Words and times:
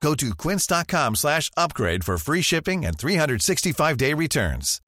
Go 0.00 0.14
to 0.14 0.34
quince.com 0.34 1.16
slash 1.16 1.50
upgrade 1.56 2.04
for 2.04 2.18
free 2.18 2.42
shipping 2.42 2.84
and 2.84 2.96
365-day 2.96 4.14
returns. 4.14 4.80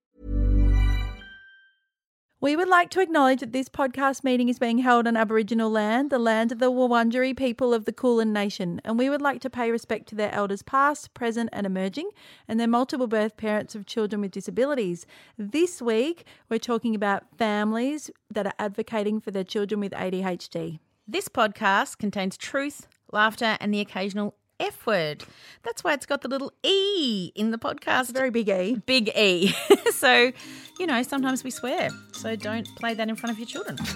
We 2.43 2.57
would 2.57 2.69
like 2.69 2.89
to 2.91 3.03
acknowledge 3.03 3.41
that 3.41 3.53
this 3.53 3.69
podcast 3.69 4.25
meeting 4.25 4.49
is 4.49 4.59
being 4.59 4.79
held 4.79 5.07
on 5.07 5.15
Aboriginal 5.15 5.69
land, 5.69 6.09
the 6.09 6.19
land 6.19 6.53
of 6.53 6.59
the 6.59 6.73
Wurundjeri 6.73 7.37
people 7.37 7.75
of 7.75 7.85
the 7.85 7.93
Kulin 7.93 8.33
Nation, 8.33 8.81
and 8.83 8.99
we 8.99 9.11
would 9.11 9.21
like 9.21 9.43
to 9.43 9.51
pay 9.51 9.71
respect 9.71 10.09
to 10.09 10.15
their 10.15 10.33
elders 10.35 10.63
past, 10.63 11.13
present, 11.13 11.51
and 11.53 11.67
emerging, 11.67 12.09
and 12.49 12.59
their 12.59 12.67
multiple 12.67 13.07
birth 13.07 13.37
parents 13.37 13.75
of 13.75 13.85
children 13.85 14.23
with 14.23 14.31
disabilities. 14.31 15.05
This 15.37 15.83
week, 15.83 16.25
we're 16.49 16.59
talking 16.59 16.95
about 16.95 17.25
families 17.37 18.11
that 18.31 18.47
are 18.47 18.55
advocating 18.59 19.21
for 19.21 19.33
their 19.33 19.45
children 19.45 19.79
with 19.79 19.93
ADHD. 19.93 20.79
This 21.07 21.29
podcast 21.29 21.99
contains 21.99 22.39
truth, 22.39 22.87
laughter, 23.13 23.59
and 23.61 23.75
the 23.75 23.81
occasional 23.81 24.35
F 24.61 24.87
word. 24.87 25.25
That's 25.63 25.83
why 25.83 25.95
it's 25.95 26.07
got 26.07 26.21
the 26.21 26.29
little 26.29 26.53
E 26.63 27.33
in 27.35 27.51
the 27.51 27.59
podcast. 27.59 28.13
Very 28.13 28.31
big 28.31 28.49
E. 28.49 28.81
Big 28.87 29.09
E. 29.17 29.53
so, 29.93 30.31
you 30.79 30.87
know, 30.87 31.03
sometimes 31.03 31.43
we 31.43 31.51
swear. 31.51 31.89
So 32.13 32.37
don't 32.37 32.69
play 32.77 32.95
that 32.95 33.09
in 33.09 33.17
front 33.17 33.33
of 33.33 33.39
your 33.39 33.47
children. 33.47 33.79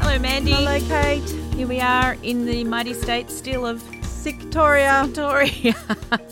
Hello, 0.00 0.18
Mandy. 0.18 0.52
Hello, 0.52 0.78
Kate. 0.80 1.28
Here 1.54 1.66
we 1.66 1.80
are 1.80 2.16
in 2.22 2.44
the 2.44 2.64
mighty 2.64 2.92
state 2.92 3.30
still 3.30 3.66
of 3.66 3.80
Victoria. 4.22 5.04
Victoria. 5.06 5.74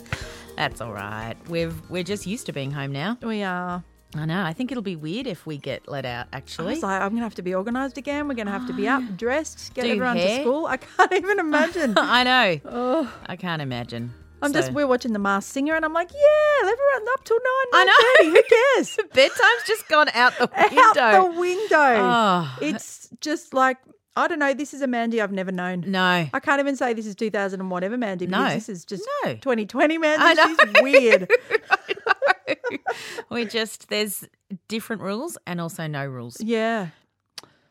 That's 0.61 0.79
all 0.79 0.93
right. 0.93 1.33
We've 1.49 1.73
we're 1.89 2.03
just 2.03 2.27
used 2.27 2.45
to 2.45 2.53
being 2.53 2.69
home 2.69 2.91
now. 2.91 3.17
We 3.23 3.41
are. 3.41 3.83
I 4.15 4.25
know. 4.25 4.43
I 4.43 4.53
think 4.53 4.71
it'll 4.71 4.83
be 4.83 4.95
weird 4.95 5.25
if 5.25 5.47
we 5.47 5.57
get 5.57 5.87
let 5.87 6.05
out. 6.05 6.27
I 6.31 6.37
Actually, 6.37 6.73
was 6.75 6.83
like, 6.83 7.01
I'm 7.01 7.09
going 7.09 7.21
to 7.21 7.23
have 7.23 7.33
to 7.35 7.41
be 7.41 7.55
organised 7.55 7.97
again. 7.97 8.27
We're 8.27 8.35
going 8.35 8.45
to 8.45 8.51
have 8.51 8.67
to 8.67 8.73
be 8.73 8.87
up, 8.87 9.01
dressed, 9.17 9.73
get 9.73 9.85
Do 9.85 9.91
everyone 9.91 10.17
hair. 10.17 10.37
to 10.37 10.43
school. 10.43 10.67
I 10.67 10.77
can't 10.77 11.13
even 11.23 11.39
imagine. 11.39 11.93
I 11.97 12.23
know. 12.23 12.59
oh, 12.65 13.13
I 13.25 13.35
can't 13.37 13.61
imagine. 13.61 14.13
I'm 14.43 14.51
So- 14.53 14.59
just, 14.59 14.71
we're 14.73 14.85
watching 14.85 15.13
The 15.13 15.19
Masked 15.19 15.51
Singer, 15.51 15.73
and 15.75 15.83
I'm 15.83 15.93
like, 15.93 16.11
yeah, 16.11 16.69
everyone 16.69 17.07
up 17.13 17.23
till 17.23 17.37
9, 17.37 17.45
I 17.73 17.85
know. 18.21 18.29
9:30, 18.29 18.35
Who 18.35 18.43
cares? 18.75 18.97
bedtime's 19.13 19.67
just 19.67 19.87
gone 19.87 20.09
out 20.13 20.37
the 20.37 20.47
window. 20.55 21.01
Out 21.01 21.33
the 21.33 21.39
window. 21.39 21.77
Oh. 21.79 22.57
It's 22.61 23.09
just 23.19 23.53
like, 23.55 23.77
I 24.15 24.27
don't 24.27 24.39
know. 24.39 24.53
This 24.53 24.73
is 24.73 24.81
a 24.81 24.87
Mandy 24.87 25.21
I've 25.21 25.31
never 25.31 25.51
known. 25.51 25.85
no, 25.87 26.27
I 26.33 26.39
can't 26.41 26.59
even 26.59 26.75
say 26.75 26.93
this 26.93 27.05
is 27.05 27.15
2000 27.15 27.59
and 27.61 27.71
whatever 27.71 27.97
Mandy 27.97 28.25
because 28.25 28.41
No. 28.49 28.53
this 28.53 28.67
is 28.69 28.83
just 28.85 29.03
No. 29.23 29.33
2020 29.35 29.97
Mandy. 29.97 30.23
I 30.23 30.33
know. 30.33 30.47
She's 30.47 30.81
weird. 30.83 31.31
we 33.29 33.45
just 33.45 33.89
there's 33.89 34.27
different 34.67 35.01
rules 35.01 35.37
and 35.47 35.61
also 35.61 35.87
no 35.87 36.05
rules. 36.05 36.37
yeah. 36.41 36.87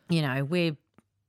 You 0.08 0.22
know, 0.22 0.44
we're 0.44 0.76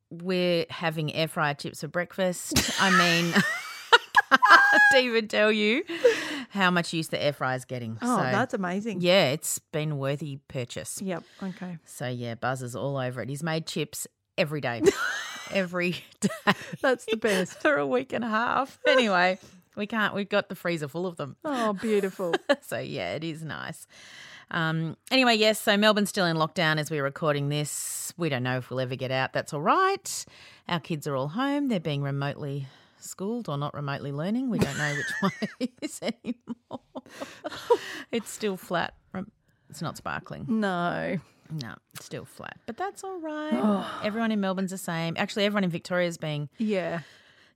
we're 0.09 0.65
having 0.69 1.13
air 1.13 1.27
fryer 1.27 1.53
chips 1.53 1.81
for 1.81 1.87
breakfast. 1.87 2.53
I 2.81 2.89
mean, 2.89 3.33
I 4.31 4.79
can't 4.91 5.05
even 5.05 5.27
tell 5.27 5.51
you 5.51 5.83
how 6.49 6.71
much 6.71 6.91
use 6.93 7.09
the 7.09 7.21
air 7.21 7.31
fryer 7.33 7.55
is 7.57 7.65
getting. 7.65 7.97
Oh, 8.01 8.17
so, 8.17 8.23
that's 8.23 8.53
amazing. 8.53 9.01
yeah, 9.01 9.29
it's 9.31 9.59
been 9.59 9.97
worthy 9.99 10.39
purchase. 10.47 10.99
Yep. 11.01 11.23
Okay. 11.43 11.77
So 11.85 12.07
yeah, 12.07 12.35
Buzz 12.35 12.61
is 12.63 12.75
all 12.75 12.97
over 12.97 13.21
it. 13.21 13.29
He's 13.29 13.43
made 13.43 13.67
chips 13.67 14.07
every 14.41 14.59
day, 14.59 14.81
every 15.51 15.91
day 16.19 16.29
That's 16.81 17.05
the 17.05 17.15
best. 17.21 17.61
for 17.61 17.77
a 17.77 17.85
week 17.85 18.11
and 18.11 18.23
a 18.23 18.27
half. 18.27 18.79
Anyway, 18.87 19.37
we 19.75 19.85
can't. 19.85 20.15
We've 20.15 20.27
got 20.27 20.49
the 20.49 20.55
freezer 20.55 20.87
full 20.87 21.05
of 21.05 21.15
them. 21.17 21.35
Oh, 21.45 21.73
beautiful. 21.73 22.33
so 22.61 22.79
yeah, 22.79 23.13
it 23.13 23.23
is 23.23 23.43
nice. 23.43 23.85
Um, 24.49 24.97
anyway, 25.11 25.35
yes. 25.35 25.61
So 25.61 25.77
Melbourne's 25.77 26.09
still 26.09 26.25
in 26.25 26.35
lockdown 26.37 26.77
as 26.79 26.89
we're 26.89 27.03
recording 27.03 27.49
this. 27.49 28.13
We 28.17 28.29
don't 28.29 28.43
know 28.43 28.57
if 28.57 28.69
we'll 28.69 28.79
ever 28.81 28.95
get 28.95 29.11
out. 29.11 29.31
That's 29.31 29.53
all 29.53 29.61
right. 29.61 30.25
Our 30.67 30.79
kids 30.79 31.05
are 31.07 31.15
all 31.15 31.29
home. 31.29 31.67
They're 31.69 31.79
being 31.79 32.01
remotely 32.01 32.67
schooled 32.99 33.47
or 33.47 33.57
not 33.57 33.73
remotely 33.75 34.11
learning. 34.11 34.49
We 34.49 34.57
don't 34.59 34.77
know 34.77 34.93
which 34.93 35.13
one 35.21 35.49
it 35.59 35.71
is 35.81 36.01
anymore. 36.01 36.81
it's 38.11 38.29
still 38.31 38.57
flat. 38.57 38.93
It's 39.69 39.81
not 39.81 39.97
sparkling. 39.97 40.45
No. 40.47 41.17
No, 41.51 41.75
it's 41.93 42.05
still 42.05 42.25
flat. 42.25 42.57
But 42.65 42.77
that's 42.77 43.03
all 43.03 43.19
right. 43.19 43.51
Oh. 43.53 44.01
Everyone 44.03 44.31
in 44.31 44.39
Melbourne's 44.39 44.71
the 44.71 44.77
same. 44.77 45.15
Actually, 45.17 45.45
everyone 45.45 45.63
in 45.65 45.69
Victoria 45.69 46.07
is 46.07 46.17
being 46.17 46.49
Yeah. 46.57 47.01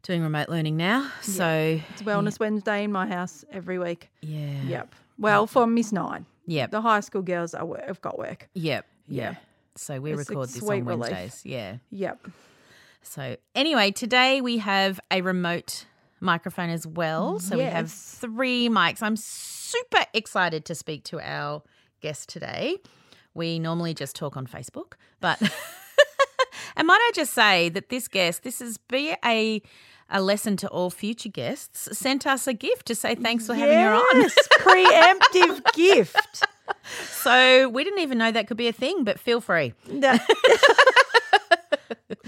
doing 0.03 0.22
remote 0.22 0.50
learning 0.50 0.75
now. 0.78 1.09
So 1.22 1.79
It's 1.91 2.01
Wellness 2.01 2.39
Wednesday 2.39 2.84
in 2.84 2.91
my 2.91 3.07
house 3.07 3.45
every 3.51 3.79
week. 3.79 4.09
yeah. 4.22 4.61
Yep. 4.63 4.95
Well, 5.17 5.47
for 5.47 5.66
Miss 5.66 5.91
Nine. 5.94 6.25
Yep. 6.45 6.72
The 6.72 6.81
high 6.81 7.00
school 7.00 7.22
girls 7.22 7.53
are, 7.53 7.66
wo- 7.66 7.79
have 7.88 8.01
got 8.01 8.17
work. 8.19 8.50
Yep. 8.53 8.85
Yeah. 9.07 9.22
Yeah. 9.31 9.35
So 9.75 10.00
we 10.01 10.11
It's 10.11 10.29
record 10.29 10.50
this 10.50 10.61
on 10.61 10.67
relief. 10.85 10.85
Wednesdays. 11.00 11.41
Yeah. 11.45 11.78
Yep. 11.89 12.28
So 13.01 13.38
anyway, 13.55 13.91
today 13.91 14.41
we 14.41 14.57
have 14.57 15.00
a 15.11 15.22
remote 15.22 15.85
microphone 16.19 16.69
as 16.69 16.85
well. 16.88 17.39
So 17.39 17.57
we 17.57 17.63
have 17.63 17.91
three 17.91 18.67
mics. 18.67 19.01
I'm 19.01 19.16
super 19.16 20.05
excited 20.13 20.66
to 20.66 20.75
speak 20.75 21.03
to 21.05 21.19
our 21.19 21.61
guest 22.01 22.29
today. 22.29 22.78
We 23.35 23.59
normally 23.59 23.94
just 23.94 24.16
talk 24.16 24.35
on 24.35 24.47
Facebook, 24.47 24.94
but 25.22 25.40
and 26.75 26.88
might 26.88 27.00
I 27.00 27.12
just 27.13 27.34
say 27.34 27.69
that 27.69 27.90
this 27.90 28.08
guest, 28.08 28.41
this 28.43 28.61
is 28.61 28.78
be 28.78 29.16
a 29.23 29.61
a 30.09 30.22
lesson 30.22 30.55
to 30.58 30.67
all 30.70 30.90
future 30.90 31.29
guests, 31.29 31.90
sent 31.97 32.26
us 32.28 32.47
a 32.47 32.53
gift 32.53 32.85
to 32.87 32.96
say 32.96 33.16
thanks 33.16 33.46
for 33.47 33.55
having 33.55 33.78
her 33.78 33.93
on. 33.93 34.22
Yes, 34.22 34.35
preemptive 34.59 35.64
gift. 35.73 36.46
So 37.09 37.70
we 37.70 37.84
didn't 37.84 37.99
even 37.99 38.17
know 38.20 38.32
that 38.32 38.47
could 38.47 38.58
be 38.58 38.67
a 38.67 38.72
thing, 38.73 39.03
but 39.03 39.20
feel 39.20 39.41
free. 39.41 39.73
That- 39.88 40.22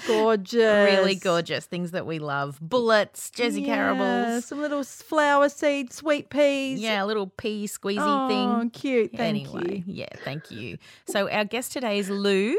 gorgeous. 0.07 0.53
Really 0.97 1.15
gorgeous 1.15 1.65
things 1.65 1.91
that 1.91 2.05
we 2.05 2.19
love. 2.19 2.59
Bullets, 2.61 3.29
Jersey 3.31 3.61
Yeah, 3.61 3.75
Carables. 3.75 4.45
Some 4.45 4.59
little 4.61 4.83
flower 4.83 5.49
seeds, 5.49 5.95
sweet 5.95 6.29
peas. 6.29 6.79
Yeah, 6.79 7.03
a 7.03 7.05
little 7.05 7.27
pea 7.27 7.65
squeezy 7.67 7.97
Oh, 7.99 8.27
thing. 8.27 8.49
Oh, 8.49 8.69
cute. 8.73 9.11
Thank 9.15 9.47
anyway, 9.53 9.83
you. 9.85 9.93
yeah, 9.93 10.09
thank 10.23 10.51
you. 10.51 10.77
So 11.07 11.29
our 11.29 11.45
guest 11.45 11.71
today 11.73 11.99
is 11.99 12.09
Lou. 12.09 12.57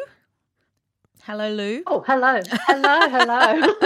Hello, 1.24 1.52
Lou. 1.52 1.82
Oh, 1.86 2.02
hello. 2.06 2.40
Hello, 2.66 3.08
hello. 3.10 3.74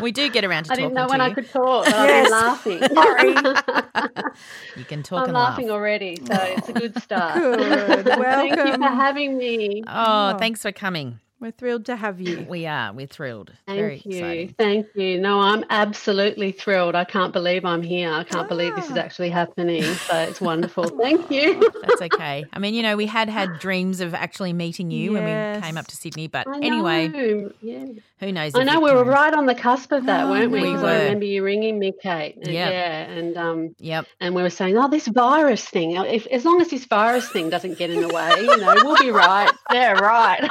We 0.00 0.12
do 0.12 0.28
get 0.28 0.44
around 0.44 0.64
to 0.64 0.70
talking. 0.70 0.84
I 0.84 0.88
talking 0.88 0.94
didn't 0.94 0.94
know 0.94 1.08
when 1.08 1.20
you. 1.20 1.26
I 1.26 1.34
could 1.34 1.50
talk, 1.50 1.84
but 1.86 1.92
Yes. 1.94 2.30
I've 2.32 2.64
been 2.64 2.80
laughing. 2.80 4.24
You 4.76 4.84
can 4.84 5.02
talk 5.02 5.20
I'm 5.20 5.24
and 5.26 5.32
laughing 5.34 5.68
laugh. 5.68 5.74
already, 5.74 6.16
so 6.16 6.34
it's 6.34 6.68
a 6.68 6.72
good 6.74 7.00
start. 7.02 7.34
Good. 7.40 8.04
Thank 8.06 8.56
you 8.56 8.72
for 8.76 8.82
having 8.82 9.38
me. 9.38 9.82
Oh, 9.86 10.32
oh, 10.34 10.38
thanks 10.38 10.62
for 10.62 10.72
coming. 10.72 11.18
We're 11.44 11.50
thrilled 11.50 11.84
to 11.86 11.96
have 11.96 12.22
you. 12.22 12.46
We 12.54 12.64
are. 12.66 12.90
We're 12.94 13.06
thrilled. 13.06 13.52
Thank 13.66 13.78
Very 13.78 14.02
you. 14.06 14.16
exciting. 14.16 14.54
Thank 14.56 14.86
you. 14.94 15.20
No, 15.20 15.40
I'm 15.40 15.62
absolutely 15.68 16.52
thrilled. 16.52 16.94
I 16.94 17.04
can't 17.04 17.34
believe 17.34 17.66
I'm 17.66 17.82
here. 17.82 18.10
I 18.10 18.24
can't 18.24 18.48
believe 18.48 18.74
this 18.76 18.86
is 18.86 18.96
Ah. 18.96 19.00
actually 19.00 19.28
happening. 19.28 19.82
So 19.82 20.16
it's 20.20 20.40
wonderful. 20.40 20.84
Thank 21.02 21.30
you. 21.30 21.60
That's 21.82 22.00
okay. 22.00 22.46
I 22.50 22.58
mean, 22.58 22.72
you 22.72 22.82
know, 22.82 22.96
we 22.96 23.04
had 23.04 23.28
had 23.28 23.58
dreams 23.60 24.00
of 24.00 24.14
actually 24.14 24.54
meeting 24.54 24.90
you 24.90 25.12
when 25.12 25.24
we 25.24 25.60
came 25.60 25.76
up 25.76 25.86
to 25.88 25.96
Sydney, 25.96 26.28
but 26.28 26.48
I 26.48 26.60
anyway, 26.60 27.08
know, 27.08 27.52
yeah. 27.60 27.84
Who 28.24 28.32
knows? 28.32 28.54
I 28.54 28.64
know 28.64 28.80
we 28.80 28.92
were 28.92 29.04
right 29.04 29.32
on 29.32 29.46
the 29.46 29.54
cusp 29.54 29.92
of 29.92 30.06
that, 30.06 30.24
Oh, 30.24 30.30
weren't 30.30 30.50
we? 30.50 30.60
We 30.62 30.72
'Cause 30.72 30.82
were. 30.82 30.88
I 30.88 31.02
remember 31.04 31.24
you 31.26 31.42
ringing 31.44 31.78
me, 31.78 31.92
Kate. 32.02 32.36
Yep. 32.38 32.46
Yeah, 32.48 33.02
and 33.10 33.36
um, 33.36 33.74
Yep. 33.78 34.06
and 34.20 34.34
we 34.34 34.42
were 34.42 34.50
saying, 34.50 34.76
oh, 34.78 34.88
this 34.88 35.06
virus 35.08 35.64
thing. 35.68 35.92
If 35.92 36.26
as 36.28 36.44
long 36.44 36.60
as 36.60 36.68
this 36.68 36.84
virus 36.86 37.28
thing 37.28 37.50
doesn't 37.50 37.78
get 37.78 37.90
in 37.90 38.00
the 38.00 38.08
way, 38.08 38.30
you 38.40 38.56
know, 38.56 38.74
we'll 38.84 38.96
be 38.96 39.10
right. 39.10 39.50
Yeah, 39.72 39.92
right. 39.92 40.48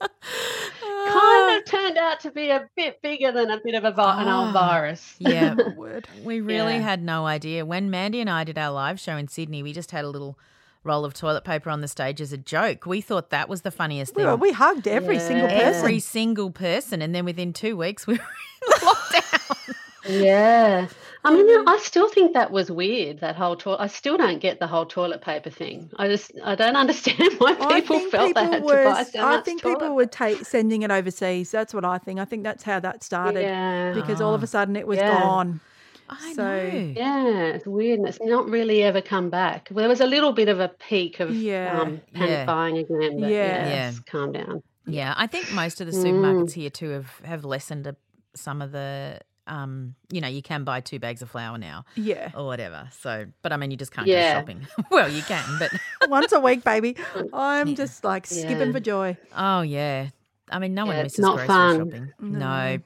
kind 0.00 1.58
of 1.58 1.64
turned 1.70 1.98
out 1.98 2.20
to 2.20 2.30
be 2.30 2.50
a 2.50 2.68
bit 2.76 3.00
bigger 3.02 3.32
than 3.32 3.50
a 3.50 3.60
bit 3.62 3.74
of 3.74 3.84
a 3.84 3.92
vi- 3.92 4.22
an 4.22 4.28
old 4.28 4.48
Ah. 4.48 4.52
virus. 4.52 5.14
Yeah. 5.18 5.54
Word. 5.76 6.08
We 6.24 6.40
really 6.40 6.74
Yeah. 6.74 6.80
had 6.82 7.02
no 7.02 7.26
idea. 7.26 7.64
When 7.64 7.90
Mandy 7.90 8.20
and 8.20 8.30
I 8.30 8.44
did 8.44 8.58
our 8.58 8.70
live 8.72 9.00
show 9.00 9.16
in 9.16 9.28
Sydney, 9.28 9.62
we 9.62 9.72
just 9.72 9.90
had 9.90 10.04
a 10.04 10.08
little 10.08 10.38
roll 10.86 11.04
of 11.04 11.12
toilet 11.14 11.44
paper 11.44 11.68
on 11.70 11.80
the 11.82 11.88
stage 11.88 12.20
as 12.20 12.32
a 12.32 12.38
joke. 12.38 12.86
We 12.86 13.00
thought 13.00 13.30
that 13.30 13.48
was 13.48 13.62
the 13.62 13.70
funniest 13.70 14.14
We, 14.14 14.22
thing. 14.22 14.30
were- 14.30 14.36
we 14.36 14.52
hugged 14.52 14.86
every 14.88 15.18
single 15.18 15.48
person. 15.48 15.62
Every 15.74 16.00
single 16.00 16.50
person. 16.50 17.02
And 17.02 17.14
then 17.14 17.24
within 17.24 17.52
two 17.52 17.76
weeks, 17.76 18.06
we 18.06 18.14
were 18.14 18.20
in 18.20 18.72
lockdown. 18.88 19.74
Yeah. 20.08 20.88
I 21.24 21.34
mean, 21.34 21.48
mm. 21.48 21.64
I 21.66 21.78
still 21.78 22.08
think 22.08 22.34
that 22.34 22.52
was 22.52 22.70
weird. 22.70 23.18
That 23.18 23.34
whole 23.34 23.56
toilet. 23.56 23.80
I 23.80 23.88
still 23.88 24.16
don't 24.16 24.38
get 24.38 24.60
the 24.60 24.68
whole 24.68 24.86
toilet 24.86 25.22
paper 25.22 25.50
thing. 25.50 25.90
I 25.96 26.06
just 26.06 26.30
I 26.44 26.54
don't 26.54 26.76
understand 26.84 27.34
why 27.38 27.54
people 27.54 27.98
think 27.98 28.12
felt 28.12 28.34
they 28.36 28.42
people 28.42 28.52
had 28.52 28.62
were. 28.62 28.84
to 28.84 28.90
buy 28.90 29.02
so 29.02 29.18
I 29.18 29.22
much 29.36 29.44
think 29.44 29.62
toilet 29.62 29.80
people 29.80 29.94
were 29.96 30.06
ta- 30.06 30.42
sending 30.44 30.82
it 30.82 30.92
overseas. 30.92 31.50
That's 31.50 31.74
what 31.74 31.84
I 31.84 31.98
think. 31.98 32.20
I 32.20 32.24
think 32.24 32.44
that's 32.44 32.62
how 32.62 32.78
that 32.78 33.02
started. 33.02 33.40
Yeah. 33.42 33.92
Because 33.94 34.20
all 34.20 34.34
of 34.34 34.44
a 34.44 34.46
sudden 34.46 34.76
it 34.76 34.86
was 34.86 34.98
Yeah. 34.98 35.20
gone. 35.20 35.58
I 36.08 36.32
So- 36.34 36.42
know. 36.44 36.92
Yeah, 36.96 37.44
it's 37.54 37.66
weird, 37.66 38.00
it's 38.06 38.18
not 38.20 38.48
really 38.48 38.82
ever 38.82 39.00
come 39.00 39.30
back. 39.30 39.68
There 39.70 39.88
was 39.88 40.00
a 40.00 40.06
little 40.06 40.32
bit 40.32 40.48
of 40.48 40.60
a 40.60 40.68
peak 40.68 41.20
of 41.20 41.34
Yeah. 41.34 41.80
um, 41.80 42.00
panic 42.14 42.30
Yeah. 42.30 42.44
buying 42.44 42.78
again, 42.78 43.20
but 43.20 43.30
Yeah. 43.30 43.36
yeah, 43.46 43.68
Yeah. 43.68 43.88
it's 43.90 44.00
calmed 44.00 44.34
down. 44.34 44.62
Yeah, 44.86 45.14
I 45.16 45.26
think 45.26 45.52
most 45.52 45.80
of 45.80 45.86
the 45.86 45.92
Mm. 45.92 46.04
supermarkets 46.04 46.52
here 46.52 46.70
too 46.70 46.90
have, 46.90 47.10
have 47.24 47.44
lessened 47.44 47.86
a, 47.88 47.96
some 48.34 48.62
of 48.62 48.70
the, 48.72 49.18
um, 49.48 49.94
you 50.12 50.20
know, 50.20 50.28
you 50.28 50.42
can 50.42 50.62
buy 50.64 50.80
two 50.80 50.98
bags 51.00 51.22
of 51.22 51.30
flour 51.30 51.58
now 51.58 51.84
Yeah. 51.96 52.30
or 52.36 52.46
whatever. 52.46 52.88
So, 52.92 53.26
but 53.42 53.52
I 53.52 53.56
mean, 53.56 53.70
you 53.72 53.76
just 53.76 53.92
can't 53.92 54.06
Yeah. 54.06 54.34
go 54.34 54.40
shopping. 54.40 54.66
well, 54.90 55.08
you 55.08 55.22
can, 55.22 55.44
but 55.58 55.72
Once 56.08 56.30
a 56.32 56.38
week, 56.40 56.62
baby. 56.62 56.96
I'm 57.32 57.74
just 57.74 58.04
like 58.04 58.26
Yeah. 58.30 58.42
skipping 58.42 58.72
for 58.72 58.80
joy. 58.80 59.16
oh 59.36 59.62
yeah, 59.62 60.10
I 60.52 60.58
mean, 60.60 60.74
no 60.74 60.86
one 60.86 60.94
Yeah, 60.96 61.02
it's 61.02 61.18
misses 61.18 61.24
grocery 61.34 61.46
fun. 61.48 61.78
shopping. 61.78 62.12
No, 62.20 62.78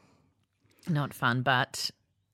not 0.88 1.12
fun. 1.12 1.42
But 1.42 1.90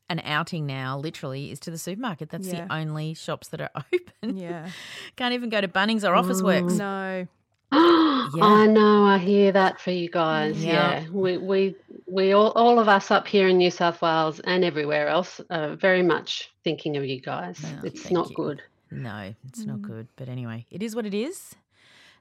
an 0.09 0.21
outing 0.25 0.67
now, 0.67 0.99
literally, 0.99 1.51
is 1.51 1.59
to 1.61 1.71
the 1.71 1.79
supermarket. 1.79 2.31
That's 2.31 2.49
Yeah. 2.49 2.67
the 2.67 2.73
only 2.75 3.15
shops 3.15 3.49
that 3.49 3.61
are 3.61 3.71
open. 3.77 4.37
Yeah. 4.37 4.69
Can't 5.17 5.35
even 5.35 5.49
go 5.51 5.61
to 5.61 5.69
Bunnings 5.69 6.05
or 6.09 6.15
Officeworks. 6.15 6.79
No. 6.79 7.27
I 7.73 8.67
know. 8.69 9.05
I 9.05 9.19
hear 9.19 9.51
that 9.53 9.81
for 9.81 9.91
you 9.91 10.09
guys. 10.09 10.65
Yeah. 10.65 11.01
Yeah, 11.01 11.09
we 11.11 11.37
we 11.39 11.75
we 12.07 12.33
all 12.33 12.53
all 12.53 12.79
of 12.79 12.89
us 12.89 13.11
up 13.11 13.27
here 13.27 13.49
in 13.49 13.59
New 13.59 13.71
South 13.73 14.01
Wales 14.01 14.39
and 14.41 14.65
everywhere 14.65 15.09
else 15.09 15.41
are 15.51 15.75
very 15.75 16.03
much 16.03 16.53
thinking 16.63 16.97
of 16.97 17.05
you 17.05 17.21
guys. 17.21 17.61
Oh, 17.65 17.81
it's 17.85 18.09
not 18.11 18.31
you. 18.31 18.37
good. 18.37 18.63
No, 18.93 19.35
it's 19.49 19.63
Mm. 19.65 19.67
not 19.67 19.83
good. 19.83 20.07
But 20.15 20.29
anyway, 20.29 20.65
it 20.71 20.81
is 20.83 20.95
what 20.95 21.07
it 21.07 21.15
is. 21.15 21.57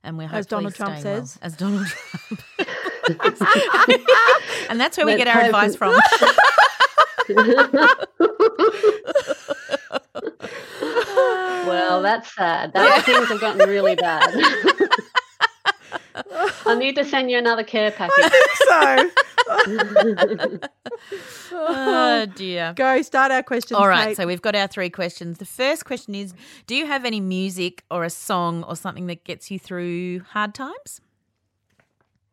And 0.03 0.17
we're 0.17 0.29
As 0.31 0.47
Donald 0.47 0.73
Trump 0.73 0.97
staying 0.99 1.15
well. 1.15 1.25
says. 1.27 1.39
As 1.43 1.55
Donald 1.55 1.85
Trump. 1.87 2.41
and 4.69 4.79
that's 4.79 4.97
where 4.97 5.05
we 5.05 5.13
Let's 5.15 5.23
get 5.25 5.35
our 5.35 5.43
advice 5.43 5.73
it- 5.73 5.77
from. 5.77 5.93
Well, 11.65 12.01
that's 12.01 12.33
sad. 12.33 12.73
That 12.73 13.03
things 13.05 13.27
have 13.27 13.41
gotten 13.41 13.69
really 13.69 13.95
bad. 13.95 14.29
I 16.65 16.75
need 16.77 16.95
to 16.95 17.05
send 17.05 17.31
you 17.31 17.37
another 17.37 17.63
care 17.63 17.91
package. 17.91 18.13
I 18.17 18.29
think 18.29 18.45
so 18.57 19.09
oh 21.51 22.25
dear. 22.35 22.73
go 22.75 23.01
start 23.01 23.31
our 23.31 23.43
questions. 23.43 23.79
All 23.79 23.87
right, 23.87 24.07
Kate. 24.07 24.17
so 24.17 24.25
we've 24.25 24.41
got 24.41 24.55
our 24.55 24.67
three 24.67 24.89
questions. 24.89 25.37
The 25.37 25.45
first 25.45 25.85
question 25.85 26.15
is 26.15 26.33
Do 26.67 26.75
you 26.75 26.87
have 26.87 27.05
any 27.05 27.19
music 27.19 27.83
or 27.91 28.03
a 28.03 28.09
song 28.09 28.63
or 28.63 28.75
something 28.75 29.07
that 29.07 29.23
gets 29.23 29.51
you 29.51 29.59
through 29.59 30.21
hard 30.21 30.55
times? 30.55 31.01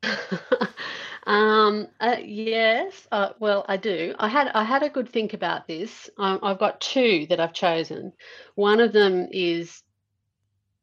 um, 1.27 1.89
uh, 2.01 2.17
yes. 2.23 3.07
Uh, 3.11 3.31
well, 3.39 3.65
I 3.69 3.77
do. 3.77 4.15
I 4.19 4.29
had 4.29 4.49
I 4.49 4.65
had 4.65 4.83
a 4.83 4.91
good 4.91 5.09
think 5.09 5.35
about 5.35 5.67
this. 5.67 6.11
Um, 6.19 6.41
I've 6.43 6.59
got 6.59 6.81
two 6.81 7.27
that 7.29 7.41
I've 7.41 7.53
chosen. 7.53 8.13
One 8.55 8.81
of 8.81 8.93
them 8.93 9.29
is. 9.31 9.83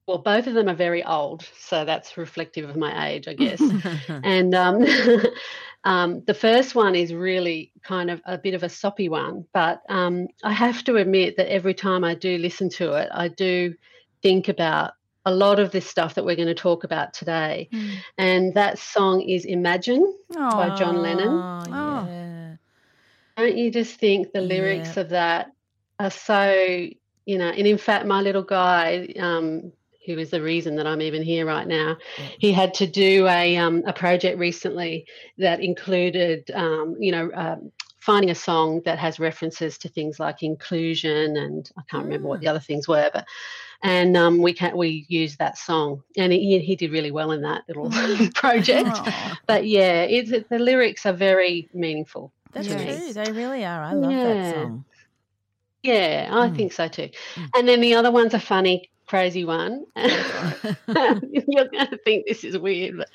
Well, 0.07 0.19
both 0.19 0.47
of 0.47 0.55
them 0.55 0.69
are 0.69 0.75
very 0.75 1.03
old, 1.03 1.47
so 1.59 1.85
that's 1.85 2.17
reflective 2.17 2.67
of 2.67 2.75
my 2.75 3.09
age, 3.09 3.27
I 3.27 3.35
guess. 3.35 3.61
and 4.23 4.55
um, 4.55 4.83
um, 5.83 6.23
the 6.25 6.33
first 6.33 6.73
one 6.73 6.95
is 6.95 7.13
really 7.13 7.71
kind 7.83 8.09
of 8.09 8.19
a 8.25 8.35
bit 8.35 8.55
of 8.55 8.63
a 8.63 8.69
soppy 8.69 9.07
one, 9.07 9.45
but 9.53 9.83
um, 9.87 10.27
I 10.43 10.51
have 10.51 10.83
to 10.85 10.95
admit 10.95 11.37
that 11.37 11.51
every 11.51 11.75
time 11.75 12.03
I 12.03 12.15
do 12.15 12.39
listen 12.39 12.69
to 12.71 12.93
it, 12.93 13.09
I 13.13 13.27
do 13.27 13.75
think 14.23 14.49
about 14.49 14.93
a 15.25 15.33
lot 15.33 15.59
of 15.59 15.71
this 15.71 15.85
stuff 15.85 16.15
that 16.15 16.25
we're 16.25 16.35
going 16.35 16.47
to 16.47 16.53
talk 16.55 16.83
about 16.83 17.13
today. 17.13 17.69
Mm. 17.73 17.95
And 18.17 18.53
that 18.55 18.79
song 18.79 19.21
is 19.21 19.45
Imagine 19.45 20.15
by 20.33 20.75
John 20.77 21.01
Lennon. 21.01 21.37
Yeah. 21.69 22.55
Don't 23.37 23.57
you 23.57 23.71
just 23.71 23.95
think 23.99 24.31
the 24.33 24.41
lyrics 24.41 24.95
Yeah. 24.95 25.01
of 25.01 25.09
that 25.09 25.51
are 25.99 26.11
so, 26.11 26.87
you 27.25 27.37
know, 27.37 27.49
and 27.49 27.67
in 27.67 27.77
fact, 27.77 28.05
my 28.05 28.21
little 28.21 28.43
guy, 28.43 29.13
um, 29.19 29.71
who 30.05 30.17
is 30.17 30.31
the 30.31 30.41
reason 30.41 30.75
that 30.77 30.87
I'm 30.87 31.01
even 31.01 31.21
here 31.21 31.45
right 31.45 31.67
now, 31.67 31.97
he 32.39 32.51
had 32.51 32.73
to 32.75 32.87
do 32.87 33.27
a, 33.27 33.57
um, 33.57 33.83
a 33.85 33.93
project 33.93 34.39
recently 34.39 35.05
that 35.37 35.59
included, 35.61 36.49
um, 36.51 36.95
you 36.99 37.11
know, 37.11 37.29
um, 37.33 37.71
finding 37.99 38.29
a 38.31 38.35
song 38.35 38.81
that 38.85 38.99
has 38.99 39.19
references 39.19 39.77
to 39.79 39.89
things 39.89 40.19
like 40.19 40.43
inclusion 40.43 41.37
and 41.37 41.69
I 41.77 41.81
can't 41.89 42.05
remember 42.05 42.27
what 42.27 42.39
the 42.41 42.47
other 42.47 42.59
things 42.59 42.87
were, 42.87 43.09
but 43.13 43.25
and 43.83 44.15
um, 44.17 44.41
we 44.41 44.53
can 44.53 44.75
we 44.77 45.05
used 45.09 45.39
that 45.39 45.57
song 45.57 46.03
and 46.17 46.31
he, 46.33 46.59
he 46.59 46.75
did 46.75 46.91
really 46.91 47.11
well 47.11 47.31
in 47.31 47.41
that 47.43 47.63
little 47.67 47.91
project. 48.35 49.01
But 49.47 49.65
yeah, 49.65 50.03
it's 50.03 50.31
the 50.49 50.59
lyrics 50.59 51.05
are 51.05 51.13
very 51.13 51.69
meaningful. 51.73 52.33
That's 52.53 52.67
Yes. 52.67 53.05
true. 53.05 53.13
They 53.13 53.31
really 53.31 53.65
are. 53.65 53.83
I 53.83 53.93
love 53.93 54.21
that 54.21 54.39
Yeah. 54.39 54.43
song. 54.43 54.85
Yeah, 55.83 56.29
I 56.31 56.49
Mm. 56.49 56.55
think 56.55 56.73
so 56.73 56.87
too. 56.87 57.09
Mm. 57.37 57.49
And 57.55 57.67
then 57.67 57.81
the 57.81 57.95
other 57.95 58.11
one's 58.11 58.33
a 58.33 58.39
funny, 58.39 58.89
crazy 59.07 59.45
one. 59.45 59.85
You're 59.95 61.67
going 61.67 61.87
to 61.89 61.97
think 62.03 62.25
this 62.27 62.43
is 62.43 62.57
weird, 62.57 62.97
but 62.97 63.09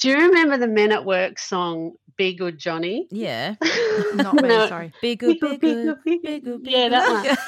do 0.00 0.08
you 0.10 0.16
remember 0.28 0.56
the 0.58 0.68
Men 0.68 0.92
at 0.92 1.04
Work 1.04 1.38
song 1.38 1.92
"Be 2.20 2.34
Good, 2.34 2.58
Johnny"? 2.58 3.06
Yeah. 3.10 3.54
Not 4.14 4.34
me, 4.34 4.48
No. 4.50 4.68
sorry. 4.68 4.92
Be 5.00 5.16
good, 5.16 5.40
be 5.40 5.56
good, 5.56 5.58
be 5.60 5.72
good, 5.72 5.84
good, 5.86 6.04
be 6.04 6.18
good. 6.18 6.44
good. 6.44 6.60
Yeah, 6.70 6.90
that 6.90 7.38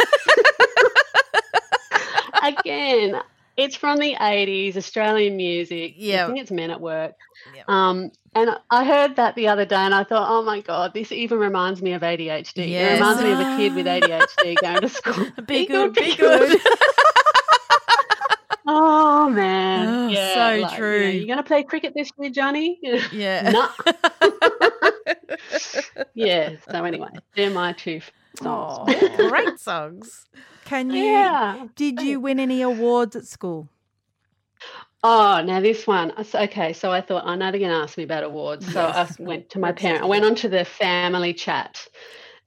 one. 2.42 2.54
Again, 2.58 3.20
it's 3.58 3.76
from 3.76 3.98
the 3.98 4.14
'80s, 4.14 4.78
Australian 4.78 5.36
music. 5.36 5.92
Yeah. 5.98 6.24
I 6.24 6.26
think 6.28 6.38
it's 6.38 6.50
Men 6.50 6.70
at 6.70 6.80
Work. 6.80 7.16
Yeah. 7.54 7.64
Um, 7.68 8.12
and 8.34 8.56
I 8.70 8.84
heard 8.86 9.16
that 9.16 9.34
the 9.34 9.48
other 9.48 9.66
day, 9.66 9.76
and 9.76 9.94
I 9.94 10.04
thought, 10.04 10.26
oh 10.30 10.42
my 10.42 10.62
god, 10.62 10.94
this 10.94 11.12
even 11.12 11.38
reminds 11.38 11.82
me 11.82 11.92
of 11.92 12.00
ADHD. 12.00 12.70
Yes. 12.70 12.92
It 12.92 12.94
reminds 12.94 13.22
me 13.22 13.32
of 13.32 13.40
a 13.40 13.56
kid 13.58 13.74
with 13.74 13.84
ADHD 13.94 14.56
going 14.58 14.80
to 14.80 14.88
school. 14.88 15.26
Be 15.46 15.66
good, 15.66 15.92
be 15.92 16.16
good. 16.16 16.58
Oh 18.66 19.28
man, 19.30 20.08
yeah, 20.10 20.34
so 20.34 20.40
like, 20.40 20.56
you 20.56 20.60
know, 20.60 20.76
true. 20.78 21.08
You 21.08 21.26
going 21.26 21.38
to 21.38 21.42
play 21.42 21.62
cricket 21.64 21.94
this 21.96 22.10
year, 22.18 22.30
Johnny? 22.30 22.78
Yeah. 23.10 23.50
yeah. 26.14 26.50
So 26.70 26.84
anyway, 26.84 27.08
they're 27.36 27.50
my 27.50 27.72
two 27.72 28.00
songs. 28.36 28.78
Oh. 28.78 29.28
Great 29.28 29.58
songs. 29.58 30.26
Can 30.64 30.90
you? 30.92 31.02
Yeah. 31.02 31.66
Did 31.76 32.00
you 32.00 32.20
win 32.20 32.38
any 32.38 32.62
awards 32.62 33.16
at 33.16 33.26
school? 33.26 33.68
Oh, 35.04 35.42
now 35.44 35.60
this 35.60 35.86
one. 35.86 36.12
Okay, 36.32 36.72
so 36.72 36.92
I 36.92 37.00
thought 37.00 37.26
I 37.26 37.34
know 37.34 37.50
they're 37.50 37.58
going 37.58 37.72
to 37.72 37.76
ask 37.76 37.98
me 37.98 38.04
about 38.04 38.22
awards, 38.22 38.72
so 38.72 38.80
I 38.80 39.08
went 39.18 39.50
to 39.50 39.58
my 39.58 39.72
parent. 39.72 40.04
I 40.04 40.06
went 40.06 40.24
onto 40.24 40.48
the 40.48 40.64
family 40.64 41.34
chat, 41.34 41.84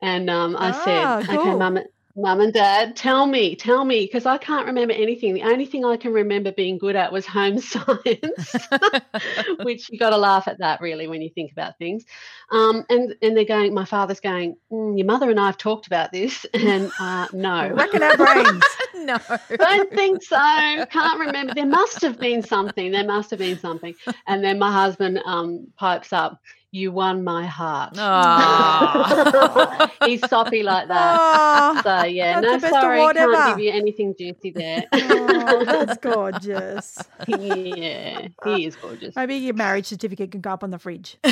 and 0.02 0.30
um, 0.30 0.56
I 0.56 0.70
Ah, 0.70 0.72
said, 0.72 1.36
"Okay, 1.36 1.36
cool. 1.38 1.60
mum, 1.60 1.80
Mum 2.18 2.40
and 2.40 2.54
Dad, 2.54 2.96
tell 2.96 3.26
me, 3.26 3.56
tell 3.58 3.84
me, 3.84 4.06
because 4.06 4.26
I 4.26 4.38
can't 4.38 4.68
remember 4.68 4.94
anything. 4.94 5.34
The 5.34 5.44
only 5.44 5.66
thing 5.66 5.84
I 5.84 5.98
can 5.98 6.14
remember 6.14 6.52
being 6.54 6.78
good 6.78 6.96
at 6.96 7.12
was 7.12 7.26
home 7.26 7.60
science, 7.62 8.56
which 9.64 9.90
you 9.90 10.00
got 10.00 10.12
to 10.12 10.18
laugh 10.18 10.48
at 10.48 10.60
that 10.60 10.80
really 10.80 11.08
when 11.08 11.22
you 11.22 11.30
think 11.30 11.52
about 11.52 11.78
things. 11.78 12.06
Um, 12.52 12.86
and 12.90 13.16
and 13.22 13.36
they're 13.36 13.44
going. 13.44 13.74
My 13.74 13.84
father's 13.86 14.22
going. 14.22 14.56
Mm, 14.72 14.98
Your 14.98 15.06
mother 15.08 15.30
and 15.30 15.40
I 15.40 15.48
have 15.48 15.58
talked 15.58 15.88
about 15.88 16.12
this, 16.14 16.46
and 16.54 16.90
uh, 17.00 17.28
no, 17.34 17.70
Racking 17.74 18.04
our 18.04 18.16
brains. 18.16 18.64
no. 18.96 19.18
don't 19.58 19.92
think 19.92 20.24
so. 20.24 20.86
Can't 20.90 21.20
remember. 21.20 21.54
There 21.54 21.66
must 21.66 22.02
have 22.02 22.18
been 22.20 22.44
something. 22.44 22.92
There 22.92 23.06
must 23.06 23.30
have 23.32 23.40
been 23.40 23.60
something. 23.60 23.94
And 24.28 24.44
then 24.44 24.58
my 24.58 24.72
husband 24.72 25.20
um, 25.26 25.68
pipes 25.78 26.14
up. 26.14 26.40
You 26.76 26.92
won 26.92 27.24
my 27.24 27.46
heart. 27.46 27.96
He's 30.06 30.20
soppy 30.28 30.62
like 30.62 30.90
that. 30.90 31.18
Oh, 31.22 31.82
So 31.82 32.04
yeah, 32.04 32.42
That's 32.42 32.64
no, 32.64 32.70
sorry, 32.70 33.00
can't 33.00 33.16
ever. 33.16 33.50
give 33.52 33.60
you 33.60 33.72
anything 33.72 34.14
juicy 34.20 34.52
there. 34.52 34.84
oh, 34.92 35.64
that's 35.64 35.98
gorgeous. 36.00 36.98
yeah, 37.28 38.28
he 38.44 38.66
is 38.66 38.76
gorgeous. 38.76 39.16
Maybe 39.16 39.36
your 39.36 39.54
marriage 39.54 39.86
certificate 39.86 40.34
can 40.34 40.42
go 40.42 40.50
up 40.50 40.66
on 40.66 40.72
the 40.72 40.78
fridge. 40.78 41.18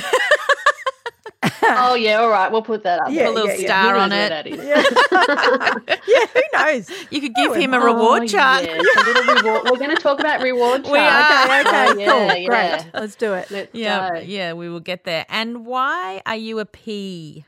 Oh 1.86 1.96
yeah, 1.96 2.20
all 2.20 2.30
right, 2.30 2.52
we'll 2.52 2.62
put 2.62 2.84
that 2.84 3.00
up. 3.00 3.12
Yeah, 3.12 3.30
a 3.30 3.32
little 3.32 3.48
yeah, 3.48 3.56
yeah. 3.56 3.66
star 3.68 3.96
He 3.96 4.02
on 4.02 4.12
it. 4.12 4.48
Yeah, 4.64 4.84
yeah 6.08 6.26
who 6.34 6.42
knows? 6.54 6.90
You 7.12 7.22
could 7.22 7.34
give 7.36 7.52
Oh, 7.52 7.54
him 7.54 7.74
a 7.74 7.78
Oh, 7.78 7.86
reward 7.86 8.28
chart. 8.30 8.64
yes, 8.64 8.98
a 8.98 9.04
little 9.04 9.36
reward. 9.36 9.64
We're 9.72 9.78
going 9.78 9.96
to 9.96 10.02
talk 10.02 10.20
about 10.20 10.42
reward 10.42 10.84
We 10.84 10.90
charts. 11.00 11.32
are. 11.32 11.60
Okay, 11.60 11.62
okay, 11.62 11.88
Oh, 11.92 11.98
yeah, 11.98 12.12
cool, 12.12 12.36
yeah. 12.42 12.48
great. 12.84 12.94
Let's 12.94 13.16
do 13.16 13.34
it. 13.34 13.50
Let's 13.52 13.74
Yeah, 13.74 14.10
go. 14.16 14.20
yeah, 14.20 14.54
we 14.54 14.70
will 14.70 14.80
get 14.80 15.04
there. 15.04 15.26
And 15.30 15.66
why 15.66 16.22
are 16.26 16.36
you 16.36 16.60
a 16.60 16.66
P? 16.66 17.46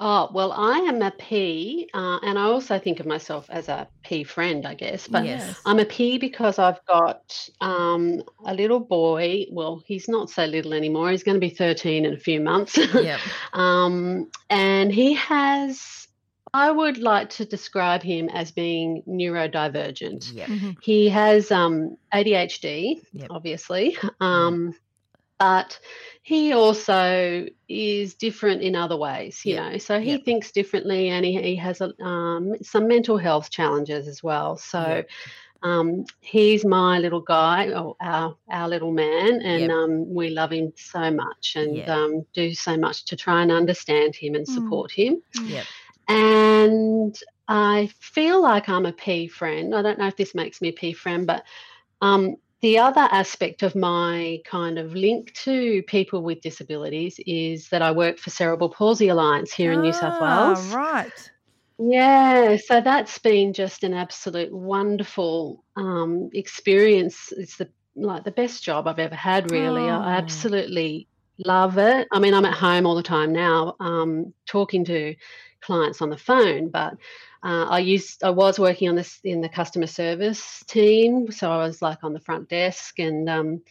Oh, 0.00 0.30
well, 0.32 0.52
I 0.52 0.78
am 0.78 1.02
a 1.02 1.10
P, 1.10 1.88
uh, 1.92 2.18
and 2.22 2.38
I 2.38 2.42
also 2.42 2.78
think 2.78 3.00
of 3.00 3.06
myself 3.06 3.46
as 3.50 3.68
a 3.68 3.88
P 4.04 4.22
friend, 4.22 4.64
I 4.64 4.74
guess. 4.74 5.08
But 5.08 5.24
Yes. 5.24 5.60
I'm 5.66 5.80
a 5.80 5.84
P 5.84 6.18
because 6.18 6.60
I've 6.60 6.84
got 6.86 7.48
um, 7.60 8.22
a 8.46 8.54
little 8.54 8.78
boy. 8.78 9.46
Well, 9.50 9.82
he's 9.84 10.08
not 10.08 10.30
so 10.30 10.44
little 10.44 10.72
anymore. 10.72 11.10
He's 11.10 11.24
going 11.24 11.34
to 11.34 11.40
be 11.40 11.50
13 11.50 12.04
in 12.04 12.14
a 12.14 12.18
few 12.18 12.40
months. 12.40 12.76
Yep. 12.78 13.18
um, 13.54 14.30
and 14.50 14.92
he 14.92 15.14
has, 15.14 16.06
I 16.54 16.70
would 16.70 16.98
like 16.98 17.30
to 17.30 17.44
describe 17.44 18.02
him 18.04 18.28
as 18.28 18.52
being 18.52 19.02
neurodivergent. 19.08 20.32
Yep. 20.32 20.48
Mhm. 20.48 20.76
He 20.80 21.08
has 21.08 21.50
um, 21.50 21.96
ADHD, 22.14 23.00
Yep. 23.14 23.26
obviously, 23.30 23.96
um, 24.20 24.74
but 25.38 25.78
he 26.22 26.52
also 26.52 27.46
is 27.68 28.14
different 28.14 28.62
in 28.62 28.76
other 28.76 28.96
ways, 28.96 29.40
you 29.44 29.54
Yep. 29.54 29.72
know. 29.72 29.78
So 29.78 30.00
he 30.00 30.12
Yep. 30.12 30.24
thinks 30.24 30.52
differently, 30.52 31.08
and 31.08 31.24
he, 31.24 31.40
he 31.40 31.56
has 31.56 31.80
a, 31.80 31.92
um, 32.02 32.54
some 32.62 32.86
mental 32.88 33.16
health 33.18 33.50
challenges 33.50 34.08
as 34.08 34.22
well. 34.22 34.56
So. 34.56 34.80
Yep. 34.80 35.08
Um, 35.60 36.04
he's 36.20 36.64
my 36.64 37.00
little 37.00 37.20
guy, 37.20 37.72
or 37.72 37.96
our 38.00 38.36
our 38.48 38.68
little 38.68 38.92
man, 38.92 39.42
and 39.42 39.72
um, 39.72 40.14
we 40.14 40.30
love 40.30 40.52
him 40.52 40.72
so 40.76 41.10
much, 41.10 41.54
and 41.56 41.88
um, 41.88 42.24
do 42.32 42.54
so 42.54 42.76
much 42.76 43.06
to 43.06 43.16
try 43.16 43.42
and 43.42 43.50
understand 43.50 44.14
him 44.14 44.36
and 44.36 44.46
Mm. 44.46 44.54
support 44.54 44.92
him. 44.92 45.20
Yep. 45.48 45.66
And 46.06 47.16
I 47.48 47.90
feel 48.00 48.40
like 48.40 48.68
I'm 48.68 48.86
a 48.86 48.92
P 48.92 49.26
friend. 49.26 49.74
I 49.74 49.82
don't 49.82 49.98
know 49.98 50.06
if 50.06 50.16
this 50.16 50.32
makes 50.32 50.60
me 50.60 50.68
a 50.68 50.72
P 50.72 50.92
friend, 50.92 51.26
but 51.26 51.42
um, 52.00 52.36
the 52.60 52.78
other 52.78 53.02
aspect 53.12 53.62
of 53.62 53.74
my 53.76 54.40
kind 54.44 54.78
of 54.78 54.94
link 54.94 55.32
to 55.44 55.82
people 55.84 56.22
with 56.22 56.40
disabilities 56.40 57.18
is 57.26 57.68
that 57.70 57.82
I 57.82 57.92
work 57.92 58.18
for 58.18 58.30
Cerebral 58.30 58.70
Palsy 58.70 59.08
Alliance 59.08 59.52
here 59.52 59.72
in 59.72 59.80
New 59.80 59.92
South 59.92 60.20
Ah, 60.20 60.20
Wales. 60.20 60.60
Right. 60.60 61.30
Yeah, 61.78 62.56
so 62.56 62.80
that's 62.80 63.18
been 63.18 63.52
just 63.52 63.84
an 63.84 63.94
absolute 63.94 64.52
wonderful 64.52 65.64
um, 65.76 66.28
experience. 66.32 67.32
It's 67.36 67.56
the 67.56 67.70
like 67.94 68.24
the 68.24 68.32
best 68.32 68.64
job 68.64 68.88
I've 68.88 68.98
ever 68.98 69.14
had. 69.14 69.46
Really, 69.46 69.88
I 69.88 69.96
Oh. 69.98 70.02
I 70.04 70.12
absolutely 70.14 71.08
love 71.38 71.78
it. 71.78 72.08
I 72.12 72.18
mean, 72.18 72.34
I'm 72.34 72.44
at 72.44 72.54
home 72.54 72.84
all 72.86 72.96
the 72.96 73.02
time 73.02 73.32
now, 73.32 73.76
um, 73.80 74.34
talking 74.48 74.84
to 74.86 75.14
clients 75.60 76.02
on 76.02 76.10
the 76.10 76.16
phone, 76.16 76.68
but 76.68 76.94
uh, 77.42 77.66
I 77.68 77.78
used 77.80 78.24
I 78.24 78.30
was 78.30 78.58
working 78.58 78.88
on 78.88 78.96
this 78.96 79.20
in 79.22 79.40
the 79.40 79.48
customer 79.48 79.86
service 79.86 80.64
team, 80.66 81.30
so 81.30 81.50
I 81.50 81.58
was 81.58 81.80
like 81.82 82.02
on 82.02 82.12
the 82.12 82.20
front 82.20 82.48
desk 82.48 82.98
and. 82.98 83.28
Um, 83.28 83.62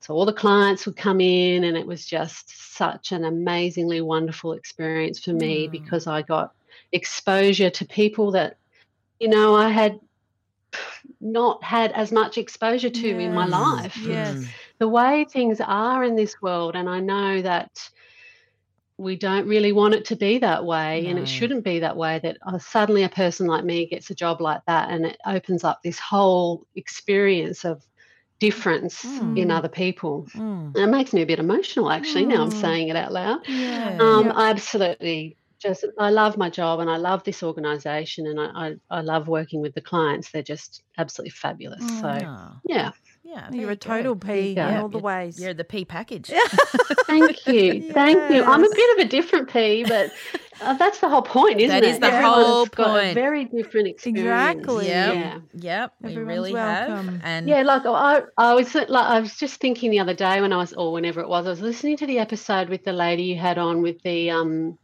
so 0.00 0.14
all 0.14 0.26
the 0.26 0.32
clients 0.32 0.86
would 0.86 0.96
come 0.96 1.20
in, 1.20 1.64
and 1.64 1.76
it 1.76 1.86
was 1.86 2.06
just 2.06 2.76
such 2.76 3.12
an 3.12 3.24
amazingly 3.24 4.02
wonderful 4.02 4.52
experience 4.52 5.18
for 5.18 5.32
me 5.32 5.66
Mm. 5.66 5.72
because 5.72 6.06
I 6.06 6.22
got 6.22 6.52
exposure 6.92 7.70
to 7.70 7.84
people 7.86 8.30
that 8.32 8.58
you 9.18 9.28
know 9.28 9.56
I 9.56 9.70
had 9.70 9.98
not 11.20 11.64
had 11.64 11.92
as 11.92 12.12
much 12.12 12.38
exposure 12.38 12.90
to 12.90 13.18
in 13.18 13.34
my 13.34 13.46
life. 13.46 13.96
Yes. 13.96 14.36
Mm. 14.36 14.46
The 14.78 14.88
way 14.88 15.24
things 15.24 15.60
are 15.60 16.04
in 16.04 16.14
this 16.14 16.40
world, 16.42 16.76
and 16.76 16.88
I 16.88 17.00
know 17.00 17.42
that 17.42 17.70
we 18.98 19.16
don't 19.16 19.46
really 19.48 19.72
want 19.72 19.94
it 19.94 20.06
to 20.06 20.16
be 20.16 20.38
that 20.38 20.64
way, 20.64 21.06
and 21.08 21.18
it 21.18 21.28
shouldn't 21.28 21.64
be 21.64 21.80
that 21.80 21.96
way. 21.96 22.18
That 22.22 22.38
uh, 22.46 22.58
suddenly 22.58 23.02
a 23.04 23.08
person 23.08 23.46
like 23.46 23.64
me 23.64 23.86
gets 23.86 24.10
a 24.10 24.14
job 24.14 24.40
like 24.40 24.62
that, 24.66 24.90
and 24.90 25.06
it 25.06 25.18
opens 25.26 25.64
up 25.64 25.80
this 25.82 25.98
whole 25.98 26.66
experience 26.76 27.64
of 27.64 27.82
difference 28.40 29.22
in 29.34 29.48
Mm. 29.48 29.50
other 29.50 29.68
people. 29.68 30.28
Mm. 30.36 30.76
And 30.76 30.84
it 30.84 30.88
makes 30.96 31.12
me 31.12 31.22
a 31.22 31.26
bit 31.26 31.38
emotional, 31.38 31.90
actually. 31.90 32.26
Now 32.26 32.42
I'm 32.42 32.50
Mm. 32.50 32.52
saying 32.52 32.88
it 32.88 32.96
out 32.96 33.12
loud. 33.12 33.40
Yeah. 33.48 33.96
Um, 33.98 34.26
yeah. 34.26 34.32
I 34.34 34.50
absolutely 34.50 35.38
just 35.62 35.84
I 35.98 36.10
love 36.10 36.36
my 36.36 36.50
job 36.50 36.80
and 36.80 36.90
I 36.90 36.96
love 36.98 37.24
this 37.24 37.42
organisation 37.42 38.26
and 38.26 38.38
I, 38.38 38.46
I 38.68 38.74
I 38.90 39.00
love 39.00 39.26
working 39.28 39.62
with 39.62 39.74
the 39.74 39.80
clients. 39.80 40.30
They're 40.30 40.42
just 40.42 40.82
absolutely 40.98 41.30
fabulous. 41.30 41.86
So 41.88 42.26
Oh, 42.26 42.60
yeah, 42.64 42.90
yeah, 43.26 43.50
You're 43.50 43.70
a 43.70 43.72
you 43.72 43.76
go. 43.76 43.94
total 43.94 44.16
P 44.16 44.52
Yeah. 44.54 44.68
in 44.70 44.76
all 44.82 44.88
the 44.88 44.98
ways. 44.98 45.40
You're 45.40 45.54
the 45.54 45.64
P 45.64 45.84
package. 45.84 46.30
thank 47.06 47.46
you, 47.46 47.92
thank 47.92 48.30
you. 48.32 48.44
I'm 48.44 48.62
a 48.64 48.68
bit 48.68 48.98
of 48.98 49.06
a 49.06 49.08
different 49.08 49.50
P, 49.50 49.84
but 49.84 50.12
uh, 50.60 50.74
that's 50.74 51.00
the 51.00 51.08
whole 51.08 51.22
point, 51.22 51.60
isn't 51.60 51.68
That 51.68 51.82
it? 51.84 51.90
is 51.90 51.98
the 51.98 52.06
Everyone's 52.06 52.46
whole 52.46 52.66
got 52.66 52.96
a 52.96 53.00
point. 53.02 53.14
very 53.14 53.44
different 53.46 53.88
experience. 53.88 54.20
Exactly. 54.20 54.86
Yep. 54.86 55.14
Yeah. 55.14 55.38
Yep. 55.54 55.92
We 56.02 56.10
Everyone's 56.12 56.28
really 56.28 56.52
welcome. 56.54 57.08
have. 57.08 57.20
And 57.24 57.48
Yeah, 57.48 57.62
like 57.62 57.82
I, 57.84 58.22
I 58.38 58.54
was 58.54 58.74
like 58.74 58.88
I 58.90 59.20
was 59.20 59.36
just 59.36 59.60
thinking 59.60 59.90
the 59.90 59.98
other 60.00 60.14
day 60.14 60.40
when 60.40 60.52
I 60.52 60.58
was 60.58 60.72
or 60.72 60.92
whenever 60.92 61.20
it 61.20 61.28
was, 61.28 61.46
I 61.46 61.50
was 61.50 61.60
listening 61.60 61.96
to 61.98 62.06
the 62.06 62.18
episode 62.20 62.68
with 62.68 62.84
the 62.84 62.92
lady 62.92 63.24
you 63.24 63.36
had 63.38 63.58
on 63.58 63.82
with 63.82 64.00
the 64.02 64.30
um 64.30 64.78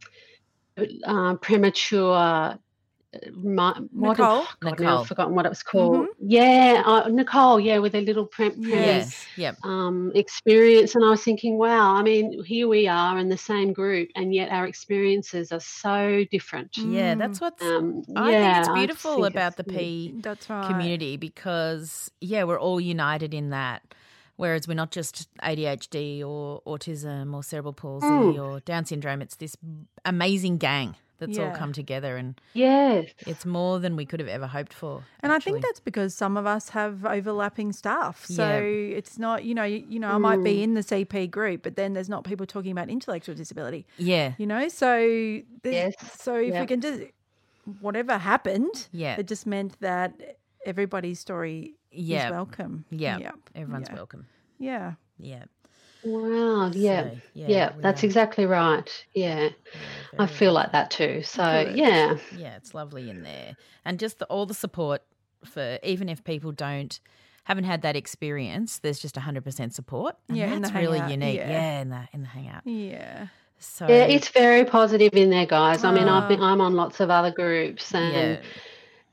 uh, 1.05 1.35
premature. 1.35 2.57
Uh, 3.13 3.17
My, 3.35 3.73
what 3.91 4.17
Nicole? 4.17 4.45
Now 4.61 4.71
Nicole. 4.71 4.87
I've 4.99 5.07
forgotten 5.07 5.35
what 5.35 5.45
it 5.45 5.49
was 5.49 5.63
called. 5.63 6.07
Yeah, 6.19 6.83
uh, 6.85 7.07
Nicole. 7.09 7.59
Yeah, 7.59 7.79
with 7.79 7.95
a 7.95 8.01
little 8.01 8.25
prem, 8.25 8.51
prem- 8.51 8.63
yes. 8.63 9.25
Yep. 9.37 9.57
um, 9.63 10.11
experience, 10.15 10.95
and 10.95 11.03
I 11.05 11.09
was 11.09 11.23
thinking, 11.23 11.57
wow. 11.57 11.95
I 11.95 12.03
mean, 12.03 12.43
here 12.43 12.67
we 12.67 12.87
are 12.87 13.17
in 13.19 13.29
the 13.29 13.37
same 13.37 13.73
group, 13.73 14.09
and 14.15 14.33
yet 14.33 14.49
our 14.51 14.65
experiences 14.67 15.51
are 15.51 15.59
so 15.59 16.23
different. 16.31 16.77
Yeah, 16.77 17.15
that's 17.15 17.39
what's 17.41 17.61
Um, 17.63 18.03
I 18.15 18.31
yeah, 18.31 18.39
think 18.41 18.57
it's 18.57 18.67
just 18.67 18.75
beautiful 18.75 19.15
think 19.15 19.27
about 19.35 19.57
the 19.57 19.63
P 19.63 20.13
That's 20.21 20.49
right. 20.49 20.67
community 20.67 21.17
because 21.17 22.11
yeah, 22.21 22.43
we're 22.43 22.59
all 22.59 22.79
united 22.81 23.33
in 23.33 23.49
that. 23.51 23.81
Whereas 24.35 24.67
we're 24.67 24.73
not 24.73 24.89
just 24.89 25.27
ADHD 25.43 26.23
or 26.23 26.61
autism 26.65 27.35
or 27.35 27.43
cerebral 27.43 27.73
palsy 27.73 28.07
Mm. 28.07 28.43
or 28.43 28.59
Down 28.61 28.83
syndrome. 28.83 29.21
It's 29.21 29.35
this 29.35 29.55
amazing 30.05 30.57
gang 30.57 30.95
that's 31.25 31.39
all 31.39 31.51
come 31.51 31.73
together, 31.73 32.17
and 32.17 32.39
Yes. 32.53 33.09
it's 33.27 33.45
more 33.45 33.79
than 33.79 33.95
we 33.95 34.05
could 34.05 34.19
have 34.19 34.29
ever 34.29 34.47
hoped 34.47 34.73
for. 34.73 35.03
And 35.21 35.31
I 35.31 35.39
think 35.39 35.61
that's 35.61 35.79
because 35.79 36.13
some 36.13 36.37
of 36.37 36.45
us 36.45 36.69
have 36.69 37.05
overlapping 37.05 37.71
staff. 37.73 38.25
So 38.25 38.43
Yeah. 38.45 38.97
it's 38.97 39.17
not, 39.19 39.43
you 39.43 39.53
know, 39.55 39.63
you, 39.63 39.85
you 39.87 39.99
know, 39.99 40.09
I 40.09 40.17
might 40.17 40.39
Mm. 40.39 40.43
be 40.43 40.63
in 40.63 40.73
the 40.73 40.83
CP 40.83 41.27
group, 41.27 41.63
but 41.63 41.75
then 41.75 41.93
there's 41.93 42.09
not 42.09 42.23
people 42.23 42.45
talking 42.45 42.71
about 42.71 42.89
intellectual 42.89 43.35
disability, 43.35 43.85
yeah, 43.97 44.33
you 44.37 44.45
know? 44.47 44.67
So 44.67 44.97
there's- 45.63 45.93
Yes. 46.01 46.21
so 46.21 46.35
if 46.35 46.59
we 46.59 46.65
can 46.65 46.81
just 46.81 47.01
whatever 47.79 48.17
happened, 48.17 48.87
yeah, 48.91 49.15
it 49.17 49.25
just 49.27 49.45
meant 49.47 49.79
that 49.79 50.37
everybody's 50.65 51.19
story 51.19 51.75
yeah, 51.91 52.25
is 52.25 52.31
welcome. 52.31 52.83
yeah. 52.89 53.17
Yep. 53.19 53.35
Everyone's 53.55 53.87
yeah. 53.89 53.95
welcome. 53.95 54.27
Yeah. 54.59 54.93
Yeah, 55.19 55.43
Wow. 56.05 56.71
Yeah. 56.73 57.03
So, 57.11 57.17
yeah, 57.33 57.75
we 57.75 57.81
that's 57.81 58.03
are- 58.03 58.05
exactly 58.05 58.45
right. 58.45 59.05
Yeah, 59.13 59.43
yeah, 59.43 59.49
I 60.19 60.25
very 60.25 60.37
feel 60.37 60.53
like 60.53 60.71
that 60.71 60.91
too. 60.91 61.21
So 61.23 61.43
Good. 61.65 61.75
yeah, 61.77 62.17
yeah, 62.37 62.55
it's 62.55 62.73
lovely 62.73 63.09
in 63.09 63.23
there, 63.23 63.55
and 63.85 63.99
just 63.99 64.19
the, 64.19 64.25
all 64.25 64.45
the 64.45 64.53
support 64.53 65.01
for 65.45 65.79
even 65.83 66.09
if 66.09 66.23
people 66.23 66.51
don't 66.51 66.99
haven't 67.45 67.65
had 67.65 67.81
that 67.81 67.95
experience, 67.95 68.79
there's 68.79 68.99
just 68.99 69.15
hundred 69.17 69.43
percent 69.43 69.73
support. 69.73 70.15
And 70.29 70.37
Yeah, 70.37 70.53
in 70.53 70.61
that's 70.61 70.73
the 70.73 70.79
really 70.79 70.99
hangout, 70.99 71.11
unique. 71.11 71.35
yeah. 71.37 71.49
Yeah. 71.49 71.81
in 71.81 71.89
the 71.89 72.07
in 72.13 72.21
the 72.21 72.27
hangout. 72.27 72.61
Yeah. 72.65 73.27
So 73.59 73.87
yeah, 73.87 74.03
it's 74.05 74.27
very 74.29 74.65
positive 74.65 75.13
in 75.13 75.29
there, 75.29 75.45
guys. 75.45 75.83
I 75.85 75.91
mean, 75.93 76.09
I've 76.09 76.27
been 76.27 76.41
Ah. 76.41 76.51
I'm 76.51 76.59
on 76.61 76.73
lots 76.73 76.99
of 76.99 77.09
other 77.09 77.31
groups, 77.31 77.93
and 77.93 78.13
yeah, 78.13 78.41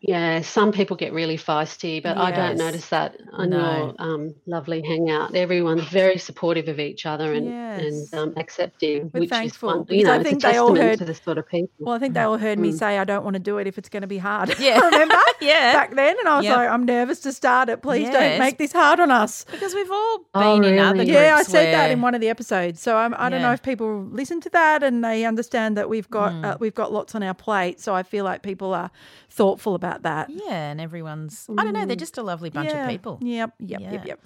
yeah, 0.02 0.40
some 0.40 0.72
people 0.72 0.96
get 0.96 1.12
really 1.12 1.36
feisty, 1.36 2.02
but 2.02 2.16
I 2.16 2.30
don't 2.30 2.56
notice 2.56 2.88
that 2.88 3.16
on 3.32 3.50
No. 3.50 3.58
your 3.58 3.94
um, 3.98 4.34
lovely 4.46 4.80
hangout. 4.82 5.34
Everyone's 5.34 5.84
very 5.84 6.16
supportive 6.16 6.68
of 6.68 6.80
each 6.80 7.04
other 7.04 7.34
and, 7.34 7.46
Yes. 7.46 8.10
and 8.12 8.14
um, 8.14 8.34
accepting, 8.38 9.10
We're 9.12 9.20
which 9.20 9.30
thankful, 9.30 9.70
is 9.70 9.76
one, 9.76 9.86
you 9.90 10.04
know, 10.04 10.12
I 10.14 10.16
it's 10.20 10.28
think 10.30 10.42
they 10.42 10.56
all 10.56 10.74
heard- 10.74 10.98
to 11.00 11.04
the 11.04 11.14
sort 11.14 11.36
of 11.36 11.46
people. 11.48 11.68
Well, 11.78 11.94
I 11.94 11.98
think 11.98 12.14
they 12.14 12.20
all 12.22 12.38
heard 12.38 12.58
me 12.58 12.70
Mm. 12.70 12.78
say 12.78 12.98
I 12.98 13.04
don't 13.04 13.24
want 13.24 13.34
to 13.34 13.40
do 13.40 13.58
it 13.58 13.66
if 13.66 13.76
it's 13.76 13.90
going 13.90 14.00
to 14.00 14.06
be 14.06 14.18
hard. 14.18 14.54
Yeah. 14.58 14.80
Remember? 14.80 15.14
Yeah. 15.42 15.72
Back 15.72 15.94
then, 15.94 16.16
and 16.18 16.28
I 16.28 16.36
was 16.38 16.46
like, 16.46 16.68
I'm 16.68 16.84
nervous 16.84 17.20
to 17.20 17.32
start 17.32 17.68
it. 17.70 17.80
Please 17.82 18.02
Yes. 18.02 18.12
don't 18.12 18.38
make 18.38 18.58
this 18.58 18.72
hard 18.72 19.00
on 19.00 19.10
us. 19.10 19.44
Because 19.50 19.74
we've 19.74 19.90
all 19.90 20.18
been 20.18 20.28
Oh, 20.34 20.62
in 20.62 20.78
other 20.78 20.96
groups 20.96 21.10
Yeah, 21.10 21.34
I 21.36 21.42
said 21.42 21.72
that 21.72 21.90
in 21.90 22.02
one 22.02 22.14
of 22.14 22.20
the 22.20 22.28
episodes. 22.28 22.80
So 22.82 22.96
I'm, 22.96 23.14
I 23.18 23.30
don't 23.30 23.40
know 23.40 23.52
if 23.52 23.62
people 23.62 24.04
listen 24.10 24.40
to 24.42 24.50
that 24.50 24.82
and 24.82 25.02
they 25.02 25.24
understand 25.24 25.76
that 25.78 25.88
we've 25.88 26.08
got 26.10 26.32
Mm. 26.32 26.44
uh, 26.44 26.56
we've 26.60 26.74
got 26.74 26.92
lots 26.92 27.14
on 27.14 27.22
our 27.22 27.32
plate. 27.34 27.80
So 27.80 27.94
I 27.94 28.02
feel 28.02 28.24
like 28.24 28.42
people 28.42 28.74
are 28.74 28.90
thoughtful 29.30 29.74
about 29.74 30.02
that. 30.02 30.28
Yeah, 30.30 30.70
and 30.70 30.80
everyone's 30.80 31.46
I 31.56 31.64
don't 31.64 31.72
know, 31.72 31.86
they're 31.86 31.96
just 31.96 32.18
a 32.18 32.22
lovely 32.22 32.50
bunch 32.50 32.70
yeah. 32.70 32.84
of 32.84 32.90
people. 32.90 33.18
Yep, 33.22 33.54
yep, 33.60 33.80
Yeah. 33.80 33.92
yep, 33.92 34.06
yep. 34.06 34.20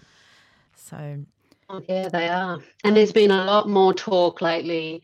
So 0.76 1.18
Oh, 1.70 1.80
yeah, 1.88 2.08
they 2.08 2.28
are. 2.28 2.58
And 2.84 2.96
there's 2.96 3.12
been 3.12 3.30
a 3.30 3.44
lot 3.44 3.68
more 3.68 3.94
talk 3.94 4.42
lately, 4.42 5.02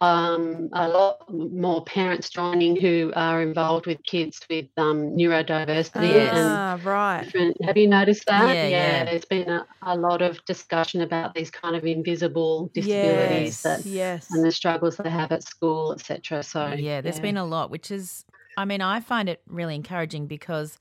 um, 0.00 0.70
a 0.72 0.88
lot 0.88 1.30
more 1.30 1.84
parents 1.84 2.30
joining 2.30 2.74
who 2.74 3.12
are 3.14 3.42
involved 3.42 3.86
with 3.86 4.02
kids 4.04 4.40
with 4.48 4.66
um, 4.78 5.10
neurodiversity. 5.14 6.08
Yes. 6.14 6.34
And 6.34 6.48
Ah, 6.48 6.78
right. 6.82 7.24
different, 7.24 7.62
have 7.64 7.76
you 7.76 7.86
noticed 7.86 8.24
that? 8.26 8.54
Yeah, 8.54 8.68
yeah. 8.68 9.04
There's 9.04 9.26
been 9.26 9.50
a, 9.50 9.66
a 9.82 9.94
lot 9.94 10.22
of 10.22 10.42
discussion 10.46 11.02
about 11.02 11.34
these 11.34 11.50
kind 11.50 11.76
of 11.76 11.84
invisible 11.84 12.70
disabilities 12.72 13.62
Yes, 13.62 13.62
that, 13.62 13.84
yes. 13.86 14.28
and 14.30 14.42
the 14.42 14.52
struggles 14.52 14.96
they 14.96 15.10
have 15.10 15.32
at 15.32 15.42
school, 15.42 15.92
etc. 15.92 16.42
So 16.44 16.68
yeah, 16.68 17.02
there's 17.02 17.20
been 17.20 17.36
a 17.36 17.44
lot, 17.44 17.70
which 17.70 17.90
is 17.90 18.24
I 18.60 18.64
mean, 18.66 18.82
I 18.82 19.00
find 19.00 19.28
it 19.28 19.40
really 19.48 19.74
encouraging 19.74 20.26
because 20.26 20.78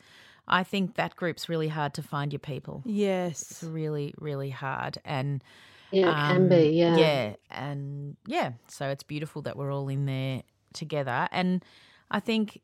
I 0.48 0.64
think 0.64 0.96
that 0.96 1.16
group's 1.16 1.48
really 1.48 1.70
hard 1.70 1.94
to 1.94 2.04
find 2.04 2.34
your 2.34 2.40
people. 2.40 2.84
It's 2.86 2.94
Yes. 2.94 3.64
really, 3.64 4.14
really 4.18 4.50
hard. 4.50 4.98
And 5.06 5.42
yeah, 5.92 6.10
it 6.12 6.28
can 6.28 6.42
Um, 6.44 6.50
be. 6.50 6.72
Yeah, 6.76 6.98
Yeah. 6.98 7.36
And 7.50 8.18
yeah, 8.26 8.52
so 8.68 8.90
it's 8.90 9.04
beautiful 9.04 9.42
that 9.44 9.56
we're 9.58 9.74
all 9.74 9.88
in 9.90 10.06
there 10.06 10.44
together. 10.74 11.30
And 11.32 11.64
I 12.12 12.20
think 12.20 12.62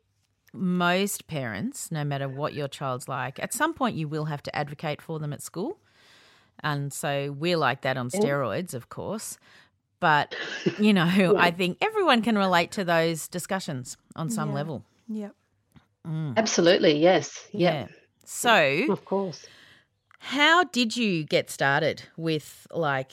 most 0.51 1.27
parents, 1.27 1.91
no 1.91 2.03
matter 2.03 2.27
what 2.27 2.53
your 2.53 2.67
child's 2.67 3.07
like, 3.07 3.39
at 3.39 3.53
some 3.53 3.73
point 3.73 3.95
you 3.95 4.07
will 4.09 4.25
have 4.25 4.43
to 4.43 4.55
advocate 4.55 5.01
for 5.01 5.19
them 5.19 5.31
at 5.31 5.41
school. 5.41 5.77
And 6.61 6.91
so 6.91 7.31
we're 7.37 7.57
like 7.57 7.81
that 7.81 7.97
on 7.97 8.09
steroids, 8.09 8.73
of 8.73 8.89
course. 8.89 9.37
But, 9.99 10.35
you 10.79 10.93
know, 10.93 11.35
I 11.37 11.51
think 11.51 11.77
everyone 11.81 12.21
can 12.21 12.37
relate 12.37 12.71
to 12.73 12.83
those 12.83 13.27
discussions 13.27 13.97
on 14.15 14.29
some 14.29 14.49
Yeah. 14.49 14.55
level. 14.55 14.83
Yep. 15.07 15.35
absolutely. 16.37 16.97
Yes. 16.99 17.47
Yeah. 17.51 17.73
Yeah. 17.73 17.87
So, 18.25 18.85
Of 18.89 19.05
course. 19.05 19.45
How 20.19 20.63
did 20.63 20.97
you 20.97 21.23
get 21.23 21.51
started 21.51 22.03
with 22.17 22.65
like 22.71 23.11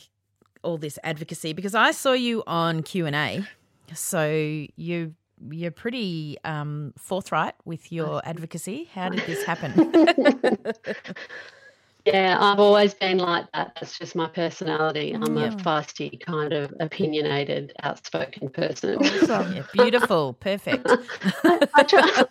all 0.63 0.79
this 0.79 0.99
advocacy? 1.05 1.53
Because 1.53 1.75
I 1.75 1.91
saw 1.91 2.13
you 2.13 2.43
on 2.47 2.83
Q 2.83 3.07
and 3.07 3.15
A, 3.17 3.47
so 3.95 4.31
you 4.77 5.15
you're 5.51 5.71
pretty 5.73 6.39
um, 6.45 6.95
forthright 6.97 7.55
with 7.65 7.93
your 7.93 8.23
advocacy. 8.25 8.89
How 8.95 9.11
did 9.11 9.27
this 9.27 9.43
happen? 9.45 9.73
Yeah, 12.05 12.37
I've 12.41 12.59
always 12.59 12.95
been 12.95 13.19
like 13.19 13.47
that. 13.53 13.77
That's 13.77 13.97
just 13.97 14.17
my 14.17 14.27
personality. 14.27 15.13
I'm 15.13 15.37
a 15.37 15.43
Yeah. 15.43 15.51
feisty, 15.51 16.19
kind 16.21 16.53
of 16.53 16.75
opinionated, 16.81 17.73
outspoken 17.83 18.49
person. 18.49 18.97
Awesome. 18.97 19.53
yeah, 19.55 19.63
beautiful, 19.73 20.33
perfect. 20.33 20.97
I 21.45 21.85
try. 21.85 22.25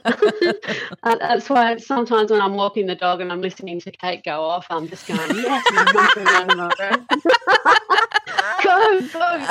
That's 1.20 1.50
why 1.50 1.78
sometimes 1.78 2.32
when 2.32 2.42
I'm 2.42 2.56
walking 2.56 2.86
the 2.86 2.96
dog 2.96 3.22
and 3.22 3.32
I'm 3.32 3.40
listening 3.42 3.80
to 3.82 3.92
Kate 3.92 4.24
go 4.25 4.44
off, 4.44 4.66
I'm 4.70 4.90
just 4.90 5.08
going, 5.08 5.36
yes, 5.36 5.66
and 5.70 5.80
I'm 5.80 5.92
knocking 5.94 6.24
around 6.24 6.58
my 6.58 6.74
breath. 6.75 7.00
go, 8.63 9.01
go. 9.13 9.48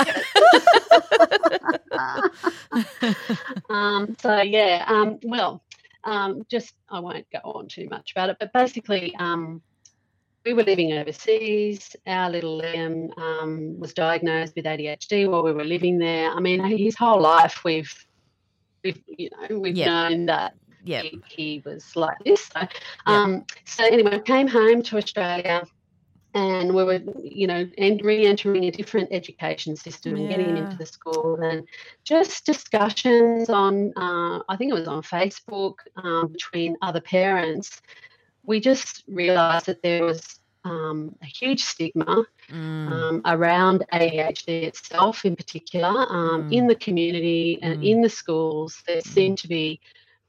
um, 3.71 4.17
so, 4.21 4.43
yeah, 4.43 4.85
um, 4.87 5.19
well, 5.23 5.62
um, 6.05 6.45
just 6.50 6.75
I 6.91 7.00
won't 7.00 7.27
go 7.33 7.39
on 7.45 7.69
too 7.69 7.89
much 7.89 8.12
about 8.12 8.29
it, 8.29 8.37
but 8.39 8.53
basically, 8.53 9.15
um, 9.17 9.62
we 10.44 10.52
were 10.52 10.62
living 10.62 10.92
overseas. 10.92 11.94
Our 12.06 12.30
little 12.30 12.61
Liam 12.61 13.16
um, 13.18 13.78
was 13.78 13.92
diagnosed 13.94 14.54
with 14.56 14.64
ADHD 14.64 15.28
while 15.30 15.42
we 15.42 15.52
were 15.52 15.64
living 15.64 15.99
there. 15.99 16.30
I 16.30 16.40
mean, 16.40 16.64
his 16.64 16.97
whole 16.97 17.20
life 17.20 17.62
we've, 17.64 17.92
we've 18.82 19.02
you 19.06 19.30
know, 19.30 19.59
we've 19.59 19.76
Yep. 19.76 19.87
known 19.87 20.26
that 20.26 20.54
Yeah, 20.85 21.02
he, 21.02 21.23
he 21.28 21.62
was 21.64 21.94
like 21.94 22.18
this. 22.25 22.49
So, 22.54 22.66
um, 23.06 23.44
so 23.64 23.85
anyway, 23.85 24.14
I 24.14 24.18
came 24.20 24.49
home 24.49 24.82
to 24.85 24.97
Australia. 24.97 25.66
And 26.32 26.73
we 26.76 26.85
were, 26.85 27.00
you 27.25 27.49
know, 27.49 27.68
and 27.76 28.00
re-entering 28.04 28.64
a 28.66 28.70
different 28.70 29.09
education 29.11 29.75
system 29.75 30.14
and 30.14 30.28
getting 30.28 30.50
him 30.50 30.59
into 30.59 30.76
the 30.76 30.87
school, 30.87 31.40
and 31.42 31.66
just 32.04 32.47
discussions 32.47 33.50
on, 33.50 33.92
uh, 33.97 34.38
I 34.48 34.57
think 34.57 34.70
it 34.70 34.79
was 34.79 34.87
on 34.87 35.03
Facebook 35.03 35.74
um, 35.96 36.29
between 36.29 36.76
other 36.83 37.00
parents. 37.00 37.83
We 38.51 38.67
just 38.71 39.09
realised 39.21 39.69
that 39.69 39.87
there 39.89 40.07
was 40.11 40.41
um, 40.67 41.17
a 41.23 41.27
huge 41.41 41.65
stigma 41.73 42.27
Mm, 42.53 43.11
um, 43.11 43.23
around 43.35 43.95
ADHD 44.03 44.65
itself, 44.71 45.25
in 45.27 45.37
particular, 45.37 45.95
um, 46.21 46.45
Mm. 46.45 46.53
in 46.59 46.67
the 46.69 46.77
community 46.87 47.61
and 47.63 47.77
Mm. 47.79 47.91
in 47.91 48.03
the 48.03 48.11
schools. 48.21 48.83
There 48.89 49.03
seemed 49.03 49.39
to 49.45 49.49
be 49.49 49.81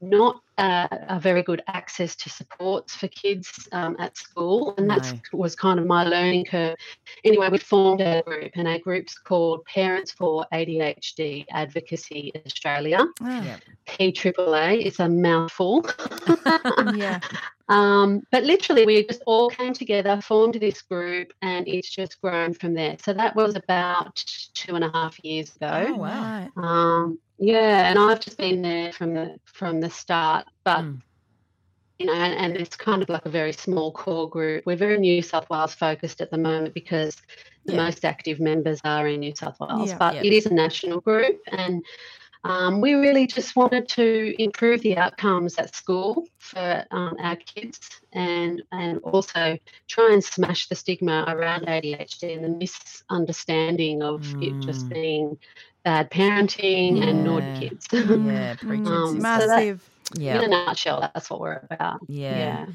not 0.02 0.42
uh, 0.58 0.88
a 1.10 1.20
very 1.20 1.42
good 1.44 1.62
access 1.68 2.16
to 2.18 2.30
supports 2.30 2.96
for 2.96 3.08
kids 3.08 3.68
um, 3.72 3.96
at 4.00 4.18
school, 4.18 4.76
and 4.78 4.90
that 4.90 5.04
No. 5.34 5.38
was 5.40 5.56
kind 5.56 5.80
of 5.80 5.86
my 5.88 6.04
learning 6.04 6.46
curve. 6.46 6.76
Anyway, 7.24 7.50
we 7.50 7.58
formed 7.58 8.02
a 8.02 8.22
group, 8.24 8.52
and 8.56 8.68
our 8.68 8.80
group's 8.80 9.18
called 9.18 9.64
Parents 9.66 10.12
for 10.12 10.46
ADHD 10.54 11.46
Advocacy 11.52 12.32
Australia, 12.46 13.00
Ah, 13.22 13.44
yeah. 13.44 13.58
PAAA. 13.88 14.86
It's 14.86 15.00
a 15.00 15.10
mouthful. 15.10 15.86
yeah. 16.96 17.20
Um, 17.70 18.22
but 18.32 18.44
literally, 18.44 18.86
we 18.86 19.08
just 19.08 19.22
all 19.26 19.50
came 19.50 19.74
together, 19.74 20.20
formed 20.22 20.56
this 20.56 20.82
group, 20.82 21.32
and 21.42 21.68
it's 21.68 21.90
just 21.90 22.20
grown 22.22 22.54
from 22.54 22.74
there. 22.74 22.98
So 23.02 23.14
that 23.14 23.36
was 23.36 23.56
about 23.56 24.16
two 24.54 24.76
and 24.76 24.84
a 24.84 24.92
half 24.92 25.18
years 25.24 25.56
ago. 25.56 25.86
Oh, 25.90 25.96
wow. 25.96 26.50
Um, 26.58 27.20
yeah, 27.40 27.90
and 27.90 27.98
I've 27.98 28.20
just 28.20 28.38
been 28.38 28.62
there 28.62 28.92
from 28.94 29.14
the 29.14 29.38
from 29.46 29.80
the 29.82 29.90
start. 29.90 30.41
But 30.64 30.80
Mm. 30.82 31.02
you 32.00 32.08
know, 32.08 32.14
and, 32.14 32.34
and 32.34 32.58
it's 32.58 32.76
kind 32.76 33.04
of 33.04 33.10
like 33.10 33.26
a 33.28 33.30
very 33.30 33.54
small 33.54 33.92
core 33.92 34.28
group. 34.28 34.66
We're 34.66 34.76
very 34.76 34.98
New 34.98 35.22
South 35.22 35.48
Wales 35.52 35.76
focused 35.76 36.20
at 36.20 36.32
the 36.32 36.38
moment 36.38 36.74
because 36.74 37.16
the 37.66 37.74
Yeah. 37.74 37.84
most 37.86 38.04
active 38.06 38.40
members 38.40 38.82
are 38.84 39.08
in 39.08 39.20
New 39.20 39.36
South 39.36 39.58
Wales. 39.60 39.90
Yeah. 39.90 39.98
But 40.00 40.16
Yeah. 40.16 40.24
it 40.24 40.34
is 40.34 40.48
a 40.48 40.54
national 40.54 41.00
group, 41.02 41.40
and 41.48 41.86
um, 42.44 42.82
we 42.82 42.96
really 42.96 43.28
just 43.28 43.56
wanted 43.56 43.88
to 43.90 44.34
improve 44.42 44.82
the 44.82 44.98
outcomes 44.98 45.60
at 45.60 45.76
school 45.76 46.26
for 46.40 46.84
um, 46.90 47.16
our 47.20 47.36
kids, 47.36 47.80
and 48.14 48.64
and 48.72 48.98
also 49.04 49.60
try 49.88 50.10
and 50.12 50.24
smash 50.24 50.68
the 50.70 50.76
stigma 50.76 51.24
around 51.28 51.68
ADHD 51.68 52.34
and 52.36 52.44
the 52.44 52.50
misunderstanding 52.50 54.02
of 54.02 54.26
it 54.42 54.60
just 54.60 54.88
Mm. 54.90 54.94
being 54.94 55.38
bad 55.84 56.10
parenting 56.10 57.04
and 57.08 57.24
naughty 57.24 57.52
kids. 57.70 57.86
Yeah, 57.92 58.56
Um, 58.64 58.86
sister. 58.86 59.06
so 59.06 59.14
that- 59.14 59.22
Massive. 59.22 59.88
Yeah. 60.16 60.38
In 60.38 60.46
a 60.46 60.48
nutshell, 60.66 61.02
that's 61.02 61.30
what 61.30 61.40
we're 61.40 61.62
about. 61.70 62.00
Yeah. 62.08 62.38
Yeah. 62.38 62.66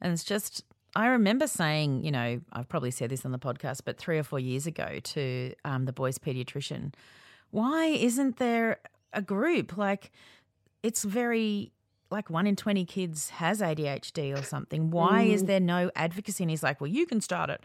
And 0.00 0.12
it's 0.12 0.24
just, 0.24 0.64
I 0.94 1.06
remember 1.08 1.46
saying, 1.46 2.04
you 2.04 2.10
know, 2.10 2.40
I've 2.52 2.68
probably 2.68 2.90
said 2.90 3.10
this 3.10 3.24
on 3.24 3.32
the 3.32 3.38
podcast, 3.38 3.80
but 3.84 3.98
three 3.98 4.18
or 4.18 4.22
four 4.22 4.38
years 4.38 4.66
ago 4.66 4.98
to 5.02 5.54
um, 5.64 5.84
the 5.84 5.92
boys' 5.92 6.18
pediatrician, 6.18 6.92
why 7.50 7.86
isn't 7.86 8.36
there 8.38 8.78
a 9.12 9.22
group? 9.22 9.76
Like, 9.76 10.10
it's 10.82 11.02
very, 11.04 11.72
like 12.10 12.30
one 12.30 12.46
in 12.46 12.56
20 12.56 12.84
kids 12.84 13.30
has 13.30 13.60
ADHD 13.60 14.38
or 14.38 14.42
something. 14.42 14.90
Why 14.90 15.22
is 15.22 15.42
Mm. 15.42 15.46
there 15.46 15.60
no 15.60 15.90
advocacy? 15.96 16.44
And 16.44 16.50
he's 16.50 16.62
like, 16.62 16.80
well, 16.80 16.88
you 16.90 17.06
can 17.06 17.20
start 17.20 17.50
it. 17.50 17.62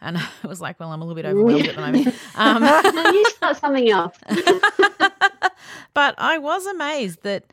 And 0.00 0.16
I 0.44 0.46
was 0.46 0.60
like, 0.60 0.78
well, 0.80 0.92
I'm 0.92 1.02
a 1.02 1.04
little 1.04 1.20
bit 1.20 1.26
overwhelmed 1.30 1.66
at 1.66 1.74
the 1.76 1.80
moment. 1.80 2.14
Um, 2.34 2.62
no, 2.94 3.10
you 3.10 3.24
start 3.30 3.56
something 3.56 3.90
else. 3.90 4.16
but 5.94 6.14
I 6.18 6.38
was 6.38 6.66
amazed 6.66 7.22
that, 7.22 7.44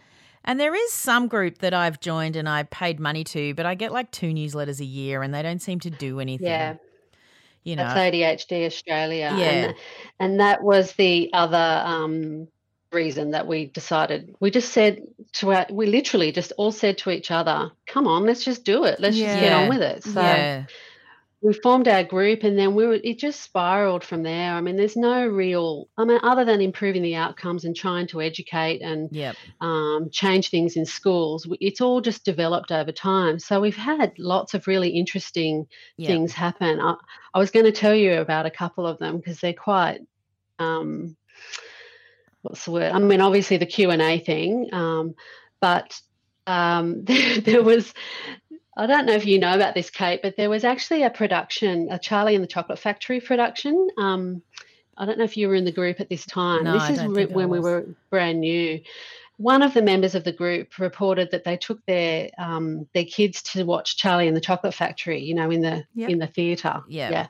and 0.47 0.57
there 0.57 0.73
is 0.73 0.93
some 0.93 1.27
group 1.27 1.57
that 1.59 1.73
I've 1.73 1.99
joined 1.99 2.37
and 2.37 2.47
I 2.47 2.63
paid 2.63 3.01
money 3.01 3.25
to, 3.25 3.53
but 3.53 3.65
I 3.65 3.75
get 3.75 3.91
like 3.91 4.11
two 4.11 4.31
newsletters 4.31 4.79
a 4.79 4.85
year 4.85 5.21
and 5.21 5.33
they 5.33 5.41
don't 5.41 5.61
seem 5.61 5.81
to 5.81 5.89
do 5.89 6.21
anything. 6.21 6.47
Yeah, 6.47 6.75
You 7.63 7.75
know, 7.75 7.83
that's 7.83 8.15
ADHD 8.15 8.65
Australia. 8.65 9.35
Yeah. 9.37 9.45
And, 9.45 9.75
and 10.21 10.39
that 10.39 10.63
was 10.63 10.93
the 10.93 11.29
other 11.33 11.83
um, 11.85 12.47
reason 12.93 13.31
that 13.31 13.45
we 13.45 13.65
decided. 13.65 14.35
We 14.39 14.49
just 14.49 14.71
said 14.71 15.01
to 15.33 15.51
our, 15.51 15.65
we 15.69 15.87
literally 15.87 16.31
just 16.31 16.53
all 16.57 16.71
said 16.71 16.97
to 16.99 17.09
each 17.11 17.29
other, 17.29 17.71
come 17.85 18.07
on, 18.07 18.25
let's 18.25 18.45
just 18.45 18.63
do 18.63 18.85
it. 18.85 19.01
Let's 19.01 19.17
just 19.17 19.39
get 19.39 19.51
on 19.51 19.67
with 19.67 19.81
it. 19.81 20.03
So 20.05 20.21
yeah. 20.21 20.65
We 21.41 21.53
formed 21.53 21.87
our 21.87 22.03
group 22.03 22.43
and 22.43 22.57
then 22.57 22.73
we 22.73 22.85
were 22.87 22.97
it 23.03 23.19
just 23.19 23.41
spiraled 23.41 24.03
from 24.03 24.23
there 24.23 24.53
i 24.53 24.61
mean 24.61 24.75
there's 24.75 24.95
no 24.95 25.25
real 25.27 25.87
i 25.97 26.03
mean 26.03 26.19
other 26.23 26.43
than 26.43 26.61
improving 26.61 27.03
the 27.03 27.15
outcomes 27.15 27.63
and 27.63 27.75
trying 27.75 28.07
to 28.07 28.21
educate 28.21 28.81
and 28.81 29.09
Yep. 29.11 29.35
um, 29.61 30.09
change 30.11 30.49
things 30.49 30.75
in 30.75 30.85
schools 30.85 31.47
it's 31.61 31.81
all 31.81 32.01
just 32.01 32.25
developed 32.25 32.71
over 32.71 32.91
time 32.91 33.37
so 33.39 33.59
we've 33.59 33.77
had 33.77 34.13
lots 34.17 34.53
of 34.55 34.67
really 34.67 34.89
interesting 34.89 35.67
Yep. 35.97 36.07
things 36.07 36.33
happen 36.33 36.79
i, 36.79 36.95
I 37.33 37.39
was 37.39 37.51
going 37.51 37.65
to 37.65 37.71
tell 37.71 37.95
you 37.95 38.13
about 38.19 38.45
a 38.47 38.51
couple 38.51 38.87
of 38.87 38.97
them 38.97 39.17
because 39.17 39.39
they're 39.39 39.53
quite 39.53 39.99
um, 40.59 41.15
what's 42.41 42.65
the 42.65 42.71
word 42.71 42.91
i 42.91 42.97
mean 42.99 43.21
obviously 43.21 43.57
the 43.57 43.65
q&a 43.67 44.19
thing 44.19 44.69
um, 44.73 45.13
but 45.61 45.99
um, 46.47 47.03
there, 47.03 47.41
there 47.41 47.63
was 47.63 47.93
I 48.77 48.85
don't 48.85 49.07
know 49.07 49.13
if 49.13 49.25
you 49.25 49.39
know 49.39 49.55
about 49.55 49.73
this, 49.73 49.89
Kate, 49.89 50.21
but 50.21 50.37
there 50.37 50.51
was 50.51 50.63
actually 50.63 51.01
a 51.03 51.09
production, 51.09 51.87
a 51.91 51.97
Charlie 51.97 52.35
and 52.35 52.43
the 52.43 52.47
Chocolate 52.47 52.77
Factory 52.79 53.19
production. 53.19 53.89
Um, 53.97 54.43
I 54.95 55.05
don't 55.05 55.17
know 55.17 55.23
if 55.23 55.35
you 55.35 55.47
were 55.47 55.55
in 55.55 55.65
the 55.65 55.71
group 55.71 55.99
at 55.99 56.09
this 56.09 56.25
time. 56.25 56.63
No, 56.63 56.73
this 56.73 56.83
I 56.83 56.91
is 56.93 56.99
don't 56.99 57.13
re- 57.13 57.25
when 57.25 57.49
we 57.49 57.59
were 57.59 57.87
brand 58.11 58.39
new. 58.39 58.79
One 59.37 59.61
of 59.61 59.73
the 59.75 59.83
members 59.83 60.15
of 60.15 60.23
the 60.23 60.31
group 60.31 60.79
reported 60.79 61.29
that 61.31 61.43
they 61.43 61.57
took 61.57 61.83
their 61.85 62.29
um, 62.39 62.87
their 62.95 63.05
kids 63.05 63.43
to 63.53 63.63
watch 63.63 63.97
Charlie 63.97 64.27
and 64.27 64.35
the 64.35 64.41
Chocolate 64.41 64.73
Factory, 64.73 65.21
you 65.23 65.35
know, 65.35 65.51
in 65.51 65.61
the 65.61 65.83
Yep. 65.93 66.09
in 66.09 66.17
the 66.19 66.25
theatre. 66.27 66.81
Yeah. 66.87 67.09
yeah. 67.11 67.27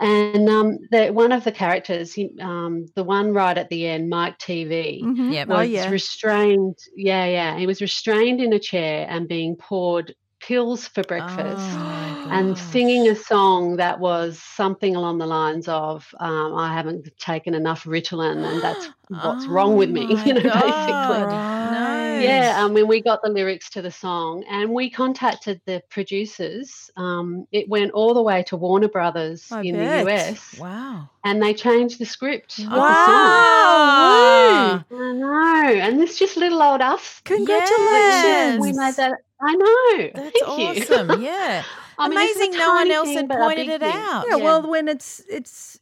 And 0.00 0.48
um, 0.48 0.78
the, 0.90 1.10
one 1.10 1.30
of 1.32 1.44
the 1.44 1.52
characters, 1.52 2.18
um, 2.40 2.86
the 2.96 3.04
one 3.04 3.32
right 3.32 3.56
at 3.56 3.68
the 3.70 3.86
end, 3.86 4.08
Mike 4.08 4.38
Teavee, 4.40 5.02
Mhm. 5.02 5.32
Yep. 5.32 5.48
Oh 5.50 5.58
was 5.58 5.68
yeah. 5.70 5.88
restrained. 5.90 6.78
Yeah, 6.96 7.26
yeah. 7.26 7.58
He 7.58 7.66
was 7.66 7.80
restrained 7.80 8.40
in 8.40 8.52
a 8.52 8.58
chair 8.58 9.06
and 9.08 9.28
being 9.28 9.54
poured 9.54 10.14
pills 10.46 10.86
for 10.88 11.04
breakfast. 11.04 11.84
Oh, 12.24 12.30
and 12.30 12.56
singing 12.58 13.08
a 13.08 13.14
song 13.16 13.76
that 13.76 14.00
was 14.00 14.40
something 14.42 14.96
along 14.96 15.18
the 15.18 15.26
lines 15.26 15.68
of, 15.68 16.06
um, 16.20 16.54
"I 16.54 16.72
haven't 16.74 17.08
taken 17.18 17.54
enough 17.54 17.84
Ritalin, 17.84 18.44
and 18.50 18.62
that's 18.62 18.90
what's 19.08 19.48
wrong 19.48 19.76
with 19.76 19.90
me." 19.90 20.20
Oh, 20.24 20.24
You 20.24 20.34
know, 20.34 20.58
my 20.58 20.62
basically. 20.62 21.42
No. 21.60 21.85
Yeah, 22.22 22.54
I 22.64 22.68
mean, 22.68 22.86
we 22.88 23.00
got 23.02 23.22
the 23.22 23.28
lyrics 23.28 23.70
to 23.70 23.82
the 23.82 23.90
song, 23.90 24.44
and 24.48 24.70
we 24.72 24.90
contacted 24.90 25.60
the 25.66 25.82
producers. 25.90 26.90
Um, 26.96 27.46
it 27.52 27.68
went 27.68 27.92
all 27.92 28.14
the 28.14 28.22
way 28.22 28.42
to 28.44 28.56
Warner 28.56 28.88
Brothers 28.88 29.50
I 29.52 29.62
in 29.62 29.74
bet. 29.76 30.04
the 30.04 30.12
US, 30.12 30.58
Wow. 30.58 31.08
and 31.24 31.42
they 31.42 31.54
changed 31.54 31.98
the 31.98 32.06
script 32.06 32.58
of 32.58 32.64
the 32.66 32.70
song. 33.04 33.14
Wow. 33.14 34.84
Woo. 34.90 34.96
I 34.98 35.12
know, 35.12 35.72
and 35.80 36.00
it's 36.00 36.18
just 36.18 36.36
little 36.36 36.62
old 36.62 36.80
us. 36.80 37.20
Congratulations. 37.24 38.60
We 38.60 38.72
made 38.72 38.94
that. 38.94 39.12
I 39.40 39.54
know. 39.54 40.10
That's 40.14 40.40
Thank 40.40 40.58
you. 40.58 40.82
awesome. 40.96 41.20
Yeah. 41.26 41.62
I 41.98 42.08
mean, 42.08 42.18
this 42.18 42.36
is 42.36 42.42
a 42.42 42.44
Amazing 42.44 42.58
no 42.58 42.74
one 42.74 42.90
else 42.90 43.08
thing, 43.08 43.16
had 43.16 43.28
pointed 43.30 43.68
it 43.68 43.80
thing. 43.80 43.90
out. 43.94 44.24
Yeah, 44.28 44.36
well, 44.36 44.68
when 44.68 44.86
it's 44.88 45.22
it's 45.30 45.80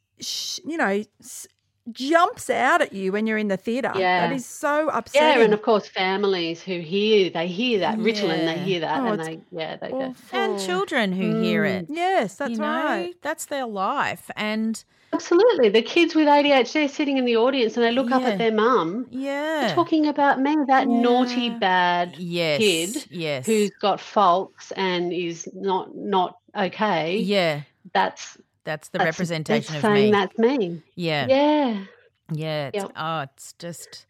you 0.65 0.77
know 0.77 1.03
s- 1.21 1.47
jumps 1.93 2.49
out 2.49 2.81
at 2.81 2.93
you 2.93 3.13
when 3.13 3.27
you're 3.27 3.39
in 3.39 3.49
the 3.49 3.57
theatre. 3.57 3.93
Yeah. 3.95 4.27
that 4.29 4.35
is 4.35 4.47
so 4.47 4.89
upsetting. 4.89 5.39
Yeah, 5.39 5.45
and 5.45 5.55
of 5.55 5.63
course, 5.63 5.87
families 5.87 6.63
who 6.63 6.81
hear 6.81 7.31
they 7.31 7.47
hear 7.47 7.81
that 7.81 7.99
Ritalin, 7.99 8.47
they 8.47 8.59
hear 8.59 8.81
that, 8.81 9.01
Oh, 9.01 9.07
and 9.13 9.23
they 9.23 9.41
yeah 9.51 9.77
they 9.77 9.91
go. 9.91 9.97
awful. 10.01 10.39
and 10.39 10.59
children 10.61 11.13
who 11.13 11.41
hear 11.43 11.65
mm. 11.65 11.83
it. 11.83 11.87
Yes, 11.91 12.37
that's 12.37 12.53
you 12.53 12.59
know, 12.59 12.65
right. 12.65 13.15
That's 13.23 13.47
their 13.47 13.67
life. 13.67 14.31
And 14.37 14.83
Absolutely, 15.13 15.69
the 15.69 15.83
kids 15.83 16.17
with 16.17 16.27
ADHD 16.27 16.87
are 16.87 16.89
sitting 16.89 17.19
in 17.19 17.25
the 17.25 17.37
audience 17.37 17.77
and 17.77 17.85
they 17.85 17.93
look 17.93 18.11
up 18.11 18.23
at 18.23 18.37
their 18.37 18.51
mum 18.51 19.07
yeah. 19.11 19.71
talking 19.73 20.07
about 20.09 20.41
me, 20.41 20.57
that 20.67 20.89
naughty 20.89 21.43
Yeah. 21.43 21.59
bad 21.59 22.17
yes. 22.19 22.59
kid 22.59 23.07
Yes. 23.11 23.47
who's 23.47 23.71
got 23.81 24.01
faults 24.01 24.73
and 24.73 25.13
is 25.13 25.49
not 25.55 25.95
not 25.95 26.39
okay. 26.57 27.19
yeah. 27.19 27.61
That's 27.93 28.37
That's 28.65 28.89
the 28.89 28.99
that's, 28.99 29.07
representation 29.19 29.75
that's 29.75 29.85
of 29.85 29.91
saying 29.91 30.07
me. 30.07 30.11
that's 30.11 30.39
me. 30.39 30.83
yeah. 30.95 31.27
Yeah, 31.29 31.85
Yeah. 32.33 32.67
It's, 32.73 32.83
Yep. 32.85 32.93
Oh, 32.97 33.21
it's 33.21 33.53
just, 33.59 34.07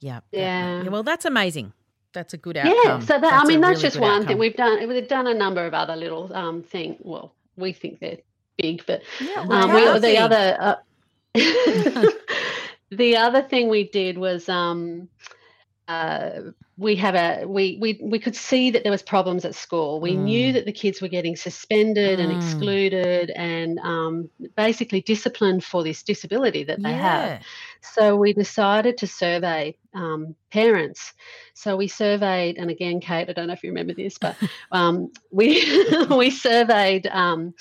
yeah. 0.00 0.20
that- 0.32 0.38
Yeah. 0.38 0.88
Well, 0.88 1.02
that's 1.02 1.24
amazing. 1.24 1.72
That's 2.12 2.32
a 2.32 2.36
good 2.38 2.56
outcome. 2.56 2.74
yeah. 2.84 2.98
So 3.00 3.18
that 3.18 3.24
I 3.24 3.30
That's 3.30 3.44
a 3.44 3.48
mean, 3.48 3.60
that's 3.60 3.70
really 3.78 3.82
just 3.82 3.98
one 3.98 4.10
outcome. 4.12 4.26
thing 4.28 4.38
we've 4.38 4.56
done. 4.56 4.88
We've 4.88 5.08
done 5.08 5.26
a 5.26 5.34
number 5.34 5.66
of 5.66 5.74
other 5.74 5.96
little 5.96 6.32
um 6.32 6.62
thing. 6.62 6.96
Well, 7.00 7.34
we 7.56 7.72
think 7.72 7.98
they're 8.00 8.18
big, 8.56 8.84
but 8.86 9.02
Yeah, 9.20 9.44
Um, 9.50 9.72
we, 9.74 9.98
the 9.98 10.18
other 10.18 10.56
uh, 10.60 10.76
the 12.90 13.16
other 13.16 13.42
thing 13.42 13.68
we 13.68 13.88
did 13.88 14.16
was 14.16 14.48
um, 14.48 15.08
uh, 15.88 16.30
we 16.76 16.96
have 16.96 17.14
a 17.14 17.46
we, 17.46 17.78
we 17.80 18.00
we 18.02 18.18
could 18.18 18.34
see 18.34 18.70
that 18.70 18.82
there 18.82 18.92
was 18.92 19.02
problems 19.02 19.44
at 19.44 19.54
school. 19.54 20.00
We 20.00 20.16
knew 20.16 20.52
Mm. 20.52 20.54
that 20.54 20.64
the 20.66 20.72
kids 20.72 21.00
were 21.00 21.08
getting 21.08 21.36
suspended 21.36 22.18
and 22.20 22.30
Mm. 22.30 22.36
excluded 22.36 23.30
and 23.30 23.78
um, 23.78 24.30
basically 24.56 25.00
disciplined 25.02 25.64
for 25.64 25.84
this 25.84 26.02
disability 26.02 26.64
that 26.64 26.82
they 26.82 26.94
have. 26.94 27.32
So 27.80 28.16
we 28.16 28.32
decided 28.32 28.98
to 28.98 29.06
survey 29.06 29.76
um, 29.94 30.34
parents. 30.52 31.12
So 31.54 31.76
we 31.76 31.86
surveyed, 31.88 32.56
and 32.58 32.70
again, 32.70 33.00
Kate, 33.00 33.28
I 33.28 33.32
don't 33.32 33.46
know 33.46 33.52
if 33.54 33.62
you 33.62 33.70
remember 33.70 33.94
this, 33.94 34.18
but 34.18 34.36
um, 34.72 35.10
we 35.30 35.62
we 36.10 36.30
surveyed 36.30 37.06
um, 37.06 37.54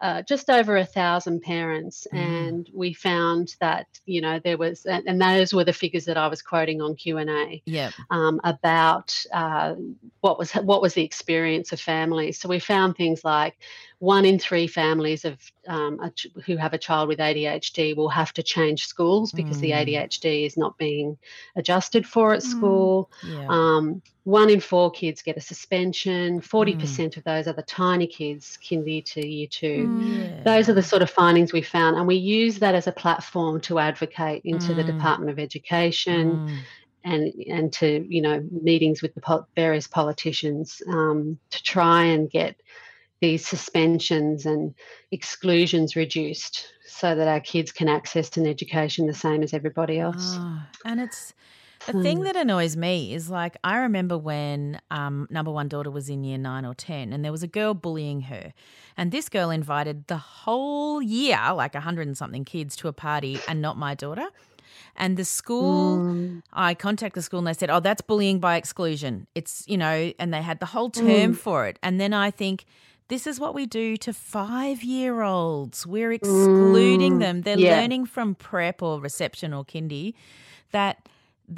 uh, 0.00 0.22
just 0.22 0.48
over 0.48 0.76
a 0.76 0.84
thousand 0.84 1.42
parents, 1.42 2.06
Mm. 2.12 2.18
and 2.18 2.70
we 2.72 2.92
found 2.92 3.56
that 3.60 3.86
you 4.06 4.20
know 4.20 4.38
there 4.38 4.56
was, 4.56 4.86
and, 4.86 5.20
those 5.20 5.52
were 5.52 5.64
the 5.64 5.72
figures 5.72 6.04
that 6.04 6.16
I 6.16 6.28
was 6.28 6.42
quoting 6.42 6.80
on 6.80 6.94
Q 6.94 7.18
and 7.18 7.30
A 7.30 7.62
Yep. 7.66 7.92
um, 8.10 8.40
about 8.44 9.14
uh, 9.32 9.74
what 10.20 10.38
was 10.38 10.52
what 10.52 10.82
was 10.82 10.94
the 10.94 11.04
experience 11.04 11.72
of 11.72 11.80
families. 11.80 12.38
So 12.38 12.48
we 12.48 12.58
found 12.60 12.96
things 12.96 13.24
like 13.24 13.56
one 14.00 14.24
in 14.24 14.38
three 14.38 14.68
families 14.68 15.24
of 15.24 15.38
um, 15.66 15.98
ch- 16.14 16.28
who 16.46 16.56
have 16.56 16.72
a 16.72 16.78
child 16.78 17.08
with 17.08 17.18
ADHD 17.18 17.96
will 17.96 18.08
have 18.08 18.32
to 18.34 18.42
change 18.44 18.86
schools 18.86 19.32
because 19.32 19.58
the 19.60 19.72
Mm. 19.72 19.80
ADHD 19.86 20.46
is 20.46 20.56
not 20.56 20.78
being 20.78 21.18
adjusted 21.56 22.06
for 22.06 22.32
at 22.32 22.40
Mm. 22.42 22.46
school. 22.46 23.10
Yeah. 23.26 23.46
Um, 23.48 24.00
one 24.22 24.50
in 24.50 24.60
four 24.60 24.90
kids 24.92 25.20
get 25.22 25.36
a 25.36 25.40
suspension. 25.40 26.40
Forty 26.40 26.76
percent 26.76 27.16
of 27.16 27.24
those 27.24 27.48
are 27.48 27.54
the 27.54 27.62
tiny 27.62 28.06
kids, 28.06 28.56
kinder 28.68 29.00
to 29.00 29.26
year 29.26 29.48
two. 29.50 29.88
Mm. 29.88 30.18
yeah. 30.30 30.42
Those 30.44 30.68
are 30.68 30.74
the 30.74 30.82
sort 30.82 31.02
of 31.02 31.10
findings 31.10 31.52
we 31.52 31.62
found, 31.62 31.96
and 31.96 32.06
we 32.06 32.16
use 32.16 32.60
that 32.60 32.74
as 32.76 32.86
a 32.86 32.92
platform 32.92 33.60
to 33.62 33.78
advocate 33.80 34.42
into 34.44 34.74
the 34.74 34.82
Mm. 34.84 34.92
Department 34.94 35.30
of 35.32 35.38
Education 35.40 36.46
Mm. 36.46 36.58
and 37.04 37.32
and 37.48 37.72
to 37.72 38.06
you 38.08 38.20
know 38.22 38.46
meetings 38.52 39.02
with 39.02 39.14
the 39.14 39.20
pol- 39.20 39.48
various 39.56 39.86
politicians 39.88 40.82
um, 40.88 41.38
to 41.50 41.62
try 41.62 42.04
and 42.04 42.30
get 42.30 42.54
these 43.20 43.46
suspensions 43.46 44.46
and 44.46 44.74
exclusions 45.10 45.96
reduced 45.96 46.66
so 46.86 47.14
that 47.14 47.28
our 47.28 47.40
kids 47.40 47.72
can 47.72 47.88
access 47.88 48.36
an 48.36 48.46
education 48.46 49.06
the 49.06 49.14
same 49.14 49.42
as 49.42 49.52
everybody 49.52 49.98
else. 49.98 50.38
Oh, 50.38 50.62
and 50.84 51.00
it's 51.00 51.34
the 51.86 51.92
thing 51.92 52.18
Hmm. 52.18 52.24
that 52.24 52.36
annoys 52.36 52.76
me 52.76 53.14
is 53.14 53.30
like 53.30 53.56
I 53.64 53.78
remember 53.78 54.18
when 54.18 54.80
um, 54.90 55.26
number 55.30 55.50
one 55.50 55.68
daughter 55.68 55.90
was 55.90 56.08
in 56.08 56.22
year 56.24 56.38
nine 56.38 56.64
or 56.64 56.74
ten, 56.74 57.12
and 57.12 57.24
there 57.24 57.32
was 57.32 57.42
a 57.42 57.48
girl 57.48 57.72
bullying 57.74 58.22
her, 58.22 58.52
and 58.96 59.10
this 59.10 59.28
girl 59.28 59.50
invited 59.50 60.06
the 60.06 60.16
whole 60.18 61.00
year, 61.00 61.38
like 61.54 61.74
a 61.74 61.80
hundred 61.80 62.06
and 62.06 62.16
something 62.16 62.44
kids, 62.44 62.76
to 62.76 62.88
a 62.88 62.92
party, 62.92 63.40
and 63.48 63.62
not 63.62 63.76
my 63.76 63.94
daughter. 63.94 64.28
And 64.96 65.16
the 65.16 65.24
school, 65.24 66.02
Mm. 66.02 66.42
I 66.52 66.74
contacted 66.74 67.20
the 67.20 67.22
school 67.22 67.38
and 67.38 67.46
they 67.46 67.54
said, 67.54 67.70
"Oh, 67.70 67.80
that's 67.80 68.02
bullying 68.02 68.38
by 68.38 68.56
exclusion." 68.56 69.26
It's 69.34 69.64
you 69.66 69.78
know, 69.78 70.12
and 70.18 70.32
they 70.34 70.42
had 70.42 70.60
the 70.60 70.66
whole 70.66 70.90
term 70.90 71.32
for 71.34 71.66
it. 71.66 71.78
And 71.82 72.00
then 72.00 72.12
I 72.12 72.30
think. 72.30 72.64
This 73.08 73.26
is 73.26 73.40
what 73.40 73.54
we 73.54 73.64
do 73.66 73.96
to 73.98 74.12
five 74.12 74.82
year 74.82 75.22
olds. 75.22 75.86
We're 75.86 76.12
excluding 76.12 77.14
Mm, 77.16 77.20
them. 77.20 77.42
They're 77.42 77.58
yeah. 77.58 77.80
learning 77.80 78.06
from 78.06 78.34
prep 78.34 78.82
or 78.82 79.00
reception 79.00 79.52
or 79.54 79.64
kindy 79.64 80.14
that 80.72 81.08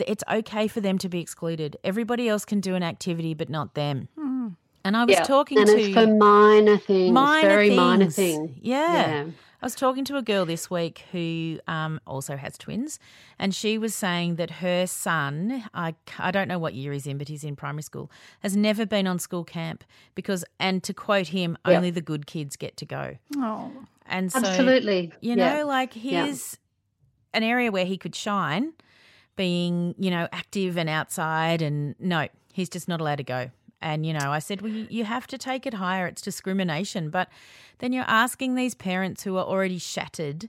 it's 0.07 0.23
okay 0.31 0.69
for 0.69 0.81
them 0.81 0.97
to 0.99 1.09
be 1.09 1.21
excluded. 1.21 1.77
Everybody 1.83 2.29
else 2.29 2.45
can 2.45 2.61
do 2.61 2.77
an 2.77 2.83
activity, 2.85 3.35
but 3.35 3.49
not 3.49 3.75
them. 3.75 4.09
Mm. 4.17 4.55
And 4.85 4.97
I 4.97 5.05
was 5.05 5.17
Yeah, 5.17 5.25
talking 5.25 5.59
and 5.59 5.67
to 5.67 5.77
it's 5.81 5.93
for 5.95 6.07
minor 6.07 6.79
things, 6.79 7.13
minor 7.13 7.49
very 7.49 7.75
minor 7.75 8.09
things. 8.09 8.37
things. 8.37 8.51
Yeah. 8.63 9.25
I 9.63 9.67
was 9.67 9.75
talking 9.75 10.05
to 10.07 10.17
a 10.17 10.23
girl 10.23 10.47
this 10.47 10.71
week 10.71 11.05
who 11.13 11.59
um, 11.69 12.01
also 12.07 12.37
has 12.37 12.57
twins, 12.57 12.99
and 13.39 13.55
she 13.55 13.77
was 13.77 13.95
saying 13.95 14.37
that 14.37 14.51
her 14.51 14.87
son—I 14.87 15.95
don't 16.31 16.49
know 16.49 16.59
what 16.59 16.73
year 16.75 16.93
he's 16.93 17.07
in, 17.07 17.19
but 17.19 17.29
he's 17.29 17.45
in 17.45 17.57
primary 17.57 17.83
school, 17.83 18.11
has 18.41 18.57
never 18.57 18.87
been 18.87 19.07
on 19.07 19.19
school 19.19 19.45
camp 19.45 19.85
because, 20.15 20.45
and 20.59 20.83
to 20.85 20.95
quote 20.95 21.29
him, 21.29 21.59
Yeah. 21.67 21.77
only 21.77 21.91
the 21.91 22.01
good 22.01 22.27
kids 22.27 22.57
get 22.57 22.77
to 22.79 22.87
go. 22.87 23.17
Oh, 23.37 23.71
And 24.07 24.33
so, 24.33 24.39
Absolutely. 24.39 25.13
you 25.21 25.35
yeah. 25.37 25.57
know, 25.59 25.67
like 25.67 25.95
Yeah. 25.95 26.25
here's 26.25 26.57
an 27.35 27.43
area 27.43 27.71
where 27.71 27.85
he 27.85 27.97
could 27.99 28.15
shine, 28.15 28.73
being, 29.37 29.95
you 29.99 30.11
know, 30.11 30.27
active 30.33 30.77
and 30.79 30.89
outside. 30.89 31.63
And 31.63 31.95
no, 32.01 32.29
he's 32.53 32.69
just 32.69 32.89
not 32.89 33.01
allowed 33.01 33.17
to 33.19 33.23
go. 33.25 33.51
And, 33.83 34.05
you 34.05 34.13
know, 34.13 34.31
I 34.31 34.41
said, 34.41 34.61
well, 34.61 34.71
you, 34.71 35.05
have 35.05 35.27
to 35.29 35.39
take 35.39 35.67
it 35.67 35.75
higher. 35.75 36.07
It's 36.07 36.21
discrimination. 36.21 37.09
But 37.11 37.29
then 37.79 37.93
you're 37.93 38.05
asking 38.07 38.55
these 38.55 38.75
parents 38.75 39.23
who 39.23 39.37
are 39.39 39.45
already 39.45 39.79
shattered 39.79 40.49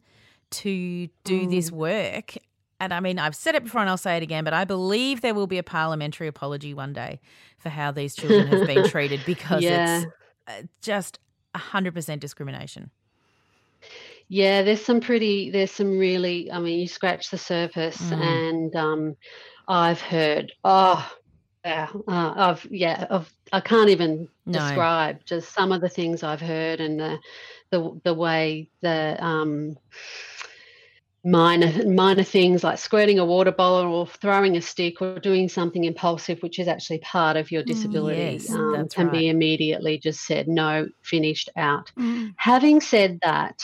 to 0.51 1.07
do 1.23 1.47
Mm. 1.47 1.49
this 1.49 1.71
work. 1.71 2.35
And 2.81 2.93
I 2.93 2.99
mean, 2.99 3.19
I've 3.19 3.35
said 3.35 3.55
it 3.55 3.63
before 3.63 3.79
and 3.81 3.89
I'll 3.89 3.95
say 3.97 4.17
it 4.17 4.23
again, 4.23 4.43
but 4.43 4.53
I 4.53 4.65
believe 4.65 5.21
there 5.21 5.33
will 5.33 5.47
be 5.47 5.57
a 5.57 5.63
parliamentary 5.63 6.27
apology 6.27 6.73
one 6.73 6.91
day 6.93 7.21
for 7.57 7.69
how 7.69 7.91
these 7.91 8.15
children 8.15 8.47
have 8.47 8.67
been 8.67 8.83
treated 8.89 9.21
because 9.25 9.63
Yeah. 9.63 10.01
it's 10.01 10.07
uh, 10.47 10.63
just 10.81 11.19
100% 11.55 12.19
discrimination. 12.19 12.89
Yeah, 14.27 14.61
there's 14.63 14.83
some 14.83 15.01
pretty, 15.01 15.51
there's 15.51 15.71
some 15.71 15.97
really, 15.97 16.51
I 16.51 16.59
mean, 16.59 16.79
you 16.79 16.87
scratch 16.87 17.29
the 17.31 17.37
surface, 17.37 18.01
Mm. 18.01 18.21
and 18.21 18.75
um, 18.75 19.15
I've 19.67 20.01
heard, 20.01 20.53
oh, 20.63 21.05
yeah, 21.63 21.89
uh, 22.07 22.33
I've, 22.35 22.67
yeah, 22.71 23.05
I've, 23.09 23.33
I 23.51 23.61
can't 23.61 23.89
even 23.89 24.27
No. 24.45 24.59
describe 24.59 25.23
just 25.25 25.53
some 25.53 25.71
of 25.71 25.81
the 25.81 25.89
things 25.89 26.23
I've 26.23 26.41
heard 26.41 26.79
and 26.79 26.99
the, 26.99 27.19
the, 27.71 28.01
the 28.03 28.13
way 28.13 28.69
the 28.81 29.17
um, 29.23 29.77
minor, 31.23 31.85
minor 31.87 32.23
things 32.23 32.63
like 32.63 32.79
squirting 32.79 33.19
a 33.19 33.25
water 33.25 33.51
bottle 33.51 33.93
or 33.93 34.07
throwing 34.07 34.57
a 34.57 34.61
stick 34.61 35.01
or 35.01 35.19
doing 35.19 35.47
something 35.47 35.83
impulsive, 35.83 36.41
which 36.41 36.57
is 36.57 36.67
actually 36.67 36.99
part 36.99 37.37
of 37.37 37.51
your 37.51 37.61
Mm, 37.61 37.67
disability, 37.67 38.39
yes, 38.43 38.49
um, 38.49 38.89
can 38.89 39.05
right. 39.05 39.11
be 39.11 39.29
immediately 39.29 39.99
just 39.99 40.25
said 40.25 40.47
no, 40.47 40.87
finished 41.03 41.49
out. 41.55 41.91
Mm. 41.97 42.33
Having 42.37 42.81
said 42.81 43.19
that, 43.21 43.63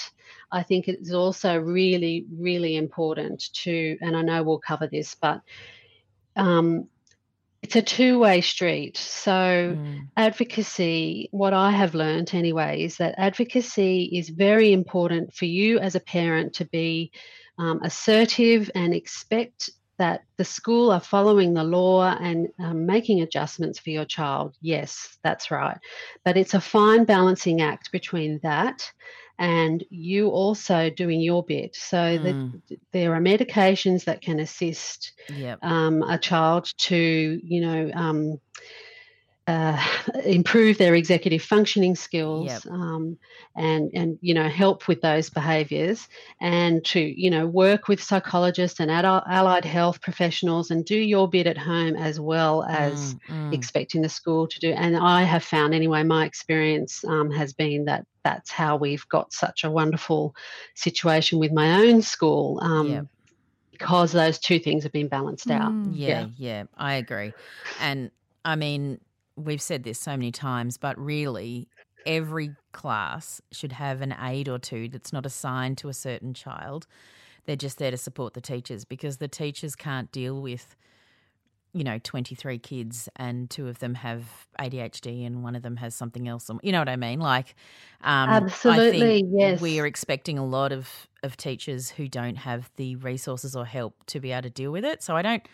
I 0.51 0.63
think 0.63 0.88
it's 0.88 1.12
also 1.12 1.57
really, 1.57 2.25
really 2.31 2.77
important 2.77 3.43
to, 3.63 3.97
and 4.01 4.15
I 4.15 4.21
know 4.21 4.43
we'll 4.43 4.60
cover 4.60 4.88
this, 4.88 5.15
but 5.15 5.41
um, 6.36 6.88
it's 7.67 7.75
a 7.75 7.82
two 7.82 8.17
way 8.17 8.39
street. 8.39 8.95
So, 8.95 9.75
Mm. 9.77 10.08
advocacy, 10.15 11.27
what 11.32 11.53
I 11.53 11.71
have 11.71 11.95
learnt 11.95 12.34
anyway, 12.34 12.84
is 12.84 12.95
that 12.97 13.15
advocacy 13.17 14.03
is 14.03 14.30
very 14.30 14.71
important 14.71 15.34
for 15.34 15.43
you 15.43 15.77
as 15.77 15.93
a 15.93 15.99
parent 15.99 16.53
to 16.53 16.65
be 16.65 17.12
um, 17.58 17.82
assertive 17.84 18.71
and 18.73 18.93
expect 18.93 19.69
that 19.97 20.21
the 20.38 20.45
school 20.45 20.91
are 20.91 21.01
following 21.01 21.53
the 21.53 21.65
law 21.65 22.15
and 22.17 22.47
um, 22.58 22.86
making 22.86 23.19
adjustments 23.19 23.80
for 23.80 23.89
your 23.89 24.06
child. 24.06 24.56
Yes, 24.62 25.17
that's 25.21 25.51
right. 25.51 25.77
But 26.23 26.38
it's 26.38 26.53
a 26.53 26.62
fine 26.62 27.03
balancing 27.03 27.60
act 27.60 27.91
between 27.91 28.39
that 28.43 28.89
and 29.38 29.84
you 29.89 30.30
also 30.30 30.89
doing 30.89 31.21
your 31.21 31.43
bit. 31.43 31.76
So 31.76 32.17
Mm. 32.17 32.62
that 32.69 32.80
there 32.91 33.13
are 33.13 33.21
medications 33.21 34.06
that 34.06 34.21
can 34.21 34.39
assist 34.39 35.13
Yep. 35.30 35.60
um, 35.62 36.02
a 36.04 36.17
child 36.17 36.71
to, 36.78 36.95
you 37.43 37.62
know, 37.62 37.91
um, 37.93 38.39
uh, 39.47 39.81
improve 40.25 40.77
their 40.77 40.93
executive 40.95 41.41
functioning 41.41 41.95
skills 41.95 42.65
Yep. 42.65 42.65
um, 42.71 43.17
and 43.55 43.89
and 43.93 44.17
you 44.21 44.33
know 44.33 44.47
help 44.49 44.88
with 44.88 45.01
those 45.01 45.29
behaviours 45.29 46.07
and 46.41 46.83
to 46.86 46.99
you 46.99 47.29
know 47.29 47.47
work 47.47 47.88
with 47.88 48.01
psychologists 48.03 48.79
and 48.79 48.91
adult, 48.91 49.23
allied 49.29 49.65
health 49.65 50.01
professionals 50.01 50.69
and 50.71 50.86
do 50.86 50.97
your 50.97 51.29
bit 51.29 51.47
at 51.47 51.57
home 51.57 51.95
as 51.95 52.19
well 52.19 52.63
as 52.63 53.15
Mm, 53.29 53.33
mm. 53.33 53.53
expecting 53.53 54.01
the 54.01 54.10
school 54.10 54.47
to 54.47 54.60
do 54.60 54.71
and 54.73 54.97
i 54.97 55.23
have 55.23 55.43
found 55.43 55.73
anyway 55.73 56.03
my 56.03 56.25
experience 56.25 57.03
um, 57.05 57.31
has 57.31 57.53
been 57.53 57.86
that 57.86 58.05
that's 58.23 58.51
how 58.51 58.75
we've 58.75 59.07
got 59.10 59.31
such 59.31 59.63
a 59.63 59.71
wonderful 59.71 60.36
situation 60.75 61.39
with 61.39 61.51
my 61.53 61.86
own 61.86 62.01
school 62.01 62.60
um, 62.62 62.88
Yep. 62.89 63.05
because 63.71 64.12
those 64.12 64.39
two 64.39 64.60
things 64.60 64.83
have 64.83 64.91
been 64.91 65.07
balanced 65.07 65.49
out 65.51 65.71
Mm. 65.71 65.93
Yeah, 65.97 66.27
yeah, 66.38 66.63
I 66.77 66.93
agree. 66.95 67.33
And 67.79 68.12
I 68.43 68.55
mean, 68.55 68.99
we've 69.38 69.62
said 69.62 69.84
this 69.84 70.00
so 70.00 70.12
many 70.12 70.32
times, 70.32 70.78
but 70.78 70.97
really, 71.00 71.67
every 72.06 72.52
class 72.71 73.41
should 73.52 73.73
have 73.73 74.02
an 74.02 74.15
aid 74.21 74.50
or 74.50 74.58
two 74.58 74.89
that's 74.89 75.13
not 75.13 75.26
assigned 75.26 75.78
to 75.78 75.89
a 75.89 75.93
certain 75.93 76.34
child. 76.34 76.88
They're 77.45 77.56
just 77.56 77.78
there 77.78 77.91
to 77.91 77.97
support 77.97 78.34
the 78.34 78.41
teachers 78.41 78.84
because 78.84 79.17
the 79.17 79.28
teachers 79.28 79.76
can't 79.76 80.12
deal 80.12 80.41
with, 80.41 80.76
you 81.73 81.84
know, 81.84 82.00
23 82.04 82.60
kids 82.60 83.08
and 83.15 83.50
two 83.50 83.67
of 83.67 83.80
them 83.80 83.93
have 83.95 84.47
ADHD 84.60 85.26
and 85.26 85.43
one 85.43 85.56
of 85.56 85.62
them 85.62 85.78
has 85.78 85.95
something 85.95 86.28
else. 86.28 86.50
You 86.62 86.71
know 86.71 86.80
what 86.80 86.89
I 86.89 86.95
mean? 86.97 87.19
Like, 87.19 87.56
um, 88.02 88.30
Absolutely, 88.30 89.23
yes. 89.30 89.62
We 89.62 89.80
are 89.80 89.86
expecting 89.86 90.38
a 90.38 90.45
lot 90.45 90.71
of, 90.71 91.08
of 91.23 91.38
teachers 91.38 91.89
who 91.89 92.08
don't 92.08 92.38
have 92.38 92.69
the 92.76 92.95
resources 92.97 93.56
or 93.56 93.65
help 93.65 93.95
to 94.08 94.19
be 94.19 94.32
able 94.32 94.43
to 94.43 94.50
deal 94.50 94.71
with 94.71 94.84
it. 94.84 95.04
So 95.04 95.15
I 95.15 95.21
don't 95.21 95.47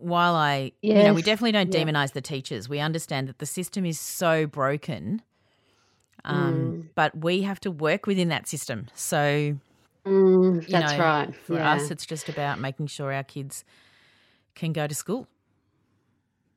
while 0.00 0.34
I, 0.34 0.72
you 0.82 0.94
know, 0.94 1.14
we 1.14 1.22
definitely 1.22 1.52
don't 1.52 1.72
yeah. 1.72 1.84
demonize 1.84 2.12
the 2.12 2.20
teachers. 2.20 2.68
We 2.68 2.80
understand 2.80 3.28
that 3.28 3.38
the 3.38 3.46
system 3.46 3.84
is 3.84 3.98
so 4.00 4.46
broken, 4.46 5.22
um, 6.24 6.34
Mm. 6.34 6.88
but 6.94 7.16
we 7.16 7.42
have 7.42 7.60
to 7.60 7.70
work 7.70 8.06
within 8.06 8.28
that 8.28 8.46
system. 8.48 8.86
So, 8.94 9.56
Mm, 10.06 10.66
that's 10.68 10.92
know, 10.92 11.04
right. 11.04 11.36
For 11.36 11.54
yeah. 11.54 11.72
us, 11.72 11.90
it's 11.90 12.06
just 12.06 12.28
about 12.28 12.58
making 12.60 12.86
sure 12.86 13.12
our 13.12 13.24
kids 13.24 13.64
can 14.54 14.72
go 14.72 14.86
to 14.86 14.94
school. 14.94 15.26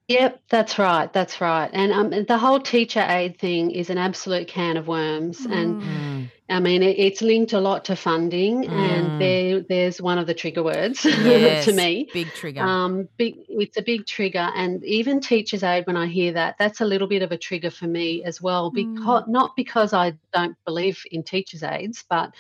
Yep, 0.08 0.42
that's 0.50 0.78
right. 0.78 1.12
That's 1.14 1.40
right. 1.40 1.70
And 1.72 1.92
um, 1.94 2.26
the 2.26 2.38
whole 2.38 2.60
teacher 2.60 3.06
aid 3.08 3.40
thing 3.40 3.72
is 3.72 3.90
an 3.90 3.98
absolute 3.98 4.48
can 4.48 4.76
of 4.78 4.88
worms. 4.88 5.46
And 5.46 5.78
Mm. 5.78 6.11
I 6.52 6.60
mean, 6.60 6.84
it, 6.84 7.00
it's 7.00 7.22
linked 7.22 7.54
a 7.54 7.60
lot 7.60 7.86
to 7.86 7.96
funding, 7.96 8.64
Mm. 8.64 8.72
and 8.72 9.22
there, 9.22 9.60
there's 9.62 10.02
one 10.02 10.18
of 10.18 10.28
the 10.28 10.34
trigger 10.34 10.64
words 10.64 11.04
Yes, 11.06 11.66
to 11.66 11.74
me. 11.74 12.10
big 12.14 12.28
trigger. 12.34 12.62
Um, 12.62 13.08
big, 13.18 13.36
it's 13.50 13.78
a 13.78 13.82
big 13.82 14.06
trigger, 14.06 14.50
and 14.56 14.84
even 14.84 15.20
teachers' 15.22 15.64
aid. 15.64 15.88
When 15.88 15.98
I 15.98 16.08
hear 16.08 16.34
that, 16.34 16.56
that's 16.60 16.82
a 16.82 16.86
little 16.86 17.08
bit 17.08 17.22
of 17.22 17.32
a 17.32 17.38
trigger 17.38 17.72
for 17.72 17.88
me 17.88 18.24
as 18.24 18.42
well. 18.42 18.70
Because 18.72 19.24
not 19.28 19.56
because 19.56 19.94
I 19.94 20.14
don't 20.34 20.56
believe 20.66 21.02
in 21.12 21.24
teachers' 21.24 21.64
aids, 21.64 22.04
but 22.10 22.34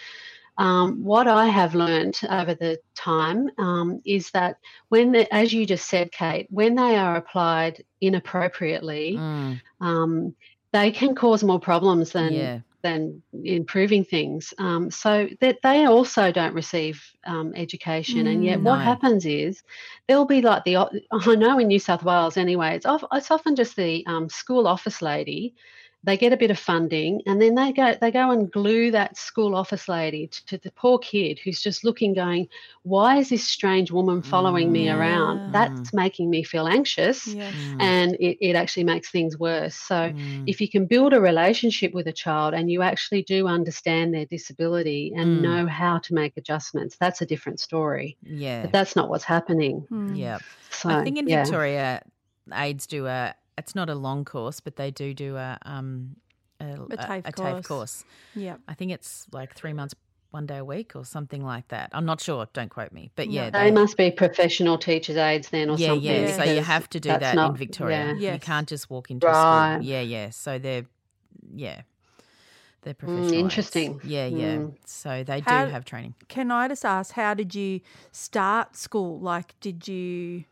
um, 0.57 1.03
what 1.03 1.27
I 1.27 1.47
have 1.47 1.73
learned 1.75 2.19
over 2.29 2.53
the 2.53 2.79
time 2.93 3.49
um, 3.57 4.01
is 4.05 4.29
that 4.31 4.57
when, 4.89 5.11
the, 5.13 5.33
as 5.33 5.53
you 5.53 5.65
just 5.65 5.87
said, 5.87 6.11
Kate, 6.11 6.47
when 6.49 6.75
they 6.75 6.97
are 6.97 7.15
applied 7.15 7.83
inappropriately, 8.01 9.15
Mm, 9.17 9.61
um, 9.79 10.35
they 10.73 10.91
can 10.91 11.15
cause 11.15 11.43
more 11.43 11.59
problems 11.59 12.11
than 12.11 12.33
yeah, 12.33 12.59
than 12.83 13.21
improving 13.43 14.03
things. 14.03 14.53
Um, 14.57 14.89
so 14.91 15.27
that 15.41 15.59
they 15.63 15.85
also 15.85 16.31
don't 16.31 16.53
receive 16.53 17.01
um, 17.25 17.53
education, 17.55 18.27
and 18.27 18.43
yet 18.43 18.59
Mm, 18.59 18.63
what 18.63 18.79
no. 18.79 18.81
happens 18.81 19.25
is 19.25 19.61
there'll 20.07 20.25
be 20.25 20.41
like 20.41 20.63
the 20.63 20.77
I 20.77 21.35
know 21.35 21.59
in 21.59 21.67
New 21.67 21.79
South 21.79 22.03
Wales 22.03 22.37
anyway. 22.37 22.75
It's 22.75 22.85
of, 22.85 23.05
it's 23.13 23.31
often 23.31 23.55
just 23.55 23.75
the 23.75 24.05
um, 24.07 24.29
school 24.29 24.67
office 24.67 25.01
lady. 25.01 25.55
They 26.03 26.17
get 26.17 26.33
a 26.33 26.37
bit 26.37 26.49
of 26.51 26.57
funding, 26.59 27.21
and 27.27 27.39
then 27.41 27.53
they 27.55 27.71
go 27.71 27.95
they 28.01 28.11
go 28.11 28.31
and 28.31 28.51
glue 28.51 28.91
that 28.91 29.17
school 29.17 29.55
office 29.55 29.87
lady 29.87 30.27
to, 30.27 30.45
to 30.47 30.57
the 30.57 30.71
poor 30.71 30.97
kid 30.97 31.39
who's 31.39 31.61
just 31.61 31.83
looking, 31.83 32.13
going, 32.15 32.47
"Why 32.83 33.17
is 33.17 33.29
this 33.29 33.47
strange 33.47 33.91
woman 33.91 34.21
following 34.23 34.71
me 34.71 34.87
Yeah. 34.87 34.95
around? 34.95 35.41
That's 35.47 35.93
making 35.93 36.29
me 36.29 36.43
feel 36.43 36.67
anxious." 36.67 37.25
Yeah. 37.27 37.51
Mm, 37.51 37.79
And 37.79 38.15
it, 38.19 38.37
it 38.41 38.55
actually 38.55 38.83
makes 38.85 39.11
things 39.11 39.37
worse. 39.37 39.75
So, 39.75 40.11
mm, 40.11 40.43
if 40.47 40.59
you 40.59 40.69
can 40.69 40.85
build 40.87 41.13
a 41.13 41.21
relationship 41.21 41.93
with 41.93 42.07
a 42.07 42.13
child 42.13 42.53
and 42.55 42.69
you 42.71 42.81
actually 42.81 43.21
do 43.23 43.47
understand 43.47 44.13
their 44.13 44.25
disability 44.25 45.13
and 45.15 45.27
Mm. 45.27 45.41
know 45.41 45.67
how 45.67 45.99
to 45.99 46.13
make 46.13 46.35
adjustments, 46.37 46.97
that's 46.97 47.21
a 47.21 47.25
different 47.25 47.59
story. 47.59 48.17
yeah, 48.23 48.61
But 48.63 48.71
that's 48.71 48.95
not 48.95 49.09
what's 49.09 49.23
happening. 49.23 49.87
Mm. 49.91 50.17
yeah. 50.17 50.39
So, 50.71 50.89
I 50.89 51.03
think 51.03 51.17
in 51.17 51.27
yeah. 51.27 51.43
Victoria, 51.43 52.01
aides 52.53 52.87
do 52.87 53.05
a. 53.07 53.35
It's 53.57 53.75
not 53.75 53.89
a 53.89 53.95
long 53.95 54.25
course, 54.25 54.59
but 54.59 54.75
they 54.75 54.91
do 54.91 55.13
do 55.13 55.35
a 55.37 55.57
um 55.63 56.15
a, 56.59 56.73
A 56.73 56.97
TAFE 56.97 57.21
a 57.27 57.31
course. 57.31 57.67
course. 57.67 58.05
Yeah. 58.35 58.57
I 58.67 58.73
think 58.75 58.91
it's 58.91 59.25
like 59.31 59.55
three 59.55 59.73
months, 59.73 59.95
one 60.29 60.45
day 60.45 60.57
a 60.57 60.65
week, 60.65 60.95
or 60.95 61.03
something 61.05 61.43
like 61.43 61.67
that. 61.69 61.89
I'm 61.91 62.05
not 62.05 62.21
sure. 62.21 62.47
Don't 62.53 62.69
quote 62.69 62.91
me. 62.91 63.09
But 63.15 63.27
No. 63.29 63.33
yeah, 63.33 63.49
They 63.49 63.71
must 63.71 63.97
be 63.97 64.11
professional 64.11 64.77
teachers' 64.77 65.17
aides 65.17 65.49
then 65.49 65.71
or 65.71 65.77
yeah, 65.77 65.87
something. 65.87 66.03
yeah. 66.05 66.35
So 66.37 66.43
you 66.43 66.61
have 66.61 66.87
to 66.91 66.99
do 66.99 67.09
that's 67.09 67.21
that 67.35 67.49
in 67.49 67.55
Victoria. 67.55 68.13
yeah. 68.17 68.33
You 68.33 68.39
can't 68.39 68.67
just 68.69 68.89
walk 68.91 69.09
into 69.09 69.27
a 69.27 69.31
Right. 69.31 69.73
school. 69.77 69.85
Yeah, 69.87 70.01
yeah. 70.01 70.29
So 70.29 70.59
they're 70.59 70.85
yeah, 71.53 71.81
they're 72.83 72.93
professional. 72.93 73.31
Mm, 73.31 73.39
interesting. 73.39 73.99
Yeah, 74.03 74.27
yeah. 74.27 74.55
Mm. 74.57 74.75
So 74.85 75.23
they 75.23 75.41
do 75.41 75.45
How- 75.49 75.67
have 75.67 75.83
training. 75.85 76.13
Can 76.27 76.51
I 76.51 76.67
just 76.67 76.85
ask, 76.85 77.13
how 77.13 77.33
did 77.33 77.55
you 77.55 77.81
start 78.11 78.75
school? 78.75 79.19
Like, 79.19 79.59
did 79.59 79.87
you 79.87 80.45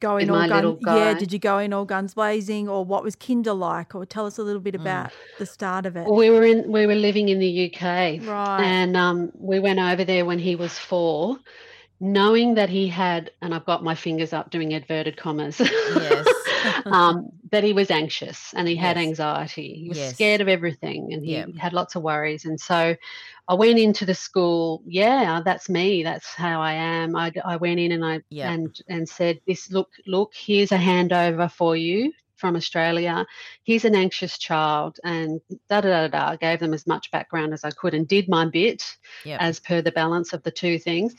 go 0.00 0.16
in 0.16 0.30
With 0.30 0.50
all 0.52 0.72
guns? 0.74 0.98
Yeah, 0.98 1.14
did 1.14 1.32
you 1.32 1.38
go 1.38 1.58
in 1.58 1.72
all 1.72 1.84
guns 1.84 2.14
blazing, 2.14 2.68
or 2.68 2.84
what 2.84 3.02
was 3.02 3.16
Kinder 3.16 3.52
like? 3.52 3.94
Or 3.94 4.04
tell 4.06 4.26
us 4.26 4.38
a 4.38 4.42
little 4.42 4.60
Mm. 4.60 4.64
bit 4.64 4.74
about 4.74 5.12
the 5.38 5.46
start 5.46 5.86
of 5.86 5.96
it. 5.96 6.06
We 6.10 6.30
were 6.30 6.44
in 6.44 6.70
we 6.70 6.86
were 6.86 6.94
living 6.94 7.28
in 7.28 7.38
the 7.38 7.70
UK. 7.72 7.82
Right. 8.26 8.62
And 8.64 8.96
um, 8.96 9.32
we 9.38 9.60
went 9.60 9.78
over 9.78 10.04
there 10.04 10.24
when 10.24 10.38
he 10.38 10.56
was 10.56 10.78
four, 10.78 11.38
knowing 12.00 12.54
that 12.54 12.68
he 12.68 12.88
had, 12.88 13.30
and 13.42 13.54
I've 13.54 13.64
got 13.66 13.82
my 13.84 13.94
fingers 13.94 14.32
up 14.32 14.50
doing 14.50 14.72
inverted 14.72 15.16
commas. 15.16 15.58
Yes. 15.60 16.26
um, 16.86 17.28
that 17.50 17.64
he 17.64 17.72
was 17.72 17.90
anxious 17.90 18.52
and 18.54 18.66
he 18.68 18.76
had 18.76 18.96
Yes. 18.96 19.06
anxiety. 19.06 19.74
He 19.82 19.88
was 19.88 19.98
Yes. 19.98 20.14
scared 20.14 20.40
of 20.40 20.48
everything 20.48 21.12
and 21.12 21.24
he 21.24 21.32
Yep. 21.32 21.54
had 21.56 21.72
lots 21.72 21.94
of 21.96 22.02
worries. 22.02 22.44
And 22.44 22.58
so 22.58 22.96
I 23.48 23.54
went 23.54 23.78
into 23.78 24.06
the 24.06 24.14
school. 24.14 24.82
Yeah, 24.86 25.42
that's 25.44 25.68
me. 25.68 26.02
That's 26.02 26.26
how 26.34 26.60
I 26.60 26.72
am. 26.72 27.14
I, 27.16 27.32
I 27.44 27.56
went 27.56 27.80
in 27.80 27.92
and 27.92 28.04
I 28.04 28.22
Yep. 28.30 28.50
and 28.50 28.80
and 28.88 29.08
said, 29.08 29.40
"This 29.46 29.70
look, 29.70 29.90
look. 30.06 30.32
Here's 30.34 30.72
a 30.72 30.78
handover 30.78 31.50
for 31.50 31.76
you." 31.76 32.12
From 32.36 32.56
Australia, 32.56 33.24
he's 33.62 33.84
an 33.84 33.94
anxious 33.94 34.36
child, 34.38 34.98
and 35.04 35.40
da 35.68 35.80
da 35.80 35.88
da 35.88 36.08
da. 36.08 36.30
I 36.32 36.36
gave 36.36 36.58
them 36.58 36.74
as 36.74 36.86
much 36.86 37.10
background 37.12 37.54
as 37.54 37.64
I 37.64 37.70
could, 37.70 37.94
and 37.94 38.08
did 38.08 38.28
my 38.28 38.44
bit 38.44 38.82
Yep. 39.24 39.40
as 39.40 39.60
per 39.60 39.80
the 39.80 39.92
balance 39.92 40.32
of 40.32 40.42
the 40.42 40.50
two 40.50 40.78
things. 40.78 41.14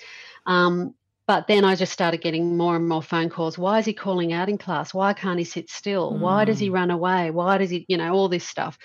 Um, 0.45 0.93
but 1.27 1.47
then 1.47 1.63
I 1.65 1.75
just 1.75 1.93
started 1.93 2.21
getting 2.21 2.57
more 2.57 2.75
and 2.75 2.87
more 2.87 3.01
phone 3.01 3.29
calls. 3.29 3.57
Why 3.57 3.79
is 3.79 3.85
he 3.85 3.93
calling 3.93 4.33
out 4.33 4.49
in 4.49 4.57
class? 4.57 4.93
Why 4.93 5.13
can't 5.13 5.39
he 5.39 5.45
sit 5.45 5.69
still? 5.69 6.19
Why 6.19 6.45
does 6.45 6.59
he 6.59 6.69
run 6.69 6.91
away? 6.91 7.31
Why 7.31 7.57
does 7.57 7.69
he, 7.69 7.85
you 7.87 7.97
know, 7.97 8.13
all 8.13 8.29
this 8.29 8.47
stuff. 8.47 8.77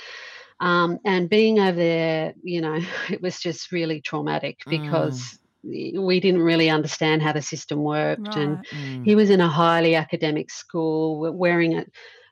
Um, 0.60 0.98
and 1.04 1.28
being 1.28 1.58
over 1.58 1.76
there, 1.76 2.34
you 2.42 2.60
know, 2.60 2.80
it 3.10 3.22
was 3.22 3.38
just 3.40 3.72
really 3.72 4.00
traumatic 4.00 4.58
because 4.68 5.38
we 5.62 6.20
didn't 6.20 6.42
really 6.42 6.70
understand 6.70 7.22
how 7.22 7.32
the 7.32 7.42
system 7.42 7.82
worked. 7.82 8.36
And 8.36 8.58
Mm. 8.72 9.02
he 9.02 9.14
was 9.14 9.30
in 9.30 9.40
a 9.40 9.48
highly 9.48 9.94
academic 9.94 10.50
school, 10.50 11.32
wearing 11.36 11.74
a, 11.78 11.84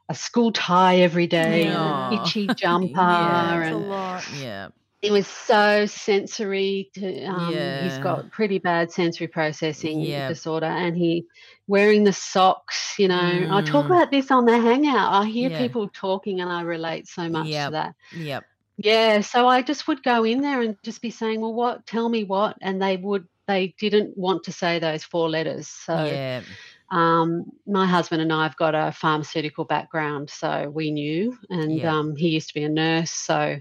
a 0.09 0.14
school 0.14 0.53
tie 0.53 0.97
every 0.99 1.27
day, 1.27 1.71
Yeah. 1.71 1.83
an 1.87 2.05
itchy 2.09 2.49
jumper, 2.57 3.01
Yeah. 3.01 3.62
And 3.62 3.87
lot. 3.88 4.29
Yeah. 4.29 4.68
He 5.00 5.11
was 5.11 5.26
so 5.26 5.87
sensory. 5.87 6.90
To, 6.94 7.24
um, 7.26 7.76
He's 7.78 7.98
Yeah. 7.98 8.02
got 8.02 8.30
pretty 8.30 8.58
bad 8.58 8.90
sensory 8.90 9.28
processing 9.28 10.00
Yep. 10.00 10.28
disorder, 10.28 10.66
and 10.66 10.96
he 10.96 11.24
wearing 11.66 12.04
the 12.04 12.12
socks. 12.12 12.94
You 12.98 13.08
know, 13.08 13.46
I 13.50 13.61
talk 13.62 13.87
Mm. 13.87 13.90
about 13.90 14.11
this 14.11 14.30
on 14.30 14.44
the 14.44 14.58
hangout. 14.58 15.12
I 15.12 15.26
hear 15.26 15.50
Yeah. 15.50 15.58
people 15.58 15.88
talking, 15.88 16.40
and 16.40 16.50
I 16.50 16.62
relate 16.62 17.06
so 17.08 17.28
much 17.28 17.48
Yep. 17.48 17.66
to 17.66 17.70
that. 17.72 17.94
Yep. 18.12 18.44
Yeah, 18.78 19.20
so 19.22 19.48
I 19.48 19.62
just 19.62 19.88
would 19.88 20.02
go 20.02 20.24
in 20.24 20.40
there 20.40 20.61
and 20.62 20.76
just 20.84 21.02
be 21.02 21.11
saying, 21.11 21.40
"Well, 21.40 21.54
what? 21.54 21.87
Tell 21.87 22.08
me 22.08 22.24
what?" 22.24 22.56
And 22.61 22.80
they 22.80 22.96
would. 22.96 23.26
They 23.46 23.74
didn't 23.78 24.16
want 24.16 24.44
to 24.44 24.52
say 24.52 24.78
those 24.78 25.04
four 25.04 25.30
letters. 25.30 25.68
So 25.68 25.94
yeah. 25.96 26.42
um, 26.90 27.44
my 27.66 27.87
husband 27.87 28.22
and 28.22 28.32
I 28.32 28.42
have 28.44 28.56
got 28.56 28.74
a 28.74 28.92
pharmaceutical 28.92 29.64
background, 29.64 30.30
so 30.30 30.70
we 30.70 30.90
knew, 30.90 31.37
and 31.50 31.70
Yeah. 31.78 31.90
um, 31.90 32.16
he 32.16 32.28
used 32.30 32.48
to 32.48 32.54
be 32.54 32.64
a 32.64 32.68
nurse, 32.68 33.11
so 33.11 33.61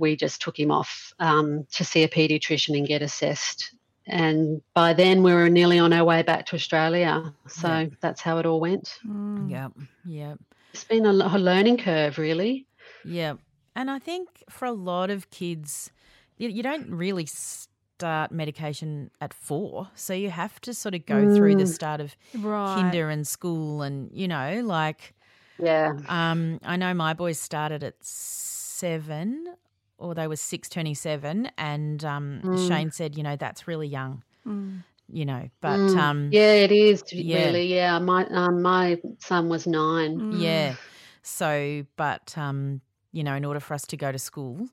we 0.00 0.16
just 0.16 0.40
took 0.42 0.58
him 0.58 0.70
off 0.70 1.12
um, 1.20 1.66
to 1.72 1.84
see 1.84 2.02
a 2.02 2.08
paediatrician 2.08 2.76
and 2.76 2.86
get 2.88 3.02
assessed. 3.02 3.74
And 4.06 4.62
by 4.74 4.92
then, 4.94 5.22
we 5.22 5.32
were 5.32 5.48
nearly 5.50 5.78
on 5.78 5.92
our 5.92 6.04
way 6.04 6.22
back 6.22 6.46
to 6.46 6.56
Australia, 6.56 7.32
so 7.46 7.68
Yeah. 7.68 7.86
that's 8.00 8.20
how 8.22 8.38
it 8.38 8.46
all 8.46 8.58
went. 8.60 8.98
Mm. 9.06 9.50
Yep. 9.50 9.72
Yep. 10.06 10.38
It's 10.72 10.84
been 10.84 11.06
a, 11.06 11.10
a 11.12 11.38
learning 11.38 11.78
curve, 11.78 12.18
really. 12.18 12.66
Yeah. 13.04 13.34
And 13.76 13.90
I 13.90 13.98
think 13.98 14.28
for 14.48 14.64
a 14.66 14.72
lot 14.72 15.10
of 15.10 15.30
kids, 15.30 15.92
you, 16.38 16.48
you 16.48 16.62
don't 16.62 16.90
really 16.90 17.26
start 17.26 18.32
medication 18.32 19.10
at 19.20 19.32
four. 19.34 19.88
So 19.94 20.12
you 20.14 20.30
have 20.30 20.60
to 20.62 20.74
sort 20.74 20.94
of 20.94 21.06
go 21.06 21.28
through 21.36 21.56
the 21.56 21.64
Mm. 21.64 21.74
start 21.74 22.00
of 22.00 22.16
Right. 22.34 22.74
kinder 22.74 23.10
and 23.10 23.26
school 23.28 23.82
and, 23.82 24.10
you 24.12 24.26
know, 24.26 24.62
like 24.64 25.14
Yeah, 25.58 25.92
um, 26.08 26.58
I 26.64 26.76
know 26.76 26.94
my 26.94 27.12
boys 27.14 27.38
started 27.38 27.84
at 27.84 27.94
seven 28.02 29.54
or 30.00 30.14
they 30.14 30.26
were 30.26 30.36
six 30.36 30.68
turning 30.68 30.94
seven 30.94 31.50
and 31.58 32.04
um, 32.04 32.40
Mm. 32.44 32.68
Shane 32.68 32.90
said, 32.90 33.16
you 33.16 33.22
know, 33.22 33.36
that's 33.36 33.68
really 33.68 33.86
young, 33.86 34.22
Mm. 34.46 34.82
you 35.08 35.24
know. 35.24 35.48
But 35.60 35.78
Mm. 35.80 35.96
um 35.96 36.30
yeah, 36.32 36.52
it 36.52 36.72
is 36.72 37.04
yeah. 37.12 37.46
really. 37.46 37.66
Yeah, 37.74 37.98
my 37.98 38.26
um, 38.26 38.62
my 38.62 39.00
son 39.18 39.48
was 39.48 39.66
nine. 39.66 40.20
Mm. 40.20 40.40
Yeah. 40.40 40.74
So, 41.22 41.84
but 41.96 42.36
um, 42.36 42.80
you 43.12 43.22
know, 43.22 43.34
in 43.34 43.44
order 43.44 43.60
for 43.60 43.74
us 43.74 43.86
to 43.86 43.96
go 43.96 44.10
to 44.10 44.18
school, 44.18 44.68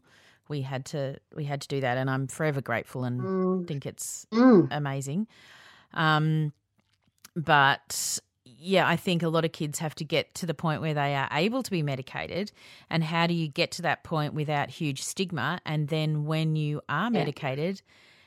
we 0.47 0.61
had 0.61 0.85
to 0.85 1.17
we 1.35 1.43
had 1.43 1.61
to 1.61 1.67
do 1.67 1.81
that, 1.81 1.97
and 1.97 2.09
I'm 2.09 2.27
forever 2.27 2.61
grateful 2.61 3.03
and 3.03 3.21
Mm. 3.21 3.67
think 3.67 3.85
it's 3.85 4.25
Mm. 4.31 4.67
amazing. 4.71 5.27
Um, 5.93 6.53
but 7.35 8.19
yeah, 8.59 8.87
I 8.87 8.95
think 8.95 9.23
a 9.23 9.29
lot 9.29 9.45
of 9.45 9.51
kids 9.51 9.79
have 9.79 9.95
to 9.95 10.03
get 10.03 10.33
to 10.35 10.45
the 10.45 10.53
point 10.53 10.81
where 10.81 10.93
they 10.93 11.15
are 11.15 11.27
able 11.31 11.63
to 11.63 11.71
be 11.71 11.81
medicated. 11.83 12.51
And 12.89 13.03
how 13.03 13.27
do 13.27 13.33
you 13.33 13.47
get 13.47 13.71
to 13.73 13.81
that 13.83 14.03
point 14.03 14.33
without 14.33 14.69
huge 14.69 15.03
stigma? 15.03 15.59
And 15.65 15.87
then 15.89 16.25
when 16.25 16.55
you 16.55 16.81
are 16.87 17.05
Yeah. 17.05 17.09
medicated, 17.19 17.81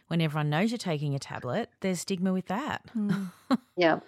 when 0.08 0.20
everyone 0.20 0.50
knows 0.50 0.70
you're 0.70 0.78
taking 0.78 1.14
a 1.14 1.18
tablet, 1.18 1.70
there's 1.80 2.00
stigma 2.00 2.32
with 2.32 2.46
that. 2.46 2.82
Mm. 2.96 3.30
Yeah, 3.76 4.00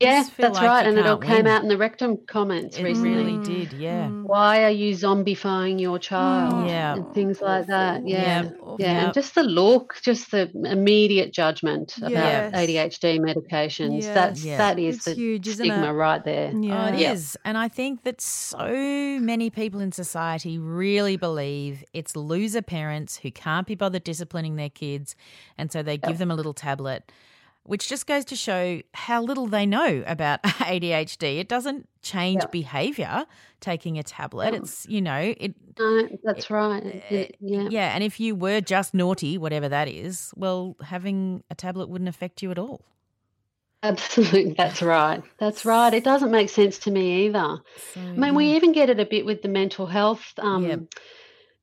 yeah, 0.00 0.24
that's 0.36 0.56
like 0.56 0.66
right. 0.66 0.86
And 0.86 0.98
it 0.98 1.06
all 1.06 1.18
can't 1.18 1.36
came 1.36 1.46
out 1.46 1.62
in 1.62 1.68
the 1.68 1.76
rectum 1.76 2.18
comments 2.26 2.78
It 2.78 2.84
recently. 2.84 3.10
really 3.10 3.32
Mm. 3.32 3.44
did, 3.44 3.72
yeah. 3.74 4.06
Mm. 4.08 4.22
why 4.24 4.64
are 4.64 4.70
you 4.70 4.94
zombifying 4.94 5.80
your 5.80 5.98
child 5.98 6.66
Yeah. 6.68 6.94
and 6.94 7.12
things 7.14 7.40
like 7.40 7.66
that 7.66 7.96
Awful. 7.98 8.08
yeah 8.10 8.42
Yep. 8.42 8.56
yeah 8.78 8.92
Yep. 8.94 9.04
and 9.04 9.14
just 9.14 9.34
the 9.34 9.42
look 9.42 9.96
just 10.02 10.30
the 10.30 10.50
immediate 10.64 11.32
judgment 11.32 11.96
about 11.98 12.10
Yes. 12.12 12.52
adhd 12.54 13.18
medications 13.20 14.02
Yes. 14.02 14.14
that's 14.14 14.44
Yeah. 14.44 14.58
that 14.58 14.78
is 14.78 14.96
It's 14.96 15.04
the 15.06 15.14
huge, 15.14 15.48
isn't 15.48 15.64
stigma 15.66 15.88
it? 15.90 15.92
right 15.92 16.24
there 16.24 16.52
Yeah. 16.58 16.86
Oh, 16.90 16.94
it 16.94 17.00
Yeah. 17.00 17.12
is. 17.12 17.36
And 17.44 17.56
I 17.58 17.68
think 17.68 18.04
that 18.04 18.20
so 18.20 18.66
many 19.20 19.50
people 19.50 19.80
in 19.80 19.92
society 19.92 20.58
really 20.58 21.16
believe 21.16 21.84
it's 21.92 22.16
loser 22.16 22.62
parents 22.62 23.18
who 23.18 23.30
can't 23.30 23.66
be 23.66 23.74
bothered 23.74 24.04
disciplining 24.04 24.56
their 24.56 24.70
kids. 24.70 25.14
And 25.58 25.70
so 25.72 25.82
they 25.82 25.96
give 25.98 26.18
them 26.18 26.30
a 26.30 26.34
little 26.34 26.54
tablet, 26.54 27.10
which 27.64 27.88
just 27.88 28.06
goes 28.06 28.24
to 28.26 28.36
show 28.36 28.80
how 28.94 29.22
little 29.22 29.46
they 29.46 29.66
know 29.66 30.02
about 30.06 30.42
ADHD. 30.44 31.38
It 31.38 31.48
doesn't 31.48 31.88
change 32.02 32.42
Yeah. 32.42 32.48
behavior 32.50 33.26
taking 33.60 33.98
a 33.98 34.02
tablet. 34.02 34.52
No. 34.52 34.58
It's, 34.58 34.86
you 34.88 35.00
know, 35.02 35.34
it, 35.36 35.54
no, 35.78 36.08
that's 36.24 36.50
right 36.50 36.84
It- 36.84 37.04
it- 37.10 37.36
yeah 37.40 37.68
yeah. 37.70 37.94
And 37.94 38.02
if 38.02 38.18
you 38.18 38.34
were 38.34 38.60
just 38.60 38.94
naughty, 38.94 39.36
whatever 39.38 39.68
that 39.68 39.88
is, 39.88 40.32
well, 40.36 40.76
having 40.82 41.42
a 41.50 41.54
tablet 41.54 41.88
wouldn't 41.88 42.08
affect 42.08 42.42
you 42.42 42.50
at 42.50 42.58
all. 42.58 42.80
absolutely 43.82 44.52
that's 44.58 44.82
right 44.82 45.22
that's 45.38 45.64
right 45.64 45.94
it 45.94 46.04
doesn't 46.04 46.30
make 46.30 46.50
sense 46.50 46.78
to 46.78 46.90
me 46.90 47.24
either 47.26 47.58
So, 47.94 48.00
I 48.00 48.12
mean, 48.12 48.34
we 48.34 48.54
even 48.56 48.72
get 48.72 48.90
it 48.90 49.00
a 49.00 49.06
bit 49.06 49.24
with 49.24 49.40
the 49.42 49.48
mental 49.48 49.86
health 49.86 50.32
um, 50.38 50.66
Yep. 50.66 50.80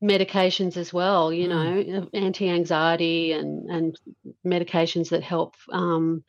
Medications 0.04 0.78
as 0.78 0.94
well. 0.94 1.34
You 1.34 1.48
Mm. 1.48 1.88
know, 1.88 2.10
anti-anxiety 2.14 3.32
and 3.32 3.70
and 3.70 4.00
medications 4.46 5.10
that 5.10 5.24
help. 5.24 5.56
Um, 5.72 6.24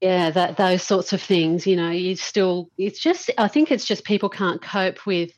yeah, 0.00 0.30
that 0.30 0.56
those 0.56 0.82
sorts 0.82 1.12
of 1.12 1.22
things. 1.22 1.66
You 1.66 1.76
know, 1.76 1.90
you 1.90 2.16
still. 2.16 2.68
It's 2.78 2.98
just. 3.00 3.30
I 3.38 3.48
think 3.48 3.70
it's 3.70 3.84
just 3.86 4.04
people 4.04 4.28
can't 4.28 4.60
cope 4.62 5.06
with 5.06 5.30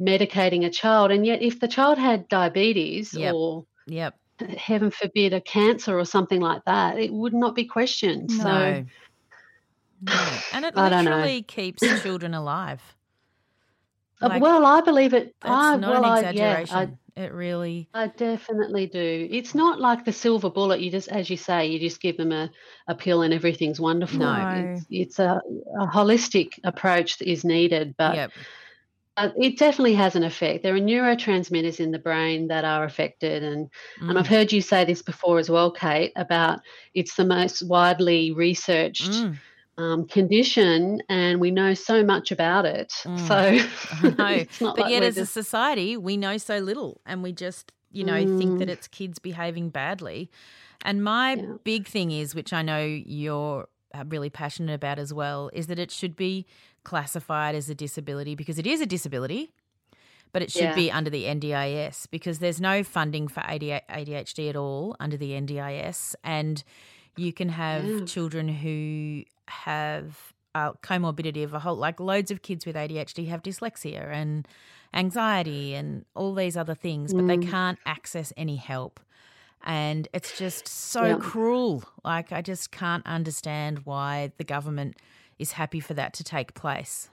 medicating 0.00 0.64
a 0.64 0.70
child, 0.70 1.10
and 1.10 1.26
yet 1.26 1.42
if 1.42 1.60
the 1.60 1.68
child 1.68 1.98
had 1.98 2.26
diabetes 2.28 3.12
Yep. 3.14 3.34
or 3.34 3.66
Yep. 3.86 4.14
heaven 4.56 4.90
forbid 4.90 5.34
a 5.34 5.40
cancer 5.42 5.98
or 5.98 6.06
something 6.06 6.40
like 6.40 6.64
that, 6.64 6.98
it 6.98 7.12
would 7.12 7.34
not 7.34 7.54
be 7.54 7.66
questioned. 7.66 8.30
So 8.32 8.42
No. 8.42 8.84
No. 10.02 10.38
And 10.52 10.64
it 10.64 10.74
literally 10.74 11.42
keeps 11.42 11.82
children 12.02 12.32
alive. 12.32 12.96
Uh, 14.20 14.28
Like, 14.28 14.42
well, 14.42 14.66
I 14.66 14.80
believe 14.80 15.14
it. 15.14 15.34
That's 15.40 15.54
I, 15.54 15.76
not 15.76 15.90
well, 15.90 16.04
an 16.04 16.24
I, 16.26 16.30
yeah, 16.30 16.58
exaggeration. 16.58 16.98
I, 17.16 17.20
it 17.22 17.32
really 17.32 17.88
I 17.92 18.06
definitely 18.06 18.86
do. 18.86 19.28
It's 19.30 19.54
not 19.54 19.80
like 19.80 20.04
the 20.04 20.12
silver 20.12 20.48
bullet. 20.50 20.80
You 20.80 20.90
just, 20.90 21.08
as 21.08 21.28
you 21.28 21.36
say, 21.36 21.66
you 21.66 21.78
just 21.80 22.00
give 22.00 22.16
them 22.16 22.32
a, 22.32 22.50
a 22.86 22.94
pill 22.94 23.22
and 23.22 23.34
everything's 23.34 23.80
wonderful. 23.80 24.20
No. 24.20 24.72
It's, 24.76 24.86
it's 24.90 25.18
a, 25.18 25.40
a 25.80 25.86
holistic 25.86 26.58
approach 26.64 27.18
that 27.18 27.30
is 27.30 27.44
needed, 27.44 27.94
but 27.98 28.14
Yep. 28.14 28.32
uh, 29.16 29.30
it 29.36 29.58
definitely 29.58 29.94
has 29.94 30.14
an 30.14 30.22
effect. 30.22 30.62
There 30.62 30.74
are 30.74 30.78
neurotransmitters 30.78 31.80
in 31.80 31.90
the 31.90 31.98
brain 31.98 32.46
that 32.48 32.64
are 32.64 32.84
affected, 32.84 33.42
and 33.42 33.68
and 34.00 34.18
I've 34.18 34.26
Mm. 34.26 34.30
heard 34.30 34.52
you 34.52 34.62
say 34.62 34.84
this 34.84 35.02
before 35.02 35.38
as 35.40 35.50
well, 35.50 35.70
Kate, 35.72 36.12
about 36.14 36.60
it's 36.94 37.16
the 37.16 37.24
most 37.24 37.62
widely 37.66 38.32
researched 38.32 39.10
Mm. 39.10 39.36
Um, 39.80 40.06
condition, 40.06 41.02
and 41.08 41.40
we 41.40 41.50
know 41.50 41.74
so 41.74 42.04
much 42.04 42.30
about 42.30 42.64
it. 42.66 42.92
Mm. 43.04 43.28
So 43.28 44.14
I 44.22 44.32
it's 44.48 44.60
not 44.60 44.76
but 44.76 44.82
like 44.82 44.92
yet 44.92 45.02
as 45.02 45.16
a 45.16 45.26
society, 45.26 45.96
we 45.96 46.16
know 46.16 46.36
so 46.38 46.58
little 46.58 47.00
and 47.06 47.22
we 47.22 47.32
just, 47.32 47.72
you 47.90 48.04
know, 48.04 48.20
think 48.38 48.58
that 48.58 48.68
Mm. 48.68 48.72
it's 48.72 48.88
kids 48.88 49.18
behaving 49.18 49.70
badly. 49.70 50.30
And 50.82 51.02
my 51.02 51.34
Yeah. 51.34 51.54
big 51.64 51.86
thing 51.86 52.10
is, 52.10 52.34
which 52.34 52.52
I 52.52 52.62
know 52.62 52.82
you're 52.84 53.68
uh, 53.92 54.04
really 54.08 54.30
passionate 54.30 54.72
about 54.74 54.98
as 54.98 55.12
well, 55.12 55.50
is 55.52 55.66
that 55.66 55.78
it 55.78 55.90
should 55.90 56.14
be 56.14 56.46
classified 56.84 57.54
as 57.54 57.68
a 57.68 57.74
disability 57.74 58.34
because 58.36 58.58
it 58.58 58.66
is 58.66 58.80
a 58.80 58.86
disability. 58.86 59.52
But 60.32 60.42
it 60.42 60.52
should 60.52 60.62
Yeah. 60.70 60.74
be 60.76 60.92
under 60.92 61.10
the 61.10 61.24
NDIS 61.24 62.06
because 62.08 62.38
there's 62.38 62.60
no 62.60 62.84
funding 62.84 63.26
for 63.26 63.40
ADHD 63.40 64.48
at 64.48 64.54
all 64.54 64.94
under 65.00 65.16
the 65.16 65.32
NDIS. 65.32 66.14
And 66.22 66.62
you 67.20 67.32
can 67.32 67.50
have 67.50 67.84
Yeah. 67.86 68.04
children 68.06 68.48
who 68.48 69.24
have 69.48 70.32
a 70.54 70.72
comorbidity 70.82 71.44
of 71.44 71.52
a 71.54 71.60
whole, 71.60 71.76
like 71.76 72.00
loads 72.00 72.30
of 72.30 72.42
kids 72.42 72.64
with 72.66 72.76
ADHD 72.76 73.26
have 73.26 73.42
dyslexia 73.42 74.04
and 74.20 74.48
anxiety 74.94 75.74
and 75.74 76.04
all 76.14 76.34
these 76.34 76.56
other 76.56 76.74
things, 76.74 77.12
but 77.12 77.26
they 77.26 77.36
Mm. 77.36 77.48
can't 77.50 77.78
access 77.86 78.32
any 78.36 78.56
help. 78.56 78.98
And 79.62 80.08
it's 80.14 80.38
just 80.38 80.66
so 80.66 81.04
Yeah. 81.08 81.16
cruel. 81.20 81.84
Like, 82.04 82.32
I 82.32 82.40
just 82.42 82.70
can't 82.72 83.04
understand 83.06 83.80
why 83.84 84.32
the 84.38 84.44
government 84.44 84.96
is 85.38 85.52
happy 85.52 85.80
for 85.80 85.94
that 85.94 86.12
to 86.14 86.24
take 86.24 86.54
place. 86.54 87.10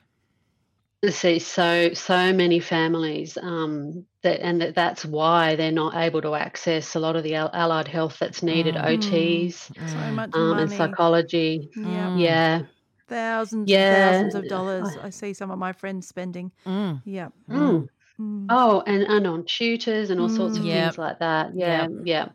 To 1.04 1.12
see 1.12 1.38
so 1.40 1.94
so 1.94 2.34
many 2.34 2.60
families 2.60 3.38
um, 3.38 4.06
that 4.24 4.40
and 4.42 4.62
that 4.62 4.74
that's 4.76 5.06
why 5.06 5.56
they're 5.56 5.72
not 5.72 5.96
able 5.96 6.22
to 6.22 6.34
access 6.36 6.96
a 6.96 7.00
lot 7.00 7.16
of 7.16 7.24
the 7.24 7.36
allied 7.36 7.88
health 7.88 8.18
that's 8.20 8.42
needed 8.42 8.76
Mm. 8.76 8.84
OTs 8.84 9.72
So 9.86 10.12
much 10.12 10.32
um, 10.34 10.60
and 10.60 10.72
psychology 10.72 11.70
Yeah. 11.76 12.10
Mm. 12.10 12.20
yeah 12.20 12.62
Thousands 13.08 13.70
Yeah. 13.70 13.90
thousands 13.90 14.36
of 14.36 14.48
dollars. 14.48 14.98
I 14.98 15.10
see 15.12 15.34
some 15.34 15.52
of 15.52 15.60
my 15.60 15.72
friends 15.72 16.08
spending. 16.08 16.52
Mm. 16.66 17.02
Yeah. 17.06 17.30
Mm. 17.50 17.88
Mm. 18.20 18.48
oh 18.50 18.84
and, 18.88 19.04
and 19.04 19.28
on 19.28 19.46
tutors 19.46 20.10
and 20.10 20.20
all 20.20 20.30
sorts 20.30 20.60
of 20.60 20.64
Mm. 20.64 20.68
Yep. 20.68 20.96
things 20.96 20.98
like 20.98 21.20
that 21.20 21.52
yeah 21.56 21.88
Yep. 21.88 21.92
yeah 22.06 22.30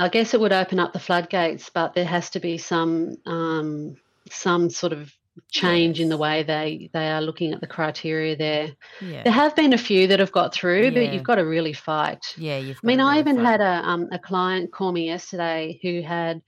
I 0.00 0.08
guess 0.08 0.34
it 0.34 0.40
would 0.40 0.52
open 0.52 0.78
up 0.80 0.92
the 0.92 1.00
floodgates, 1.00 1.70
but 1.70 1.94
there 1.94 2.06
has 2.06 2.30
to 2.30 2.40
be 2.40 2.58
some 2.58 3.16
um, 3.26 3.96
some 4.30 4.70
sort 4.70 4.92
of 4.94 5.12
change 5.50 6.00
in 6.00 6.08
the 6.08 6.16
way 6.16 6.42
they 6.42 6.90
they 6.92 7.08
are 7.10 7.20
looking 7.20 7.52
at 7.52 7.60
the 7.60 7.66
criteria 7.66 8.36
there. 8.36 8.72
Yeah. 9.00 9.22
There 9.22 9.32
have 9.32 9.56
been 9.56 9.72
a 9.72 9.78
few 9.78 10.06
that 10.08 10.20
have 10.20 10.32
got 10.32 10.52
through, 10.54 10.92
but 10.92 11.12
you've 11.12 11.22
got 11.22 11.36
to 11.36 11.46
really 11.46 11.72
fight. 11.72 12.24
Yeah, 12.36 12.58
you've 12.58 12.78
I 12.82 12.86
mean, 12.86 13.00
I 13.00 13.10
really 13.10 13.20
even 13.20 13.36
fight. 13.36 13.46
had 13.46 13.60
a 13.60 13.88
um, 13.88 14.08
a 14.12 14.18
client 14.18 14.72
call 14.72 14.92
me 14.92 15.06
yesterday 15.06 15.78
who 15.82 16.02
had 16.02 16.42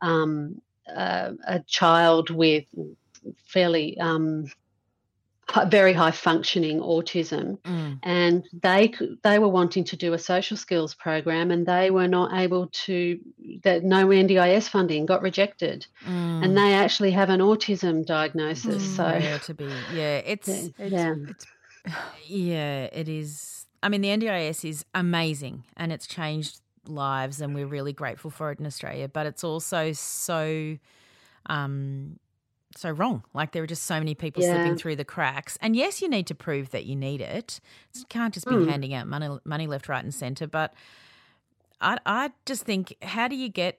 um, 0.00 0.60
a, 0.86 1.32
a 1.46 1.60
child 1.60 2.30
with 2.30 2.64
fairly 3.46 3.98
um, 3.98 4.46
very 5.68 5.92
high 5.92 6.10
functioning 6.10 6.80
autism, 6.80 7.58
Mm. 7.60 7.98
and 8.02 8.44
they 8.52 8.92
they 9.22 9.38
were 9.38 9.48
wanting 9.48 9.84
to 9.84 9.96
do 9.96 10.12
a 10.12 10.18
social 10.18 10.56
skills 10.56 10.94
program, 10.94 11.50
and 11.50 11.66
they 11.66 11.90
were 11.90 12.08
not 12.08 12.32
able 12.38 12.68
to. 12.86 13.18
That 13.62 13.84
no 13.84 14.06
NDIS 14.08 14.68
funding 14.68 15.06
got 15.06 15.22
rejected, 15.22 15.86
Mm. 16.06 16.44
and 16.44 16.56
they 16.56 16.74
actually 16.74 17.10
have 17.12 17.30
an 17.30 17.40
autism 17.40 18.04
diagnosis. 18.06 18.82
Mm. 18.82 18.96
So 18.96 19.06
yeah, 19.18 19.38
to 19.38 19.54
be 19.54 19.64
yeah, 19.94 20.18
it's 20.18 20.48
yeah, 20.48 20.68
It's, 20.78 20.92
yeah. 20.92 21.14
it's 21.28 21.46
Yeah, 22.26 22.82
it 22.92 23.08
is. 23.08 23.66
I 23.82 23.88
mean, 23.88 24.02
the 24.02 24.08
NDIS 24.08 24.64
is 24.68 24.84
amazing 24.94 25.64
and 25.76 25.90
it's 25.92 26.06
changed 26.06 26.60
lives, 26.86 27.40
and 27.40 27.54
we're 27.54 27.66
really 27.66 27.92
grateful 27.92 28.30
for 28.30 28.50
it 28.52 28.58
in 28.60 28.66
Australia. 28.66 29.08
But 29.08 29.26
it's 29.26 29.42
also 29.44 29.92
so, 29.92 30.76
um, 31.46 32.18
so 32.76 32.90
wrong. 32.90 33.24
Like 33.34 33.52
there 33.52 33.62
are 33.62 33.66
just 33.66 33.84
so 33.84 33.98
many 33.98 34.14
people 34.14 34.42
Yeah. 34.42 34.54
slipping 34.54 34.76
through 34.76 34.96
the 34.96 35.04
cracks. 35.04 35.58
And 35.60 35.74
yes, 35.74 36.00
you 36.00 36.08
need 36.08 36.26
to 36.28 36.34
prove 36.34 36.70
that 36.70 36.86
you 36.86 36.94
need 36.96 37.20
it. 37.20 37.60
You 37.94 38.04
can't 38.08 38.32
just 38.32 38.46
be 38.46 38.54
Mm. 38.54 38.68
handing 38.70 38.94
out 38.94 39.06
money, 39.08 39.38
money 39.44 39.66
left, 39.66 39.88
right, 39.88 40.02
and 40.04 40.14
centre. 40.14 40.46
But 40.46 40.72
I, 41.80 41.98
I 42.06 42.30
just 42.46 42.62
think, 42.64 42.94
how 43.02 43.26
do 43.28 43.36
you 43.36 43.48
get 43.48 43.78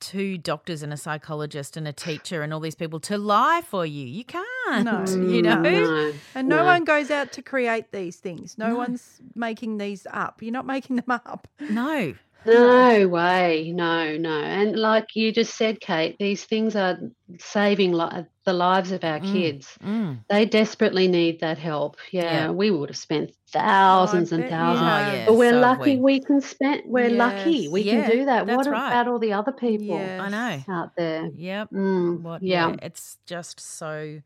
two 0.00 0.36
doctors 0.38 0.82
and 0.82 0.92
a 0.92 0.96
psychologist 0.96 1.76
and 1.76 1.86
a 1.86 1.92
teacher 1.92 2.42
and 2.42 2.52
all 2.52 2.58
these 2.60 2.74
people 2.74 3.00
to 3.00 3.18
lie 3.18 3.62
for 3.68 3.84
you? 3.84 4.06
You 4.06 4.24
can't. 4.24 4.84
No. 4.84 5.04
you 5.08 5.42
know. 5.42 5.56
Mm, 5.56 5.62
no, 5.62 6.12
And 6.34 6.48
no, 6.48 6.56
no. 6.58 6.64
one 6.64 6.84
goes 6.84 7.10
out 7.10 7.32
to 7.32 7.42
create 7.42 7.92
these 7.92 8.16
things. 8.16 8.56
No, 8.56 8.68
No. 8.68 8.76
one's 8.76 9.20
making 9.34 9.78
these 9.78 10.06
up. 10.10 10.40
You're 10.42 10.52
not 10.52 10.66
making 10.66 10.96
them 10.96 11.10
up. 11.10 11.48
No. 11.60 12.14
No 12.46 13.08
way, 13.08 13.72
no, 13.74 14.16
no. 14.16 14.40
And 14.40 14.76
like 14.76 15.14
you 15.14 15.32
just 15.32 15.54
said, 15.56 15.80
Kate, 15.80 16.16
these 16.18 16.44
things 16.44 16.74
are 16.76 16.98
saving 17.38 17.92
li- 17.92 18.26
the 18.44 18.52
lives 18.52 18.90
of 18.92 19.04
our 19.04 19.20
Mm. 19.20 19.32
kids. 19.32 19.78
Mm. 19.84 20.18
They 20.28 20.44
desperately 20.46 21.08
need 21.08 21.40
that 21.40 21.58
help. 21.58 21.96
Yeah, 22.10 22.22
Yeah. 22.46 22.50
we 22.50 22.70
would 22.70 22.88
have 22.90 22.96
spent 22.96 23.32
thousands 23.52 24.32
and 24.32 24.48
thousands. 24.48 24.82
Oh, 24.88 25.12
yeah. 25.14 25.26
But 25.26 25.34
we're 25.34 25.52
so 25.52 25.60
lucky 25.60 25.96
we. 25.96 26.18
we. 26.18 26.20
can 26.20 26.40
spend. 26.40 26.82
We're 26.86 27.10
lucky 27.10 27.68
we 27.68 27.82
Yeah, 27.82 28.02
can 28.02 28.10
do 28.10 28.24
that. 28.24 28.46
What 28.46 28.66
right. 28.66 28.88
about 28.88 29.08
all 29.08 29.18
the 29.18 29.32
other 29.34 29.52
people 29.52 29.86
Yes. 29.96 30.20
I 30.20 30.28
know. 30.28 30.74
out 30.74 30.96
there? 30.96 31.30
Yep. 31.36 31.70
Mm, 31.70 32.22
What? 32.22 32.42
yeah. 32.42 32.70
Yeah. 32.70 32.76
It's 32.82 33.18
just 33.26 33.60
so 33.60 34.20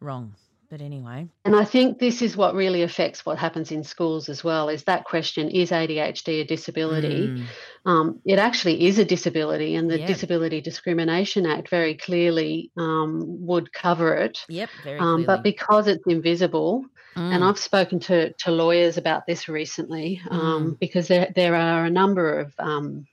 wrong. 0.00 0.34
But 0.68 0.80
anyway. 0.80 1.28
And 1.44 1.54
I 1.54 1.64
think 1.64 1.98
this 1.98 2.22
is 2.22 2.36
what 2.36 2.54
really 2.54 2.82
affects 2.82 3.24
what 3.24 3.38
happens 3.38 3.70
in 3.70 3.84
schools 3.84 4.28
as 4.28 4.42
well. 4.42 4.68
Is 4.68 4.84
that 4.84 5.04
question: 5.04 5.48
Is 5.50 5.70
ADHD 5.70 6.40
a 6.40 6.44
disability? 6.44 7.28
Mm. 7.28 7.44
Um, 7.84 8.20
it 8.24 8.38
actually 8.38 8.86
is 8.86 8.98
a 8.98 9.04
disability, 9.04 9.76
and 9.76 9.88
the 9.88 10.00
Yeah. 10.00 10.06
Disability 10.06 10.60
Discrimination 10.60 11.46
Act 11.46 11.68
very 11.70 11.94
clearly 11.94 12.72
um, 12.76 13.46
would 13.46 13.72
cover 13.72 14.14
it. 14.16 14.40
Yep. 14.48 14.68
Very 14.82 14.98
Um, 14.98 15.24
but 15.24 15.42
because 15.44 15.86
it's 15.86 16.06
invisible, 16.06 16.84
and 17.14 17.42
Mm. 17.42 17.48
I've 17.48 17.58
spoken 17.58 18.00
to, 18.00 18.32
to 18.32 18.50
lawyers 18.50 18.98
about 18.98 19.24
this 19.26 19.48
recently, 19.48 20.20
um, 20.30 20.72
Mm. 20.72 20.78
because 20.80 21.06
there 21.08 21.32
there 21.34 21.54
are 21.54 21.84
a 21.84 21.90
number 21.90 22.40
of 22.40 22.52
um, 22.58 23.06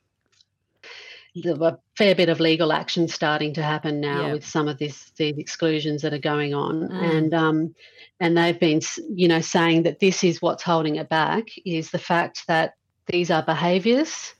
a 1.36 1.78
fair 1.98 2.16
bit 2.16 2.30
of 2.30 2.40
legal 2.40 2.72
action 2.72 3.08
starting 3.08 3.54
to 3.56 3.64
happen 3.64 4.00
now 4.00 4.28
Yeah. 4.28 4.34
with 4.34 4.46
some 4.46 4.68
of 4.68 4.78
this 4.78 5.12
these 5.18 5.38
exclusions 5.38 6.02
that 6.04 6.14
are 6.14 6.20
going 6.20 6.54
on, 6.54 6.90
Mm. 6.90 7.16
and 7.18 7.34
um, 7.34 7.76
and 8.20 8.38
they've 8.38 8.60
been 8.60 8.82
you 9.10 9.28
know 9.28 9.42
saying 9.42 9.84
that 9.84 10.00
this 10.00 10.24
is 10.24 10.42
what's 10.42 10.64
holding 10.64 10.96
it 10.98 11.10
back 11.10 11.46
is 11.66 11.90
the 11.92 12.00
fact 12.00 12.44
that 12.48 12.74
these 13.08 13.32
are 13.32 13.44
behaviours. 13.44 14.34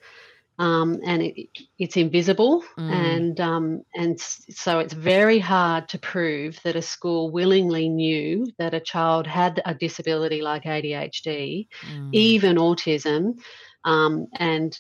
Um, 0.60 1.00
and 1.04 1.24
it, 1.24 1.50
it's 1.80 1.98
invisible, 1.98 2.64
Mm. 2.78 2.92
and 2.92 3.40
um, 3.42 3.82
and 3.96 4.20
so 4.20 4.78
it's 4.80 4.94
very 4.94 5.40
hard 5.40 5.90
to 5.90 5.98
prove 5.98 6.60
that 6.64 6.76
a 6.76 6.82
school 6.84 7.32
willingly 7.32 7.90
knew 7.90 8.46
that 8.60 8.76
a 8.76 8.80
child 8.80 9.26
had 9.26 9.60
a 9.66 9.74
disability 9.74 10.44
like 10.44 10.66
ADHD, 10.66 11.68
Mm. 11.92 12.10
even 12.14 12.58
autism, 12.58 13.40
um, 13.84 14.28
and 14.36 14.80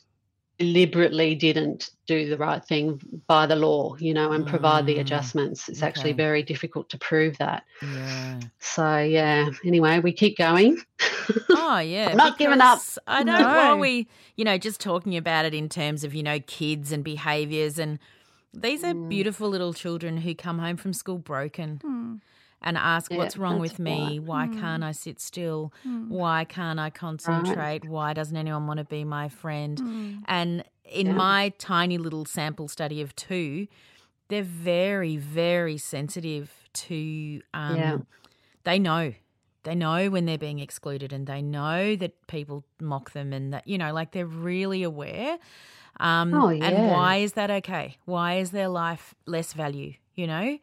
deliberately 0.63 1.35
didn't 1.35 1.89
do 2.07 2.29
the 2.29 2.37
right 2.37 2.63
thing 2.63 2.99
by 3.27 3.45
the 3.45 3.55
law, 3.55 3.95
you 3.97 4.13
know, 4.13 4.31
and 4.31 4.45
provide 4.47 4.85
the 4.85 4.95
Mm. 4.95 5.01
adjustments. 5.01 5.67
It's 5.69 5.83
actually 5.83 6.13
very 6.13 6.41
difficult 6.43 6.89
to 6.89 6.97
prove 6.97 7.37
that. 7.39 7.63
Yeah. 7.81 8.39
So 8.59 8.97
yeah. 8.99 9.49
Anyway, 9.65 9.99
we 9.99 10.11
keep 10.13 10.37
going. 10.37 10.73
Oh 11.49 11.79
yeah. 11.79 12.09
I'm 12.11 12.17
not 12.17 12.37
giving 12.37 12.59
up. 12.61 12.79
I 13.07 13.23
know 13.23 13.37
No. 13.39 13.47
while 13.47 13.79
we, 13.79 14.07
you 14.35 14.43
know, 14.43 14.57
just 14.57 14.79
talking 14.81 15.15
about 15.15 15.45
it 15.45 15.53
in 15.53 15.69
terms 15.69 16.03
of, 16.03 16.13
you 16.13 16.21
know, 16.21 16.39
kids 16.59 16.91
and 16.91 17.01
behaviours 17.03 17.79
and 17.79 17.97
these 18.53 18.83
are 18.83 18.93
Mm. 18.93 19.09
beautiful 19.09 19.47
little 19.49 19.73
children 19.73 20.17
who 20.17 20.35
come 20.35 20.59
home 20.59 20.77
from 20.77 20.93
school 20.93 21.17
broken 21.17 21.79
Hmm. 21.81 22.15
And 22.63 22.77
ask 22.77 23.11
Yeah, 23.11 23.17
what's 23.17 23.37
wrong 23.37 23.59
with 23.59 23.79
me? 23.79 24.19
right. 24.19 24.27
Why 24.27 24.47
Mm. 24.47 24.59
can't 24.59 24.83
I 24.83 24.91
sit 24.91 25.19
still? 25.19 25.73
Hmm. 25.83 26.09
Why 26.09 26.45
can't 26.45 26.79
I 26.79 26.89
concentrate? 26.89 27.85
Why 27.85 28.13
doesn't 28.13 28.35
anyone 28.37 28.67
want 28.67 28.77
to 28.79 28.85
be 28.85 29.03
my 29.03 29.29
friend? 29.29 29.79
Hmm. 29.79 30.11
And 30.25 30.63
in 30.85 31.07
Yeah. 31.07 31.13
my 31.13 31.49
tiny 31.57 31.97
little 31.97 32.25
sample 32.25 32.67
study 32.67 33.01
of 33.01 33.15
two, 33.15 33.67
they're 34.29 34.43
very, 34.43 35.17
very 35.17 35.77
sensitive 35.77 36.51
to. 36.73 37.41
Um, 37.53 37.77
Yeah. 37.79 37.97
They 38.63 38.79
know. 38.79 39.13
They 39.63 39.75
know 39.75 40.09
when 40.09 40.25
they're 40.25 40.37
being 40.37 40.59
excluded 40.59 41.13
and 41.13 41.25
they 41.27 41.41
know 41.41 41.95
that 41.97 42.27
people 42.27 42.63
mock 42.81 43.11
them 43.11 43.31
and 43.33 43.53
that, 43.53 43.67
you 43.67 43.77
know, 43.77 43.93
like 43.93 44.11
they're 44.11 44.25
really 44.25 44.83
aware. 44.83 45.37
Um, 45.99 46.33
Oh, 46.33 46.49
And 46.49 46.87
why 46.87 47.17
is 47.17 47.33
that 47.33 47.49
okay? 47.51 47.97
Why 48.05 48.35
is 48.35 48.51
their 48.51 48.67
life 48.67 49.13
less 49.25 49.53
value, 49.53 49.93
you 50.15 50.27
know? 50.27 50.57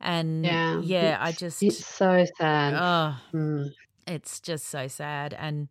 And 0.00 0.44
Yeah. 0.44 0.80
yeah, 0.82 1.18
I 1.20 1.32
just, 1.32 1.62
It's 1.62 1.84
so 1.86 2.24
sad. 2.38 2.74
oh, 2.74 3.20
Mm. 3.32 3.70
it's 4.06 4.40
just 4.40 4.66
so 4.66 4.88
sad. 4.88 5.34
And 5.34 5.68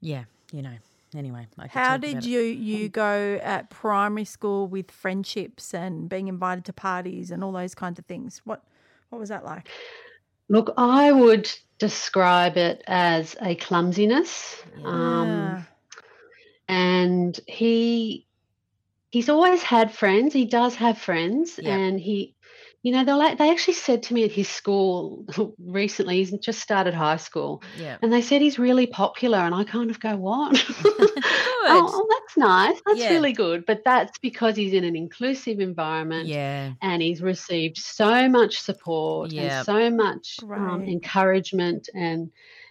yeah, 0.00 0.24
you 0.52 0.62
know, 0.62 0.76
anyway. 1.14 1.48
I 1.58 1.68
could 1.68 1.72
How 1.72 1.92
talk 1.96 2.00
did 2.02 2.12
about 2.12 2.24
it. 2.24 2.28
you 2.28 2.40
you 2.40 2.88
go 2.88 3.40
at 3.42 3.70
primary 3.70 4.24
school 4.24 4.66
with 4.68 4.90
friendships 4.90 5.72
and 5.74 6.08
being 6.08 6.28
invited 6.28 6.64
to 6.66 6.72
parties 6.72 7.30
and 7.30 7.42
all 7.44 7.52
those 7.52 7.74
kinds 7.74 7.98
of 7.98 8.06
things? 8.06 8.42
What 8.44 8.64
what 9.10 9.18
was 9.18 9.28
that 9.30 9.44
like? 9.44 9.68
Look, 10.48 10.72
I 10.76 11.12
would 11.12 11.50
describe 11.78 12.56
it 12.56 12.82
as 12.86 13.36
a 13.40 13.54
clumsiness. 13.56 14.62
Yeah. 14.76 14.84
Um, 14.88 15.66
and 16.68 17.38
he 17.46 18.26
he's 19.10 19.28
always 19.28 19.62
had 19.62 19.92
friends. 19.92 20.32
He 20.34 20.46
does 20.46 20.74
have 20.76 20.98
friends, 20.98 21.58
Yeah. 21.58 21.76
and 21.76 22.00
he, 22.00 22.31
you 22.82 22.90
know, 22.92 23.04
they 23.04 23.34
they 23.36 23.50
actually 23.50 23.74
said 23.74 24.02
to 24.04 24.14
me 24.14 24.24
at 24.24 24.32
his 24.32 24.48
school 24.48 25.24
recently. 25.58 26.16
He's 26.16 26.32
just 26.38 26.60
started 26.60 26.94
high 26.94 27.16
school, 27.16 27.62
Yeah. 27.78 27.96
and 28.02 28.12
they 28.12 28.22
said 28.22 28.42
he's 28.42 28.58
really 28.58 28.86
popular. 28.86 29.38
And 29.38 29.54
I 29.54 29.62
kind 29.64 29.90
of 29.90 30.00
go, 30.00 30.16
"What? 30.16 30.52
oh, 30.84 31.90
oh, 31.94 32.06
that's 32.10 32.36
nice. 32.36 32.80
That's 32.86 32.98
Yeah. 33.00 33.10
really 33.10 33.32
good." 33.32 33.64
But 33.66 33.82
that's 33.84 34.18
because 34.18 34.56
he's 34.56 34.72
in 34.72 34.84
an 34.84 34.96
inclusive 34.96 35.60
environment. 35.60 36.26
Yeah. 36.26 36.72
And 36.82 37.00
he's 37.00 37.22
received 37.22 37.78
so 37.78 38.28
much 38.28 38.60
support 38.60 39.32
Yep. 39.32 39.44
and 39.52 39.64
so 39.66 39.90
much 39.90 40.38
um, 40.42 40.82
encouragement 40.82 41.88
and 41.94 42.30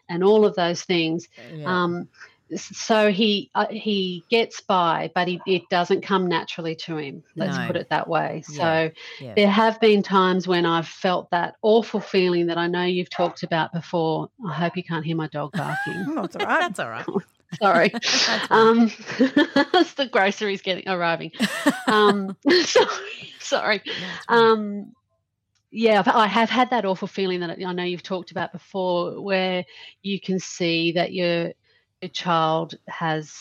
and 0.09 0.23
all 0.25 0.45
of 0.45 0.55
those 0.55 0.81
things. 0.83 1.29
Yeah. 1.55 1.83
Um, 1.83 2.09
so 2.55 3.11
he 3.11 3.49
uh, 3.55 3.67
he 3.69 4.23
gets 4.29 4.61
by, 4.61 5.11
but 5.15 5.27
he, 5.27 5.39
it 5.47 5.63
doesn't 5.69 6.01
come 6.01 6.27
naturally 6.27 6.75
to 6.75 6.97
him. 6.97 7.23
Let's 7.35 7.57
No. 7.57 7.67
put 7.67 7.75
it 7.75 7.89
that 7.89 8.07
way. 8.07 8.43
Yeah. 8.49 8.57
So 8.57 8.91
yeah. 9.25 9.33
there 9.35 9.49
have 9.49 9.79
been 9.79 10.03
times 10.03 10.47
when 10.47 10.65
I've 10.65 10.87
felt 10.87 11.29
that 11.31 11.55
awful 11.61 11.99
feeling 11.99 12.47
that 12.47 12.57
I 12.57 12.67
know 12.67 12.83
you've 12.83 13.09
talked 13.09 13.43
about 13.43 13.71
before. 13.73 14.29
I 14.47 14.53
hope 14.53 14.75
you 14.77 14.83
can't 14.83 15.05
hear 15.05 15.15
my 15.15 15.27
dog 15.27 15.53
barking. 15.53 16.05
Oh, 16.07 16.23
it's 16.23 16.35
all 16.35 16.45
right. 16.45 16.59
That's 16.61 16.79
all 16.79 16.89
right. 16.89 17.05
Sorry. 17.61 17.91
Um, 18.49 18.91
it's 19.19 19.93
the 19.95 20.07
groceries 20.09 20.61
getting 20.61 20.87
arriving. 20.87 21.31
Um, 21.87 22.37
sorry. 22.63 22.87
Sorry. 23.39 23.81
That's. 23.85 24.25
Um, 24.29 24.93
yeah, 25.71 26.03
I've- 26.05 26.51
had 26.51 26.69
that 26.71 26.85
awful 26.85 27.07
feeling 27.07 27.39
that 27.41 27.57
I 27.65 27.73
know 27.73 27.83
you've 27.83 28.03
talked 28.03 28.31
about 28.31 28.51
before, 28.51 29.21
where 29.21 29.65
you 30.01 30.19
can 30.19 30.39
see 30.39 30.93
that 30.93 31.13
your 31.13 31.53
your 32.01 32.09
child 32.09 32.75
has 32.87 33.33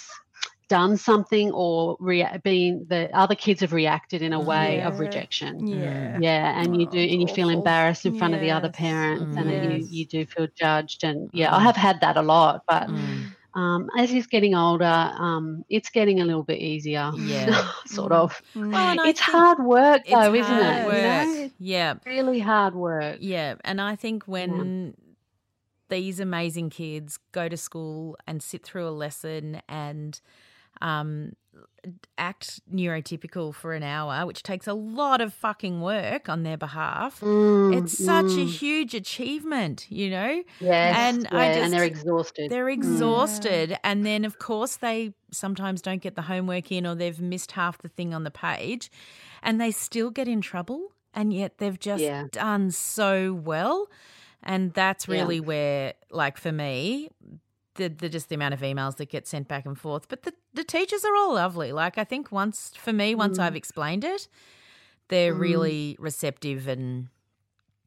done 0.68 0.96
something 0.96 1.50
or 1.50 1.96
rea- 1.98 2.38
been 2.44 2.86
the 2.88 3.10
other 3.16 3.34
kids 3.34 3.60
have 3.60 3.72
reacted 3.72 4.22
in 4.22 4.32
a 4.32 4.38
way 4.40 4.80
of 4.82 5.00
rejection. 5.00 5.66
Yeah. 5.66 6.16
Yeah, 6.20 6.60
and 6.60 6.80
you 6.80 6.86
do, 6.88 6.98
it's 6.98 7.12
and 7.12 7.20
you 7.20 7.26
feel 7.26 7.48
embarrassed 7.48 8.06
in 8.06 8.16
front 8.16 8.34
of 8.34 8.40
the 8.40 8.52
other 8.52 8.70
parents, 8.70 9.36
and 9.36 9.46
Mm. 9.50 9.64
you 9.64 9.78
Yes. 9.78 9.90
you 9.90 10.06
do 10.06 10.26
feel 10.26 10.46
judged. 10.56 11.02
And 11.02 11.28
yeah, 11.32 11.50
Mm. 11.50 11.54
I 11.54 11.60
have 11.60 11.76
had 11.76 12.00
that 12.02 12.16
a 12.16 12.22
lot, 12.22 12.62
but 12.68 12.86
Mm. 12.88 13.34
um, 13.54 13.88
as 13.98 14.10
he's 14.10 14.28
getting 14.28 14.54
older, 14.54 14.84
um, 15.18 15.64
it's 15.68 15.90
getting 15.90 16.20
a 16.20 16.24
little 16.24 16.44
bit 16.44 16.60
easier. 16.60 17.10
Yeah. 17.18 17.66
sort 17.86 18.12
of. 18.12 18.40
Well, 18.54 18.72
and 18.72 19.00
It's 19.06 19.18
hard 19.18 19.58
work, 19.58 20.02
it's 20.04 20.10
though, 20.12 20.32
isn't 20.34 20.54
hard 20.54 20.76
it? 20.76 20.86
work. 20.86 21.26
You 21.36 21.42
know? 21.46 21.50
Yeah. 21.58 21.94
Really 22.06 22.38
hard 22.38 22.76
work. 22.76 23.16
Yeah, 23.20 23.56
and 23.64 23.80
I 23.80 23.96
think 23.96 24.22
when 24.28 24.94
these 25.90 26.20
amazing 26.20 26.70
kids 26.70 27.18
go 27.32 27.48
to 27.48 27.56
school 27.56 28.16
and 28.26 28.42
sit 28.42 28.64
through 28.64 28.88
a 28.88 28.90
lesson 28.90 29.60
and 29.68 30.20
um, 30.80 31.32
act 32.16 32.60
neurotypical 32.72 33.54
for 33.54 33.72
an 33.74 33.82
hour, 33.82 34.26
which 34.26 34.42
takes 34.42 34.66
a 34.66 34.72
lot 34.74 35.20
of 35.20 35.32
fucking 35.34 35.80
work 35.80 36.28
on 36.28 36.42
their 36.42 36.56
behalf, 36.56 37.20
Mm, 37.20 37.76
it's 37.76 37.98
such 38.02 38.32
a 38.32 38.44
mm. 38.44 38.48
huge 38.48 38.94
achievement, 38.94 39.86
you 39.90 40.10
know? 40.10 40.42
Yes, 40.60 40.96
and 40.96 41.22
yeah, 41.30 41.38
I 41.38 41.44
and 41.46 41.72
they're 41.72 41.84
exhausted. 41.84 42.50
They're 42.50 42.68
exhausted. 42.68 43.76
And 43.84 44.04
then, 44.04 44.24
of 44.24 44.38
course, 44.38 44.76
they 44.76 45.14
sometimes 45.30 45.82
don't 45.82 46.02
get 46.02 46.16
the 46.16 46.22
homework 46.22 46.70
in 46.72 46.86
or 46.86 46.94
they've 46.94 47.20
missed 47.20 47.52
half 47.52 47.78
the 47.78 47.88
thing 47.88 48.14
on 48.14 48.24
the 48.24 48.30
page 48.30 48.90
and 49.42 49.60
they 49.60 49.70
still 49.70 50.10
get 50.10 50.28
in 50.28 50.40
trouble. 50.40 50.92
And 51.12 51.32
yet 51.32 51.58
they've 51.58 51.78
just 51.78 52.02
Yeah. 52.02 52.26
done 52.30 52.70
so 52.70 53.32
well. 53.34 53.88
And 54.42 54.72
that's 54.72 55.06
Yeah. 55.06 55.14
really 55.20 55.40
where, 55.40 55.94
like, 56.10 56.38
for 56.38 56.52
me, 56.52 57.10
the, 57.74 57.88
the 57.88 58.08
just 58.08 58.28
the 58.28 58.34
amount 58.34 58.54
of 58.54 58.60
emails 58.60 58.96
that 58.96 59.08
get 59.10 59.26
sent 59.26 59.48
back 59.48 59.66
and 59.66 59.78
forth. 59.78 60.08
But 60.08 60.22
the, 60.22 60.32
the 60.54 60.64
teachers 60.64 61.04
are 61.04 61.14
all 61.16 61.34
lovely. 61.34 61.72
Like, 61.72 61.98
I 61.98 62.04
think 62.04 62.32
once, 62.32 62.72
for 62.76 62.92
me, 62.92 63.14
once 63.14 63.38
Mm. 63.38 63.42
I've 63.42 63.56
explained 63.56 64.04
it, 64.04 64.28
they're 65.08 65.34
really 65.34 65.96
receptive 65.98 66.66
and, 66.68 67.08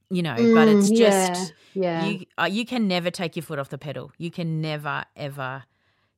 you 0.10 0.22
know, 0.22 0.36
but 0.54 0.68
it's 0.68 0.90
Mm, 0.92 0.98
just 0.98 1.54
yeah, 1.74 2.04
yeah. 2.04 2.06
you 2.06 2.26
uh, 2.38 2.44
you 2.52 2.66
can 2.66 2.88
never 2.88 3.10
take 3.10 3.36
your 3.36 3.44
foot 3.44 3.58
off 3.60 3.70
the 3.70 3.78
pedal. 3.80 4.12
You 4.18 4.30
can 4.30 4.62
never 4.62 5.06
ever. 5.16 5.64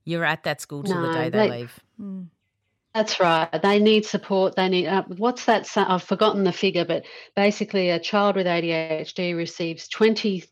You're 0.04 0.26
at 0.26 0.44
that 0.44 0.60
school 0.62 0.84
till 0.84 1.02
the 1.02 1.14
day 1.14 1.30
they, 1.30 1.48
they- 1.50 1.58
leave. 1.60 1.80
That's 2.96 3.20
right. 3.20 3.50
They 3.62 3.80
need 3.80 4.06
support. 4.06 4.56
They 4.56 4.70
need. 4.70 4.88
Uh, 4.88 5.04
what's 5.18 5.46
that? 5.46 5.70
I've 5.78 6.04
forgotten 6.04 6.46
the 6.46 6.54
figure, 6.54 6.86
but 6.86 7.06
basically, 7.36 7.92
a 7.92 8.00
child 8.00 8.38
with 8.38 8.48
ADHD 8.48 9.36
receives 9.36 9.90
twenty 9.90 10.46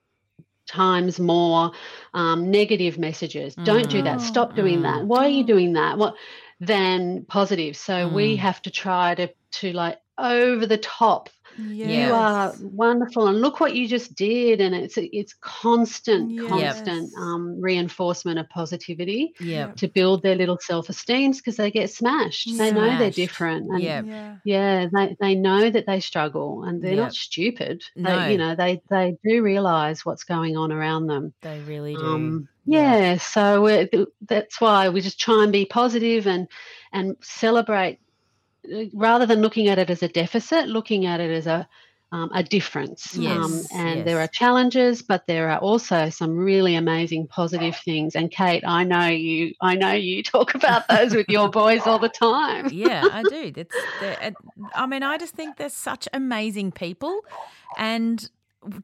times 0.67 1.19
more 1.19 1.71
um, 2.13 2.51
negative 2.51 2.99
messages. 2.99 3.57
Don't 3.63 3.89
do 3.89 4.03
that. 4.03 4.21
Stop 4.21 4.55
doing 4.55 4.83
that. 4.83 5.05
Why 5.05 5.25
are 5.25 5.29
you 5.29 5.45
doing 5.45 5.73
that? 5.73 5.97
What? 5.97 6.15
Than 6.59 7.25
positive. 7.27 7.77
So 7.77 8.09
we 8.09 8.37
Mm. 8.37 8.39
have 8.39 8.61
to 8.63 8.71
try 8.71 9.15
to 9.15 9.29
to 9.53 9.73
like 9.73 9.99
over 10.17 10.65
the 10.65 10.77
top. 10.77 11.29
Yeah. 11.57 12.07
You 12.07 12.13
are 12.13 12.55
wonderful, 12.59 13.27
and 13.27 13.41
look 13.41 13.59
what 13.59 13.75
you 13.75 13.87
just 13.87 14.15
did. 14.15 14.61
And 14.61 14.73
it's 14.75 14.97
it's 14.97 15.33
constant, 15.41 16.31
Yes. 16.31 16.49
constant 16.49 17.13
um, 17.17 17.59
reinforcement 17.61 18.39
of 18.39 18.49
positivity 18.49 19.33
Yeah. 19.39 19.71
to 19.73 19.87
build 19.87 20.23
their 20.23 20.35
little 20.35 20.57
self 20.59 20.89
esteems 20.89 21.37
because 21.37 21.57
they 21.57 21.71
get 21.71 21.89
smashed. 21.89 22.57
They 22.57 22.71
know 22.71 22.97
they're 22.97 23.11
different. 23.11 23.69
And 23.69 23.81
Yeah. 23.81 24.01
Yeah. 24.03 24.35
yeah, 24.43 24.87
they, 24.93 25.15
they 25.19 25.35
know 25.35 25.69
that 25.69 25.85
they 25.85 25.99
struggle 25.99 26.63
and 26.63 26.81
they're 26.81 26.93
Yep. 26.93 27.03
not 27.03 27.13
stupid. 27.13 27.83
No. 27.95 28.19
They, 28.25 28.31
you 28.33 28.37
know, 28.37 28.55
they, 28.55 28.81
they 28.89 29.17
do 29.23 29.41
realize 29.43 30.05
what's 30.05 30.23
going 30.23 30.57
on 30.57 30.71
around 30.71 31.07
them. 31.07 31.33
They 31.41 31.59
really 31.61 31.95
do. 31.95 32.01
Um, 32.01 32.47
Yeah. 32.65 32.97
yeah, 32.97 33.17
so 33.17 33.61
we're, 33.61 33.89
that's 34.27 34.59
why 34.61 34.89
we 34.89 35.01
just 35.01 35.19
try 35.19 35.43
and 35.43 35.51
be 35.51 35.65
positive 35.65 36.27
and 36.27 36.47
and 36.95 37.15
celebrate 37.21 37.99
rather 38.93 39.25
than 39.25 39.41
looking 39.41 39.67
at 39.67 39.79
it 39.79 39.89
as 39.89 40.03
a 40.03 40.07
deficit, 40.07 40.67
looking 40.67 41.05
at 41.05 41.19
it 41.19 41.31
as 41.31 41.47
a 41.47 41.67
um, 42.13 42.29
a 42.31 42.43
difference. 42.43 43.15
um, 43.17 43.21
Yes, 43.23 43.67
and 43.73 44.07
there 44.07 44.19
are 44.19 44.27
challenges, 44.27 45.01
but 45.01 45.25
there 45.25 45.49
are 45.49 45.57
also 45.57 46.11
some 46.11 46.37
really 46.37 46.75
amazing 46.75 47.25
positive 47.25 47.75
things. 47.75 48.15
And 48.15 48.29
Kate, 48.29 48.63
I 48.65 48.83
know 48.83 49.07
you. 49.07 49.55
I 49.59 49.75
know 49.75 49.93
you 49.93 50.21
talk 50.23 50.53
about 50.53 50.87
those 50.87 51.15
with 51.15 51.27
your 51.27 51.49
boys 51.49 51.87
all 51.87 51.97
the 51.97 52.09
time. 52.09 52.69
yeah, 52.71 53.09
I 53.11 53.23
do. 53.23 53.51
That's. 53.51 53.75
I 54.75 54.85
mean, 54.85 55.01
I 55.01 55.17
just 55.17 55.33
think 55.33 55.57
they're 55.57 55.69
such 55.69 56.07
amazing 56.13 56.71
people, 56.71 57.21
and 57.77 58.29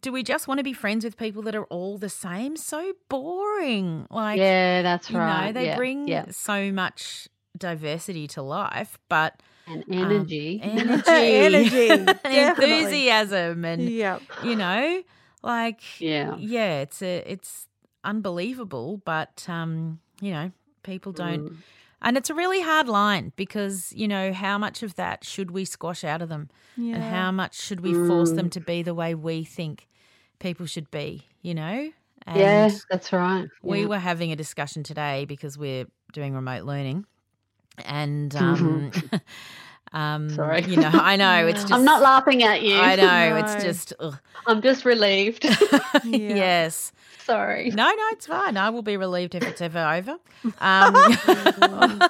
do 0.02 0.12
we 0.12 0.24
just 0.24 0.48
want 0.48 0.58
to 0.58 0.64
be 0.64 0.74
friends 0.74 1.06
with 1.06 1.16
people 1.16 1.44
that 1.44 1.56
are 1.56 1.66
all 1.66 2.00
the 2.00 2.10
same? 2.10 2.58
So 2.58 2.94
boring. 3.10 4.08
Like, 4.10 4.40
yeah, 4.40 4.82
that's 4.82 5.12
you 5.12 5.20
right. 5.20 5.48
know, 5.48 5.52
they 5.54 5.68
yeah, 5.68 5.76
bring 5.76 6.08
yeah. 6.08 6.26
so 6.32 6.72
much 6.72 7.28
diversity 7.56 8.28
to 8.30 8.42
life, 8.42 8.98
but 9.08 9.40
and 9.70 9.84
um, 9.84 9.94
energy. 9.94 10.60
energy, 10.64 11.04
Energy, 11.08 11.90
and 11.90 12.10
enthusiasm, 12.26 13.66
and 13.66 13.82
Yep. 13.90 14.22
you 14.44 14.56
know, 14.56 15.04
like 15.44 15.82
yeah. 16.02 16.36
yeah, 16.38 16.82
it's 16.82 17.02
a 17.02 17.24
it's 17.32 17.68
unbelievable, 18.04 19.02
but 19.06 19.46
um, 19.48 20.00
you 20.22 20.32
know, 20.32 20.52
people 20.84 21.12
don't 21.12 21.44
Mm. 21.50 21.58
and 22.02 22.18
it's 22.18 22.30
a 22.30 22.34
really 22.34 22.62
hard 22.62 22.88
line 22.88 23.32
because, 23.36 23.92
you 23.96 24.08
know, 24.08 24.32
how 24.34 24.58
much 24.58 24.84
of 24.84 24.96
that 24.96 25.24
should 25.26 25.52
we 25.52 25.66
squash 25.66 26.04
out 26.04 26.22
of 26.22 26.30
them? 26.30 26.50
And 26.78 27.04
how 27.04 27.32
much 27.32 27.60
should 27.60 27.82
we 27.82 27.94
force 27.94 28.32
Mm. 28.32 28.36
them 28.36 28.50
to 28.52 28.62
be 28.62 28.82
the 28.84 28.94
way 28.94 29.14
we 29.16 29.44
think 29.44 29.88
people 30.40 30.66
should 30.66 30.90
be, 30.92 31.28
you 31.42 31.54
know? 31.54 31.92
And 32.26 32.38
Yeah, 32.40 32.70
that's 32.90 33.12
right. 33.12 33.48
we 33.62 33.86
were 33.86 34.00
having 34.00 34.32
a 34.32 34.36
discussion 34.38 34.84
today 34.84 35.26
because 35.26 35.58
we're 35.58 35.86
doing 36.14 36.34
remote 36.34 36.64
learning. 36.64 37.06
And 37.86 38.32
Mm-hmm. 38.32 39.14
um, 39.14 39.22
um 40.00 40.30
Sorry. 40.30 40.64
you 40.66 40.78
know, 40.78 40.92
I 40.94 41.16
know 41.16 41.48
it's 41.48 41.62
just 41.70 41.74
I'm 41.74 41.84
not 41.86 42.02
laughing 42.02 42.44
at 42.44 42.62
you. 42.62 42.76
I 42.80 42.96
know, 42.96 43.36
it's 43.44 43.64
just 43.64 43.94
ugh. 44.00 44.18
I'm 44.46 44.62
just 44.62 44.86
relieved. 44.86 45.46
yes. 46.06 46.92
Sorry. 47.24 47.70
No, 47.70 47.86
no, 47.86 48.04
it's 48.12 48.26
fine. 48.26 48.58
I 48.58 48.70
will 48.72 48.82
be 48.82 48.98
relieved 48.98 49.36
if 49.36 49.44
it's 49.44 49.62
ever 49.62 49.80
over. 49.80 50.18
Um, 50.60 50.96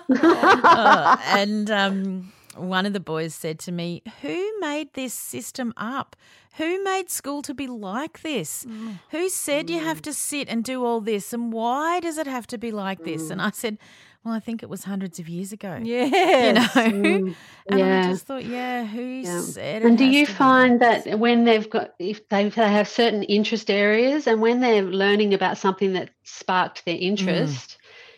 uh, 0.09 1.17
and 1.27 1.69
um, 1.71 2.31
one 2.55 2.85
of 2.85 2.93
the 2.93 2.99
boys 2.99 3.33
said 3.33 3.59
to 3.59 3.71
me, 3.71 4.01
Who 4.21 4.59
made 4.59 4.93
this 4.93 5.13
system 5.13 5.73
up? 5.77 6.15
Who 6.57 6.83
made 6.83 7.09
school 7.09 7.41
to 7.43 7.53
be 7.53 7.67
like 7.67 8.21
this? 8.21 8.65
Who 9.11 9.29
said 9.29 9.69
you 9.69 9.79
have 9.79 10.01
to 10.03 10.13
sit 10.13 10.49
and 10.49 10.63
do 10.63 10.83
all 10.83 10.99
this? 10.99 11.31
And 11.31 11.53
why 11.53 11.99
does 12.01 12.17
it 12.17 12.27
have 12.27 12.47
to 12.47 12.57
be 12.57 12.71
like 12.71 13.03
this? 13.05 13.29
And 13.29 13.41
I 13.41 13.51
said, 13.51 13.77
Well, 14.23 14.33
I 14.33 14.39
think 14.39 14.63
it 14.63 14.69
was 14.69 14.83
hundreds 14.83 15.17
of 15.19 15.29
years 15.29 15.53
ago. 15.53 15.79
Yeah. 15.81 16.47
You 16.47 16.53
know? 16.53 16.61
Mm. 16.61 17.35
And 17.71 17.83
I 17.83 18.09
just 18.09 18.25
thought, 18.25 18.45
yeah, 18.45 18.83
who 18.83 19.01
Yeah. 19.01 19.41
said 19.41 19.83
it 19.83 19.85
And 19.85 19.97
do 19.97 20.05
you 20.05 20.25
find 20.25 20.81
like 20.81 21.03
that 21.05 21.19
when 21.19 21.45
they've 21.45 21.69
got, 21.69 21.93
if 21.99 22.27
they, 22.29 22.47
if 22.47 22.55
they 22.55 22.67
have 22.67 22.89
certain 22.89 23.23
interest 23.23 23.69
areas 23.69 24.25
and 24.27 24.41
when 24.41 24.59
they're 24.59 24.81
learning 24.81 25.33
about 25.33 25.57
something 25.57 25.93
that 25.93 26.09
sparked 26.23 26.83
their 26.85 26.95
mm. 26.95 27.01
interest, 27.01 27.77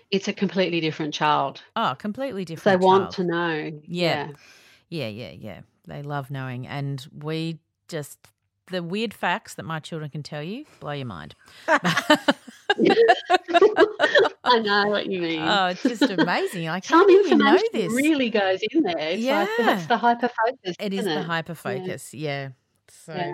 it's 0.10 0.28
a 0.28 0.34
completely 0.34 0.80
different 0.80 1.14
child. 1.14 1.62
Oh, 1.76 1.95
completely 1.97 2.45
different. 2.45 2.80
They 2.80 2.86
want 2.86 3.12
child. 3.12 3.14
to 3.16 3.24
know. 3.26 3.82
Yeah. 3.86 4.30
Yeah, 4.89 5.08
yeah, 5.08 5.32
yeah. 5.32 5.62
They 5.86 6.02
love 6.02 6.32
knowing. 6.32 6.66
And 6.66 7.06
we 7.14 7.60
just, 7.89 8.20
the 8.72 8.82
weird 8.82 9.14
facts 9.14 9.56
that 9.56 9.64
my 9.64 9.80
children 9.80 10.10
can 10.10 10.24
tell 10.24 10.41
you 10.41 10.66
blow 10.80 10.93
your 10.93 11.06
mind. 11.06 11.36
I 14.43 14.59
know 14.59 14.88
what 14.88 15.07
you 15.07 15.22
mean. 15.22 15.41
Oh, 15.41 15.67
it's 15.67 15.84
just 15.84 16.01
amazing. 16.03 16.65
Like, 16.67 16.86
how 16.86 16.99
Some 16.99 17.07
do 17.07 17.13
you 17.13 17.24
know 17.36 17.53
information 17.55 17.67
this? 17.74 17.93
really 17.93 18.30
goes 18.30 18.59
in 18.72 18.84
there. 18.84 18.97
It's 18.97 19.15
like 19.15 19.19
Yeah. 19.19 19.47
that's 19.57 19.86
the 19.88 19.97
hyper 19.97 20.30
focus. 20.45 20.76
it 20.80 20.93
is 20.93 21.01
isn't 21.01 21.13
the 21.13 21.19
it? 21.22 21.26
hyper 21.26 21.55
focus. 21.55 22.13
Yeah. 22.13 22.49
So 22.89 23.13
Yeah. 23.13 23.34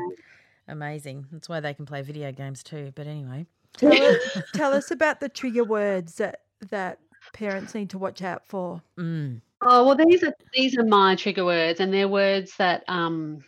amazing. 0.67 1.25
That's 1.31 1.49
why 1.49 1.59
they 1.59 1.73
can 1.73 1.85
play 1.85 2.01
video 2.01 2.31
games 2.31 2.63
too. 2.63 2.91
But 2.95 3.07
anyway. 3.07 3.45
Tell 3.77 3.91
us, 3.93 4.17
tell 4.53 4.73
us 4.73 4.91
about 4.91 5.19
the 5.19 5.29
trigger 5.29 5.63
words 5.63 6.15
that 6.15 6.41
that 6.69 6.99
parents 7.33 7.75
need 7.75 7.89
to 7.91 7.97
watch 7.97 8.21
out 8.21 8.45
for. 8.45 8.81
Mm. 8.97 9.41
Oh 9.61 9.85
well, 9.85 9.95
these 9.95 10.23
are 10.23 10.33
these 10.53 10.77
are 10.77 10.83
my 10.83 11.15
trigger 11.15 11.45
words, 11.45 11.79
and 11.79 11.93
they're 11.93 12.07
words 12.07 12.55
that 12.57 12.83
um, 12.87 13.43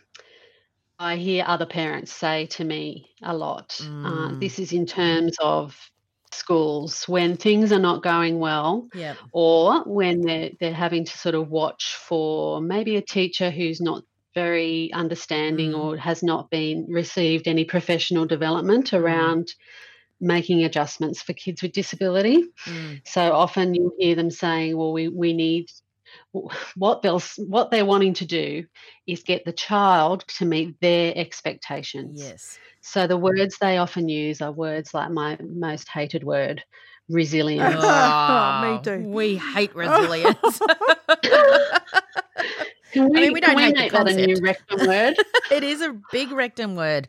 I 1.00 1.16
hear 1.16 1.44
other 1.46 1.64
parents 1.66 2.12
say 2.12 2.46
to 2.48 2.64
me 2.64 3.10
a 3.22 3.34
lot. 3.34 3.80
Uh, 4.04 4.28
Mm. 4.28 4.40
this 4.40 4.58
is 4.58 4.72
in 4.72 4.84
terms 4.84 5.34
of 5.40 5.74
schools 6.30 7.08
when 7.08 7.36
things 7.36 7.72
are 7.72 7.78
not 7.80 8.02
going 8.02 8.38
well, 8.38 8.86
Yep. 8.94 9.16
or 9.32 9.82
when 9.84 10.20
they're 10.20 10.50
they're 10.60 10.74
having 10.74 11.04
to 11.06 11.18
sort 11.18 11.34
of 11.34 11.48
watch 11.50 11.96
for 12.08 12.60
maybe 12.60 12.96
a 12.96 13.02
teacher 13.02 13.50
who's 13.50 13.80
not 13.80 14.04
very 14.34 14.92
understanding 14.92 15.72
Mm. 15.72 15.78
or 15.78 15.96
has 15.96 16.22
not 16.22 16.50
been 16.50 16.86
received 16.88 17.48
any 17.48 17.64
professional 17.64 18.26
development 18.26 18.92
Mm. 18.92 19.00
around 19.00 19.48
making 20.20 20.64
adjustments 20.64 21.22
for 21.22 21.32
kids 21.34 21.62
with 21.62 21.72
disability. 21.72 22.44
Mm. 22.66 23.00
So 23.06 23.32
often 23.32 23.74
you 23.74 23.94
hear 23.98 24.14
them 24.16 24.30
saying, 24.30 24.76
"Well, 24.76 24.92
we 24.92 25.08
we 25.08 25.32
need." 25.32 25.66
What 26.32 27.02
they'll 27.02 27.22
what 27.38 27.70
they're 27.70 27.84
wanting 27.84 28.14
to 28.14 28.24
do 28.24 28.64
is 29.06 29.22
get 29.22 29.44
the 29.44 29.52
child 29.52 30.24
to 30.38 30.44
meet 30.44 30.80
their 30.80 31.12
expectations. 31.16 32.20
Yes. 32.22 32.58
So 32.80 33.06
the 33.06 33.16
words 33.16 33.58
they 33.60 33.78
often 33.78 34.08
use 34.08 34.40
are 34.40 34.52
words 34.52 34.94
like 34.94 35.10
my 35.10 35.36
most 35.40 35.88
hated 35.88 36.24
word, 36.24 36.62
resilience. 37.08 37.74
Oh, 37.76 37.80
me 37.80 37.82
ah, 37.82 38.80
too. 38.82 38.98
We 39.06 39.36
hate 39.36 39.74
resilience. 39.76 40.60
Can 42.92 43.08
we, 43.10 43.20
mean, 43.20 43.32
we 43.32 43.40
don't 43.40 43.56
hate 43.58 43.74
the 43.74 43.80
make 43.80 43.92
that 43.92 44.08
a 44.08 44.26
new 44.26 44.36
rectum 44.42 44.86
word? 44.86 45.14
it 45.50 45.62
is 45.62 45.80
a 45.80 45.96
big 46.10 46.32
rectum 46.32 46.74
word. 46.74 47.08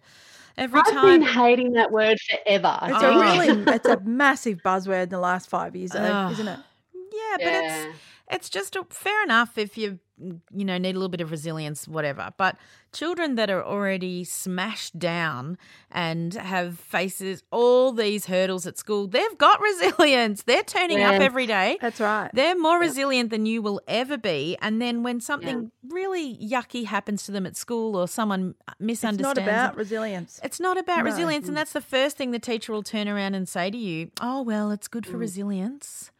Every 0.58 0.80
I've 0.80 0.91
time. 0.91 1.20
been 1.22 1.28
hating 1.28 1.72
that 1.74 1.91
word 1.91 2.20
forever. 2.20 2.78
It's 2.84 3.02
Oh. 3.02 3.20
a 3.20 3.20
really, 3.20 3.64
it's 3.74 3.88
a 3.88 3.99
massive 4.02 4.60
buzzword 4.64 5.04
in 5.04 5.10
the 5.10 5.20
last 5.20 5.49
five 5.49 5.76
years, 5.76 5.91
though, 5.91 6.30
isn't 6.32 6.47
it? 6.47 6.60
Ah. 6.60 6.66
Yeah, 6.93 7.38
but 7.38 7.47
it's 7.47 7.97
it's 8.32 8.49
just 8.49 8.75
a, 8.75 8.86
fair 8.89 9.23
enough 9.23 9.57
if 9.57 9.77
you 9.77 9.99
mm, 10.21 10.39
you 10.53 10.65
know 10.65 10.77
need 10.77 10.91
a 10.95 10.99
little 10.99 11.09
bit 11.09 11.21
of 11.21 11.32
resilience, 11.32 11.88
whatever. 11.88 12.32
But 12.38 12.57
children 12.93 13.36
that 13.36 13.49
are 13.49 13.63
already 13.63 14.23
smashed 14.23 14.97
down 14.97 15.57
and 15.91 16.34
have 16.34 16.79
faces 16.79 17.43
all 17.51 17.91
these 17.91 18.25
hurdles 18.25 18.65
at 18.65 18.77
school, 18.77 19.07
they've 19.07 19.38
got 19.38 19.59
resilience. 19.71 20.43
They're 20.43 20.63
turning 20.63 21.01
up 21.01 21.21
every 21.21 21.45
day. 21.45 21.77
That's 21.82 21.99
right. 21.99 22.29
They're 22.34 22.57
more 22.57 22.79
resilient 22.79 23.29
than 23.29 23.45
you 23.45 23.61
will 23.61 23.82
ever 23.88 24.17
be. 24.17 24.57
And 24.61 24.82
then 24.82 25.03
when 25.03 25.19
something 25.19 25.71
really 25.89 26.38
yucky 26.38 26.86
happens 26.86 27.23
to 27.25 27.32
them 27.32 27.45
at 27.45 27.55
school 27.57 27.95
or 27.95 28.07
someone 28.07 28.55
misunderstands 28.79 29.38
It's 29.38 29.45
not 29.45 29.65
about 29.65 29.77
resilience. 29.77 30.39
it's 30.43 30.59
not 30.59 30.77
about 30.77 30.99
No. 30.99 31.03
resilience. 31.03 31.47
And 31.47 31.53
mm. 31.53 31.59
that's 31.59 31.73
the 31.73 31.82
first 31.82 32.17
thing 32.17 32.32
the 32.32 32.39
teacher 32.39 32.71
will 32.71 32.84
turn 32.84 33.07
around 33.09 33.36
and 33.36 33.47
say 33.47 33.69
to 33.69 33.77
you, 33.77 34.11
Oh, 34.21 34.41
well, 34.41 34.71
it's 34.71 34.88
good 34.88 35.05
for 35.05 35.17
mm. 35.17 35.21
resilience. 35.21 36.11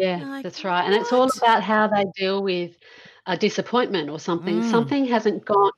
Yeah, 0.00 0.16
like, 0.24 0.42
that's 0.42 0.64
right. 0.64 0.84
And 0.84 0.94
it's 0.94 1.12
all 1.12 1.28
about 1.36 1.62
how 1.62 1.86
they 1.88 2.04
deal 2.16 2.42
with 2.42 2.76
a 3.26 3.36
disappointment 3.36 4.08
or 4.08 4.18
something. 4.18 4.60
Mm. 4.60 4.64
Something 4.70 5.04
hasn't 5.06 5.44
gone. 5.44 5.72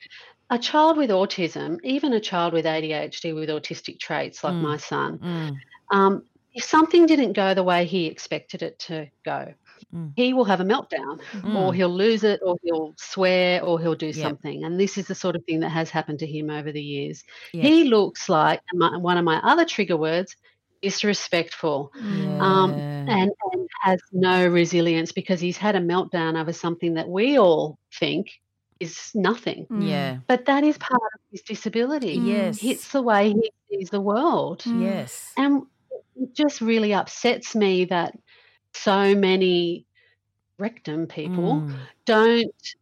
A 0.51 0.59
child 0.59 0.97
with 0.97 1.11
autism, 1.11 1.79
even 1.83 2.13
a 2.13 2.21
child 2.21 2.53
with 2.53 2.67
ADHD 2.67 3.35
with 3.35 3.49
autistic 3.49 3.99
traits 3.99 4.45
like 4.45 4.55
Mm. 4.55 4.61
my 4.63 4.77
son, 4.77 5.19
Mm, 5.19 5.57
um, 5.91 6.23
if 6.55 6.65
something 6.65 7.07
didn't 7.07 7.33
go 7.33 7.55
the 7.55 7.63
way 7.63 7.87
he 7.87 8.07
expected 8.07 8.63
it 8.63 8.79
to 8.81 9.09
go, 9.25 9.55
Mm. 9.95 10.13
he 10.15 10.35
will 10.35 10.45
have 10.45 10.61
a 10.61 10.65
meltdown 10.65 11.21
or 11.57 11.73
Mm. 11.73 11.75
he'll 11.77 11.89
lose 11.89 12.23
it 12.23 12.41
or 12.45 12.57
he'll 12.63 12.95
swear 12.99 13.65
or 13.65 13.81
he'll 13.81 13.95
do 13.95 14.09
Yep. 14.09 14.15
something. 14.15 14.65
And 14.65 14.79
this 14.79 14.99
is 14.99 15.07
the 15.09 15.15
sort 15.15 15.35
of 15.37 15.45
thing 15.47 15.61
that 15.61 15.71
has 15.71 15.91
happened 15.91 16.19
to 16.21 16.27
him 16.27 16.51
over 16.51 16.71
the 16.71 16.83
years. 16.83 17.25
yeah. 17.55 17.63
He 17.65 17.85
looks 17.85 18.29
like, 18.29 18.61
one 18.73 19.17
of 19.19 19.25
my 19.25 19.39
other 19.43 19.65
trigger 19.65 19.97
words, 19.97 20.37
disrespectful 20.83 21.93
um, 22.41 22.73
and, 22.75 23.31
and 23.53 23.69
has 23.83 24.01
no 24.13 24.47
resilience 24.47 25.13
because 25.13 25.41
he's 25.41 25.57
had 25.57 25.77
a 25.77 25.81
meltdown 25.81 26.41
over 26.41 26.53
something 26.53 26.95
that 26.95 27.09
we 27.09 27.39
all 27.39 27.79
think 27.99 28.31
is 28.81 29.13
nothing. 29.15 29.67
Mm. 29.71 29.89
Yeah. 29.89 30.19
But 30.27 30.47
that 30.47 30.65
is 30.65 30.77
part 30.77 31.01
of 31.15 31.21
his 31.31 31.43
disability. 31.43 32.15
Yes. 32.15 32.59
It's 32.63 32.91
the 32.91 33.01
way 33.01 33.31
he 33.31 33.53
sees 33.71 33.91
the 33.91 34.01
world. 34.01 34.65
Mm. 34.65 34.83
Yes. 34.83 35.33
And 35.37 35.63
it 36.17 36.35
just 36.35 36.61
really 36.61 36.93
upsets 36.93 37.55
me 37.55 37.85
that 37.87 38.19
so 38.75 39.15
many 39.15 39.87
rectum 40.59 41.07
people 41.07 41.63
Mm. 41.63 41.77
don't 42.07 42.75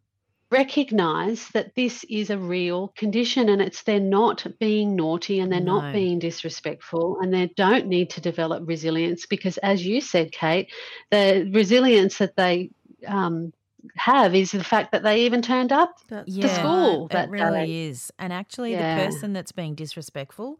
recognize 0.51 1.47
that 1.49 1.73
this 1.75 2.03
is 2.09 2.29
a 2.29 2.37
real 2.37 2.89
condition 2.89 3.49
and 3.49 3.61
it's 3.61 3.83
they're 3.83 3.99
not 3.99 4.45
being 4.59 4.95
naughty 4.95 5.39
and 5.39 5.51
they're 5.51 5.61
No. 5.61 5.61
not 5.61 5.91
being 5.91 6.19
disrespectful 6.19 7.17
and 7.21 7.33
they 7.33 7.47
don't 7.55 7.87
need 7.87 8.09
to 8.11 8.21
develop 8.21 8.63
resilience 8.67 9.25
because 9.25 9.57
as 9.59 9.85
you 9.85 10.01
said 10.01 10.31
kate 10.31 10.71
the 11.11 11.49
resilience 11.53 12.17
that 12.17 12.35
they 12.35 12.69
um, 13.07 13.51
have 13.95 14.35
is 14.35 14.51
the 14.51 14.63
fact 14.63 14.91
that 14.91 15.03
they 15.03 15.25
even 15.25 15.41
turned 15.41 15.71
up 15.71 15.95
That's 16.07 16.37
Yeah, 16.37 16.55
school 16.55 17.07
it 17.09 17.09
that 17.09 17.29
really 17.29 17.65
day. 17.65 17.77
is. 17.87 18.11
And 18.19 18.33
actually, 18.33 18.71
Yeah. 18.71 18.77
the 18.77 18.85
person 18.85 19.33
that's 19.33 19.51
being 19.51 19.75
disrespectful 19.75 20.59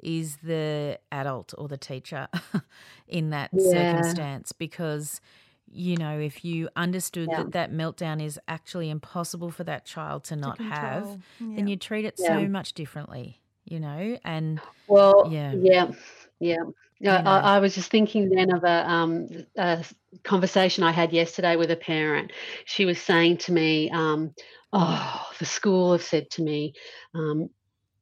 is 0.00 0.38
the 0.38 0.98
adult 1.12 1.54
or 1.58 1.68
the 1.68 1.76
teacher 1.78 2.28
in 3.08 3.30
that 3.30 3.50
Yeah. 3.52 3.60
circumstance 3.60 4.52
because 4.52 5.20
you 5.70 5.96
know 5.96 6.18
if 6.18 6.44
you 6.44 6.68
understood 6.76 7.30
Yeah. 7.30 7.36
that 7.38 7.52
that 7.52 7.72
meltdown 7.72 8.22
is 8.22 8.38
actually 8.48 8.90
impossible 8.90 9.50
for 9.50 9.64
that 9.64 9.84
child 9.84 10.24
to 10.24 10.36
not 10.36 10.60
have 10.60 11.02
control. 11.02 11.18
then 11.56 11.66
you 11.66 11.76
treat 11.76 12.04
it 12.04 12.18
Yeah. 12.18 12.26
so 12.26 12.48
much 12.48 12.72
differently 12.74 13.40
you 13.64 13.78
know 13.80 14.18
and 14.24 14.60
Well, 14.86 15.30
Yeah. 15.30 15.52
yeah, 15.52 15.90
yeah. 16.40 16.56
Yeah. 17.00 17.22
I, 17.24 17.56
I 17.56 17.58
was 17.60 17.74
just 17.74 17.90
thinking 17.90 18.28
then 18.28 18.52
of 18.54 18.64
a, 18.64 18.90
um, 18.90 19.28
a 19.56 19.84
conversation 20.24 20.84
I 20.84 20.90
had 20.90 21.12
yesterday 21.12 21.56
with 21.56 21.70
a 21.70 21.76
parent. 21.76 22.32
She 22.66 22.84
was 22.84 23.00
saying 23.00 23.38
to 23.38 23.52
me, 23.52 23.90
um, 23.90 24.34
"Oh, 24.72 25.30
the 25.38 25.46
school 25.46 25.92
have 25.92 26.02
said 26.02 26.30
to 26.32 26.42
me, 26.42 26.74
um, 27.14 27.48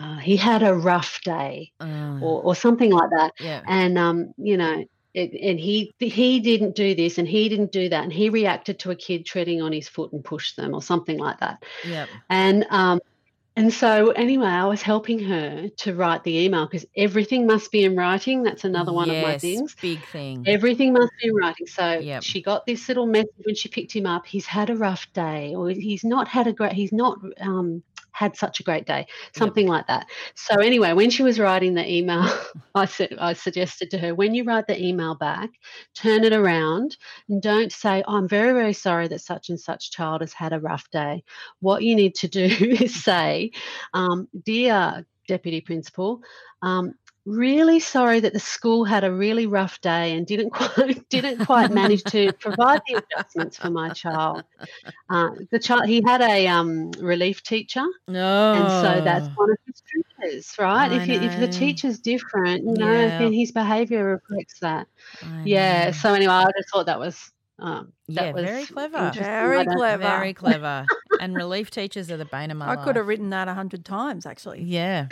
uh, 0.00 0.18
he 0.18 0.36
had 0.36 0.62
a 0.62 0.74
rough 0.74 1.20
day, 1.24 1.72
uh, 1.80 1.84
or, 2.20 2.42
or 2.42 2.54
something 2.56 2.90
like 2.90 3.10
that." 3.10 3.32
yeah 3.38 3.62
And 3.66 3.98
um, 3.98 4.32
you 4.36 4.56
know, 4.56 4.84
it, 5.14 5.32
and 5.40 5.58
he 5.58 5.92
he 5.98 6.40
didn't 6.40 6.76
do 6.76 6.94
this, 6.94 7.18
and 7.18 7.26
he 7.26 7.48
didn't 7.48 7.72
do 7.72 7.88
that, 7.88 8.04
and 8.04 8.12
he 8.12 8.30
reacted 8.30 8.78
to 8.80 8.90
a 8.90 8.96
kid 8.96 9.26
treading 9.26 9.62
on 9.62 9.72
his 9.72 9.88
foot 9.88 10.12
and 10.12 10.24
pushed 10.24 10.56
them, 10.56 10.74
or 10.74 10.82
something 10.82 11.18
like 11.18 11.40
that. 11.40 11.62
yeah 11.84 12.06
And 12.30 12.66
um, 12.70 13.00
and 13.56 13.72
so 13.72 14.10
anyway, 14.10 14.46
I 14.46 14.66
was 14.66 14.82
helping 14.82 15.18
her 15.20 15.68
to 15.78 15.94
write 15.94 16.22
the 16.22 16.38
email 16.38 16.66
because 16.66 16.86
everything 16.96 17.46
must 17.46 17.72
be 17.72 17.84
in 17.84 17.96
writing. 17.96 18.42
That's 18.44 18.64
another 18.64 18.92
one 18.92 19.10
of 19.10 19.18
my 19.18 19.36
things. 19.38 19.74
big 19.82 20.06
thing 20.06 20.44
Everything 20.46 20.92
must 20.92 21.12
be 21.20 21.28
in 21.28 21.34
writing. 21.34 21.66
So 21.66 22.00
Yep. 22.02 22.22
she 22.22 22.40
got 22.42 22.66
this 22.66 22.86
little 22.88 23.06
message 23.06 23.28
when 23.44 23.56
she 23.56 23.68
picked 23.68 23.92
him 23.94 24.06
up. 24.06 24.26
He's 24.26 24.46
had 24.46 24.70
a 24.70 24.76
rough 24.76 25.06
day, 25.12 25.54
or 25.56 25.70
he's 25.70 26.04
not 26.04 26.28
had 26.28 26.46
a 26.46 26.52
great. 26.52 26.72
He's 26.72 26.92
not 26.92 27.18
um, 27.40 27.82
had 28.18 28.36
such 28.36 28.58
a 28.58 28.64
great 28.64 28.84
day. 28.84 29.06
Something 29.36 29.68
like 29.68 29.86
that. 29.86 30.06
So 30.34 30.56
anyway, 30.56 30.92
when 30.92 31.08
she 31.08 31.22
was 31.22 31.38
writing 31.38 31.74
the 31.74 31.88
email, 31.88 32.28
I 32.74 32.84
said 32.86 33.14
I 33.20 33.32
suggested 33.34 33.90
to 33.92 33.98
her 33.98 34.12
when 34.12 34.34
you 34.34 34.42
write 34.42 34.66
the 34.66 34.82
email 34.82 35.14
back, 35.14 35.50
turn 35.94 36.24
it 36.24 36.32
around 36.32 36.96
and 37.28 37.40
don't 37.40 37.70
say, 37.70 38.02
oh, 38.08 38.16
"I'm 38.16 38.26
very 38.26 38.52
very 38.52 38.72
sorry 38.72 39.06
that 39.08 39.20
such 39.20 39.50
and 39.50 39.60
such 39.60 39.92
child 39.92 40.20
has 40.22 40.32
had 40.32 40.52
a 40.52 40.58
rough 40.58 40.90
day." 40.90 41.22
What 41.60 41.84
you 41.84 41.94
need 41.94 42.16
to 42.16 42.28
do 42.28 42.44
is 42.80 43.04
say, 43.04 43.52
um, 43.94 44.26
"Dear 44.44 45.06
Deputy 45.28 45.60
Principal." 45.60 46.20
Um, 46.60 46.94
really 47.28 47.78
sorry 47.78 48.20
that 48.20 48.32
the 48.32 48.40
school 48.40 48.84
had 48.84 49.04
a 49.04 49.12
really 49.12 49.46
rough 49.46 49.80
day 49.80 50.16
and 50.16 50.26
didn't 50.26 50.50
quite 50.54 51.08
didn't 51.10 51.44
quite 51.44 51.70
manage 51.70 52.02
to 52.04 52.32
provide 52.40 52.80
the 52.88 53.02
adjustments 53.02 53.58
for 53.58 53.70
my 53.70 53.90
child. 53.90 54.44
Uh, 55.10 55.30
the 55.50 55.58
child 55.58 55.86
he 55.86 56.02
had 56.04 56.22
a 56.22 56.46
um, 56.48 56.90
relief 57.00 57.42
teacher, 57.42 57.84
no 58.08 58.54
and 58.54 58.70
so 58.70 59.04
that's 59.04 59.28
one 59.36 59.50
of 59.50 59.58
his 59.66 59.82
triggers, 59.82 60.54
right? 60.58 60.90
Oh. 60.90 60.94
I 60.94 60.98
if 61.02 61.08
you, 61.08 61.14
if 61.14 61.36
the 61.38 61.48
teacher's 61.48 61.98
different, 61.98 62.64
you 62.64 62.72
know, 62.78 62.92
Yeah. 62.92 63.18
then 63.18 63.32
his 63.32 63.52
behaviour 63.52 64.04
reflects 64.04 64.60
that. 64.60 64.86
Yeah. 65.44 65.92
So 65.92 66.14
anyway, 66.14 66.32
I 66.32 66.50
just 66.56 66.70
thought 66.72 66.86
that 66.86 66.98
was 66.98 67.30
um, 67.58 67.92
that 68.08 68.24
Yeah, 68.24 68.32
was 68.32 68.44
very 68.44 68.66
clever. 68.66 69.12
Very 69.14 69.64
clever. 69.66 70.02
very 70.02 70.34
clever 70.34 70.86
and 71.20 71.34
relief 71.36 71.70
teachers 71.70 72.10
are 72.10 72.16
the 72.16 72.24
bane 72.24 72.50
of 72.50 72.56
my 72.56 72.66
I 72.70 72.74
life 72.76 72.84
could 72.84 72.96
have 72.96 73.06
written 73.06 73.30
that 73.30 73.48
a 73.48 73.54
hundred 73.54 73.84
times, 73.84 74.24
actually. 74.26 74.62
yeah 74.62 75.08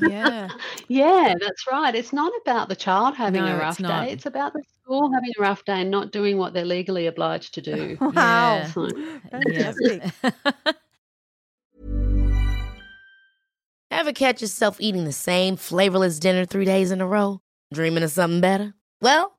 Yeah. 0.00 0.50
Yeah, 0.88 1.34
that's 1.40 1.66
right. 1.70 1.94
It's 1.94 2.12
not 2.12 2.32
about 2.42 2.68
the 2.68 2.76
child 2.76 3.14
having 3.14 3.40
No, 3.42 3.56
a 3.56 3.58
rough 3.58 3.80
not. 3.80 4.06
day. 4.06 4.12
It's 4.12 4.26
about 4.26 4.52
the 4.52 4.62
school 4.82 5.10
having 5.12 5.30
a 5.38 5.40
rough 5.40 5.64
day 5.64 5.80
and 5.80 5.90
not 5.90 6.12
doing 6.12 6.36
what 6.36 6.52
they're 6.52 6.64
legally 6.66 7.06
obliged 7.06 7.54
to 7.54 7.62
do. 7.62 7.96
Wow. 8.00 8.12
Yeah. 8.12 8.66
So, 8.66 8.88
Fantastic. 9.30 10.02
Ever 13.90 14.12
catch 14.12 14.42
yourself 14.42 14.80
eating 14.80 15.04
the 15.04 15.12
same 15.12 15.56
flavorless 15.56 16.18
dinner 16.18 16.44
three 16.44 16.64
days 16.64 16.90
in 16.90 17.00
a 17.00 17.06
row? 17.06 17.40
Dreaming 17.72 18.02
of 18.02 18.10
something 18.10 18.40
better? 18.40 18.74
Well, 19.00 19.38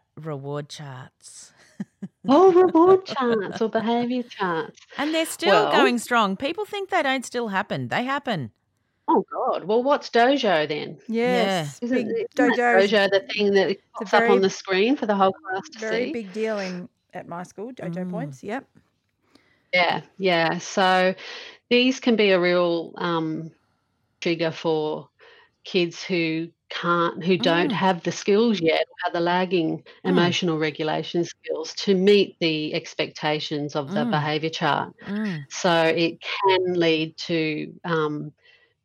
reward 0.25 0.69
charts 0.69 1.51
oh, 2.27 2.51
reward 2.51 3.05
charts 3.13 3.61
or 3.61 3.69
behaviour 3.69 4.23
charts. 4.23 4.79
and 4.97 5.13
they're 5.13 5.25
still 5.25 5.49
Well- 5.65 5.71
going 5.71 5.97
strong 5.99 6.35
people 6.37 6.65
think 6.65 6.89
they 6.89 7.01
don't 7.03 7.25
still 7.25 7.49
happen 7.49 7.87
they 7.89 8.03
happen 8.03 8.51
Oh 9.07 9.25
God. 9.29 9.65
Well, 9.65 9.83
what's 9.83 10.09
Dojo 10.09 10.69
then? 10.69 10.97
Yes. 11.09 11.79
Isn't, 11.81 11.97
Big 11.97 12.07
isn't 12.07 12.35
Dojo 12.35 12.55
Dojo 12.87 13.09
the 13.09 13.19
thing 13.33 13.51
that 13.55 13.77
pops 13.93 14.13
up 14.13 14.29
on 14.29 14.39
the 14.41 14.49
screen 14.49 14.95
for 14.95 15.05
the 15.05 15.15
whole 15.15 15.33
class 15.33 15.67
to 15.71 15.79
very 15.79 16.05
see? 16.05 16.13
big 16.13 16.31
deal 16.31 16.57
in 16.59 16.87
at 17.13 17.27
my 17.27 17.43
school, 17.43 17.73
Dojo 17.73 18.05
Mm. 18.05 18.11
Points. 18.11 18.41
Yep. 18.41 18.63
Yeah, 19.73 20.01
yeah. 20.17 20.59
So 20.59 21.13
these 21.69 21.99
can 21.99 22.15
be 22.15 22.29
a 22.31 22.39
real 22.39 22.93
um, 22.97 23.51
trigger 24.21 24.51
for 24.51 25.09
kids 25.65 26.01
who 26.01 26.47
can't, 26.71 27.23
who 27.23 27.37
don't 27.37 27.69
Mm. 27.69 27.73
have 27.73 28.01
the 28.03 28.11
skills 28.11 28.59
yet, 28.59 28.81
or 28.89 28.95
have 29.03 29.13
the 29.13 29.19
lagging 29.19 29.77
Mm. 29.79 30.09
emotional 30.09 30.57
regulation 30.57 31.23
skills 31.23 31.73
to 31.75 31.93
meet 31.93 32.37
the 32.39 32.73
expectations 32.73 33.75
of 33.75 33.91
the 33.93 34.05
Mm. 34.05 34.11
behaviour 34.11 34.49
chart. 34.49 34.93
Mm. 35.05 35.45
So 35.49 35.83
it 35.83 36.17
can 36.21 36.73
lead 36.73 37.17
to 37.29 37.73
um, 37.83 38.31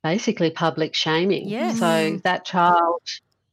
basically 0.03 0.51
public 0.51 0.95
shaming. 0.95 1.49
Yes. 1.49 1.79
So 1.79 2.21
that 2.25 2.45
child 2.45 3.01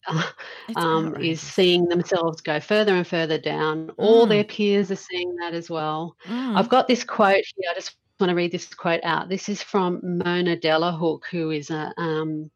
um, 0.76 1.16
is 1.16 1.40
seeing 1.40 1.86
themselves 1.88 2.42
go 2.42 2.60
further 2.60 2.94
and 2.96 3.08
further 3.08 3.38
down. 3.38 3.92
All 3.98 4.26
Mm. 4.26 4.30
their 4.30 4.44
peers 4.44 4.92
are 4.92 4.98
seeing 4.98 5.36
that 5.38 5.54
as 5.54 5.70
well. 5.70 6.16
Mm. 6.28 6.58
I've 6.58 6.70
got 6.70 6.88
this 6.88 7.04
quote 7.04 7.46
here. 7.56 7.70
I 7.72 7.74
just 7.76 7.96
want 8.20 8.30
to 8.30 8.36
read 8.36 8.52
this 8.52 8.74
quote 8.74 9.04
out. 9.04 9.30
This 9.30 9.48
is 9.50 9.64
from 9.64 10.00
Mona 10.04 10.56
Delahooke, 10.58 11.26
who 11.32 11.52
is 11.52 11.70
a 11.70 11.94
um, 11.98 12.52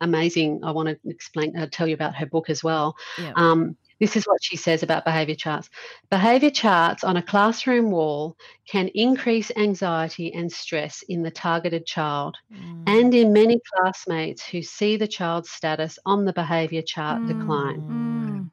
amazing. 0.00 0.60
I 0.64 0.70
want 0.70 0.88
to 0.88 1.10
explain, 1.10 1.56
uh, 1.56 1.66
tell 1.70 1.86
you 1.88 1.94
about 1.94 2.14
her 2.16 2.26
book 2.26 2.50
as 2.50 2.62
well. 2.62 2.96
Yeah. 3.18 3.32
Um, 3.36 3.76
this 4.00 4.14
is 4.16 4.24
what 4.26 4.38
she 4.40 4.56
says 4.56 4.84
about 4.84 5.04
behaviour 5.04 5.34
charts. 5.34 5.68
Behaviour 6.08 6.50
charts 6.50 7.02
on 7.02 7.16
a 7.16 7.22
classroom 7.22 7.90
wall 7.90 8.36
can 8.68 8.88
increase 8.94 9.50
anxiety 9.56 10.32
and 10.32 10.52
stress 10.52 11.02
in 11.08 11.22
the 11.22 11.32
targeted 11.32 11.84
child 11.84 12.36
Mm. 12.52 12.84
and 12.86 13.14
in 13.14 13.32
many 13.32 13.60
classmates 13.74 14.44
who 14.46 14.62
see 14.62 14.96
the 14.96 15.08
child's 15.08 15.50
status 15.50 15.98
on 16.06 16.24
the 16.24 16.32
behaviour 16.32 16.82
chart 16.82 17.26
decline. 17.26 17.80
Mm. 17.80 18.38
And 18.38 18.50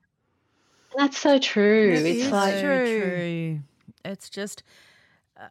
that's 0.98 1.18
so 1.20 1.38
true. 1.38 1.92
It 1.92 2.06
it's 2.06 2.26
is 2.26 2.32
like, 2.32 2.60
true. 2.60 3.00
true. 3.02 3.60
It's 4.04 4.30
just, 4.32 4.64
uh, 5.40 5.50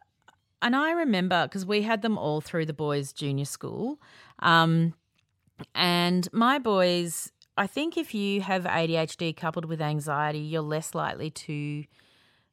and 0.61 0.75
I 0.75 0.91
remember 0.91 1.47
because 1.47 1.65
we 1.65 1.83
had 1.83 2.01
them 2.01 2.17
all 2.17 2.41
through 2.41 2.65
the 2.65 2.73
boys' 2.73 3.13
junior 3.13 3.45
school, 3.45 3.99
um, 4.39 4.93
and 5.73 6.27
my 6.33 6.59
boys. 6.59 7.31
I 7.57 7.67
think 7.67 7.95
if 7.97 8.13
you 8.13 8.41
have 8.41 8.65
ADHD 8.65 9.35
coupled 9.35 9.63
with 9.65 9.81
anxiety, 9.81 10.39
you're 10.39 10.61
less 10.61 10.93
likely 10.93 11.29
to 11.31 11.85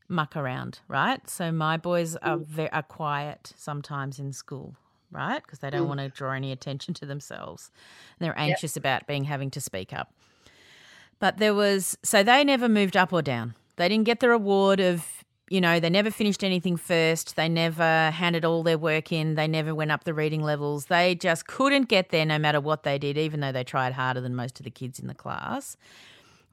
muck 0.09 0.37
around, 0.37 0.79
right? 0.87 1.29
So 1.29 1.51
my 1.51 1.77
boys 1.77 2.15
are 2.17 2.37
very 2.37 2.71
are 2.71 2.85
quiet 2.85 3.53
sometimes 3.57 4.21
in 4.21 4.33
school, 4.33 4.77
right? 5.11 5.43
Because 5.43 5.59
they 5.59 5.71
don't 5.71 5.87
Mm. 5.87 5.89
want 5.89 6.01
to 6.01 6.09
draw 6.09 6.33
any 6.33 6.53
attention 6.53 6.95
to 6.95 7.07
themselves. 7.07 7.73
They're 8.21 8.39
anxious 8.39 8.77
about 8.77 9.07
being 9.09 9.25
having 9.25 9.51
to 9.53 9.61
speak 9.61 9.93
up. 9.93 10.13
But 11.19 11.39
there 11.39 11.55
was 11.55 11.97
so 12.05 12.23
they 12.23 12.45
never 12.45 12.69
moved 12.69 12.97
up 12.97 13.13
or 13.13 13.23
down. 13.23 13.55
They 13.77 13.89
didn't 13.89 14.05
get 14.05 14.21
the 14.21 14.29
reward 14.29 14.79
of 14.81 15.22
you 15.51 15.61
know 15.61 15.81
they 15.81 15.91
never 15.91 16.11
finished 16.11 16.43
anything 16.45 16.77
first. 16.77 17.37
They 17.37 17.49
never 17.49 18.11
handed 18.11 18.45
all 18.45 18.63
their 18.63 18.79
work 18.79 19.13
in. 19.13 19.35
They 19.35 19.49
never 19.49 19.75
went 19.75 19.91
up 19.91 20.05
the 20.05 20.15
reading 20.15 20.43
levels. 20.43 20.87
They 20.87 21.15
just 21.15 21.47
couldn't 21.47 21.89
get 21.89 22.11
there 22.11 22.25
no 22.25 22.39
matter 22.39 22.61
what 22.61 22.83
they 22.83 22.99
did, 22.99 23.19
even 23.19 23.41
though 23.41 23.53
they 23.53 23.65
tried 23.65 23.93
harder 23.93 24.21
than 24.21 24.35
most 24.35 24.61
of 24.61 24.65
the 24.65 24.71
kids 24.71 24.99
in 24.99 25.09
the 25.09 25.15
class. 25.15 25.77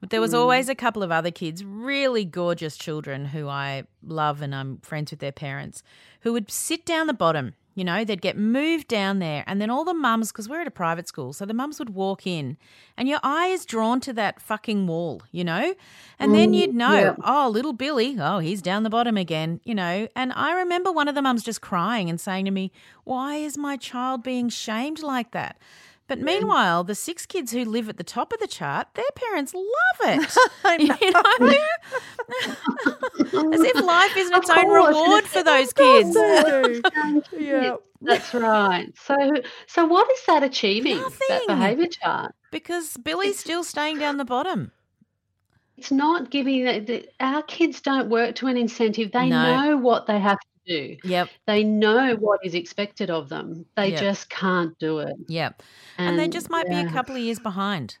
But 0.00 0.10
there 0.10 0.20
was 0.20 0.32
hmm. 0.32 0.38
always 0.38 0.68
a 0.68 0.74
couple 0.74 1.02
of 1.02 1.12
other 1.12 1.30
kids, 1.30 1.64
really 1.64 2.24
gorgeous 2.24 2.76
children 2.76 3.26
who 3.26 3.48
I 3.48 3.84
love 4.02 4.42
and 4.42 4.54
I'm 4.54 4.78
friends 4.78 5.10
with 5.10 5.20
their 5.20 5.32
parents, 5.32 5.82
who 6.20 6.32
would 6.32 6.50
sit 6.50 6.84
down 6.84 7.06
the 7.06 7.14
bottom. 7.14 7.54
You 7.74 7.84
know, 7.84 8.04
they'd 8.04 8.20
get 8.20 8.36
moved 8.36 8.88
down 8.88 9.20
there, 9.20 9.44
and 9.46 9.60
then 9.60 9.70
all 9.70 9.84
the 9.84 9.94
mums, 9.94 10.32
because 10.32 10.48
we're 10.48 10.60
at 10.60 10.66
a 10.66 10.72
private 10.72 11.06
school, 11.06 11.32
so 11.32 11.46
the 11.46 11.54
mums 11.54 11.78
would 11.78 11.90
walk 11.90 12.26
in, 12.26 12.56
and 12.96 13.08
your 13.08 13.20
eye 13.22 13.46
is 13.46 13.64
drawn 13.64 14.00
to 14.00 14.12
that 14.14 14.40
fucking 14.40 14.86
wall, 14.86 15.22
you 15.30 15.44
know? 15.44 15.74
And 16.18 16.34
then 16.34 16.52
you'd 16.52 16.70
mm, 16.70 16.74
know, 16.74 16.98
yeah. 16.98 17.14
oh, 17.24 17.48
little 17.48 17.72
Billy, 17.72 18.16
oh, 18.18 18.40
he's 18.40 18.60
down 18.60 18.82
the 18.82 18.90
bottom 18.90 19.16
again, 19.16 19.60
you 19.64 19.74
know? 19.74 20.08
And 20.16 20.32
I 20.34 20.52
remember 20.52 20.90
one 20.90 21.08
of 21.08 21.14
the 21.14 21.22
mums 21.22 21.42
just 21.42 21.60
crying 21.60 22.10
and 22.10 22.20
saying 22.20 22.44
to 22.46 22.50
me, 22.50 22.72
why 23.04 23.36
is 23.36 23.56
my 23.56 23.76
child 23.76 24.22
being 24.22 24.48
shamed 24.48 25.02
like 25.02 25.30
that? 25.30 25.56
But 26.10 26.18
meanwhile, 26.18 26.82
the 26.82 26.96
six 26.96 27.24
kids 27.24 27.52
who 27.52 27.64
live 27.64 27.88
at 27.88 27.96
the 27.96 28.02
top 28.02 28.32
of 28.32 28.40
the 28.40 28.48
chart, 28.48 28.88
their 28.94 29.04
parents 29.14 29.54
love 29.54 30.00
it. 30.00 30.28
You 31.00 31.12
know? 31.12 31.22
As 33.52 33.60
if 33.60 33.80
life 33.84 34.16
isn't 34.16 34.36
its 34.36 34.50
own 34.50 34.68
reward 34.68 35.24
for 35.24 35.44
those 35.44 35.72
kids. 35.72 36.16
yeah. 37.38 37.76
That's 38.00 38.34
right. 38.34 38.92
So, 39.00 39.14
so 39.68 39.86
what 39.86 40.10
is 40.10 40.18
that 40.26 40.42
achieving? 40.42 40.98
That 40.98 41.44
behaviour 41.46 41.86
chart. 41.86 42.34
Because 42.50 42.96
Billy's 42.96 43.38
still 43.38 43.62
staying 43.62 43.98
down 44.00 44.16
the 44.16 44.24
bottom. 44.24 44.72
It's 45.76 45.92
not 45.92 46.30
giving 46.30 46.64
the, 46.64 46.80
the, 46.80 47.08
our 47.20 47.42
kids 47.44 47.80
don't 47.80 48.10
work 48.10 48.34
to 48.36 48.48
an 48.48 48.56
incentive. 48.56 49.12
They 49.12 49.28
No. 49.28 49.44
know 49.44 49.76
what 49.76 50.06
they 50.06 50.18
have 50.18 50.40
to 50.40 50.46
do. 50.66 50.96
Yep, 51.04 51.28
They 51.46 51.64
know 51.64 52.16
what 52.16 52.40
is 52.44 52.54
expected 52.54 53.10
of 53.10 53.28
them. 53.28 53.64
They 53.76 53.88
Yeah. 53.92 54.00
just 54.00 54.30
can't 54.30 54.78
do 54.78 54.98
it. 55.00 55.16
yep. 55.28 55.62
And, 55.98 56.18
they 56.18 56.28
just 56.28 56.50
might 56.50 56.68
be 56.68 56.76
a 56.76 56.88
couple 56.90 57.14
of 57.16 57.22
years 57.22 57.38
behind, 57.38 57.98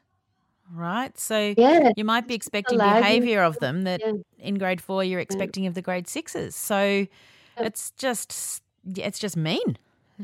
right? 0.72 1.16
So 1.18 1.54
Yeah, 1.56 1.90
you 1.96 2.04
might 2.04 2.26
be 2.28 2.34
expecting 2.34 2.78
behaviour 2.78 3.42
of 3.42 3.58
them 3.58 3.82
that 3.84 4.00
Yeah. 4.04 4.12
in 4.38 4.58
grade 4.58 4.80
four 4.80 5.02
you're 5.04 5.20
expecting 5.20 5.66
of 5.66 5.74
the 5.74 5.82
grade 5.82 6.06
sixes. 6.08 6.54
So 6.56 7.06
it's 7.56 7.90
just 7.92 8.62
it's 8.96 9.18
just 9.18 9.36
mean 9.36 9.76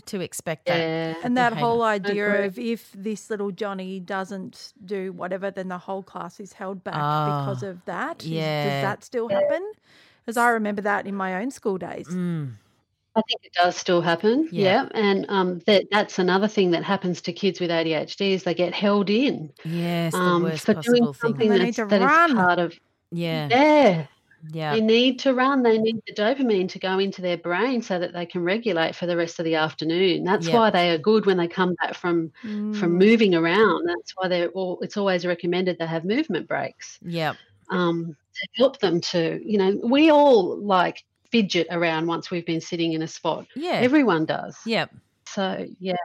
to 0.07 0.20
expect 0.20 0.66
that. 0.66 0.78
yeah. 0.78 1.14
And 1.24 1.37
that 1.37 1.53
whole 1.55 1.82
idea 1.82 2.28
Agree. 2.34 2.47
of 2.47 2.59
if 2.59 2.93
this 2.93 3.30
little 3.30 3.51
Johnny 3.51 3.99
doesn't 4.01 4.72
do 4.84 5.12
whatever, 5.12 5.51
then 5.51 5.68
the 5.68 5.78
whole 5.78 6.03
class 6.03 6.39
is 6.41 6.53
held 6.53 6.84
back 6.84 6.95
Ah, 6.97 7.45
because 7.47 7.62
of 7.62 7.84
that. 7.87 8.22
yeah. 8.24 8.64
Does 8.64 8.82
that 8.82 9.05
still 9.05 9.28
happen? 9.28 9.72
Because 10.27 10.37
I 10.37 10.49
remember 10.51 10.83
that 10.83 11.07
in 11.07 11.14
my 11.14 11.41
own 11.41 11.53
school 11.53 11.79
days. 11.79 12.09
Mm, 12.09 12.53
I 13.14 13.22
think 13.29 13.41
it 13.45 13.53
does 13.55 13.77
still 13.77 14.01
happen. 14.03 14.49
Yeah. 14.51 14.64
Yeah, 14.85 14.89
and 14.93 15.24
um, 15.29 15.61
that 15.66 15.85
that's 15.93 16.18
another 16.18 16.49
thing 16.49 16.72
that 16.72 16.83
happens 16.83 17.20
to 17.22 17.33
kids 17.33 17.61
with 17.61 17.70
ADHD 17.70 18.33
is 18.33 18.43
they 18.43 18.53
get 18.55 18.74
held 18.74 19.09
in 19.09 19.53
yes, 19.64 20.12
the 20.12 20.18
um, 20.18 20.43
worst 20.43 20.66
for 20.66 20.74
possible 20.74 20.95
doing 20.97 21.05
thing. 21.14 21.20
something 21.20 21.49
They 21.49 21.59
that's, 21.59 21.79
need 21.79 21.85
to 21.85 21.87
that 21.87 22.03
is 22.03 22.07
run. 22.07 22.35
part 22.37 22.59
of. 22.59 22.74
Yeah, 23.12 23.47
Yeah, 23.49 24.07
yeah, 24.53 24.74
they 24.74 24.81
need 24.81 25.20
to 25.20 25.33
run. 25.33 25.62
They 25.62 25.79
need 25.79 26.03
the 26.09 26.12
dopamine 26.14 26.68
to 26.70 26.79
go 26.81 26.99
into 26.99 27.22
their 27.22 27.37
brain 27.39 27.81
so 27.83 27.99
that 28.01 28.12
they 28.12 28.27
can 28.27 28.43
regulate 28.43 28.97
for 28.97 29.07
the 29.07 29.16
rest 29.16 29.39
of 29.39 29.45
the 29.45 29.55
afternoon. 29.55 30.24
That's 30.24 30.49
Yeah. 30.49 30.57
why 30.57 30.70
they 30.70 30.91
are 30.91 30.99
good 30.99 31.24
when 31.24 31.37
they 31.37 31.47
come 31.49 31.74
back 31.81 31.95
from 31.95 32.33
Mm. 32.43 32.74
from 32.77 32.99
moving 32.99 33.35
around. 33.37 33.87
That's 33.87 34.12
why 34.16 34.27
they're 34.29 34.49
all. 34.49 34.81
It's 34.83 34.97
always 34.97 35.24
recommended 35.24 35.79
they 35.79 35.87
have 35.87 36.05
movement 36.05 36.49
breaks. 36.49 36.99
Yeah. 37.01 37.35
um, 37.70 38.16
to 38.41 38.49
help 38.57 38.78
them 38.80 39.01
to, 39.01 39.41
you 39.45 39.59
know, 39.59 39.80
we 39.82 40.11
all 40.11 40.59
like 40.59 41.05
fidget 41.30 41.66
around 41.70 42.07
once 42.07 42.30
we've 42.30 42.47
been 42.47 42.61
sitting 42.61 42.93
in 42.93 43.03
a 43.03 43.09
spot. 43.09 43.47
Yeah. 43.55 43.72
Everyone 43.72 44.24
does. 44.26 44.57
Yep. 44.64 44.91
So 45.28 45.66
yeah, 45.80 45.97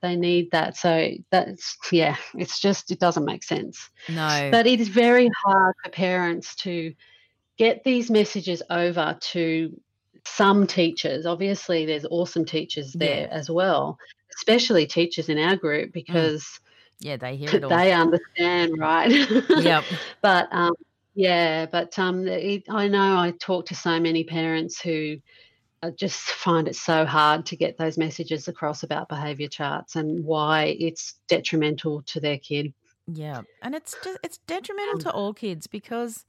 they 0.00 0.16
need 0.16 0.50
that. 0.52 0.76
So 0.76 1.10
that's 1.30 1.76
yeah, 1.90 2.16
it's 2.34 2.60
just 2.60 2.90
it 2.90 3.00
doesn't 3.00 3.24
make 3.24 3.42
sense. 3.42 3.90
No. 4.08 4.48
But 4.50 4.66
it 4.66 4.80
is 4.80 4.88
very 4.88 5.28
hard 5.44 5.74
for 5.82 5.90
parents 5.90 6.54
to 6.56 6.94
get 7.58 7.84
these 7.84 8.10
messages 8.10 8.62
over 8.70 9.18
to 9.20 9.80
some 10.24 10.66
teachers. 10.66 11.26
Obviously, 11.26 11.84
there's 11.84 12.06
awesome 12.10 12.44
teachers 12.44 12.92
there 12.92 13.28
as 13.30 13.50
well, 13.50 13.98
especially 14.36 14.86
teachers 14.86 15.28
in 15.28 15.38
our 15.38 15.56
group 15.56 15.92
because 15.92 16.60
yeah, 17.00 17.16
they 17.16 17.36
hear 17.36 17.54
it 17.54 17.64
all. 17.64 17.70
they 17.70 17.92
understand, 17.92 18.78
right? 18.78 19.10
Yep. 19.50 19.84
but 20.22 20.48
um, 20.52 20.72
yeah, 21.14 21.66
but 21.66 21.98
um, 21.98 22.26
it, 22.26 22.64
I 22.68 22.88
know 22.88 23.18
I 23.18 23.32
talk 23.32 23.66
to 23.66 23.74
so 23.74 24.00
many 24.00 24.24
parents 24.24 24.80
who 24.80 25.18
uh, 25.82 25.90
just 25.92 26.18
find 26.20 26.68
it 26.68 26.76
so 26.76 27.06
hard 27.06 27.46
to 27.46 27.56
get 27.56 27.78
those 27.78 27.98
messages 27.98 28.48
across 28.48 28.82
about 28.82 29.08
behaviour 29.08 29.48
charts 29.48 29.96
and 29.96 30.24
why 30.24 30.76
it's 30.78 31.20
detrimental 31.28 32.02
to 32.04 32.20
their 32.20 32.38
kid. 32.38 32.74
Yeah, 33.06 33.42
and 33.60 33.74
it's 33.74 33.96
just 33.96 34.18
it's 34.22 34.38
detrimental 34.46 34.98
to 34.98 35.12
all 35.12 35.34
kids 35.34 35.66
because 35.66 36.24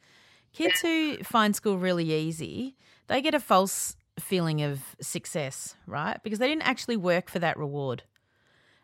kids 0.53 0.81
who 0.81 1.17
find 1.23 1.55
school 1.55 1.77
really 1.77 2.13
easy, 2.13 2.75
they 3.07 3.21
get 3.21 3.35
a 3.35 3.39
false 3.39 3.95
feeling 4.19 4.61
of 4.61 4.95
success, 5.01 5.75
right? 5.87 6.21
Because 6.23 6.39
they 6.39 6.47
didn't 6.47 6.67
actually 6.67 6.97
work 6.97 7.29
for 7.29 7.39
that 7.39 7.57
reward. 7.57 8.03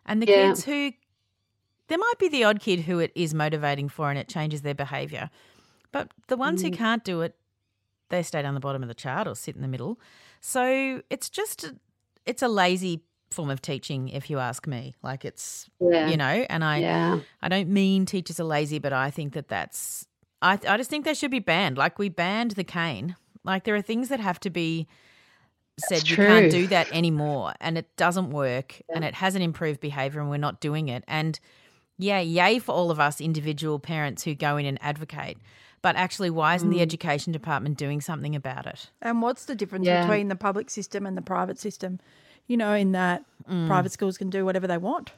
And 0.06 0.22
the 0.22 0.28
Yeah. 0.28 0.28
kids 0.28 0.66
who 0.66 0.94
there 1.88 1.98
might 1.98 2.20
be 2.20 2.30
the 2.30 2.44
odd 2.46 2.60
kid 2.60 2.82
who 2.82 3.00
it 3.00 3.12
is 3.16 3.34
motivating 3.34 3.90
for 3.90 4.10
and 4.10 4.18
it 4.18 4.30
changes 4.30 4.62
their 4.62 4.76
behavior. 4.76 5.30
But 5.92 6.10
the 6.28 6.38
ones 6.38 6.62
who 6.62 6.70
mm. 6.70 6.78
can't 6.78 7.04
do 7.04 7.22
it, 7.22 7.36
they 8.10 8.24
stay 8.24 8.42
down 8.42 8.54
the 8.54 8.60
bottom 8.60 8.82
of 8.82 8.88
the 8.88 8.96
chart 8.96 9.28
or 9.28 9.36
sit 9.36 9.56
in 9.56 9.62
the 9.62 9.68
middle. 9.68 10.00
So 10.40 11.02
it's 11.10 11.30
just 11.30 11.64
a, 11.64 11.76
it's 12.26 12.42
a 12.42 12.48
lazy 12.48 13.04
form 13.32 13.50
of 13.50 13.62
teaching 13.62 14.10
if 14.10 14.30
you 14.30 14.40
ask 14.40 14.68
me. 14.68 14.94
Like 15.02 15.26
it's 15.26 15.70
Yeah. 15.80 16.08
you 16.08 16.18
know, 16.18 16.46
and 16.50 16.64
I 16.64 16.78
yeah. 16.78 17.20
I 17.42 17.50
don't 17.50 17.70
mean 17.70 18.06
teachers 18.06 18.40
are 18.40 18.46
lazy, 18.46 18.80
but 18.80 18.94
I 18.94 19.10
think 19.10 19.34
that 19.34 19.48
that's. 19.48 20.08
I 20.42 20.54
I 20.68 20.78
just 20.78 20.90
think 20.90 21.06
they 21.06 21.14
should 21.14 21.32
be 21.32 21.40
banned. 21.40 21.78
Like 21.78 22.00
we 22.00 22.10
banned 22.10 22.52
the 22.52 22.64
cane. 22.64 23.16
Like 23.44 23.64
there 23.64 23.76
are 23.76 23.82
things 23.82 24.10
that 24.10 24.20
have 24.20 24.40
to 24.42 24.50
be 24.50 24.88
said. 25.80 26.00
That's 26.00 26.10
you 26.10 26.16
can't 26.16 26.52
do 26.52 26.68
that 26.68 26.92
anymore, 26.92 27.54
and 27.60 27.78
it 27.78 27.96
doesn't 27.96 28.32
work, 28.32 28.82
and 28.94 29.04
it 29.04 29.16
hasn't 29.16 29.44
improved 29.44 29.80
behaviour, 29.80 30.20
and 30.20 30.30
we're 30.30 30.38
not 30.38 30.60
doing 30.60 30.90
it. 30.90 31.04
And 31.08 31.40
yeah, 31.98 32.20
yay 32.20 32.60
for 32.60 32.74
all 32.74 32.92
of 32.92 33.00
us 33.00 33.22
individual 33.22 33.80
parents 33.80 34.24
who 34.24 34.36
go 34.36 34.58
in 34.58 34.66
and 34.66 34.78
advocate. 34.82 35.38
But 35.82 35.96
actually, 35.96 36.30
why 36.30 36.56
isn't 36.56 36.70
Mm. 36.70 36.74
the 36.74 36.82
education 36.82 37.34
department 37.34 37.78
doing 37.78 38.02
something 38.02 38.36
about 38.36 38.68
it? 38.68 38.92
And 39.02 39.22
what's 39.22 39.46
the 39.46 39.56
difference 39.56 39.86
Yeah. 39.86 40.02
between 40.04 40.28
the 40.28 40.36
public 40.36 40.70
system 40.70 41.06
and 41.08 41.18
the 41.18 41.22
private 41.24 41.58
system? 41.58 42.00
You 42.48 42.58
know, 42.58 42.74
in 42.74 42.92
that 42.92 43.24
Mm. 43.50 43.68
private 43.68 43.92
schools 43.92 44.18
can 44.18 44.30
do 44.30 44.46
whatever 44.46 44.68
they 44.68 44.78
want. 44.78 45.12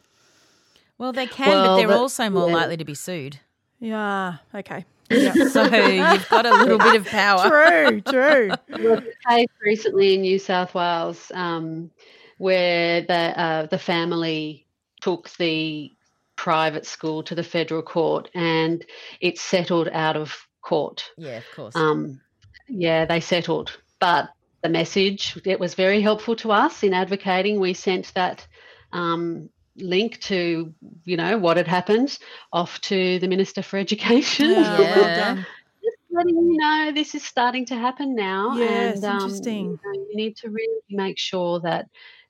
Well, 0.97 1.11
they 1.11 1.27
can, 1.27 1.49
but 1.51 1.75
they're 1.77 1.87
but- 1.87 1.97
also 1.97 2.29
more 2.29 2.47
yeah. 2.49 2.55
likely 2.55 2.77
to 2.77 2.85
be 2.85 2.93
sued. 2.95 3.39
Yeah. 3.79 4.35
Okay. 4.55 4.85
Yeah. 5.09 5.33
So 5.49 5.63
you've 5.63 6.29
got 6.29 6.45
a 6.45 6.51
little 6.55 6.77
bit 6.77 6.95
of 6.95 7.05
power. 7.07 7.49
true. 7.49 8.01
True. 8.01 8.51
There 8.67 8.91
was 8.91 8.99
a 9.03 9.29
case 9.29 9.47
recently 9.61 10.13
in 10.15 10.21
New 10.21 10.39
South 10.39 10.73
Wales 10.73 11.29
um, 11.35 11.91
where 12.37 13.01
the 13.01 13.13
uh, 13.39 13.65
the 13.65 13.77
family 13.77 14.65
took 15.01 15.29
the 15.37 15.91
private 16.37 16.85
school 16.85 17.21
to 17.23 17.35
the 17.35 17.43
federal 17.43 17.81
court 17.81 18.29
and 18.33 18.85
it 19.19 19.37
settled 19.37 19.89
out 19.89 20.15
of 20.15 20.47
court. 20.63 21.11
Yeah, 21.17 21.37
of 21.37 21.45
course. 21.55 21.75
Um, 21.75 22.21
yeah, 22.67 23.05
they 23.05 23.19
settled. 23.19 23.77
But 23.99 24.29
the 24.63 24.69
message, 24.69 25.37
it 25.45 25.59
was 25.59 25.75
very 25.75 26.01
helpful 26.01 26.35
to 26.37 26.51
us 26.51 26.83
in 26.83 26.93
advocating. 26.93 27.59
We 27.59 27.73
sent 27.73 28.13
that 28.15 28.47
um, 28.91 29.49
link 29.77 30.19
to, 30.21 30.73
you 31.03 31.17
know, 31.17 31.37
what 31.37 31.57
had 31.57 31.67
happened 31.67 32.17
off 32.51 32.79
to 32.81 33.19
the 33.19 33.27
Minister 33.27 33.61
for 33.61 33.77
Education. 33.77 34.49
Yeah, 34.49 34.79
Yeah. 34.79 34.95
well 34.97 35.15
done. 35.35 35.45
Just 35.83 35.97
letting 36.11 36.35
you 36.35 36.57
know 36.57 36.91
this 36.93 37.13
is 37.15 37.23
starting 37.23 37.65
to 37.67 37.75
happen 37.75 38.15
now. 38.15 38.55
Yes, 38.57 38.95
and, 38.95 39.05
um, 39.05 39.13
interesting. 39.15 39.65
You, 39.65 39.79
know, 39.83 40.05
you 40.09 40.15
need 40.15 40.37
to 40.37 40.49
really 40.49 40.81
make 40.89 41.19
sure 41.19 41.59
that 41.61 41.87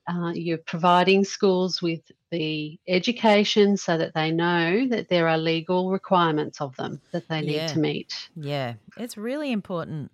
uh, 0.07 0.31
you're 0.35 0.57
providing 0.57 1.23
schools 1.23 1.81
with 1.81 2.01
the 2.29 2.79
education 2.87 3.77
so 3.77 3.97
that 3.97 4.13
they 4.13 4.31
know 4.31 4.87
that 4.87 5.07
there 5.09 5.27
are 5.27 5.37
legal 5.37 5.91
requirements 5.91 6.59
of 6.59 6.75
them 6.75 6.99
that 7.11 7.27
they 7.29 7.41
need 7.41 7.55
Yeah. 7.55 7.67
to 7.67 7.79
meet. 7.79 8.29
Yeah, 8.35 8.73
it's 8.97 9.17
really 9.17 9.51
important 9.51 10.11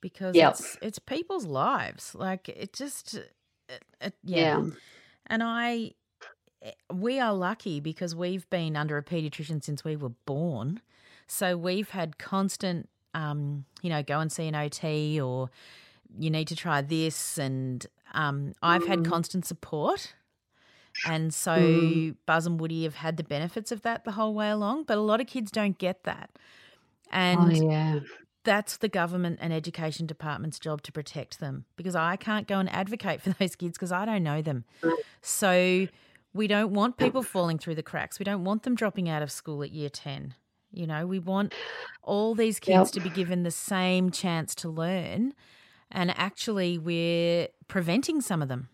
because 0.00 0.36
Yep. 0.36 0.52
it's 0.52 0.78
it's 0.82 0.98
people's 0.98 1.46
lives. 1.46 2.14
Like 2.14 2.48
it 2.48 2.72
just, 2.72 3.14
it, 3.14 3.32
it, 4.00 4.14
yeah. 4.22 4.58
Yeah. 4.62 4.70
And 5.26 5.42
I, 5.42 5.92
eh, 6.62 6.72
we 6.92 7.18
are 7.18 7.32
lucky 7.34 7.80
because 7.80 8.14
we've 8.14 8.48
been 8.50 8.76
under 8.76 8.98
a 8.98 9.02
pediatrician 9.02 9.64
since 9.64 9.82
we 9.84 9.96
were 9.96 10.12
born, 10.26 10.82
so 11.26 11.56
we've 11.56 11.90
had 11.90 12.18
constant, 12.18 12.88
um, 13.14 13.64
you 13.82 13.88
know, 13.88 14.02
go 14.02 14.20
and 14.20 14.30
see 14.30 14.46
an 14.46 14.54
OT 14.54 15.18
or 15.20 15.50
you 16.18 16.30
need 16.30 16.46
to 16.48 16.54
try 16.56 16.82
this, 16.82 17.38
and 17.38 17.86
um, 18.14 18.54
I've 18.62 18.86
had 18.86 19.04
constant 19.04 19.44
support. 19.44 20.14
And 21.06 21.34
so 21.34 21.56
Mm. 21.58 22.16
Buzz 22.24 22.46
and 22.46 22.60
Woody 22.60 22.84
have 22.84 22.94
had 22.94 23.16
the 23.16 23.24
benefits 23.24 23.72
of 23.72 23.82
that 23.82 24.04
the 24.04 24.12
whole 24.12 24.32
way 24.32 24.48
along, 24.48 24.84
but 24.84 24.96
a 24.96 25.00
lot 25.00 25.20
of 25.20 25.26
kids 25.26 25.50
don't 25.50 25.76
get 25.76 26.04
that. 26.04 26.30
And 27.10 27.40
oh, 27.40 27.70
yeah. 27.70 28.00
that's 28.44 28.76
the 28.76 28.88
government 28.88 29.38
and 29.40 29.52
education 29.52 30.06
department's 30.06 30.58
job 30.60 30.82
to 30.82 30.92
protect 30.92 31.40
them 31.40 31.64
because 31.76 31.96
I 31.96 32.14
can't 32.16 32.46
go 32.46 32.58
and 32.60 32.72
advocate 32.72 33.20
for 33.20 33.30
those 33.40 33.56
kids 33.56 33.76
because 33.76 33.90
I 33.92 34.04
don't 34.04 34.22
know 34.22 34.40
them. 34.40 34.64
So 35.20 35.88
we 36.32 36.46
don't 36.46 36.72
want 36.72 36.96
people 36.96 37.22
falling 37.24 37.58
through 37.58 37.74
the 37.74 37.82
cracks. 37.82 38.18
We 38.20 38.24
don't 38.24 38.44
want 38.44 38.62
them 38.62 38.74
dropping 38.76 39.08
out 39.08 39.22
of 39.22 39.30
school 39.32 39.62
at 39.64 39.72
year 39.72 39.88
10. 39.90 40.34
You 40.72 40.86
know, 40.86 41.06
we 41.06 41.18
want 41.18 41.54
all 42.02 42.34
these 42.36 42.58
kids 42.60 42.94
Yep. 42.94 43.02
to 43.02 43.08
be 43.08 43.10
given 43.10 43.42
the 43.42 43.50
same 43.50 44.10
chance 44.10 44.54
to 44.56 44.68
learn. 44.68 45.32
And 45.94 46.12
actually, 46.18 46.76
we're 46.76 47.48
preventing 47.68 48.20
some 48.20 48.42
of 48.42 48.48
them 48.48 48.68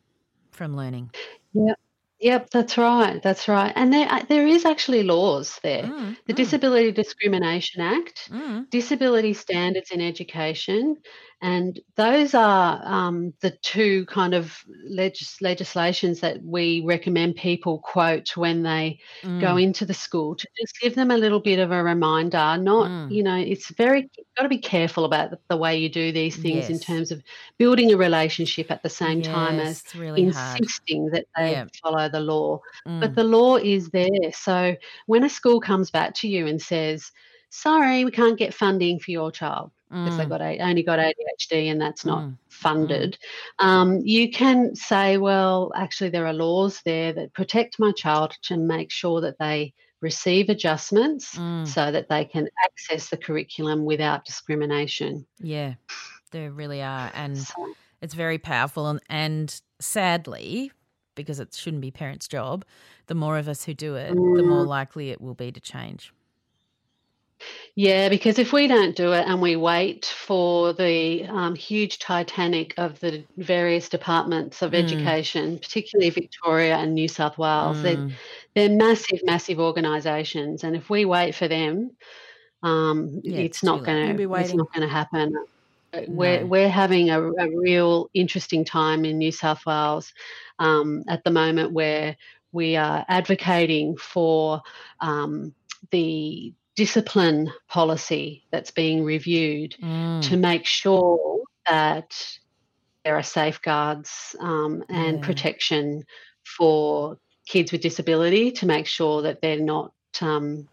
from 0.51 0.77
learning. 0.77 1.11
Yep. 1.53 1.79
Yep, 2.21 2.51
that's 2.51 2.77
right. 2.77 3.23
That's 3.23 3.49
right. 3.49 3.73
And 3.75 3.93
there 3.93 4.07
uh, 4.11 4.23
there 4.29 4.47
is 4.47 4.67
actually 4.67 5.05
laws 5.05 5.59
there. 5.63 5.85
Mm, 5.85 6.17
The 6.27 6.35
mm, 6.35 6.37
Disability 6.37 6.93
Discrimination 6.93 7.81
Act, 7.81 8.29
mm. 8.31 8.69
disability 8.69 9.33
standards 9.33 9.91
in 9.91 10.03
education, 10.03 10.97
and 11.43 11.81
those 11.97 12.35
are 12.35 12.81
um, 12.85 13.33
the 13.41 13.51
two 13.63 14.05
kind 14.07 14.35
of 14.35 14.63
legis- 14.85 15.41
legislations 15.41 16.21
that 16.21 16.43
we 16.43 16.83
recommend 16.85 17.37
people 17.37 17.79
quote 17.81 18.37
when 18.37 18.63
they 18.63 18.99
go 19.41 19.55
Mm. 19.57 19.63
into 19.63 19.87
the 19.87 19.95
school 19.95 20.35
to 20.37 20.47
just 20.61 20.79
give 20.81 20.95
them 20.95 21.11
a 21.11 21.17
little 21.17 21.41
bit 21.41 21.59
of 21.59 21.71
a 21.73 21.83
reminder. 21.83 22.57
Not, 22.59 22.91
Mm. 22.91 23.11
you 23.11 23.23
know, 23.23 23.37
it's 23.37 23.71
very 23.75 24.11
got 24.37 24.43
to 24.45 24.49
be 24.49 24.59
careful 24.59 25.05
about 25.05 25.31
the, 25.31 25.39
the 25.49 25.57
way 25.57 25.77
you 25.79 25.89
do 25.89 26.13
these 26.13 26.37
things 26.37 26.69
in 26.69 26.79
terms 26.79 27.11
of 27.11 27.23
building 27.59 27.93
a 27.93 27.97
relationship 27.97 28.71
at 28.71 28.83
the 28.83 28.89
same 28.91 29.23
time 29.23 29.59
as 29.59 29.83
Yes, 29.87 29.95
really 29.95 30.25
hard. 30.25 30.61
insisting 30.61 31.07
that 31.13 31.27
they 31.37 31.53
Yeah. 31.53 31.65
follow 31.83 32.09
the 32.09 32.21
law. 32.21 32.61
But 33.01 33.13
Mm. 33.13 33.15
the 33.15 33.25
law 33.25 33.57
is 33.57 33.89
there. 33.91 34.33
So 34.33 34.77
when 35.07 35.25
a 35.25 35.29
school 35.31 35.61
comes 35.61 35.91
back 35.91 36.15
to 36.17 36.29
you 36.29 36.47
and 36.47 36.61
says, 36.61 37.11
sorry, 37.51 38.05
we 38.05 38.11
can't 38.11 38.39
get 38.39 38.55
funding 38.55 38.99
for 39.01 39.11
your 39.11 39.33
child 39.33 39.71
because 39.91 40.17
they 40.17 40.25
Mm. 40.25 40.29
got 40.29 40.41
a, 40.41 40.59
only 40.61 40.83
got 40.83 40.99
ADHD 40.99 41.71
and 41.71 41.81
that's 41.81 42.05
not 42.05 42.23
Mm. 42.25 42.39
funded, 42.49 43.19
um, 43.59 44.01
you 44.05 44.31
can 44.31 44.75
say, 44.75 45.17
well, 45.19 45.73
actually, 45.75 46.11
there 46.11 46.27
are 46.27 46.33
laws 46.33 46.81
there 46.85 47.13
that 47.13 47.33
protect 47.35 47.79
my 47.79 47.93
child 47.93 48.37
to 48.43 48.57
make 48.57 48.91
sure 48.91 49.21
that 49.21 49.39
they 49.39 49.73
receive 50.01 50.49
adjustments 50.49 51.37
Mm. 51.37 51.67
so 51.67 51.93
that 51.93 52.09
they 52.09 52.25
can 52.25 52.49
access 52.65 53.11
the 53.11 53.17
curriculum 53.17 53.85
without 53.85 54.25
discrimination. 54.25 55.27
Yeah, 55.39 55.75
there 56.31 56.51
really 56.51 56.83
are. 56.83 57.11
And 57.15 57.37
So, 57.39 57.55
it's 58.01 58.15
very 58.15 58.39
powerful. 58.39 58.87
And, 58.89 59.01
and 59.09 59.61
sadly, 59.81 60.73
because 61.15 61.41
it 61.41 61.55
shouldn't 61.55 61.83
be 61.83 61.91
parents' 61.91 62.29
job, 62.29 62.65
the 63.07 63.15
more 63.15 63.37
of 63.37 63.49
us 63.49 63.65
who 63.65 63.75
do 63.75 63.97
it, 63.97 64.15
the 64.15 64.43
more 64.43 64.65
Mm. 64.65 64.69
likely 64.69 65.11
it 65.11 65.21
will 65.21 65.35
be 65.35 65.53
to 65.53 65.61
change. 65.61 66.13
Yeah, 67.77 68.09
because 68.09 68.39
if 68.39 68.53
we 68.53 68.67
don't 68.67 68.97
do 68.97 69.13
it 69.13 69.27
and 69.27 69.41
we 69.41 69.57
wait 69.57 70.05
for 70.07 70.73
the 70.73 71.25
um, 71.27 71.55
huge 71.55 71.99
Titanic 71.99 72.75
of 72.79 73.01
the 73.01 73.25
various 73.37 73.89
departments 73.89 74.63
of 74.63 74.75
Mm. 74.75 74.75
education, 74.75 75.59
particularly 75.59 76.11
Victoria 76.11 76.77
and 76.77 76.95
New 76.95 77.09
South 77.09 77.39
Wales, 77.39 77.81
they're, 77.83 77.99
Mm. 77.99 78.19
they're 78.55 78.69
massive, 78.71 79.21
massive 79.25 79.61
organisations, 79.61 80.65
and 80.65 80.77
if 80.77 80.91
we 80.91 81.05
wait 81.05 81.35
for 81.35 81.49
them, 81.49 81.91
um, 82.63 83.23
Yeah, 83.23 83.41
it's 83.41 83.63
not 83.63 83.85
gonna, 83.85 84.23
it's 84.35 84.55
not 84.55 84.69
going 84.75 84.87
to 84.89 84.93
happen. 84.93 85.33
Uh, 85.93 86.03
We're 86.09 86.47
we're 86.47 86.69
having 86.69 87.11
a, 87.11 87.23
a 87.23 87.49
real 87.57 88.09
interesting 88.15 88.65
time 88.65 89.05
in 89.05 89.19
New 89.19 89.33
South 89.33 89.65
Wales 89.67 90.13
um, 90.59 91.03
at 91.09 91.25
the 91.25 91.31
moment, 91.31 91.73
where 91.73 92.17
we 92.53 92.77
are 92.77 93.05
advocating 93.09 93.97
for 93.97 94.63
um, 95.01 95.55
the 95.91 96.55
discipline 96.77 97.53
policy 97.69 98.45
that's 98.51 98.71
being 98.71 99.05
reviewed 99.05 99.77
Mm. 99.83 100.23
to 100.29 100.37
make 100.37 100.67
sure 100.67 101.43
that 101.69 102.39
there 103.05 103.17
are 103.17 103.23
safeguards 103.23 104.37
um, 104.41 104.85
and 104.89 105.19
Yeah. 105.19 105.25
protection 105.25 106.05
for 106.45 107.19
kids 107.47 107.73
with 107.73 107.81
disability 107.81 108.53
to 108.53 108.67
make 108.67 108.87
sure 108.87 109.23
that 109.23 109.41
they're 109.41 109.61
not 109.61 109.93
um, 110.21 110.69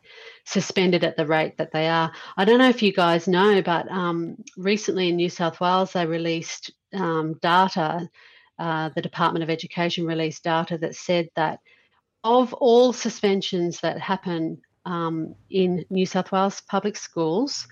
suspended 0.45 1.03
at 1.03 1.15
the 1.15 1.25
rate 1.25 1.57
that 1.57 1.71
they 1.71 1.87
are. 1.87 2.11
I 2.35 2.45
don't 2.45 2.57
know 2.59 2.69
if 2.69 2.81
you 2.81 2.91
guys 2.91 3.27
know, 3.27 3.61
but 3.61 3.89
um, 3.89 4.43
recently 4.57 5.09
in 5.09 5.15
New 5.15 5.29
South 5.29 5.59
Wales, 5.61 5.93
they 5.93 6.05
released 6.05 6.71
um, 6.93 7.35
data. 7.41 8.09
Uh, 8.57 8.89
the 8.95 9.01
Department 9.01 9.43
of 9.43 9.49
Education 9.51 10.05
released 10.07 10.43
data 10.43 10.77
that 10.79 10.95
said 10.95 11.29
that 11.35 11.59
of 12.23 12.53
all 12.53 12.91
suspensions 12.93 13.81
that 13.81 13.99
happen 13.99 14.59
um, 14.87 15.35
in 15.49 15.85
New 15.89 16.05
South 16.05 16.31
Wales 16.31 16.61
public 16.61 16.95
schools, 16.97 17.67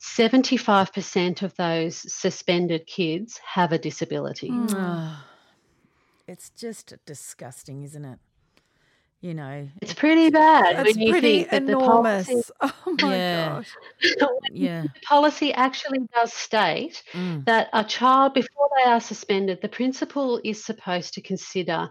75% 0.00 1.42
of 1.42 1.54
those 1.56 1.96
suspended 2.12 2.86
kids 2.86 3.38
have 3.54 3.72
a 3.72 3.78
disability. 3.78 4.50
Mm. 4.50 4.74
Ah, 4.76 5.26
it's 6.28 6.50
just 6.50 6.94
disgusting, 7.06 7.82
isn't 7.82 8.04
it? 8.04 8.18
You 9.22 9.34
know, 9.34 9.68
It's 9.82 9.94
pretty 9.94 10.30
bad 10.30 10.86
It's 10.86 10.96
when 10.96 11.06
you 11.06 11.10
pretty 11.10 11.44
think 11.44 11.50
that 11.50 11.62
enormous. 11.62 12.26
the 12.26 12.52
policy, 12.60 12.74
Oh 12.86 12.96
my 13.02 13.16
Yeah. 13.16 13.54
gosh. 13.56 13.70
yeah. 14.52 14.82
the 14.82 15.00
policy 15.08 15.52
actually 15.54 16.00
does 16.14 16.32
state 16.32 17.02
Mm. 17.14 17.44
that 17.46 17.68
a 17.72 17.82
child, 17.82 18.34
before 18.34 18.68
they 18.76 18.90
are 18.90 19.00
suspended, 19.00 19.60
the 19.62 19.68
principal 19.70 20.40
is 20.44 20.64
supposed 20.64 21.14
to 21.14 21.22
consider 21.22 21.88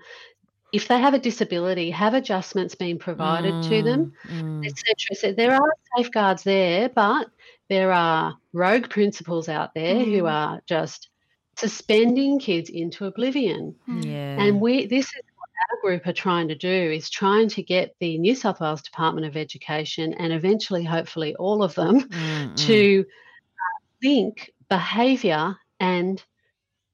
if 0.75 0.87
they 0.87 0.99
have 0.99 1.13
a 1.13 1.19
disability, 1.19 1.89
have 1.91 2.13
adjustments 2.13 2.75
been 2.75 2.97
provided 2.99 3.63
to 3.69 3.81
them, 3.81 4.13
Mm, 4.27 4.41
mm. 4.41 4.65
etc. 4.67 5.15
So 5.15 5.31
there 5.31 5.53
are 5.55 5.73
safeguards 5.95 6.43
there, 6.43 6.89
but 6.89 7.27
there 7.69 7.91
are 7.91 8.37
rogue 8.53 8.89
principals 8.89 9.47
out 9.49 9.73
there 9.73 9.95
who 10.03 10.23
Mm. 10.23 10.31
are 10.31 10.61
just 10.67 11.09
suspending 11.57 12.39
kids 12.39 12.69
into 12.69 13.05
oblivion. 13.05 13.75
Yeah. 13.87 14.37
And 14.43 14.59
we 14.59 14.85
this 14.87 15.05
is 15.05 15.23
what 15.37 15.49
our 15.71 15.77
group 15.81 16.05
are 16.07 16.13
trying 16.25 16.49
to 16.49 16.55
do 16.55 16.77
is 16.97 17.09
trying 17.09 17.47
to 17.49 17.63
get 17.63 17.95
the 17.99 18.17
New 18.17 18.35
South 18.35 18.59
Wales 18.59 18.81
Department 18.81 19.25
of 19.25 19.37
Education 19.37 20.13
and 20.15 20.33
eventually 20.33 20.83
hopefully 20.83 21.33
all 21.35 21.63
of 21.63 21.73
them 21.75 22.01
Mm, 22.01 22.51
mm. 22.51 22.55
to 22.67 23.05
uh, 23.07 23.79
link 24.03 24.51
behaviour 24.69 25.55
and 25.79 26.21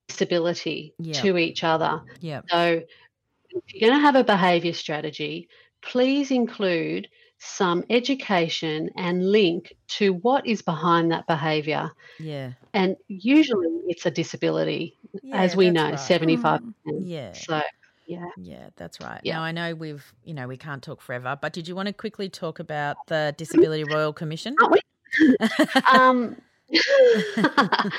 disability 0.08 0.94
to 1.14 1.38
each 1.38 1.64
other. 1.64 2.02
Yep. 2.20 2.46
So 2.50 2.84
if 3.52 3.74
you're 3.74 3.89
going 3.89 3.99
to 3.99 4.06
have 4.06 4.16
a 4.16 4.24
behaviour 4.24 4.74
strategy, 4.74 5.49
please 5.82 6.32
include 6.32 7.08
some 7.43 7.84
education 7.89 8.91
and 8.95 9.32
link 9.32 9.74
to 9.88 10.14
what 10.14 10.45
is 10.45 10.62
behind 10.62 11.12
that 11.12 11.26
behaviour. 11.26 11.91
Yeah. 12.20 12.52
And 12.74 12.95
usually 13.08 13.68
it's 13.88 14.06
a 14.06 14.12
disability, 14.12 14.97
as 15.34 15.56
we 15.56 15.72
know, 15.72 15.86
right. 15.86 15.93
75%. 15.95 16.74
Yeah. 17.02 17.34
So, 17.34 17.62
yeah. 18.06 18.30
Yeah, 18.38 18.70
that's 18.76 19.02
right. 19.02 19.22
Yeah. 19.24 19.38
Now 19.38 19.41
I 19.41 19.52
know 19.52 19.74
we've, 19.74 20.06
you 20.24 20.36
know, 20.36 20.47
we 20.47 20.58
can't 20.58 20.84
talk 20.84 21.02
forever, 21.02 21.38
but 21.41 21.52
did 21.52 21.68
you 21.68 21.76
want 21.76 21.88
to 21.88 21.93
quickly 21.93 22.30
talk 22.30 22.60
about 22.60 22.97
the 23.08 23.34
Disability 23.38 23.86
Royal 23.86 24.14
Commission? 24.14 24.56
Aren't 24.62 24.74
we? 24.74 25.38
um, 25.91 26.36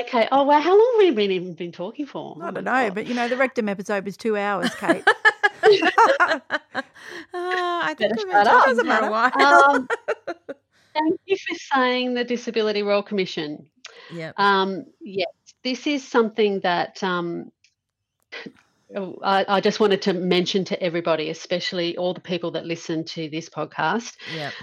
okay. 0.00 0.28
Oh 0.32 0.44
well, 0.44 0.60
how 0.60 0.76
long 0.76 0.92
have 0.94 0.98
we 0.98 1.10
been 1.10 1.30
even 1.30 1.54
been 1.54 1.72
talking 1.72 2.06
for? 2.06 2.36
I 2.42 2.48
Oh 2.48 2.50
don't 2.50 2.64
know, 2.64 2.88
God. 2.88 2.90
but 2.90 3.06
you 3.06 3.14
know, 3.14 3.28
the 3.28 3.36
rectum 3.36 3.68
episode 3.68 4.04
was 4.04 4.16
two 4.16 4.36
hours, 4.36 4.74
Kate. 4.74 5.04
Ah, 7.34 7.86
I 7.86 7.94
think 7.94 8.10
Better 8.10 8.14
we've 8.16 8.26
been 8.28 8.32
shut 8.32 8.46
up. 8.46 8.64
talking 8.64 8.64
Doesn't 8.64 8.84
for 8.84 8.98
a 8.98 9.10
while. 9.10 9.42
um, 9.42 9.88
thank 10.94 11.20
you 11.26 11.36
for 11.36 11.54
saying 11.74 12.14
the 12.14 12.24
Disability 12.24 12.82
Royal 12.82 13.02
Commission. 13.02 13.68
yep. 14.08 14.34
Um, 14.38 14.86
yes, 15.00 15.28
this 15.64 15.86
is 15.86 16.06
something 16.06 16.60
that 16.60 17.02
um, 17.02 17.50
I, 18.94 19.44
I 19.48 19.60
just 19.60 19.80
wanted 19.80 20.02
to 20.02 20.12
mention 20.12 20.64
to 20.66 20.80
everybody, 20.82 21.30
especially 21.30 21.96
all 21.96 22.14
the 22.14 22.20
people 22.20 22.52
that 22.52 22.66
listen 22.66 23.04
to 23.04 23.28
this 23.28 23.48
podcast. 23.48 24.16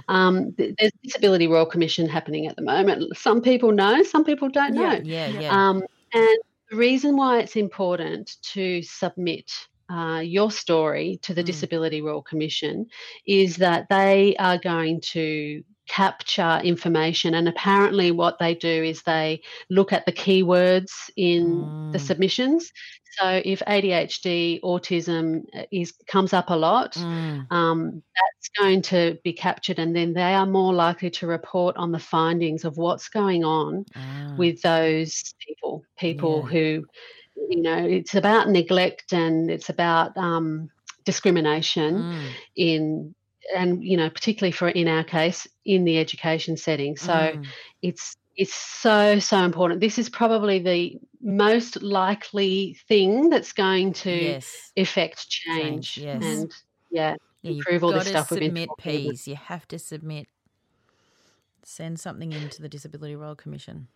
Um, 0.07 0.53
there's 0.57 0.73
a 0.79 0.89
Disability 1.03 1.47
Royal 1.47 1.65
Commission 1.65 2.07
happening 2.07 2.47
at 2.47 2.55
the 2.55 2.61
moment. 2.61 3.17
Some 3.17 3.41
people 3.41 3.71
know, 3.71 4.01
some 4.03 4.23
people 4.23 4.49
don't 4.49 4.73
know. 4.73 4.99
Yeah. 5.03 5.27
Yeah. 5.27 5.49
Um, 5.51 5.83
and 6.13 6.37
the 6.69 6.77
reason 6.77 7.17
why 7.17 7.39
it's 7.39 7.55
important 7.55 8.37
to 8.53 8.81
submit 8.83 9.51
uh, 9.89 10.21
your 10.23 10.51
story 10.51 11.19
to 11.23 11.33
the 11.33 11.43
Mm. 11.43 11.43
Disability 11.43 12.01
Royal 12.01 12.21
Commission 12.23 12.85
is 13.27 13.57
that 13.57 13.87
they 13.89 14.35
are 14.37 14.57
going 14.57 15.01
to 15.01 15.63
capture 15.87 16.61
information 16.63 17.33
and 17.33 17.47
apparently 17.47 18.11
what 18.11 18.37
they 18.39 18.55
do 18.55 18.83
is 18.83 19.03
they 19.03 19.41
look 19.69 19.91
at 19.91 20.05
the 20.05 20.13
keywords 20.13 20.91
in 21.17 21.73
the 21.91 21.99
Mm. 21.99 21.99
submissions 21.99 22.71
so 23.19 23.41
if 23.43 23.59
adhd 23.67 24.61
autism 24.63 25.41
uh, 25.53 25.63
is 25.71 25.91
comes 26.07 26.33
up 26.33 26.49
a 26.49 26.55
lot 26.55 26.95
Mm. 26.95 27.51
um, 27.51 28.01
that's 28.15 28.49
going 28.59 28.81
to 28.81 29.17
be 29.23 29.33
captured 29.33 29.79
and 29.79 29.95
then 29.95 30.13
they 30.13 30.33
are 30.33 30.45
more 30.45 30.73
likely 30.73 31.09
to 31.09 31.27
report 31.27 31.75
on 31.77 31.91
the 31.91 31.99
findings 31.99 32.63
of 32.65 32.77
what's 32.77 33.09
going 33.09 33.43
on 33.43 33.85
Ah. 33.95 34.37
with 34.37 34.61
those 34.61 35.33
people 35.45 35.83
people 35.97 36.43
Yeah. 36.43 36.45
who 36.45 36.83
you 37.35 37.61
know 37.61 37.77
it's 37.77 38.15
about 38.15 38.49
neglect 38.49 39.13
and 39.13 39.49
it's 39.49 39.69
about 39.69 40.15
um, 40.17 40.69
discrimination 41.05 41.95
Mm. 42.01 42.29
in 42.55 43.15
and 43.55 43.83
you 43.83 43.97
know 43.97 44.09
particularly 44.09 44.51
for 44.51 44.69
in 44.69 44.87
our 44.87 45.03
case 45.03 45.47
in 45.65 45.83
the 45.83 45.97
education 45.99 46.55
setting 46.57 46.95
so 46.97 47.13
Mm. 47.13 47.45
it's 47.81 48.15
it's 48.37 48.53
so 48.53 49.19
so 49.19 49.37
important 49.43 49.81
this 49.81 49.99
is 49.99 50.09
probably 50.09 50.59
the 50.59 50.97
most 51.21 51.81
likely 51.83 52.77
thing 52.87 53.29
that's 53.29 53.53
going 53.53 53.93
to 53.93 54.11
yes. 54.11 54.71
effect 54.75 55.29
change, 55.29 55.93
Change, 55.95 55.97
yes. 55.97 56.23
and 56.23 56.51
yeah 56.91 57.15
Yeah, 57.41 57.51
you've 57.51 57.57
improve 57.59 57.83
all 57.83 57.91
got 57.91 57.99
this 57.99 58.05
to 58.05 58.09
stuff 58.11 58.31
we've 58.31 58.39
been 58.39 58.49
submit. 58.49 58.69
P's. 58.79 59.27
You 59.27 59.35
have 59.35 59.67
to 59.67 59.77
submit. 59.79 60.27
Send 61.63 61.99
something 61.99 62.31
into 62.33 62.61
the 62.61 62.67
Disability 62.69 63.15
Royal 63.15 63.35
Commission. 63.35 63.87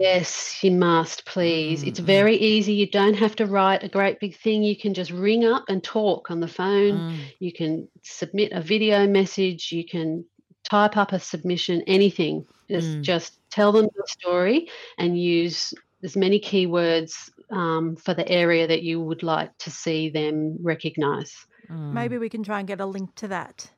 Yes, 0.00 0.64
you 0.64 0.70
must, 0.70 1.26
please. 1.26 1.82
It's 1.82 2.00
Mm, 2.00 2.04
mm. 2.04 2.06
very 2.06 2.36
easy. 2.36 2.72
You 2.72 2.86
don't 2.90 3.14
have 3.18 3.36
to 3.36 3.44
write 3.46 3.84
a 3.84 3.88
great 3.88 4.18
big 4.18 4.34
thing. 4.34 4.62
You 4.62 4.74
can 4.74 4.94
just 4.94 5.10
ring 5.10 5.44
up 5.44 5.64
and 5.68 5.84
talk 5.84 6.30
on 6.30 6.40
the 6.40 6.48
phone. 6.48 6.94
Mm. 6.98 7.18
You 7.38 7.52
can 7.52 7.86
submit 8.02 8.52
a 8.52 8.62
video 8.62 9.06
message. 9.06 9.70
You 9.70 9.84
can 9.84 10.24
type 10.64 10.96
up 10.96 11.12
a 11.12 11.20
submission, 11.20 11.82
anything. 11.86 12.46
Just, 12.70 12.88
Mm. 12.88 13.02
just 13.02 13.38
tell 13.50 13.72
them 13.72 13.88
your 13.94 14.06
story 14.06 14.68
and 14.96 15.20
use 15.20 15.74
as 16.02 16.16
many 16.16 16.40
keywords 16.40 17.12
um, 17.50 17.96
for 17.96 18.14
the 18.14 18.26
area 18.26 18.66
that 18.68 18.82
you 18.82 19.02
would 19.02 19.22
like 19.22 19.50
to 19.58 19.70
see 19.70 20.08
them 20.08 20.56
recognise. 20.62 21.34
Mm. 21.68 21.92
Maybe 21.92 22.16
we 22.16 22.30
can 22.30 22.42
try 22.42 22.58
and 22.60 22.66
get 22.68 22.80
a 22.80 22.86
link 22.86 23.14
to 23.16 23.28
that. 23.28 23.70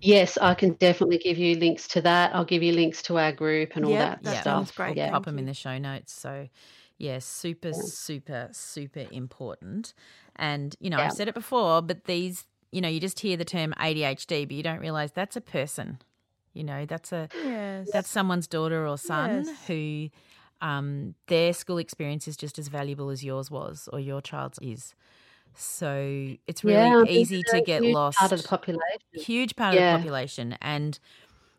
Yes, 0.00 0.36
I 0.38 0.54
can 0.54 0.74
definitely 0.74 1.18
give 1.18 1.38
you 1.38 1.56
links 1.56 1.88
to 1.88 2.00
that. 2.02 2.34
I'll 2.34 2.44
give 2.44 2.62
you 2.62 2.72
links 2.72 3.02
to 3.02 3.18
our 3.18 3.32
group 3.32 3.72
and 3.76 3.84
all 3.84 3.96
Yep, 3.96 3.96
that, 3.96 4.22
that 4.24 4.32
Yeah. 4.32 4.42
sounds 4.42 4.70
stuff. 4.70 4.72
great. 4.72 4.96
Yeah. 4.96 5.06
Pop 5.06 5.24
Thank 5.24 5.24
them 5.24 5.38
in 5.38 5.46
the 5.46 5.54
show 5.54 5.78
notes. 5.78 6.12
So, 6.12 6.48
yes, 6.98 7.24
super, 7.24 7.72
super, 7.72 8.48
super 8.52 9.06
important. 9.10 9.94
And, 10.36 10.74
you 10.80 10.90
know, 10.90 10.98
Yeah. 10.98 11.04
I've 11.04 11.12
said 11.12 11.28
it 11.28 11.34
before, 11.34 11.80
but 11.82 12.04
these, 12.04 12.46
you 12.72 12.80
know, 12.80 12.88
you 12.88 13.00
just 13.00 13.20
hear 13.20 13.36
the 13.36 13.44
term 13.44 13.72
ADHD, 13.78 14.46
but 14.46 14.52
you 14.52 14.62
don't 14.62 14.80
realize 14.80 15.12
that's 15.12 15.36
a 15.36 15.40
person. 15.40 15.98
You 16.54 16.64
know, 16.64 16.86
that's 16.86 17.12
a 17.12 17.28
Yes. 17.32 17.92
that's 17.92 18.10
someone's 18.10 18.46
daughter 18.48 18.86
or 18.86 18.98
son 18.98 19.46
Yes. 19.46 19.56
who 19.66 20.10
um, 20.60 21.14
their 21.28 21.52
school 21.52 21.78
experience 21.78 22.28
is 22.28 22.36
just 22.36 22.58
as 22.58 22.68
valuable 22.68 23.10
as 23.10 23.24
yours 23.24 23.50
was 23.50 23.88
or 23.92 24.00
your 24.00 24.20
child's 24.20 24.58
is. 24.60 24.94
So 25.54 26.36
it's 26.46 26.64
really 26.64 26.88
Yeah, 26.90 27.04
easy 27.08 27.42
to 27.44 27.60
get 27.62 27.82
huge 27.82 27.94
lost. 27.94 28.18
Part 28.18 28.32
of 28.32 28.42
the 28.42 28.48
population. 28.48 28.82
huge 29.12 29.56
part 29.56 29.74
Yeah. 29.74 29.80
of 29.80 29.92
the 29.92 29.98
population 29.98 30.56
and 30.60 30.98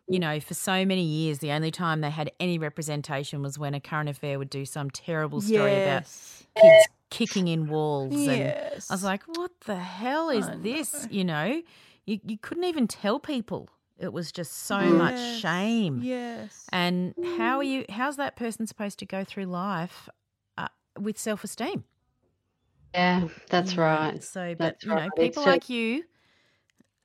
you 0.08 0.18
know 0.18 0.40
for 0.40 0.54
so 0.54 0.84
many 0.86 1.04
years 1.04 1.38
the 1.38 1.52
only 1.52 1.70
time 1.70 2.00
they 2.00 2.10
had 2.10 2.32
any 2.40 2.58
representation 2.58 3.42
was 3.42 3.58
when 3.58 3.74
a 3.74 3.80
current 3.80 4.08
affair 4.08 4.38
would 4.38 4.50
do 4.50 4.64
some 4.64 4.90
terrible 4.90 5.40
story 5.40 5.72
yes. 5.72 6.46
about 6.54 6.62
kids 6.62 6.88
kicking 7.10 7.46
in 7.48 7.68
walls 7.68 8.14
and 8.14 8.26
Yes. 8.26 8.90
i 8.90 8.94
was 8.94 9.04
like 9.04 9.22
what 9.24 9.52
the 9.66 9.76
hell 9.76 10.30
is 10.30 10.48
this 10.62 11.06
you 11.10 11.24
know 11.24 11.62
you, 12.06 12.18
you 12.24 12.38
couldn't 12.38 12.64
even 12.64 12.88
tell 12.88 13.20
people 13.20 13.68
it 13.98 14.12
was 14.12 14.32
just 14.32 14.52
so 14.64 14.80
much 14.80 15.18
shame 15.40 16.00
Yes. 16.02 16.66
and 16.72 17.14
how 17.38 17.58
are 17.58 17.62
you 17.64 17.84
how's 17.90 18.16
that 18.16 18.34
person 18.36 18.66
supposed 18.66 18.98
to 19.00 19.06
go 19.06 19.22
through 19.22 19.44
life 19.44 20.08
uh, 20.58 20.68
with 20.98 21.18
self-esteem 21.18 21.84
Yeah, 22.94 23.28
that's 23.48 23.74
you 23.74 23.82
right. 23.82 24.22
so 24.22 24.54
but 24.58 24.58
That's 24.58 24.84
you 24.84 24.90
know 24.90 24.96
right. 24.96 25.10
people 25.16 25.42
It's 25.42 25.46
like 25.46 25.68
you 25.70 26.04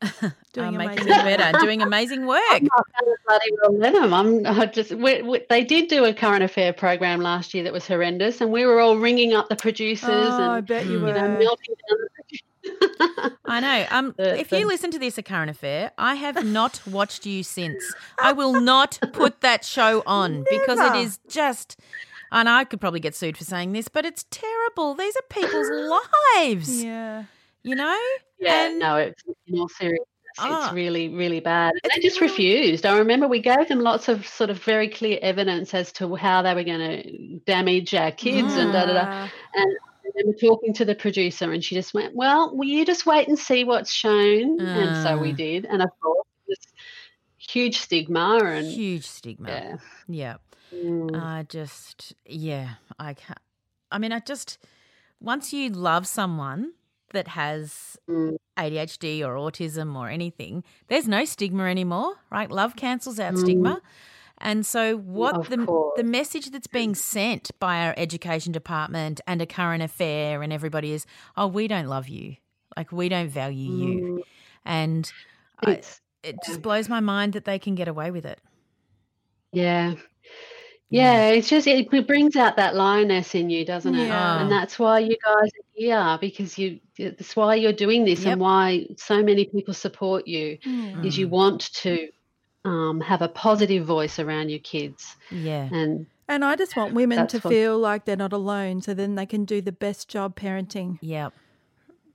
Doing 0.54 0.76
are 0.76 0.78
making 0.78 1.08
amazing 1.08 1.14
it 1.14 1.24
better 1.38 1.58
doing 1.66 1.82
amazing 1.82 2.26
work 2.28 2.42
I'm 2.52 2.64
not 2.64 2.86
bloody 3.28 3.52
well 3.62 3.78
let 3.78 3.96
'em. 3.96 4.14
I'm 4.14 4.46
I 4.46 4.66
just 4.68 4.92
we, 4.92 5.22
we, 5.22 5.42
they 5.50 5.64
did 5.64 5.90
do 5.90 6.06
a 6.06 6.14
current 6.14 6.44
affair 6.44 6.74
program 6.74 7.20
last 7.22 7.54
year 7.54 7.64
that 7.66 7.74
was 7.74 7.88
horrendous, 7.88 8.40
and 8.42 8.52
we 8.52 8.66
were 8.66 8.80
all 8.80 8.98
ringing 8.98 9.34
up 9.34 9.50
the 9.50 9.56
producers 9.56 10.08
Oh, 10.40 10.52
I 10.52 10.62
bet 10.62 10.86
you 10.88 11.00
Mm. 11.00 11.02
were. 11.02 11.14
know 11.14 11.28
melting 11.28 11.76
down. 11.90 11.98
The 12.64 13.38
I 13.48 13.60
know. 13.60 13.86
Um, 13.92 14.16
if 14.18 14.52
you 14.52 14.66
listen 14.68 14.92
to 14.92 15.00
this, 15.00 15.18
A 15.18 15.24
Current 15.24 15.50
Affair, 15.52 15.92
I 15.98 16.16
have 16.16 16.44
not 16.44 16.82
watched 16.88 17.26
you 17.26 17.44
since. 17.44 17.96
I 18.22 18.32
will 18.32 18.54
not 18.54 19.00
put 19.14 19.42
that 19.42 19.64
show 19.66 20.02
on 20.06 20.46
because 20.50 20.80
it 20.80 20.96
is 20.96 21.20
just. 21.30 21.78
And 22.36 22.48
I 22.50 22.66
could 22.66 22.80
probably 22.82 23.00
get 23.00 23.16
sued 23.16 23.38
for 23.38 23.46
saying 23.46 23.72
this, 23.72 23.88
but 23.88 24.06
it's 24.06 24.26
terrible. 24.30 24.94
These 24.94 25.16
are 25.16 25.22
people's 25.30 25.70
lives, 26.38 26.84
yeah. 26.84 27.24
you 27.64 27.76
know? 27.76 27.98
yeah, 28.40 28.68
And- 28.68 28.78
no, 28.80 28.98
it's 28.98 29.24
in 29.48 29.58
all 29.58 29.70
seriousness, 29.70 30.06
Ah. 30.38 30.66
it's 30.66 30.74
really 30.76 31.08
really 31.08 31.40
bad. 31.40 31.72
And 31.82 31.92
they 31.96 32.02
just 32.02 32.20
refused. 32.20 32.86
I 32.86 32.98
remember 32.98 33.26
we 33.26 33.40
gave 33.40 33.70
them 33.70 33.80
lots 33.80 34.10
of 34.10 34.28
sort 34.28 34.50
of 34.50 34.62
very 34.62 34.90
clear 34.90 35.18
evidence 35.22 35.74
as 35.74 35.94
to 35.94 36.14
how 36.16 36.42
they 36.42 36.54
were 36.54 36.66
going 36.66 36.80
to 37.02 37.40
damage 37.46 37.94
our 37.96 38.12
kids 38.12 38.54
and 38.56 38.74
da 38.74 38.86
da 38.86 38.94
da. 38.94 39.04
Ah, 39.08 39.32
And 39.56 39.78
they 40.14 40.24
were 40.26 40.34
talking 40.34 40.74
to 40.74 40.84
the 40.84 40.94
producer, 40.94 41.52
and 41.54 41.64
she 41.64 41.74
just 41.74 41.94
went, 41.94 42.14
"Well, 42.16 42.54
will 42.56 42.68
you 42.68 42.86
just 42.86 43.06
wait 43.06 43.30
and 43.30 43.40
see 43.40 43.64
what's 43.64 43.94
shown?" 43.94 44.60
And 44.60 45.04
so 45.08 45.18
we 45.18 45.32
Ah. 45.32 45.36
did, 45.36 45.66
and 45.68 45.82
of 45.82 45.90
course, 46.02 46.18
it 46.18 46.20
was 46.20 46.25
huge 47.56 47.78
stigma 47.78 48.40
and 48.44 48.68
Huge 48.68 49.06
stigma. 49.08 49.50
yeah. 49.50 49.76
Yeah. 50.08 50.36
Mm. 50.74 51.16
I 51.16 51.44
just, 51.44 52.14
yeah, 52.26 52.76
I 53.00 53.14
can't. 53.14 53.40
I 53.92 53.98
mean, 53.98 54.12
I 54.12 54.20
just, 54.20 54.58
once 55.22 55.54
you 55.54 55.70
love 55.70 56.06
someone 56.08 56.74
that 57.14 57.28
has 57.30 57.98
Mm. 58.10 58.36
ADHD 58.58 59.22
or 59.26 59.36
autism 59.36 59.96
or 59.96 60.10
anything, 60.10 60.64
there's 60.90 61.08
no 61.08 61.24
stigma 61.26 61.64
anymore, 61.66 62.16
right? 62.32 62.50
Love 62.52 62.76
cancels 62.76 63.20
out 63.20 63.38
stigma. 63.38 63.82
And 64.38 64.66
so, 64.66 64.98
what 64.98 65.36
Mm. 65.36 65.40
Of 65.40 65.50
the 65.50 65.66
course. 65.66 65.94
the 65.98 66.04
message 66.04 66.48
that's 66.52 66.68
being 66.68 66.94
sent 66.96 67.52
by 67.60 67.86
our 67.86 67.94
education 67.96 68.52
department 68.52 69.22
and 69.28 69.42
a 69.42 69.46
current 69.46 69.82
affair 69.84 70.42
and 70.44 70.52
everybody 70.52 70.92
is, 70.92 71.06
oh, 71.38 71.48
we 71.48 71.68
don't 71.70 71.88
love 71.88 72.10
you, 72.10 72.36
like 72.76 72.92
we 72.92 73.08
don't 73.08 73.30
value 73.30 73.72
you, 73.72 74.24
and 74.66 75.10
I, 75.66 75.72
It's, 75.72 76.02
it 76.26 76.36
just 76.46 76.62
blows 76.62 76.90
my 76.90 77.00
mind 77.00 77.34
that 77.34 77.46
they 77.46 77.60
can 77.60 77.76
get 77.76 77.88
away 77.88 78.12
with 78.12 78.26
it. 78.26 78.40
yeah. 79.52 79.96
Yeah, 80.90 81.30
it's 81.30 81.50
just 81.50 81.66
it 81.68 81.90
brings 82.08 82.36
out 82.36 82.58
that 82.58 82.76
lioness 82.76 83.34
in 83.34 83.50
you, 83.50 83.66
doesn't 83.66 83.96
it? 83.96 84.06
Yeah. 84.08 84.42
And 84.42 84.52
that's 84.52 84.78
why 84.78 85.00
you 85.00 85.18
guys 85.26 85.50
are 85.50 85.66
here 85.74 86.18
because 86.22 86.58
you. 86.60 86.80
That's 86.98 87.36
why 87.36 87.56
you're 87.56 87.74
doing 87.74 88.06
this, 88.06 88.22
Yep. 88.24 88.34
and 88.34 88.42
why 88.42 88.86
so 88.96 89.22
many 89.24 89.46
people 89.46 89.74
support 89.74 90.28
you. 90.28 90.60
yeah. 90.64 91.02
Is 91.02 91.16
Mm. 91.16 91.18
you 91.18 91.28
want 91.28 91.74
to 91.84 92.08
um, 92.66 93.02
have 93.02 93.22
a 93.24 93.28
positive 93.28 93.84
voice 93.86 94.20
around 94.20 94.50
your 94.50 94.60
kids, 94.60 95.16
Yeah, 95.32 95.68
and 95.72 96.06
And 96.30 96.46
I 96.46 96.56
just 96.56 96.76
want 96.78 96.94
women 96.94 97.28
to 97.28 97.40
what- 97.40 97.52
feel 97.52 97.78
like 97.80 98.06
they're 98.06 98.16
not 98.16 98.32
alone 98.34 98.82
so 98.82 98.94
then 98.94 99.16
they 99.16 99.26
can 99.26 99.44
do 99.44 99.62
the 99.62 99.72
best 99.72 100.08
job 100.08 100.36
parenting 100.36 100.98
yeah, 101.02 101.30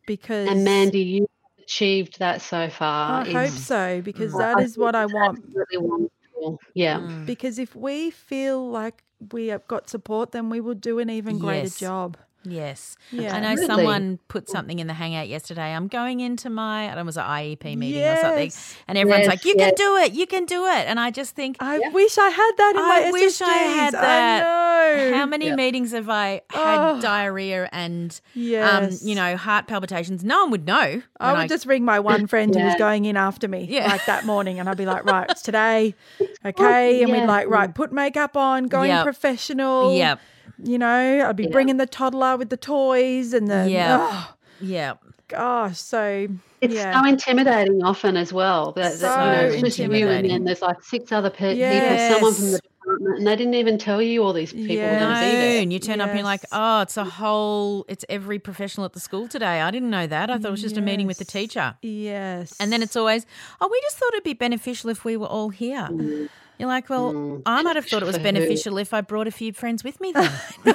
because 0.07 0.49
and 0.49 0.65
Mandy, 0.65 1.03
you 1.03 1.21
have 1.23 1.29
achieved 1.71 2.19
that 2.19 2.43
so 2.43 2.69
far. 2.69 3.23
I 3.23 3.25
hope 3.25 3.59
so 3.59 4.03
because 4.03 4.33
Mm. 4.33 4.39
that 4.39 4.59
I 4.59 4.61
is 4.61 4.77
what 4.79 4.95
I 4.95 5.07
want. 5.07 5.45
absolutely 5.45 5.79
wonderful. 5.79 6.59
Yeah. 6.75 7.09
Because 7.25 7.59
if 7.59 7.75
we 7.75 8.11
feel 8.11 8.69
like 8.69 9.05
we 9.33 9.49
have 9.49 9.67
got 9.69 9.89
support, 9.89 10.33
then 10.33 10.51
we 10.51 10.61
will 10.61 10.75
do 10.75 10.99
an 10.99 11.11
even 11.11 11.39
greater 11.39 11.71
Yes. 11.71 11.71
job. 11.71 12.17
Yes. 12.43 12.97
Yeah. 13.13 13.35
I 13.37 13.41
know 13.41 13.51
Really? 13.55 13.67
someone 13.67 14.19
put 14.29 14.49
something 14.49 14.79
in 14.79 14.87
the 14.87 14.95
hangout 14.95 15.29
yesterday. 15.29 15.75
I'm 15.75 15.89
going 15.89 16.21
into 16.21 16.49
my, 16.49 16.85
I 16.85 16.87
don't 16.87 16.97
know, 16.97 17.01
it 17.03 17.05
was 17.07 17.17
an 17.19 17.25
IEP 17.25 17.77
meeting 17.77 18.03
or 18.03 18.17
something. 18.17 18.51
And 18.89 18.97
everyone's 18.97 19.27
Yes, 19.27 19.29
like, 19.29 19.45
you 19.45 19.55
can 19.57 19.75
do 19.75 19.97
it. 19.97 20.13
You 20.15 20.27
can 20.27 20.47
do 20.47 20.65
it. 20.67 20.87
And 20.89 20.99
I 20.99 21.11
just 21.11 21.35
think, 21.35 21.59
I 21.61 21.79
wish 21.93 22.17
I 22.17 22.29
had 22.31 22.53
that 22.57 22.73
in 22.77 22.83
my 22.83 23.03
I 23.09 23.11
wish 23.11 23.43
I 23.43 23.53
had 23.53 23.95
that. 23.95 24.47
I 24.47 25.11
know. 25.11 25.17
how 25.19 25.27
many 25.27 25.49
Yeah. 25.49 25.55
meetings 25.57 25.93
have 25.93 26.09
I 26.09 26.41
had 26.51 26.91
Oh. 26.97 27.01
diarrhea 27.03 27.69
and, 27.73 28.19
Yes. 28.35 29.03
um, 29.03 29.07
you 29.09 29.15
know, 29.15 29.37
heart 29.37 29.67
palpitations? 29.67 30.25
No 30.25 30.41
one 30.43 30.51
would 30.53 30.67
know. 30.67 31.03
I 31.21 31.33
when 31.33 31.43
would 31.43 31.49
just 31.51 31.67
ring 31.67 31.85
my 31.85 32.01
one 32.01 32.27
friend 32.33 32.55
who 32.55 32.65
was 32.65 32.75
going 32.77 33.05
in 33.05 33.17
after 33.19 33.49
me, 33.49 33.67
Yeah. 33.71 33.87
like 33.89 34.07
that 34.07 34.25
morning, 34.25 34.59
and 34.59 34.69
I'd 34.69 34.79
be 34.79 34.87
like, 34.87 35.05
"Right, 35.05 35.29
it's 35.31 35.43
today, 35.43 35.95
okay?" 36.45 37.03
And 37.03 37.13
we'd 37.13 37.27
like, 37.27 37.49
"Right, 37.49 37.73
put 37.75 37.93
makeup 37.93 38.37
on, 38.37 38.65
going 38.65 38.89
Yep. 38.89 39.05
professional." 39.05 39.95
Yep. 39.95 40.21
You 40.65 40.79
know, 40.79 41.27
I'd 41.29 41.37
be 41.37 41.47
bringing 41.47 41.77
the 41.77 41.87
toddler 41.87 42.37
with 42.37 42.51
the 42.51 42.57
toys 42.57 43.33
and 43.33 43.49
the 43.49 43.69
Yeah. 43.69 43.99
oh, 44.01 44.35
Yeah. 44.61 44.95
gosh. 45.29 45.79
So 45.79 46.29
It's 46.61 46.75
yeah, 46.75 47.03
so 47.03 47.09
intimidating 47.09 47.83
often 47.83 48.17
as 48.17 48.33
well. 48.33 48.73
That, 48.73 48.99
that, 49.01 49.25
you 49.25 49.43
know, 49.43 49.49
it's 49.55 49.63
just 49.63 49.79
you 49.79 50.09
and 50.09 50.29
then 50.29 50.45
there's 50.45 50.63
like 50.63 50.83
six 50.83 51.13
other 51.13 51.31
pe- 51.31 51.57
Yes. 51.57 52.11
people, 52.11 52.15
someone 52.15 52.35
from 52.35 52.51
the 52.53 52.59
department, 52.61 53.19
and 53.19 53.27
they 53.27 53.37
didn't 53.37 53.55
even 53.55 53.79
tell 53.79 54.03
you 54.03 54.23
all 54.23 54.33
these 54.35 54.53
people 54.53 54.75
Yes. 54.77 54.93
were 54.93 55.01
No, 55.01 55.13
going 55.13 55.15
to 55.15 55.31
be 55.31 55.37
there. 55.37 55.63
and 55.63 55.73
you 55.73 55.79
turn 55.79 56.01
up 56.03 56.09
and 56.11 56.19
you're 56.19 56.25
like, 56.25 56.45
oh, 56.53 56.81
it's 56.83 56.97
a 56.99 57.05
whole, 57.05 57.87
it's 57.89 58.05
every 58.11 58.39
professional 58.39 58.85
at 58.85 58.93
the 58.93 59.01
school 59.01 59.29
today. 59.29 59.61
I 59.63 59.71
didn't 59.71 59.91
know 59.91 60.07
that. 60.07 60.29
I 60.31 60.37
thought 60.39 60.49
it 60.49 60.51
was 60.51 60.61
just 60.63 60.77
a 60.77 60.83
meeting 60.83 61.07
with 61.07 61.19
the 61.19 61.25
teacher. 61.25 61.77
yes, 61.83 62.55
And 62.61 62.71
then 62.73 62.83
it's 62.83 62.97
always, 62.97 63.25
oh, 63.61 63.69
we 63.71 63.81
just 63.83 63.97
thought 63.97 64.13
it'd 64.13 64.25
be 64.25 64.35
beneficial 64.35 64.91
if 64.91 65.05
we 65.05 65.17
were 65.17 65.27
all 65.29 65.49
here. 65.49 65.89
Mm. 65.91 66.29
You're 66.61 66.69
like, 66.69 66.91
well, 66.91 67.13
Mm. 67.15 67.43
I 67.47 67.63
might 67.63 67.77
have 67.77 67.87
thought 67.87 68.03
it 68.03 68.07
was 68.07 68.17
For 68.17 68.21
who? 68.21 68.25
beneficial 68.33 68.77
if 68.79 68.93
I 68.93 69.01
brought 69.01 69.27
a 69.27 69.31
few 69.31 69.53
friends 69.53 69.83
with 69.83 70.01
me 70.01 70.13
then. 70.13 70.31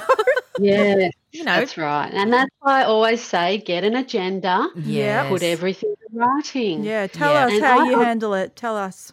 Yeah, 0.58 1.10
you 1.32 1.44
know, 1.44 1.56
that's 1.60 1.76
right. 1.76 2.10
And 2.14 2.32
that's 2.32 2.50
why 2.60 2.80
I 2.80 2.84
always 2.84 3.20
say 3.22 3.58
get 3.58 3.84
an 3.84 3.94
agenda, 3.94 4.68
Yeah. 4.74 5.28
put 5.28 5.42
everything 5.42 5.94
in 6.10 6.18
writing. 6.18 6.82
yeah. 6.82 7.06
Tell 7.06 7.30
Yeah. 7.32 7.46
us 7.46 7.52
And 7.52 7.62
how 7.64 7.80
I- 7.86 7.90
you 7.90 8.00
handle 8.00 8.32
it. 8.34 8.56
Tell 8.56 8.74
us, 8.74 9.12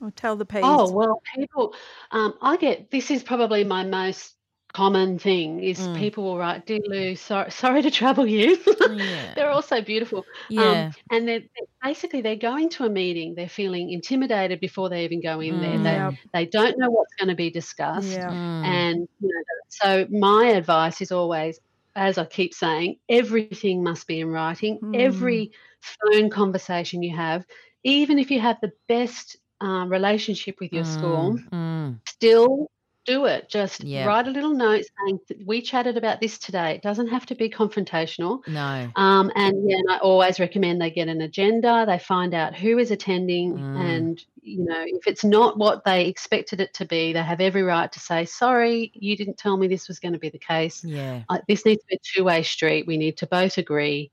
or 0.00 0.12
tell 0.12 0.36
the 0.36 0.44
piece. 0.46 0.60
Oh 0.64 0.90
well, 0.92 1.20
people. 1.34 1.74
Um, 2.12 2.34
I 2.40 2.56
get 2.56 2.90
this 2.92 3.10
is 3.10 3.24
probably 3.24 3.64
my 3.64 3.82
most 3.84 4.34
common 4.74 5.18
thing 5.18 5.62
is 5.62 5.78
Mm. 5.78 5.96
people 5.96 6.24
will 6.24 6.36
write, 6.38 6.66
"Dear 6.66 6.80
Lou, 6.86 7.14
sorry, 7.16 7.50
sorry 7.62 7.82
to 7.82 7.90
trouble 7.90 8.26
you." 8.26 8.58
Yeah. 8.90 9.32
they're 9.34 9.50
all 9.50 9.62
so 9.62 9.80
beautiful. 9.80 10.24
Yeah. 10.50 10.62
Um, 10.88 10.92
and 11.12 11.28
they're, 11.28 11.40
they're- 11.40 11.68
basically 11.82 12.20
they're 12.22 12.36
going 12.50 12.68
to 12.70 12.84
a 12.84 12.90
meeting. 12.90 13.34
They're 13.34 13.48
feeling 13.48 13.90
intimidated 13.90 14.58
before 14.60 14.88
they 14.90 15.04
even 15.04 15.20
go 15.22 15.40
in 15.40 15.60
there. 15.60 15.78
Mm. 15.78 15.84
They 15.84 15.92
Yep. 15.96 16.14
they 16.32 16.46
don't 16.46 16.78
know 16.78 16.90
what's 16.90 17.14
going 17.18 17.28
to 17.28 17.34
be 17.36 17.50
discussed. 17.50 18.10
yeah, 18.12 18.30
Mm. 18.30 18.64
And 18.64 19.08
you 19.20 19.28
know, 19.28 19.42
so 19.68 20.06
my 20.10 20.46
advice 20.60 21.00
is 21.00 21.12
always, 21.12 21.60
as 21.96 22.18
I 22.18 22.24
keep 22.24 22.52
saying, 22.54 22.96
everything 23.08 23.82
must 23.82 24.06
be 24.06 24.20
in 24.20 24.28
writing. 24.28 24.78
Mm. 24.82 24.96
Every 25.08 25.52
phone 25.80 26.30
conversation 26.30 27.02
you 27.02 27.14
have, 27.16 27.44
even 27.84 28.18
if 28.18 28.30
you 28.30 28.40
have 28.40 28.58
the 28.60 28.72
best 28.88 29.36
um, 29.60 29.88
relationship 29.90 30.56
with 30.60 30.72
your 30.72 30.84
school, 30.84 31.38
Mm, 31.38 31.50
mm. 31.52 32.00
still 32.08 32.70
do 33.04 33.26
it. 33.26 33.48
Just 33.48 33.84
Yeah. 33.84 34.06
write 34.06 34.26
a 34.26 34.30
little 34.30 34.54
note 34.54 34.84
saying 35.06 35.20
we 35.44 35.60
chatted 35.62 35.96
about 35.96 36.20
this 36.20 36.38
today. 36.38 36.72
It 36.72 36.82
doesn't 36.82 37.08
have 37.08 37.26
to 37.26 37.34
be 37.34 37.48
confrontational. 37.50 38.46
No. 38.48 38.88
Um, 38.96 39.30
and 39.36 39.68
yeah, 39.68 39.76
and 39.76 39.90
I 39.90 39.98
always 39.98 40.40
recommend 40.40 40.80
they 40.80 40.90
get 40.90 41.08
an 41.08 41.20
agenda. 41.20 41.84
They 41.86 41.98
find 41.98 42.34
out 42.34 42.54
who 42.54 42.78
is 42.78 42.90
attending, 42.90 43.54
Mm. 43.58 43.80
and 43.80 44.24
you 44.42 44.64
know 44.64 44.84
if 44.86 45.06
it's 45.06 45.24
not 45.24 45.56
what 45.58 45.84
they 45.84 46.06
expected 46.06 46.60
it 46.60 46.74
to 46.74 46.84
be, 46.84 47.12
they 47.12 47.22
have 47.22 47.40
every 47.40 47.62
right 47.62 47.90
to 47.92 48.00
say, 48.00 48.24
"Sorry, 48.24 48.90
you 48.94 49.16
didn't 49.16 49.38
tell 49.38 49.56
me 49.56 49.68
this 49.68 49.88
was 49.88 49.98
going 49.98 50.12
to 50.14 50.18
be 50.18 50.28
the 50.30 50.38
case. 50.38 50.84
Yeah. 50.84 51.22
Uh, 51.28 51.38
this 51.48 51.64
needs 51.64 51.82
to 51.82 51.86
be 51.88 51.96
a 51.96 51.98
two-way 52.02 52.42
street. 52.42 52.86
We 52.86 52.96
need 52.96 53.16
to 53.18 53.26
both 53.26 53.58
agree." 53.58 54.10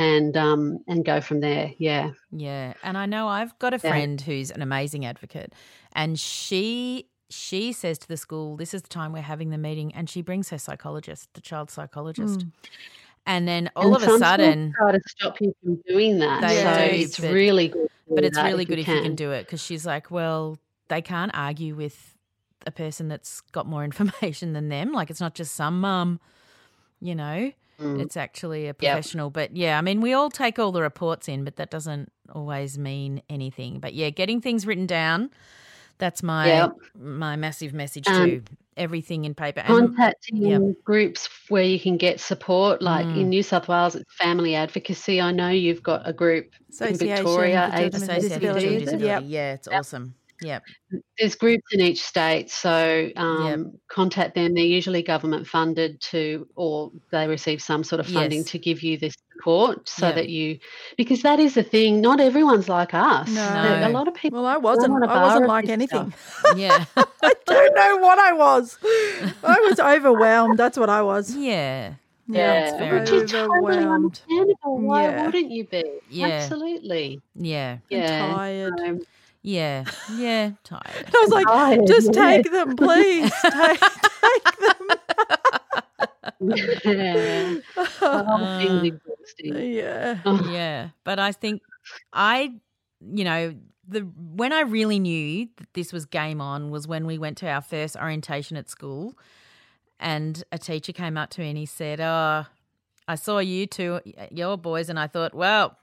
And 0.00 0.36
um 0.36 0.78
and 0.86 1.04
go 1.04 1.20
from 1.20 1.40
there. 1.40 1.72
Yeah. 1.76 2.10
Yeah, 2.30 2.74
and 2.84 2.96
I 2.96 3.06
know 3.06 3.26
I've 3.26 3.58
got 3.58 3.74
a 3.74 3.80
Yeah. 3.82 3.90
friend 3.90 4.20
who's 4.20 4.52
an 4.52 4.62
amazing 4.62 5.04
advocate, 5.04 5.52
and 5.92 6.16
she 6.20 7.08
she 7.30 7.72
says 7.72 7.98
to 7.98 8.08
the 8.08 8.16
school, 8.16 8.56
"This 8.56 8.72
is 8.74 8.82
the 8.82 8.88
time 8.88 9.12
we're 9.12 9.20
having 9.22 9.50
the 9.50 9.58
meeting," 9.58 9.94
and 9.94 10.08
she 10.08 10.22
brings 10.22 10.50
her 10.50 10.58
psychologist, 10.58 11.28
the 11.34 11.40
child 11.40 11.70
psychologist, 11.70 12.40
Mm. 12.40 12.50
and 13.26 13.46
then 13.48 13.70
all 13.76 13.86
And 13.88 13.96
of 13.96 14.02
a 14.02 14.04
some 14.06 14.08
schools 14.16 14.20
sudden, 14.20 14.72
try 14.78 14.92
to 14.92 15.00
stop 15.06 15.40
you 15.40 15.54
from 15.62 15.76
doing 15.88 16.18
that. 16.18 16.40
They 16.40 16.62
so 16.62 16.74
do, 16.96 17.02
it's 17.02 17.20
but- 17.20 17.32
really 17.32 17.68
good. 17.68 17.88
but 18.10 18.24
it's 18.24 18.38
really 18.38 18.62
if 18.62 18.68
good 18.68 18.78
you 18.78 18.82
if 18.82 18.88
you 18.88 18.94
can 18.94 19.02
can. 19.02 19.14
do 19.14 19.32
it 19.32 19.44
because 19.46 19.62
she's 19.62 19.84
like, 19.86 20.10
well, 20.10 20.58
they 20.88 21.02
can't 21.02 21.30
argue 21.34 21.74
with 21.74 22.14
a 22.66 22.70
person 22.70 23.08
that's 23.08 23.40
got 23.52 23.66
more 23.66 23.84
information 23.90 24.52
than 24.54 24.68
them. 24.68 24.92
Like 24.92 25.10
it's 25.10 25.20
not 25.20 25.34
just 25.34 25.54
some 25.54 25.80
mum, 25.80 26.20
you 27.00 27.14
know. 27.14 27.52
Mm. 27.80 28.00
It's 28.00 28.16
actually 28.16 28.66
a 28.66 28.74
professional. 28.74 29.30
But 29.30 29.56
yeah, 29.56 29.78
I 29.78 29.82
mean, 29.82 30.00
we 30.00 30.12
all 30.12 30.30
take 30.30 30.58
all 30.58 30.72
the 30.72 30.82
reports 30.82 31.28
in, 31.28 31.44
but 31.44 31.54
that 31.56 31.70
doesn't 31.70 32.10
always 32.34 32.76
mean 32.76 33.22
anything. 33.30 33.78
But 33.78 33.94
yeah, 33.94 34.10
getting 34.10 34.40
things 34.40 34.66
written 34.66 34.86
down, 34.86 35.30
that's 35.98 36.22
my 36.22 36.46
Yep. 36.46 36.72
my 36.98 37.36
massive 37.36 37.72
message 37.74 38.06
Um, 38.08 38.24
too. 38.30 38.42
Everything 38.76 39.24
in 39.24 39.34
paper. 39.34 39.58
And 39.60 39.68
contacting 39.96 40.36
yep. 40.36 40.62
groups 40.84 41.28
where 41.48 41.64
you 41.64 41.80
can 41.80 41.96
get 41.96 42.20
support 42.20 42.80
like 42.80 43.06
Mm. 43.06 43.20
in 43.22 43.28
new 43.30 43.42
south 43.42 43.66
wales 43.66 43.96
it's 43.96 44.12
family 44.14 44.54
advocacy 44.54 45.20
i 45.20 45.32
know 45.32 45.48
you've 45.48 45.82
got 45.82 46.02
a 46.08 46.12
group 46.12 46.52
in 46.80 46.96
victoria 46.96 47.70
for 47.72 47.78
Children 47.78 47.84
with 47.84 47.94
Association 47.94 48.14
of 48.14 48.22
Disabilities. 48.22 48.78
Disability. 48.80 49.04
Yep. 49.06 49.22
Yeah, 49.26 49.52
it's 49.54 49.68
awesome. 49.68 50.14
Yep. 50.40 50.62
there's 51.18 51.34
groups 51.34 51.64
in 51.72 51.80
each 51.80 52.00
state 52.02 52.48
so 52.50 53.10
um, 53.16 53.72
contact 53.88 54.34
them 54.36 54.54
they're 54.54 54.64
usually 54.64 55.02
government 55.02 55.46
funded 55.46 56.00
to 56.00 56.46
or 56.54 56.92
they 57.10 57.26
receive 57.26 57.60
some 57.60 57.82
sort 57.82 57.98
of 58.00 58.06
funding 58.06 58.38
Yes. 58.40 58.50
to 58.50 58.58
give 58.58 58.82
you 58.82 58.98
this 58.98 59.14
support 59.32 59.88
so 59.88 60.06
Yep. 60.06 60.14
that 60.14 60.28
you 60.28 60.58
because 60.96 61.22
that 61.22 61.40
is 61.40 61.54
the 61.54 61.62
thing 61.64 62.00
not 62.00 62.20
everyone's 62.20 62.68
like 62.68 62.94
us 62.94 63.28
No. 63.30 63.80
A 63.84 63.90
lot 63.90 64.06
of 64.08 64.14
people 64.14 64.42
Well, 64.42 64.48
I 64.50 64.56
wasn't. 64.58 65.02
I 65.04 65.22
wasn't 65.22 65.46
like 65.48 65.68
anything. 65.68 66.12
Yeah. 66.56 66.84
I 66.96 67.34
don't 67.46 67.74
know 67.74 67.96
what 67.98 68.18
I 68.18 68.32
was. 68.32 68.78
I 69.42 69.58
was 69.68 69.80
overwhelmed. 69.94 70.56
That's 70.58 70.78
what 70.78 70.88
I 70.90 71.02
was. 71.02 71.34
yeah. 71.34 71.94
yeah, 72.28 72.68
it's 72.68 72.78
fair 72.78 73.00
which 73.00 73.10
is 73.10 73.30
totally 73.32 73.58
Overwhelmed. 73.58 74.20
understandable. 74.28 74.78
Why 74.78 75.02
Yeah. 75.04 75.24
wouldn't 75.26 75.50
you 75.50 75.64
be? 75.64 75.84
Yeah. 76.10 76.26
Absolutely. 76.28 77.20
Yeah. 77.34 77.78
Yeah. 77.90 78.34
tired. 78.34 78.80
Um, 78.80 79.00
Yeah. 79.48 79.84
Yeah. 80.14 80.50
Tired. 80.62 81.06
I 81.14 81.20
was 81.22 81.30
like, 81.30 81.46
Tired, 81.46 81.86
just 81.86 82.14
yeah. 82.14 82.26
take 82.26 82.52
them, 82.52 82.76
please. 82.76 83.32
Take, 83.42 83.80
take 83.80 84.58
them. 84.58 84.88
yeah. 86.40 87.54
The 87.74 87.84
whole 87.98 88.24
oh, 88.28 88.58
thing's 88.58 88.82
uh, 88.82 88.84
exhausting. 88.84 89.72
Yeah. 89.72 90.18
Oh, 90.24 90.50
yeah 90.50 90.88
but 91.08 91.18
i 91.18 91.32
think 91.32 91.62
i 92.12 92.52
you 93.00 93.24
know 93.24 93.54
the 93.88 94.00
when 94.00 94.52
i 94.52 94.60
really 94.60 94.98
knew 94.98 95.48
that 95.56 95.72
this 95.72 95.92
was 95.92 96.04
game 96.04 96.40
on 96.40 96.70
was 96.70 96.86
when 96.86 97.06
we 97.06 97.16
went 97.16 97.38
to 97.38 97.48
our 97.48 97.62
first 97.62 97.96
orientation 97.96 98.56
at 98.56 98.68
school 98.68 99.18
and 99.98 100.44
a 100.52 100.58
teacher 100.58 100.92
came 100.92 101.16
up 101.16 101.30
to 101.30 101.40
me 101.40 101.48
and 101.48 101.56
he 101.56 101.64
said 101.64 102.00
oh 102.00 102.44
i 103.08 103.14
saw 103.14 103.38
you 103.38 103.66
two 103.66 104.00
your 104.30 104.58
boys 104.58 104.90
and 104.90 104.98
i 104.98 105.06
thought 105.06 105.32
well 105.32 105.78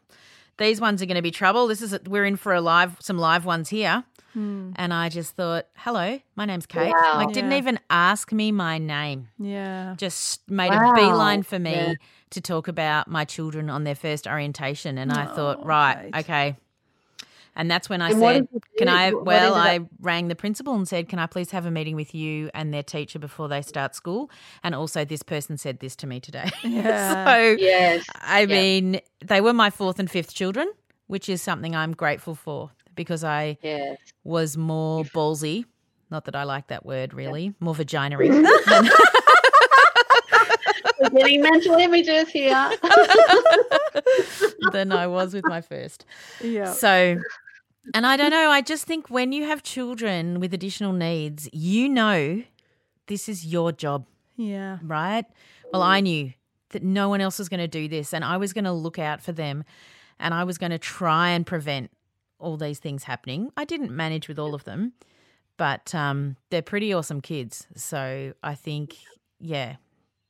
these 0.57 0.79
ones 0.81 1.01
are 1.01 1.05
going 1.05 1.15
to 1.15 1.21
be 1.21 1.31
trouble 1.31 1.67
this 1.67 1.81
is 1.81 1.97
we're 2.07 2.25
in 2.25 2.35
for 2.35 2.53
a 2.53 2.61
live 2.61 2.95
some 2.99 3.17
live 3.17 3.45
ones 3.45 3.69
here 3.69 4.03
Hmm. 4.33 4.71
and 4.75 4.93
i 4.93 5.07
just 5.07 5.33
thought 5.37 5.67
hello 5.77 6.19
my 6.35 6.43
name's 6.43 6.65
kate 6.65 6.93
Wow. 6.93 7.13
like 7.15 7.31
didn't 7.31 7.51
Yeah. 7.51 7.57
even 7.57 7.79
ask 7.89 8.33
me 8.33 8.51
my 8.51 8.77
name 8.77 9.29
Yeah. 9.39 9.95
just 9.97 10.49
made 10.51 10.71
Wow. 10.71 10.89
a 10.91 10.93
beeline 10.93 11.43
for 11.43 11.57
me 11.57 11.71
Yeah. 11.71 11.93
to 12.31 12.41
talk 12.41 12.67
about 12.67 13.07
my 13.07 13.23
children 13.23 13.69
on 13.69 13.85
their 13.85 13.95
first 13.95 14.27
orientation. 14.27 14.97
And 14.97 15.09
I 15.13 15.25
Oh, 15.31 15.35
thought, 15.35 15.65
right, 15.65 16.11
Kate. 16.11 16.15
okay. 16.25 16.55
And 17.55 17.71
that's 17.71 17.89
when 17.89 18.01
I 18.01 18.11
And 18.11 18.19
said, 18.19 18.47
Can? 18.77 18.89
I? 18.89 19.13
Well, 19.13 19.55
ended 19.55 19.83
I 19.83 19.87
rang 20.01 20.27
the 20.27 20.35
principal 20.35 20.75
and 20.75 20.87
said, 20.87 21.07
Can 21.07 21.19
I 21.19 21.25
please 21.25 21.51
have 21.51 21.65
a 21.65 21.71
meeting 21.71 21.95
with 21.95 22.13
you 22.13 22.49
and 22.53 22.73
their 22.73 22.83
teacher 22.83 23.19
before 23.19 23.47
they 23.47 23.61
start 23.61 23.95
school? 23.95 24.29
And 24.63 24.75
also, 24.75 25.05
this 25.05 25.23
person 25.23 25.57
said 25.57 25.79
this 25.79 25.95
to 25.97 26.07
me 26.07 26.19
today. 26.19 26.49
Yeah. 26.63 27.25
so, 27.25 27.57
Yes. 27.59 28.05
I 28.15 28.41
Yeah. 28.41 28.45
mean, 28.47 28.99
they 29.23 29.39
were 29.39 29.53
my 29.53 29.69
fourth 29.69 29.99
and 29.99 30.11
fifth 30.11 30.33
children, 30.33 30.69
which 31.07 31.29
is 31.29 31.41
something 31.41 31.75
I'm 31.75 31.93
grateful 31.93 32.35
for 32.35 32.71
because 32.95 33.23
I 33.23 33.57
Yes. 33.61 33.97
was 34.23 34.57
more 34.57 35.05
ballsy. 35.05 35.65
Not 36.11 36.25
that 36.25 36.35
I 36.35 36.43
like 36.43 36.67
that 36.67 36.85
word 36.85 37.13
really, 37.13 37.53
more 37.59 37.73
vaginary. 37.73 38.29
We're 38.29 38.43
getting 41.09 41.41
mental 41.41 41.75
images 41.75 42.29
here. 42.29 42.71
than 44.71 44.91
I 44.91 45.07
was 45.07 45.33
with 45.33 45.45
my 45.45 45.61
first. 45.61 46.05
Yeah. 46.41 46.71
So, 46.71 47.21
and 47.93 48.05
I 48.05 48.17
don't 48.17 48.31
know, 48.31 48.49
I 48.49 48.61
just 48.61 48.85
think 48.85 49.09
when 49.09 49.31
you 49.31 49.45
have 49.45 49.63
children 49.63 50.39
with 50.39 50.53
additional 50.53 50.93
needs, 50.93 51.47
you 51.53 51.87
know 51.89 52.43
this 53.07 53.29
is 53.29 53.45
your 53.45 53.71
job, 53.71 54.05
Yeah. 54.35 54.79
right? 54.83 55.25
Well, 55.71 55.81
I 55.83 55.99
knew 55.99 56.33
that 56.69 56.83
no 56.83 57.09
one 57.09 57.21
else 57.21 57.37
was 57.39 57.49
going 57.49 57.59
to 57.59 57.67
do 57.67 57.87
this 57.87 58.13
and 58.13 58.23
I 58.25 58.37
was 58.37 58.53
going 58.53 58.65
to 58.65 58.71
look 58.71 58.97
out 58.99 59.21
for 59.21 59.31
them 59.31 59.63
and 60.19 60.33
I 60.33 60.43
was 60.43 60.57
going 60.57 60.71
to 60.71 60.79
try 60.79 61.29
and 61.29 61.45
prevent 61.45 61.91
all 62.39 62.57
these 62.57 62.79
things 62.79 63.03
happening. 63.03 63.51
I 63.55 63.65
didn't 63.65 63.91
manage 63.91 64.27
with 64.27 64.39
all 64.39 64.55
of 64.55 64.63
them, 64.63 64.93
but 65.57 65.93
um, 65.95 66.35
they're 66.49 66.61
pretty 66.61 66.91
awesome 66.93 67.21
kids. 67.21 67.67
So 67.75 68.33
I 68.43 68.55
think, 68.55 68.95
yeah, 69.39 69.75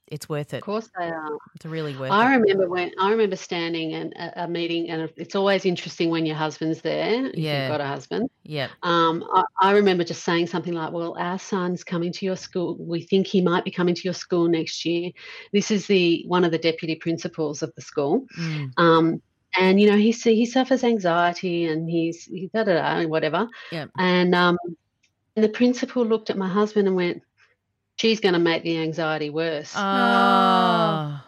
it's 0.07 0.29
worth 0.29 0.53
it. 0.53 0.57
Of 0.57 0.63
course 0.63 0.89
they 0.97 1.05
are. 1.09 1.37
It's 1.55 1.65
really 1.65 1.95
worth 1.97 2.11
I 2.11 2.31
it. 2.33 2.37
remember 2.37 2.69
when 2.69 2.91
I 2.99 3.09
remember 3.11 3.35
standing 3.35 3.91
in 3.91 4.13
a, 4.17 4.47
meeting, 4.47 4.89
and 4.89 5.09
it's 5.17 5.35
always 5.35 5.65
interesting 5.65 6.09
when 6.11 6.25
your 6.25 6.35
husband's 6.35 6.81
there. 6.81 7.25
If 7.27 7.37
Yeah. 7.37 7.63
you've 7.63 7.71
got 7.71 7.81
a 7.81 7.87
husband. 7.87 8.29
Yeah. 8.43 8.67
Um, 8.83 9.23
I, 9.33 9.43
I 9.61 9.71
remember 9.73 10.03
just 10.03 10.23
saying 10.23 10.47
something 10.47 10.73
like, 10.73 10.91
"Well, 10.91 11.15
our 11.17 11.39
son's 11.39 11.83
coming 11.83 12.11
to 12.13 12.25
your 12.25 12.35
school. 12.35 12.77
We 12.79 13.01
think 13.01 13.25
he 13.25 13.41
might 13.41 13.63
be 13.65 13.71
coming 13.71 13.95
to 13.95 14.01
your 14.03 14.13
school 14.13 14.47
next 14.47 14.85
year. 14.85 15.11
This 15.53 15.71
is 15.71 15.87
the 15.87 16.23
one 16.27 16.43
of 16.45 16.51
the 16.51 16.59
deputy 16.59 16.95
principals 16.95 17.63
of 17.63 17.73
the 17.75 17.81
school, 17.81 18.25
Mm. 18.37 18.71
um, 18.77 19.21
and 19.57 19.81
you 19.81 19.89
know 19.89 19.97
he 19.97 20.11
see 20.11 20.35
he 20.35 20.45
suffers 20.45 20.83
anxiety 20.83 21.65
and 21.65 21.89
he's 21.89 22.25
he 22.25 22.49
da 22.53 22.63
da 22.63 22.73
da 23.01 23.07
whatever. 23.07 23.47
Yeah. 23.71 23.85
And 23.97 24.35
um, 24.35 24.57
and 25.35 25.43
the 25.43 25.49
principal 25.49 26.05
looked 26.05 26.29
at 26.29 26.37
my 26.37 26.47
husband 26.47 26.87
and 26.87 26.95
went, 26.95 27.21
"She's 27.97 28.19
going 28.19 28.33
to 28.33 28.39
make 28.39 28.63
the 28.63 28.77
anxiety 28.77 29.29
worse." 29.29 29.73
Oh. 29.75 31.21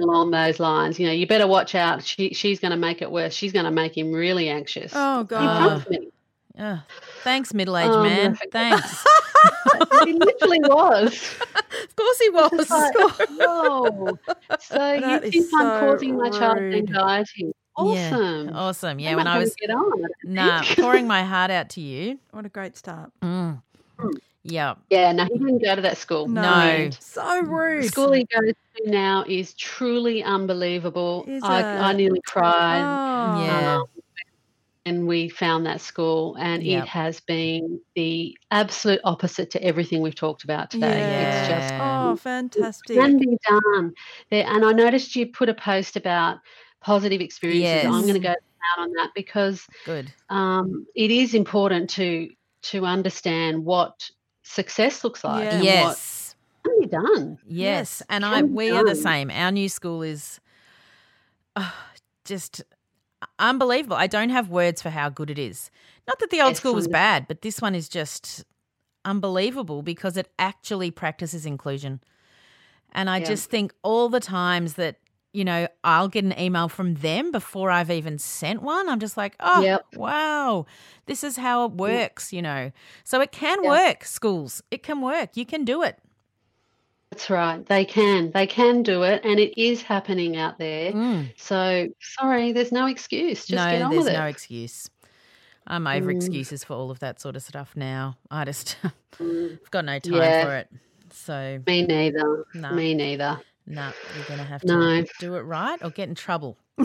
along 0.00 0.30
those 0.32 0.58
lines. 0.58 0.98
You 0.98 1.06
know, 1.06 1.12
you 1.12 1.26
better 1.26 1.46
watch 1.46 1.74
out. 1.74 2.04
She 2.04 2.34
she's 2.34 2.58
going 2.58 2.72
to 2.72 2.76
make 2.76 3.02
it 3.02 3.10
worse. 3.10 3.32
She's 3.34 3.52
going 3.52 3.66
to 3.66 3.70
make 3.70 3.96
him 3.96 4.12
really 4.12 4.48
anxious. 4.48 4.92
Oh 4.94 5.24
god. 5.24 5.82
front 5.82 5.86
of 5.86 5.90
me. 5.90 6.10
Thanks, 7.22 7.52
middle 7.52 7.76
aged 7.76 7.90
Oh, 7.90 8.02
man. 8.02 8.36
Thanks. 8.52 9.04
He 10.04 10.12
literally 10.12 10.60
was. 10.60 11.12
of 11.84 11.96
course 11.96 12.18
he 12.18 12.30
was. 12.30 12.50
It's 12.52 12.70
like, 12.70 12.94
whoa. 12.94 14.18
So 14.60 14.74
That 14.78 15.24
you 15.24 15.42
think 15.42 15.50
so 15.50 15.58
I'm 15.58 15.80
causing 15.80 16.16
my 16.16 16.30
child 16.30 16.58
anxiety? 16.58 17.52
Awesome. 17.76 18.48
Yeah. 18.48 18.54
Awesome. 18.54 18.98
Yeah, 18.98 19.10
I'm 19.10 19.16
when 19.16 19.24
not 19.24 19.36
I 19.36 19.40
was 19.40 19.54
get 19.56 19.70
on. 19.70 20.04
nah, 20.22 20.62
pouring 20.76 21.06
my 21.06 21.24
heart 21.24 21.50
out 21.50 21.70
to 21.70 21.80
you. 21.80 22.18
What 22.30 22.46
a 22.46 22.48
great 22.48 22.76
start. 22.76 23.10
Mm. 23.22 23.62
Yeah. 24.44 24.74
Yeah, 24.90 25.12
no, 25.12 25.24
he 25.24 25.38
didn't 25.38 25.62
go 25.62 25.74
to 25.74 25.82
that 25.82 25.96
school. 25.96 26.28
No. 26.28 26.42
No. 26.42 26.90
So 27.00 27.40
rude. 27.40 27.84
The 27.84 27.88
school 27.88 28.12
he 28.12 28.24
goes 28.24 28.52
to 28.76 28.90
now 28.90 29.24
is 29.26 29.54
truly 29.54 30.22
unbelievable. 30.22 31.24
Is 31.26 31.42
I, 31.42 31.62
I 31.62 31.92
nearly 31.94 32.20
cried. 32.26 32.80
Oh. 32.80 33.44
Yeah. 33.44 33.76
Um, 33.76 33.84
and 34.86 35.06
we 35.06 35.30
found 35.30 35.64
that 35.64 35.80
school, 35.80 36.36
and 36.38 36.62
Yep. 36.62 36.82
it 36.82 36.88
has 36.90 37.20
been 37.20 37.80
the 37.94 38.36
absolute 38.50 39.00
opposite 39.02 39.50
to 39.52 39.62
everything 39.64 40.02
we've 40.02 40.14
talked 40.14 40.44
about 40.44 40.70
today. 40.70 40.98
Yeah. 40.98 41.40
It's 41.40 41.48
just 41.48 41.74
Oh, 41.80 42.16
fantastic. 42.16 42.94
can 42.98 43.16
be 43.16 43.38
done. 43.48 43.94
There, 44.30 44.46
and 44.46 44.62
I 44.62 44.72
noticed 44.72 45.16
you 45.16 45.26
put 45.28 45.48
a 45.48 45.54
post 45.54 45.96
about 45.96 46.40
positive 46.82 47.22
experiences. 47.22 47.86
I'm 47.86 48.02
going 48.02 48.12
to 48.12 48.18
go 48.20 48.28
out 48.28 48.78
on 48.78 48.92
that 48.92 49.12
because 49.14 49.66
Good. 49.86 50.12
um, 50.28 50.86
it 50.94 51.10
is 51.10 51.32
important 51.34 51.88
to 51.90 52.28
to 52.64 52.84
understand 52.86 53.64
what 53.64 54.10
success 54.44 55.02
looks 55.02 55.24
like 55.24 55.50
Yeah. 55.50 55.60
Yes. 55.62 56.36
what 56.64 56.72
can 56.72 56.80
be 56.80 56.86
done. 56.86 57.38
Yes. 57.46 58.02
And 58.08 58.24
I 58.24 58.40
can 58.40 58.48
be 58.48 58.54
we 58.54 58.70
are 58.70 58.84
the 58.84 58.94
same. 58.94 59.30
Our 59.30 59.50
new 59.50 59.68
school 59.68 60.02
is 60.02 60.38
uh, 61.56 61.70
just 62.24 62.62
unbelievable. 63.38 63.96
I 63.96 64.06
don't 64.06 64.30
have 64.30 64.48
words 64.48 64.80
for 64.82 64.90
how 64.90 65.08
good 65.08 65.30
it 65.30 65.38
is. 65.38 65.70
Not 66.06 66.18
that 66.20 66.30
the 66.30 66.40
old 66.40 66.56
school 66.56 66.74
was 66.74 66.86
bad, 66.88 67.26
but 67.26 67.42
this 67.42 67.60
one 67.60 67.74
is 67.74 67.88
just 67.88 68.44
unbelievable 69.04 69.82
because 69.82 70.16
it 70.16 70.28
actually 70.38 70.90
practices 70.90 71.44
inclusion. 71.46 72.00
And 72.92 73.10
I 73.10 73.18
Yeah. 73.18 73.24
just 73.26 73.50
think 73.50 73.74
all 73.82 74.08
the 74.08 74.20
times 74.20 74.74
that, 74.74 74.96
you 75.34 75.44
know, 75.44 75.66
I'll 75.82 76.08
get 76.08 76.24
an 76.24 76.38
email 76.38 76.68
from 76.68 76.94
them 76.94 77.32
before 77.32 77.70
I've 77.70 77.90
even 77.90 78.18
sent 78.18 78.62
one. 78.62 78.88
I'm 78.88 79.00
just 79.00 79.16
like, 79.16 79.34
oh, 79.40 79.62
Yep. 79.62 79.84
wow, 79.96 80.66
this 81.06 81.24
is 81.24 81.36
how 81.36 81.66
it 81.66 81.72
works, 81.72 82.32
you 82.32 82.40
know. 82.40 82.70
So 83.02 83.20
it 83.20 83.32
can 83.32 83.62
Yeah. 83.62 83.70
work, 83.70 84.04
schools. 84.04 84.62
It 84.70 84.82
can 84.82 85.00
work. 85.00 85.36
You 85.36 85.44
can 85.44 85.64
do 85.64 85.82
it. 85.82 85.98
That's 87.10 87.30
right. 87.30 87.64
They 87.66 87.84
can. 87.84 88.30
They 88.32 88.46
can 88.46 88.82
do 88.82 89.02
it, 89.04 89.20
and 89.24 89.38
it 89.38 89.60
is 89.60 89.82
happening 89.82 90.36
out 90.36 90.58
there. 90.58 90.92
Mm. 90.92 91.32
So 91.36 91.88
sorry, 92.00 92.52
there's 92.52 92.72
no 92.72 92.86
excuse. 92.86 93.46
Just 93.46 93.64
no, 93.64 93.70
get 93.70 93.82
on 93.82 93.90
there's 93.90 94.04
with 94.06 94.14
no 94.14 94.26
it. 94.26 94.30
excuse. 94.30 94.90
I'm 95.66 95.86
over 95.86 96.10
Mm. 96.12 96.16
excuses 96.16 96.64
for 96.64 96.74
all 96.74 96.90
of 96.90 96.98
that 97.00 97.20
sort 97.20 97.36
of 97.36 97.42
stuff 97.42 97.74
now. 97.76 98.16
I 98.30 98.44
just, 98.44 98.76
Mm, 99.18 99.58
I've 99.62 99.70
got 99.70 99.84
no 99.84 99.98
time 100.00 100.12
Yeah. 100.12 100.44
for 100.44 100.56
it. 100.56 100.68
So, 101.10 101.62
Me 101.66 101.82
neither. 101.86 102.44
no, 102.54 102.74
Me 102.74 102.94
neither. 102.94 103.40
No, 103.66 103.90
you're 104.16 104.24
going 104.26 104.38
to 104.38 104.44
have 104.44 104.60
to 104.62 104.66
No. 104.66 105.04
do 105.20 105.34
it 105.36 105.40
right 105.40 105.78
or 105.82 105.90
get 105.90 106.08
in 106.08 106.14
trouble. 106.14 106.56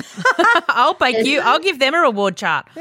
I'll 0.69 0.93
bake 0.93 1.26
you, 1.26 1.41
I'll 1.41 1.60
give 1.60 1.80
them 1.80 1.93
a 1.93 1.99
reward 1.99 2.38
chart. 2.38 2.68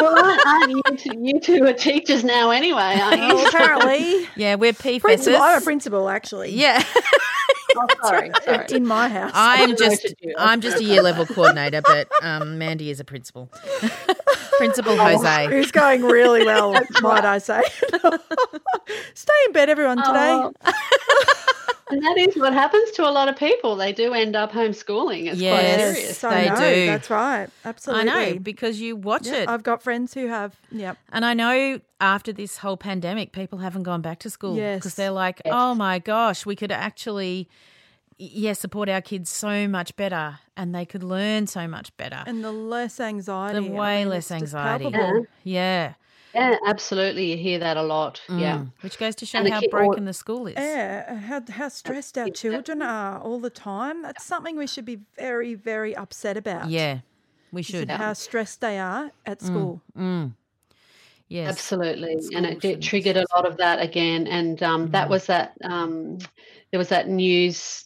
Well, 0.00 0.16
aren't, 0.16 0.46
aren't 0.46 0.70
you, 0.70 0.82
two, 0.96 1.18
you 1.20 1.40
two 1.40 1.64
are 1.64 1.72
teachers 1.72 2.22
now 2.22 2.50
anyway, 2.50 3.00
aren't 3.02 3.20
you? 3.20 3.34
Well, 3.34 3.48
apparently. 3.48 4.28
Yeah, 4.36 4.54
we're 4.54 4.72
principal. 4.72 5.40
I'm 5.42 5.58
a 5.58 5.60
principal, 5.60 6.08
actually. 6.08 6.52
Yeah. 6.52 6.84
Oh, 7.76 7.86
sorry, 8.04 8.30
sorry. 8.44 8.66
In 8.70 8.86
my 8.86 9.08
house. 9.08 9.32
I'm 9.34 9.76
just. 9.76 10.14
I'm 10.38 10.60
just 10.60 10.78
a 10.78 10.84
year 10.84 11.02
level 11.02 11.26
coordinator, 11.26 11.82
but 11.82 12.08
um, 12.22 12.58
Mandy 12.58 12.90
is 12.90 13.00
a 13.00 13.04
principal. 13.04 13.50
principal 14.58 14.96
Jose. 14.96 15.48
Who's 15.48 15.72
going 15.72 16.02
really 16.02 16.44
well, 16.44 16.72
might 17.02 17.24
I 17.24 17.38
say. 17.38 17.62
Stay 19.14 19.32
in 19.46 19.52
bed, 19.52 19.68
everyone, 19.68 19.96
today. 19.98 20.30
Oh. 20.30 20.52
And 21.90 22.02
that 22.02 22.16
is 22.18 22.36
what 22.36 22.52
happens 22.52 22.90
to 22.92 23.08
a 23.08 23.10
lot 23.10 23.28
of 23.28 23.36
people. 23.36 23.76
They 23.76 23.92
do 23.92 24.12
end 24.14 24.36
up 24.36 24.52
homeschooling. 24.52 25.26
It's 25.26 25.30
quite 25.30 25.40
Yes. 25.40 25.94
serious. 25.96 26.24
I 26.24 26.34
they 26.44 26.48
know, 26.50 26.56
do. 26.56 26.86
That's 26.86 27.10
right. 27.10 27.48
Absolutely. 27.64 28.10
I 28.10 28.32
know 28.32 28.38
because 28.38 28.80
you 28.80 28.96
watch 28.96 29.26
Yeah, 29.26 29.34
it. 29.42 29.48
I've 29.48 29.62
got 29.62 29.82
friends 29.82 30.14
who 30.14 30.26
have. 30.28 30.56
Yep. 30.70 30.96
And 31.12 31.24
I 31.24 31.34
know 31.34 31.80
after 32.00 32.32
this 32.32 32.58
whole 32.58 32.76
pandemic, 32.76 33.32
people 33.32 33.58
haven't 33.58 33.82
gone 33.84 34.00
back 34.02 34.18
to 34.20 34.30
school 34.30 34.54
because 34.54 34.84
Yes. 34.84 34.94
they're 34.94 35.10
like, 35.10 35.40
Yes. 35.44 35.54
oh 35.56 35.74
my 35.74 35.98
gosh, 35.98 36.44
we 36.46 36.54
could 36.56 36.70
actually, 36.72 37.48
y- 38.20 38.30
yeah, 38.32 38.52
support 38.52 38.88
our 38.88 39.00
kids 39.00 39.30
so 39.30 39.66
much 39.68 39.96
better 39.96 40.38
and 40.56 40.74
they 40.74 40.84
could 40.84 41.02
learn 41.02 41.46
so 41.46 41.66
much 41.68 41.96
better. 41.96 42.22
And 42.26 42.44
the 42.44 42.52
less 42.52 43.00
anxiety. 43.00 43.68
the 43.68 43.74
I 43.74 43.78
way 43.78 43.98
mean, 44.00 44.08
less 44.10 44.30
anxiety. 44.30 44.90
palpable. 44.90 45.26
Yeah. 45.44 45.94
Yeah, 46.34 46.56
absolutely. 46.66 47.30
You 47.32 47.36
hear 47.38 47.58
that 47.58 47.76
a 47.76 47.82
lot. 47.82 48.20
Yeah. 48.28 48.58
Mm. 48.58 48.72
Which 48.82 48.98
goes 48.98 49.14
to 49.16 49.26
show 49.26 49.38
And 49.38 49.48
how 49.50 49.60
kid- 49.60 49.72
or- 49.72 49.78
broken 49.86 50.04
the 50.04 50.12
school 50.12 50.46
is. 50.46 50.54
Yeah, 50.56 51.14
how, 51.18 51.42
how 51.50 51.68
stressed 51.68 52.18
our 52.18 52.28
children 52.28 52.82
are 52.82 53.18
all 53.20 53.40
the 53.40 53.50
time. 53.50 54.02
That's 54.02 54.24
something 54.24 54.56
we 54.56 54.66
should 54.66 54.84
be 54.84 55.00
very, 55.16 55.54
very 55.54 55.96
upset 55.96 56.36
about. 56.36 56.68
Yeah, 56.68 57.00
we 57.52 57.60
is 57.62 57.66
should. 57.66 57.90
How 57.90 58.12
stressed 58.12 58.60
they 58.60 58.78
are 58.78 59.10
at 59.26 59.40
school. 59.42 59.80
Mm. 59.96 60.34
Yes. 61.30 61.50
Absolutely, 61.50 62.16
and 62.34 62.46
it, 62.46 62.64
it 62.64 62.80
triggered 62.80 63.18
a 63.18 63.26
lot 63.34 63.46
of 63.46 63.58
that 63.58 63.82
again. 63.82 64.26
And 64.26 64.62
um, 64.62 64.90
that 64.92 65.08
Mm. 65.08 65.10
was 65.10 65.26
that. 65.26 65.52
Um, 65.62 66.18
there 66.70 66.78
was 66.78 66.88
that 66.88 67.08
news 67.08 67.84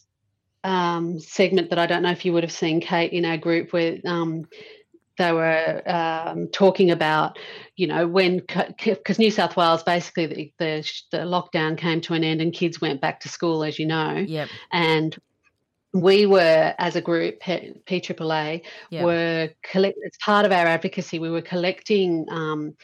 um, 0.65 1.19
segment 1.19 1.69
that 1.69 1.79
I 1.79 1.85
don't 1.85 2.03
know 2.03 2.11
if 2.11 2.23
you 2.25 2.31
would 2.33 2.43
have 2.43 2.51
seen, 2.53 2.79
Kate, 2.81 3.11
in 3.11 3.25
our 3.25 3.37
group 3.37 3.73
where 3.73 3.97
um, 4.05 4.47
they 5.17 5.31
were 5.31 5.81
um, 5.85 6.47
talking 6.51 6.91
about, 6.91 7.37
you 7.75 7.87
know, 7.87 8.07
when 8.07 8.41
because 8.83 9.19
New 9.19 9.31
South 9.31 9.55
Wales 9.55 9.83
basically 9.83 10.25
the, 10.27 10.53
the 10.59 10.91
the 11.11 11.17
lockdown 11.19 11.77
came 11.77 12.01
to 12.01 12.13
an 12.13 12.23
end 12.23 12.41
and 12.41 12.53
kids 12.53 12.81
went 12.81 13.01
back 13.01 13.19
to 13.21 13.29
school, 13.29 13.63
as 13.63 13.77
you 13.79 13.85
know, 13.85 14.15
Yep. 14.27 14.49
and 14.71 15.17
we 15.93 16.25
were 16.25 16.73
as 16.79 16.95
a 16.95 17.01
group 17.01 17.39
P- 17.39 17.73
PAAA 17.85 18.61
Yep. 18.89 19.03
were 19.05 19.49
collect 19.61 19.97
as 20.05 20.11
part 20.25 20.45
of 20.45 20.51
our 20.51 20.65
advocacy 20.65 21.19
we 21.19 21.29
were 21.29 21.41
collecting 21.43 22.25
um, 22.31 22.75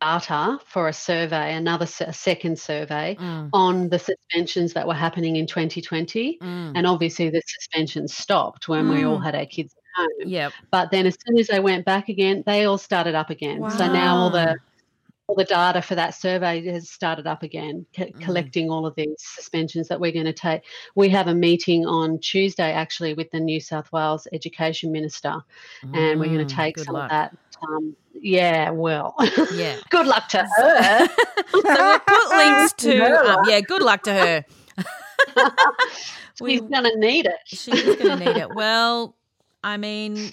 data 0.00 0.58
for 0.66 0.88
a 0.88 0.92
survey 0.92 1.54
another 1.54 1.86
a 2.00 2.12
second 2.12 2.58
survey 2.58 3.16
Mm. 3.20 3.50
on 3.52 3.88
the 3.90 3.98
suspensions 3.98 4.72
that 4.74 4.86
were 4.86 4.94
happening 4.94 5.36
in 5.36 5.46
2020 5.46 6.38
Mm. 6.40 6.72
and 6.74 6.86
obviously 6.86 7.28
the 7.30 7.42
suspensions 7.46 8.14
stopped 8.16 8.66
when 8.68 8.88
we 8.88 9.04
all 9.04 9.18
Mm. 9.18 9.24
had 9.24 9.34
our 9.34 9.46
kids 9.46 9.74
home 9.98 10.08
Yep. 10.28 10.52
but 10.70 10.90
then 10.90 11.06
as 11.06 11.16
soon 11.26 11.38
as 11.38 11.46
they 11.48 11.60
went 11.60 11.84
back 11.84 12.08
again 12.08 12.42
they 12.46 12.64
all 12.64 12.78
started 12.78 13.14
up 13.14 13.30
again 13.30 13.68
so 13.70 13.88
now 13.88 14.16
all 14.16 14.30
the 14.30 14.56
all 15.26 15.34
the 15.36 15.44
data 15.44 15.82
for 15.82 15.94
that 15.94 16.14
survey 16.14 16.64
has 16.72 16.88
started 16.88 17.26
up 17.26 17.42
again, 17.42 17.84
co- 17.94 18.06
Mm. 18.06 18.18
collecting 18.22 18.70
all 18.70 18.86
of 18.86 18.94
these 18.94 19.14
suspensions 19.18 19.86
that 19.88 20.00
we're 20.00 20.10
going 20.10 20.24
to 20.24 20.32
take. 20.32 20.62
We 20.94 21.10
have 21.10 21.28
a 21.28 21.34
meeting 21.34 21.84
on 21.84 22.18
Tuesday 22.20 22.72
actually 22.72 23.12
with 23.12 23.30
the 23.30 23.38
New 23.38 23.60
South 23.60 23.92
Wales 23.92 24.26
Education 24.32 24.90
Minister, 24.90 25.34
and 25.92 26.18
we're 26.18 26.32
going 26.32 26.46
Mm, 26.46 26.48
to 26.48 26.54
take 26.54 26.76
good 26.76 26.86
some 26.86 26.94
luck. 26.94 27.04
of 27.04 27.10
that. 27.10 27.36
Um, 27.62 27.94
yeah, 28.14 28.70
well, 28.70 29.14
Yeah. 29.52 29.76
good 29.90 30.06
luck 30.06 30.28
to 30.28 30.38
her. 30.38 31.06
so 31.52 31.62
we'll 31.62 31.98
put 31.98 32.28
links 32.34 32.72
to. 32.78 33.02
Um, 33.28 33.44
yeah, 33.50 33.60
good 33.60 33.82
luck 33.82 34.04
to 34.04 34.14
her. 34.14 34.44
She's 36.38 36.60
going 36.62 36.84
to 36.84 36.98
need 36.98 37.26
it. 37.26 37.36
She's 37.44 37.82
going 37.96 37.98
to 37.98 38.16
need 38.16 38.36
it. 38.38 38.54
Well, 38.54 39.14
I 39.68 39.76
mean, 39.76 40.30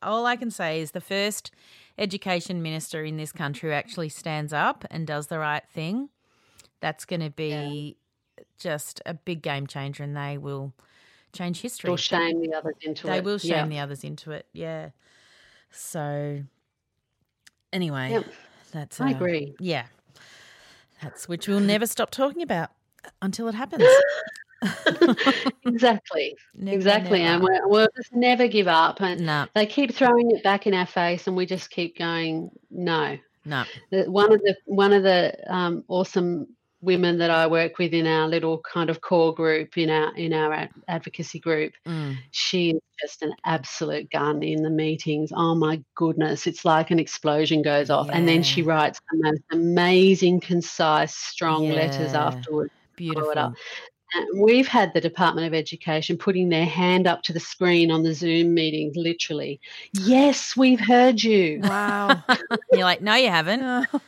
all 0.00 0.26
I 0.26 0.36
can 0.36 0.52
say 0.52 0.80
is 0.80 0.92
the 0.92 1.00
first 1.00 1.50
education 1.98 2.62
minister 2.62 3.04
in 3.04 3.16
this 3.16 3.32
country 3.32 3.68
who 3.70 3.74
actually 3.74 4.10
stands 4.10 4.52
up 4.52 4.84
and 4.92 5.08
does 5.08 5.26
the 5.26 5.40
right 5.40 5.64
thing. 5.68 6.08
That's 6.78 7.04
going 7.04 7.20
to 7.20 7.30
be 7.30 7.96
just 8.58 9.02
a 9.04 9.14
big 9.14 9.42
game 9.42 9.66
changer, 9.66 10.04
and 10.04 10.16
they 10.16 10.38
will 10.38 10.72
change 11.32 11.62
history. 11.62 11.90
Will 11.90 11.96
shame 11.96 12.40
the 12.40 12.54
others 12.54 12.76
into 12.82 13.08
they 13.08 13.18
it. 13.18 13.24
will 13.24 13.38
shame 13.38 13.50
Yeah. 13.50 13.66
the 13.66 13.78
others 13.80 14.04
into 14.04 14.30
it. 14.30 14.46
Yeah. 14.52 14.90
So, 15.72 16.44
anyway, 17.72 18.10
Yep. 18.12 18.24
that's. 18.70 19.00
I 19.00 19.12
uh, 19.12 19.16
agree. 19.16 19.56
Yeah, 19.58 19.86
that's 21.02 21.28
which 21.28 21.48
we'll 21.48 21.58
never 21.58 21.86
stop 21.86 22.12
talking 22.12 22.42
about 22.42 22.70
until 23.20 23.48
it 23.48 23.56
happens. 23.56 23.84
exactly, 25.66 26.36
Never, 26.54 26.76
exactly, 26.76 27.20
and 27.22 27.42
never. 27.42 27.52
we're, 27.62 27.68
we'll 27.68 27.88
just 27.96 28.12
never 28.14 28.48
give 28.48 28.68
up. 28.68 29.00
And 29.00 29.26
No, 29.26 29.46
they 29.54 29.66
keep 29.66 29.94
throwing 29.94 30.30
it 30.30 30.42
back 30.42 30.66
in 30.66 30.74
our 30.74 30.86
face, 30.86 31.26
and 31.26 31.36
we 31.36 31.46
just 31.46 31.70
keep 31.70 31.98
going. 31.98 32.50
No, 32.70 33.18
no. 33.44 33.64
One 33.90 34.32
of 34.32 34.40
the 34.40 34.56
one 34.66 34.92
of 34.92 35.02
the 35.02 35.34
um, 35.52 35.84
awesome 35.88 36.48
women 36.82 37.18
that 37.18 37.30
I 37.30 37.46
work 37.46 37.76
with 37.78 37.92
in 37.92 38.06
our 38.06 38.26
little 38.26 38.58
kind 38.60 38.88
of 38.88 39.02
core 39.02 39.34
group 39.34 39.76
in 39.76 39.90
our 39.90 40.14
in 40.16 40.32
our 40.32 40.52
ad- 40.52 40.70
advocacy 40.88 41.38
group, 41.38 41.72
Mm. 41.86 42.16
she 42.30 42.70
is 42.70 42.80
just 43.00 43.22
an 43.22 43.32
absolute 43.44 44.10
gun 44.10 44.42
in 44.42 44.62
the 44.62 44.70
meetings. 44.70 45.30
Oh 45.34 45.54
my 45.54 45.82
goodness, 45.94 46.46
it's 46.46 46.64
like 46.64 46.90
an 46.90 46.98
explosion 46.98 47.62
goes 47.62 47.90
off, 47.90 48.08
and 48.12 48.26
then 48.28 48.42
she 48.42 48.62
writes 48.62 49.00
the 49.10 49.18
most 49.22 49.42
amazing, 49.52 50.40
concise, 50.40 51.14
strong 51.14 51.68
letters 51.68 52.14
afterwards. 52.14 52.72
Beautiful. 52.96 53.54
Up. 54.16 54.22
And 54.32 54.42
we've 54.42 54.68
had 54.68 54.92
the 54.94 55.00
Department 55.00 55.46
of 55.46 55.54
Education 55.54 56.16
putting 56.16 56.48
their 56.48 56.66
hand 56.66 57.06
up 57.06 57.22
to 57.24 57.32
the 57.32 57.40
screen 57.40 57.90
on 57.90 58.02
the 58.02 58.14
Zoom 58.14 58.54
meetings, 58.54 58.96
literally. 58.96 59.60
Yes, 59.92 60.56
we've 60.56 60.80
heard 60.80 61.22
you. 61.22 61.60
Wow. 61.62 62.22
You're 62.72 62.84
like, 62.84 63.02
no, 63.02 63.14
you 63.14 63.28
haven't. 63.28 63.88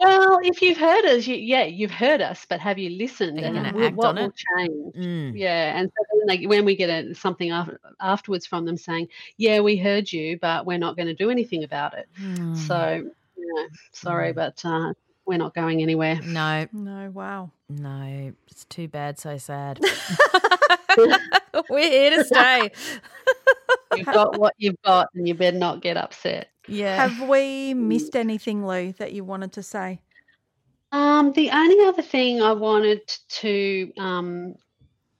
Well, 0.00 0.38
if 0.44 0.62
you've 0.62 0.78
heard 0.78 1.04
us, 1.06 1.26
you, 1.26 1.34
yeah, 1.34 1.64
you've 1.64 1.90
heard 1.90 2.20
us, 2.22 2.46
but 2.48 2.60
have 2.60 2.78
you 2.78 2.90
listened? 2.90 3.36
Are 3.38 3.40
you 3.40 3.46
And 3.48 3.56
gonna 3.56 3.84
act 3.84 3.96
what 3.96 4.10
on 4.10 4.14
will 4.14 4.26
it? 4.26 4.34
change? 4.56 4.94
Mm. 4.94 5.32
Yeah, 5.36 5.76
and 5.76 5.90
so 5.90 6.04
then 6.20 6.38
they, 6.40 6.46
when 6.46 6.64
we 6.64 6.76
get 6.76 6.88
a, 6.88 7.12
something 7.16 7.50
after, 7.50 7.80
afterwards 8.00 8.46
from 8.46 8.64
them 8.64 8.76
saying, 8.76 9.08
"Yeah, 9.38 9.58
we 9.58 9.76
heard 9.76 10.12
you, 10.12 10.38
but 10.40 10.66
we're 10.66 10.78
not 10.78 10.94
going 10.96 11.08
to 11.08 11.14
do 11.14 11.30
anything 11.30 11.64
about 11.64 11.98
it," 11.98 12.08
Mm. 12.22 12.56
so 12.56 13.10
yeah, 13.36 13.64
sorry, 13.90 14.30
Mm. 14.32 14.36
but 14.36 14.64
uh, 14.64 14.92
we're 15.28 15.38
not 15.38 15.54
going 15.54 15.82
anywhere. 15.82 16.20
no, 16.24 16.66
no, 16.72 17.10
wow. 17.10 17.50
no, 17.68 18.32
it's 18.48 18.64
too 18.64 18.88
bad, 18.88 19.18
so 19.18 19.36
sad. 19.36 19.78
We're 21.70 21.90
here 21.90 22.16
to 22.16 22.24
stay. 22.24 22.70
You've 23.96 24.06
got 24.06 24.38
what 24.38 24.54
you've 24.58 24.80
got, 24.84 25.08
and 25.14 25.28
you 25.28 25.34
better 25.34 25.56
not 25.56 25.82
get 25.82 25.96
upset. 25.96 26.50
Yeah. 26.66 27.08
Have 27.08 27.28
we 27.28 27.74
missed 27.74 28.16
anything, 28.16 28.66
Lou, 28.66 28.92
that 28.92 29.12
you 29.12 29.22
wanted 29.24 29.52
to 29.52 29.62
say? 29.62 30.00
Um, 30.92 31.32
the 31.32 31.50
only 31.50 31.84
other 31.86 32.02
thing 32.02 32.42
I 32.42 32.52
wanted 32.52 33.02
to 33.28 33.92
um, 33.98 34.54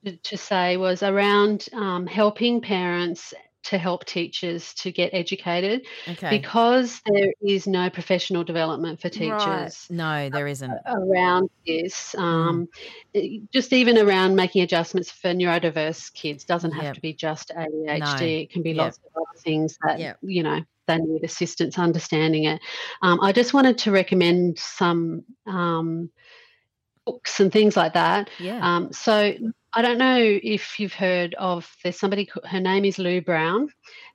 to- 0.04 0.16
to 0.16 0.36
say 0.36 0.76
was 0.76 1.02
around 1.02 1.68
um, 1.72 2.06
helping 2.06 2.60
parents 2.60 3.34
to 3.68 3.76
help 3.76 4.06
teachers 4.06 4.72
to 4.74 4.90
get 4.90 5.10
educated 5.12 5.86
okay. 6.08 6.30
because 6.30 7.02
there 7.04 7.32
is 7.42 7.66
no 7.66 7.90
professional 7.90 8.42
development 8.42 8.98
for 9.00 9.08
Right. 9.08 9.12
teachers 9.12 9.86
no, 9.90 10.30
there 10.30 10.46
isn't. 10.46 10.72
around 10.86 11.50
this. 11.66 12.14
Mm. 12.16 12.20
Um, 12.22 12.68
it- 13.12 13.50
just 13.52 13.74
even 13.74 13.98
around 13.98 14.36
making 14.36 14.62
adjustments 14.62 15.10
for 15.10 15.28
neurodiverse 15.28 16.12
kids 16.14 16.44
doesn't 16.44 16.72
have 16.72 16.84
Yep. 16.84 16.94
to 16.94 17.00
be 17.02 17.12
just 17.12 17.50
ADHD. 17.54 18.42
It 18.42 18.50
can 18.50 18.62
be 18.62 18.70
Yep. 18.70 18.78
lots 18.78 18.98
of 18.98 19.04
other 19.16 19.38
things 19.40 19.78
that 19.86 19.98
Yep. 19.98 20.18
you 20.22 20.42
know 20.42 20.60
they 20.86 20.96
need 20.96 21.22
assistance 21.24 21.78
understanding 21.78 22.44
it. 22.44 22.62
Um, 23.02 23.20
I 23.20 23.32
just 23.32 23.52
wanted 23.52 23.76
to 23.78 23.90
recommend 23.90 24.58
some 24.58 25.24
um, 25.46 26.10
books 27.04 27.40
and 27.40 27.52
things 27.52 27.76
like 27.76 27.92
that. 27.92 28.30
Yeah. 28.38 28.60
Um, 28.62 28.92
so 28.92 29.34
I 29.78 29.82
don't 29.82 29.98
know 29.98 30.18
if 30.18 30.80
you've 30.80 30.92
heard 30.92 31.36
of 31.36 31.72
there's 31.84 32.00
somebody 32.00 32.28
her 32.46 32.58
name 32.58 32.84
is 32.84 32.98
Lou 32.98 33.20
Brown 33.20 33.68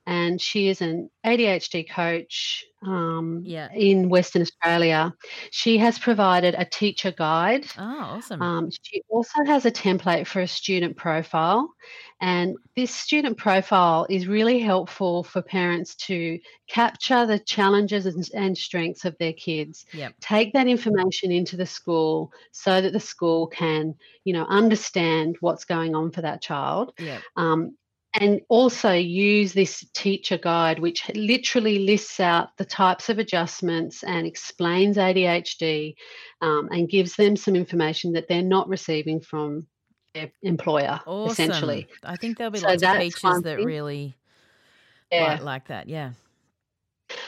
and 0.06 0.40
she 0.40 0.68
is 0.68 0.80
an 0.82 1.10
ADHD 1.24 1.88
coach 1.88 2.64
um, 2.86 3.40
Yeah. 3.44 3.68
in 3.72 4.08
Western 4.10 4.42
Australia. 4.42 5.14
She 5.50 5.78
has 5.78 5.98
provided 5.98 6.54
a 6.54 6.64
teacher 6.66 7.10
guide. 7.12 7.64
oh, 7.78 7.82
awesome. 7.82 8.42
Um, 8.42 8.70
she 8.82 9.02
also 9.08 9.42
has 9.46 9.64
a 9.64 9.70
template 9.70 10.26
for 10.26 10.40
a 10.40 10.46
student 10.46 10.96
profile, 10.96 11.70
and 12.20 12.56
this 12.76 12.94
student 12.94 13.38
profile 13.38 14.06
is 14.10 14.26
really 14.28 14.58
helpful 14.58 15.24
for 15.24 15.40
parents 15.42 15.94
to 15.96 16.38
capture 16.68 17.26
the 17.26 17.38
challenges 17.38 18.06
and, 18.06 18.28
and 18.34 18.56
strengths 18.58 19.04
of 19.04 19.16
their 19.18 19.32
kids 19.32 19.84
yep. 19.92 20.14
take 20.20 20.52
that 20.52 20.66
information 20.66 21.30
into 21.32 21.56
the 21.56 21.66
school 21.66 22.32
so 22.52 22.80
that 22.80 22.92
the 22.92 23.00
school 23.00 23.46
can 23.48 23.94
you 24.24 24.32
know 24.32 24.46
understand 24.48 25.36
what's 25.40 25.64
going 25.64 25.94
on 25.94 26.10
for 26.10 26.22
that 26.22 26.40
child 26.40 26.92
Yep. 26.98 27.22
um, 27.36 27.76
and 28.14 28.40
also 28.48 28.92
use 28.92 29.52
this 29.52 29.84
teacher 29.94 30.38
guide 30.38 30.78
which 30.78 31.08
literally 31.14 31.80
lists 31.80 32.20
out 32.20 32.56
the 32.56 32.64
types 32.64 33.08
of 33.08 33.18
adjustments 33.18 34.02
and 34.04 34.26
explains 34.26 34.96
adhd 34.96 35.94
um, 36.40 36.68
and 36.70 36.88
gives 36.88 37.16
them 37.16 37.36
some 37.36 37.56
information 37.56 38.12
that 38.12 38.28
they're 38.28 38.42
not 38.42 38.68
receiving 38.68 39.20
from 39.20 39.66
their 40.14 40.30
employer 40.42 41.00
Awesome. 41.06 41.32
essentially 41.32 41.88
I 42.04 42.16
think 42.16 42.38
there'll 42.38 42.50
be 42.52 42.58
So 42.60 42.68
lots 42.68 42.82
of 42.82 42.96
teachers 42.96 43.42
that 43.42 43.56
really 43.64 44.16
yeah 45.10 45.32
like, 45.32 45.42
like 45.42 45.68
that. 45.68 45.88
Yeah. 45.88 46.12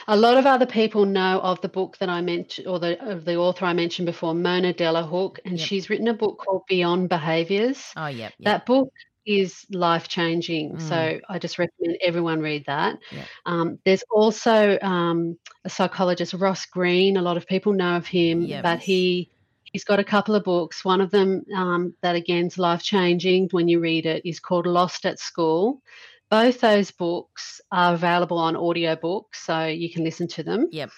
A 0.07 0.17
lot 0.17 0.37
of 0.37 0.45
other 0.45 0.65
people 0.65 1.05
know 1.05 1.39
of 1.41 1.61
the 1.61 1.69
book 1.69 1.97
that 1.99 2.09
I 2.09 2.21
mentioned, 2.21 2.67
or 2.67 2.79
the 2.79 2.99
of 3.07 3.25
the 3.25 3.35
author 3.35 3.65
I 3.65 3.73
mentioned 3.73 4.05
before, 4.07 4.33
Mona 4.33 4.73
Delahooke, 4.73 5.39
and 5.45 5.57
Yep. 5.57 5.67
she's 5.67 5.89
written 5.89 6.07
a 6.07 6.13
book 6.13 6.39
called 6.39 6.63
Beyond 6.67 7.09
Behaviors. 7.09 7.83
Oh, 7.95 8.07
yeah. 8.07 8.23
yep. 8.23 8.33
That 8.39 8.65
book 8.65 8.91
is 9.27 9.65
life 9.71 10.07
changing, 10.07 10.73
Mm. 10.73 10.81
so 10.81 11.19
I 11.29 11.37
just 11.39 11.59
recommend 11.59 11.97
everyone 12.01 12.39
read 12.39 12.65
that. 12.67 12.97
Yep. 13.11 13.25
Um, 13.45 13.79
there's 13.85 14.03
also 14.09 14.79
um, 14.81 15.37
a 15.65 15.69
psychologist, 15.69 16.33
Ross 16.33 16.65
Greene. 16.65 17.17
A 17.17 17.21
lot 17.21 17.37
of 17.37 17.45
people 17.47 17.73
know 17.73 17.97
of 17.97 18.07
him, 18.07 18.41
Yep. 18.41 18.63
but 18.63 18.79
he 18.79 19.29
he's 19.73 19.83
got 19.83 19.99
a 19.99 20.03
couple 20.03 20.33
of 20.35 20.43
books. 20.43 20.85
One 20.85 21.01
of 21.01 21.11
them 21.11 21.43
um, 21.55 21.93
that 22.01 22.15
again 22.15 22.47
is 22.47 22.57
life 22.57 22.81
changing 22.83 23.49
when 23.51 23.67
you 23.67 23.79
read 23.81 24.05
it 24.05 24.25
is 24.25 24.39
called 24.39 24.65
Lost 24.65 25.05
at 25.05 25.19
School. 25.19 25.81
Both 26.29 26.59
those 26.59 26.91
books 26.91 27.61
are 27.71 27.93
available 27.93 28.37
on 28.37 28.55
audiobooks, 28.55 29.35
so 29.45 29.65
you 29.65 29.89
can 29.89 30.03
listen 30.03 30.27
to 30.29 30.43
them 30.43 30.67
Yep. 30.71 30.89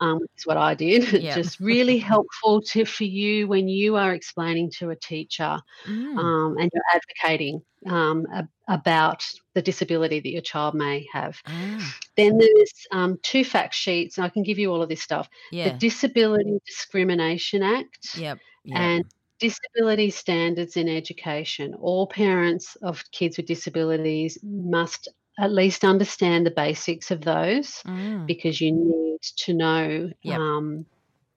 um, 0.00 0.18
which 0.20 0.30
is 0.38 0.46
what 0.46 0.56
I 0.56 0.74
did. 0.74 1.02
Yeah. 1.22 1.34
Just 1.34 1.58
really 1.60 1.98
helpful 1.98 2.60
to 2.62 2.84
for 2.84 3.04
you 3.04 3.48
when 3.48 3.66
you 3.68 3.96
are 3.96 4.12
explaining 4.14 4.70
to 4.78 4.90
a 4.90 4.96
teacher 4.96 5.58
Mm. 5.86 6.18
um, 6.18 6.56
and 6.58 6.70
you're 6.72 6.84
advocating 6.94 7.62
um, 7.86 8.26
a- 8.32 8.48
about 8.68 9.24
the 9.54 9.62
disability 9.62 10.20
that 10.20 10.30
your 10.30 10.42
child 10.42 10.74
may 10.74 11.06
have. 11.12 11.40
Ah, 11.46 11.94
Then 12.16 12.38
there's 12.38 12.72
um, 12.92 13.18
two 13.22 13.44
fact 13.44 13.74
sheets, 13.74 14.18
and 14.18 14.24
I 14.24 14.28
can 14.28 14.42
give 14.42 14.58
you 14.58 14.72
all 14.72 14.82
of 14.82 14.88
this 14.88 15.02
stuff. 15.02 15.28
yeah. 15.52 15.70
The 15.70 15.78
Disability 15.78 16.58
Discrimination 16.66 17.62
Act 17.62 18.16
Yep. 18.16 18.38
Yep. 18.64 18.78
and 18.78 19.04
disability 19.38 20.10
standards 20.10 20.76
in 20.76 20.88
education. 20.88 21.74
All 21.74 22.06
parents 22.06 22.76
of 22.82 23.02
kids 23.12 23.36
with 23.36 23.46
disabilities 23.46 24.38
must 24.42 25.08
at 25.38 25.52
least 25.52 25.84
understand 25.84 26.46
the 26.46 26.50
basics 26.50 27.10
of 27.10 27.20
those 27.22 27.82
Mm. 27.86 28.26
because 28.26 28.60
you 28.60 28.72
need 28.72 29.20
to 29.44 29.52
know 29.54 30.10
Yep. 30.22 30.38
um, 30.40 30.86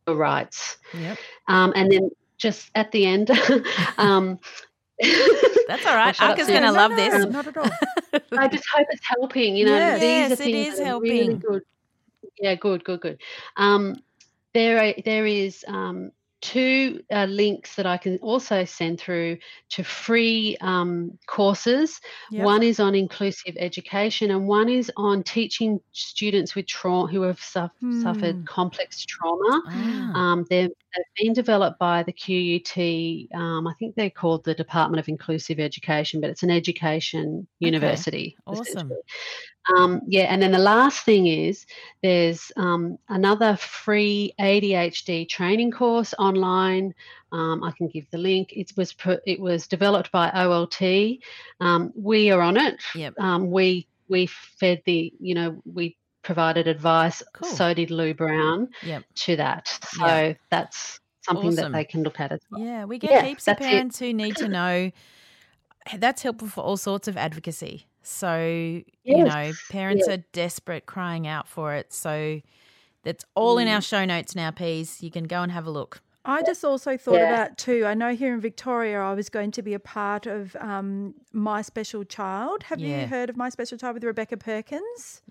your 0.07 0.15
rights. 0.15 0.77
Yep. 0.93 1.17
Um, 1.47 1.73
and 1.75 1.91
then 1.91 2.09
just 2.37 2.71
at 2.75 2.91
the 2.91 3.05
end, 3.05 3.29
um, 3.97 4.39
That's 5.67 5.85
all 5.85 5.95
right. 5.95 5.97
I'll 5.97 6.05
right. 6.05 6.15
shut 6.15 6.29
up 6.29 6.33
Aka's 6.35 6.45
soon. 6.47 6.55
going 6.61 6.63
to 6.65 6.71
love 6.71 6.91
no, 6.91 6.97
this. 6.97 7.25
Not 7.25 7.47
at 7.47 7.57
all. 7.57 7.69
I 8.37 8.47
just 8.47 8.65
hope 8.73 8.87
it's 8.89 9.05
helping. 9.07 9.55
You 9.57 9.65
know, 9.65 9.75
Yes. 9.77 9.99
these 9.99 10.01
Yes, 10.09 10.31
are 10.31 10.35
things 10.37 10.73
is 10.73 10.79
that 10.79 10.93
are 10.93 11.01
really 11.01 11.33
good. 11.35 11.61
Yeah, 12.39 12.55
good, 12.55 12.83
good, 12.85 13.01
good. 13.01 13.21
Um, 13.57 13.95
there, 14.53 14.79
are, 14.83 14.93
there 15.03 15.25
is 15.25 15.63
um, 15.67 16.11
two 16.41 17.01
uh, 17.11 17.25
links 17.25 17.75
that 17.75 17.85
I 17.85 17.97
can 17.97 18.17
also 18.19 18.63
send 18.65 18.99
through 18.99 19.37
to 19.69 19.83
free 19.83 20.55
um, 20.61 21.17
courses. 21.27 21.99
Yep. 22.31 22.45
One 22.45 22.63
is 22.63 22.79
on 22.79 22.95
inclusive 22.95 23.55
education, 23.57 24.31
and 24.31 24.47
one 24.47 24.69
is 24.69 24.91
on 24.95 25.23
teaching 25.23 25.79
students 25.91 26.55
with 26.55 26.65
trauma 26.67 27.11
who 27.11 27.21
have 27.23 27.41
suff- 27.41 27.71
Hmm. 27.81 28.01
suffered 28.01 28.45
complex 28.47 29.05
trauma. 29.05 29.61
Ah, 29.67 30.13
Um, 30.15 30.45
they've, 30.49 30.69
they've 30.69 31.25
been 31.25 31.33
developed 31.33 31.77
by 31.79 32.03
the 32.03 32.13
QUT. 32.13 33.29
Um, 33.33 33.67
I 33.67 33.73
think 33.77 33.95
they're 33.95 34.09
called 34.09 34.43
the 34.45 34.53
Department 34.55 34.99
of 34.99 35.09
Inclusive 35.09 35.59
Education, 35.59 36.21
but 36.21 36.29
it's 36.29 36.43
an 36.43 36.51
education 36.51 37.47
university. 37.59 38.37
Awesome. 38.47 38.91
Um, 39.77 40.01
yeah, 40.07 40.23
and 40.23 40.41
then 40.41 40.51
the 40.51 40.57
last 40.59 41.03
thing 41.03 41.27
is 41.27 41.65
there's 42.01 42.51
um, 42.57 42.97
another 43.09 43.55
free 43.57 44.33
ADHD 44.39 45.27
training 45.29 45.71
course 45.71 46.13
online. 46.17 46.93
Um, 47.31 47.63
I 47.63 47.71
can 47.71 47.87
give 47.87 48.09
the 48.11 48.17
link. 48.17 48.53
It 48.53 48.71
was 48.75 48.93
pro- 48.93 49.19
it 49.27 49.39
was 49.39 49.67
developed 49.67 50.11
by 50.11 50.31
OLT. 50.31 51.19
Um, 51.59 51.91
we 51.95 52.31
are 52.31 52.41
on 52.41 52.57
it. 52.57 52.81
Yep. 52.95 53.19
Um, 53.19 53.51
we 53.51 53.87
we 54.07 54.25
fed 54.25 54.81
the 54.85 55.13
you 55.19 55.35
know 55.35 55.61
we 55.65 55.95
provided 56.23 56.67
advice. 56.67 57.21
Cool. 57.33 57.49
So 57.49 57.73
did 57.73 57.91
Lou 57.91 58.13
Brown 58.13 58.69
Yep. 58.83 59.03
to 59.15 59.35
that. 59.37 59.67
So 59.93 60.35
that's 60.49 60.99
something 61.21 61.49
Awesome. 61.49 61.71
that 61.71 61.77
they 61.77 61.85
can 61.85 62.03
look 62.03 62.19
at 62.19 62.31
as 62.31 62.39
well. 62.51 62.61
Yeah, 62.61 62.85
we 62.85 62.97
get 62.99 63.11
Yeah, 63.11 63.23
heaps 63.23 63.43
of 63.43 63.57
that's 63.57 63.65
it. 63.65 63.69
parents 63.69 63.99
who 63.99 64.13
need 64.13 64.35
to 64.37 64.47
know. 64.47 64.91
That's 65.97 66.21
helpful 66.23 66.47
for 66.47 66.61
all 66.61 66.77
sorts 66.77 67.07
of 67.07 67.17
advocacy. 67.17 67.87
So, 68.03 68.81
you 69.03 69.23
know, 69.23 69.51
parents 69.69 70.07
yeah. 70.07 70.13
are 70.15 70.23
desperate, 70.33 70.85
crying 70.85 71.27
out 71.27 71.47
for 71.47 71.73
it. 71.73 71.93
So, 71.93 72.41
that's 73.03 73.23
all 73.35 73.57
in 73.57 73.67
Mm. 73.67 73.75
our 73.75 73.81
show 73.81 74.03
notes 74.05 74.35
now, 74.35 74.51
Peas. 74.51 75.01
You 75.01 75.09
can 75.11 75.23
go 75.23 75.41
and 75.41 75.51
have 75.51 75.65
a 75.65 75.71
look. 75.71 76.01
I 76.25 76.43
just 76.43 76.65
also 76.65 76.97
thought 76.97 77.15
Yeah. 77.15 77.33
about 77.33 77.57
too. 77.57 77.85
I 77.85 77.93
know 77.93 78.13
here 78.13 78.33
in 78.33 78.41
Victoria, 78.41 78.99
I 78.99 79.13
was 79.13 79.29
going 79.29 79.51
to 79.51 79.61
be 79.61 79.73
a 79.73 79.79
part 79.79 80.27
of 80.27 80.55
um, 80.57 81.15
My 81.31 81.61
Special 81.61 82.03
Child. 82.03 82.63
Have 82.63 82.79
Yeah. 82.79 83.01
you 83.01 83.07
heard 83.07 83.29
of 83.29 83.37
My 83.37 83.49
Special 83.49 83.77
Child 83.77 83.95
with 83.95 84.03
Rebecca 84.03 84.35
Perkins? 84.37 85.21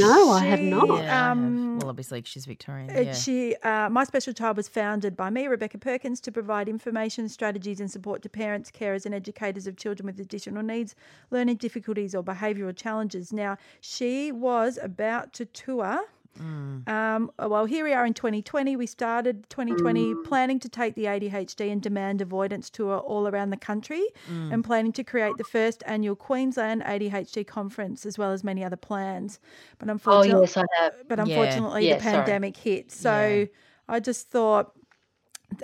No, 0.00 0.30
I 0.30 0.44
have 0.46 0.60
not. 0.60 0.88
Yeah, 0.88 0.94
I 0.94 0.98
have. 1.02 1.32
Um, 1.32 1.78
well, 1.78 1.88
obviously 1.90 2.22
she's 2.24 2.46
Victorian. 2.46 2.90
Uh, 2.90 3.00
Yeah. 3.00 3.12
She, 3.12 3.54
uh, 3.56 3.88
My 3.88 4.04
Special 4.04 4.32
Child 4.32 4.56
was 4.56 4.68
founded 4.68 5.16
by 5.16 5.30
me, 5.30 5.46
Rebecca 5.46 5.78
Perkins, 5.78 6.20
to 6.22 6.32
provide 6.32 6.68
information, 6.68 7.28
strategies, 7.28 7.80
and 7.80 7.90
support 7.90 8.22
to 8.22 8.28
parents, 8.28 8.70
carers, 8.70 9.06
and 9.06 9.14
educators 9.14 9.66
of 9.66 9.76
children 9.76 10.06
with 10.06 10.20
additional 10.20 10.62
needs, 10.62 10.94
learning 11.30 11.56
difficulties, 11.56 12.14
or 12.14 12.22
behavioural 12.22 12.76
challenges. 12.76 13.32
Now, 13.32 13.56
she 13.80 14.32
was 14.32 14.78
about 14.82 15.32
to 15.34 15.44
tour. 15.44 16.00
Um, 16.38 17.30
well, 17.38 17.64
here 17.66 17.84
we 17.84 17.92
are 17.92 18.06
in 18.06 18.14
2020. 18.14 18.76
We 18.76 18.86
started 18.86 19.48
2020 19.50 20.14
planning 20.24 20.58
to 20.60 20.68
take 20.68 20.94
the 20.94 21.04
ADHD 21.04 21.70
and 21.70 21.82
demand 21.82 22.20
avoidance 22.20 22.70
tour 22.70 22.98
all 22.98 23.28
around 23.28 23.50
the 23.50 23.56
country 23.56 24.04
and 24.28 24.64
planning 24.64 24.92
to 24.92 25.04
create 25.04 25.36
the 25.36 25.44
first 25.44 25.82
annual 25.86 26.16
Queensland 26.16 26.82
ADHD 26.82 27.46
conference 27.46 28.06
as 28.06 28.16
well 28.16 28.32
as 28.32 28.42
many 28.44 28.64
other 28.64 28.76
plans. 28.76 29.38
But 29.78 29.88
Oh 29.88 29.92
unfortunately, 29.92 30.40
yes, 30.42 30.56
I 30.56 30.64
have. 30.78 30.94
but 31.08 31.18
Yeah. 31.18 31.24
unfortunately 31.24 31.88
Yeah, 31.88 31.96
the 31.96 32.02
sorry. 32.04 32.16
pandemic 32.16 32.56
hit. 32.56 32.90
So 32.92 33.10
Yeah. 33.28 33.44
I 33.88 34.00
just 34.00 34.30
thought 34.30 34.72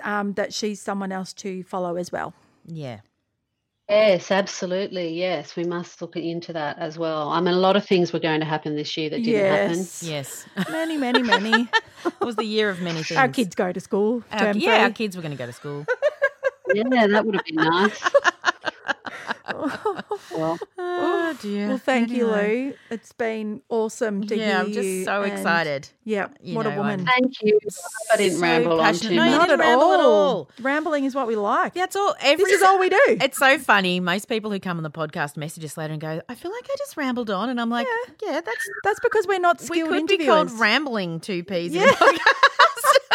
um, 0.03 0.33
that 0.33 0.53
she's 0.53 0.81
someone 0.81 1.11
else 1.11 1.33
to 1.33 1.63
follow 1.63 1.95
as 1.95 2.11
well. 2.11 2.33
yeah. 2.67 2.99
Yes, 3.89 4.31
absolutely. 4.31 5.13
Yes, 5.13 5.55
we 5.55 5.63
must 5.63 6.01
look 6.01 6.15
into 6.15 6.53
that 6.53 6.79
as 6.79 6.97
well. 6.97 7.29
I 7.29 7.39
mean, 7.39 7.53
a 7.53 7.57
lot 7.57 7.75
of 7.75 7.85
things 7.85 8.11
were 8.11 8.19
going 8.19 8.39
to 8.39 8.45
happen 8.45 8.75
this 8.75 8.97
year 8.97 9.11
that 9.11 9.21
didn't 9.21 9.51
happen. 9.51 9.77
Yes. 9.77 10.03
Yes. 10.03 10.45
Many, 10.71 10.97
many, 10.97 11.21
many. 11.21 11.69
it 12.03 12.13
was 12.21 12.35
the 12.35 12.45
year 12.45 12.69
of 12.71 12.81
many 12.81 13.03
things. 13.03 13.17
Our 13.17 13.27
kids 13.27 13.53
go 13.53 13.71
to 13.71 13.79
school. 13.79 14.23
Our- 14.31 14.39
term 14.39 14.57
yeah, 14.57 14.83
our 14.83 14.89
kids 14.89 15.15
were 15.15 15.21
going 15.21 15.33
to 15.33 15.37
go 15.37 15.45
to 15.45 15.53
school. 15.53 15.85
Yeah, 16.73 17.07
that 17.07 17.25
would 17.25 17.35
have 17.35 17.45
been 17.45 17.55
nice. 17.55 18.01
well, 19.53 20.03
oh, 20.31 20.57
oh 20.77 21.37
dear. 21.41 21.67
Well, 21.69 21.77
thank 21.77 22.09
you, 22.09 22.29
Anyway. 22.29 22.65
Lou. 22.67 22.73
It's 22.91 23.11
been 23.13 23.61
awesome 23.69 24.25
to 24.27 24.35
Yeah, 24.35 24.45
hear 24.45 24.57
I'm 24.57 24.71
just 24.71 24.87
you 24.87 25.03
so 25.05 25.21
and- 25.23 25.31
excited. 25.33 25.89
Yeah, 26.03 26.27
You 26.41 26.55
what 26.55 26.67
a 26.67 26.71
woman. 26.71 27.05
Thank 27.05 27.41
you. 27.41 27.59
I 28.13 28.17
didn't 28.17 28.37
So 28.37 28.41
ramble 28.43 28.73
on 28.73 28.85
passionate. 28.93 29.09
too 29.09 29.15
No, 29.15 29.25
much. 29.25 29.37
Not 29.49 29.49
at 29.51 29.61
all. 29.61 29.93
at 29.93 29.99
all. 30.01 30.49
Rambling 30.61 31.05
is 31.05 31.15
what 31.15 31.27
we 31.27 31.35
like. 31.35 31.73
That's 31.73 31.95
all. 31.95 32.15
Every 32.21 32.45
this 32.45 32.53
is 32.53 32.61
all 32.63 32.77
we 32.79 32.89
do. 32.89 33.01
It's 33.07 33.37
so 33.39 33.57
funny. 33.57 33.99
Most 33.99 34.27
people 34.29 34.51
who 34.51 34.59
come 34.59 34.77
on 34.77 34.83
the 34.83 34.91
podcast 34.91 35.35
message 35.35 35.65
us 35.65 35.77
later 35.77 35.93
and 35.93 36.01
go, 36.01 36.21
"I 36.29 36.35
feel 36.35 36.51
like 36.51 36.65
I 36.71 36.75
just 36.77 36.95
rambled 36.95 37.31
on," 37.31 37.49
and 37.49 37.59
I'm 37.59 37.71
like, 37.71 37.87
"Yeah, 38.21 38.29
yeah 38.33 38.41
that's 38.41 38.69
That's 38.83 38.99
because 38.99 39.25
we're 39.27 39.39
not 39.39 39.59
we 39.61 39.65
skilled 39.65 39.89
could 39.89 39.97
interviewers. 40.01 40.25
be 40.25 40.25
called 40.27 40.51
rambling 40.59 41.19
two 41.21 41.43
peas 41.43 41.73
in 41.73 41.81
Yeah. 41.81 41.95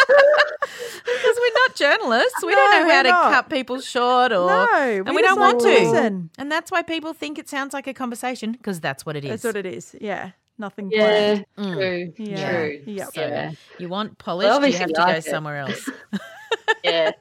the 0.07 0.13
podcast." 0.13 1.01
Because 1.03 1.37
we're 1.39 1.53
not 1.67 1.75
journalists. 1.75 2.43
We 2.45 2.53
don't 2.55 2.71
know 2.87 2.93
how 2.93 3.03
to 3.03 3.09
not. 3.09 3.33
cut 3.33 3.49
people 3.49 3.79
short 3.81 4.31
or 4.31 4.47
No, 4.47 4.67
and 4.73 5.09
we 5.09 5.15
we 5.17 5.21
don't 5.21 5.39
want 5.39 5.59
to 5.61 5.65
to. 5.67 5.73
listen. 5.73 6.29
And 6.37 6.51
that's 6.51 6.71
why 6.71 6.81
people 6.83 7.13
think 7.13 7.37
it 7.39 7.49
sounds 7.49 7.73
like 7.73 7.87
a 7.87 7.93
conversation 7.93 8.51
because 8.53 8.79
that's 8.79 9.05
what 9.05 9.15
it 9.15 9.25
is. 9.25 9.29
That's 9.41 9.43
what 9.43 9.55
it 9.57 9.65
is. 9.65 9.95
Yeah, 9.99 10.31
nothing 10.57 10.89
Yeah, 10.91 11.05
planned. 11.07 11.45
Mm. 11.57 11.73
true, 11.75 12.13
Yeah. 12.17 12.51
true. 12.51 12.81
Yeah. 12.85 13.05
So 13.05 13.21
Yeah, 13.21 13.51
you 13.79 13.89
want 13.89 14.17
polished, 14.17 14.47
you 14.73 14.73
have 14.79 14.93
to 14.93 15.01
like 15.01 15.13
go 15.13 15.17
it. 15.17 15.23
somewhere 15.25 15.57
else. 15.59 15.89
yeah, 16.83 17.11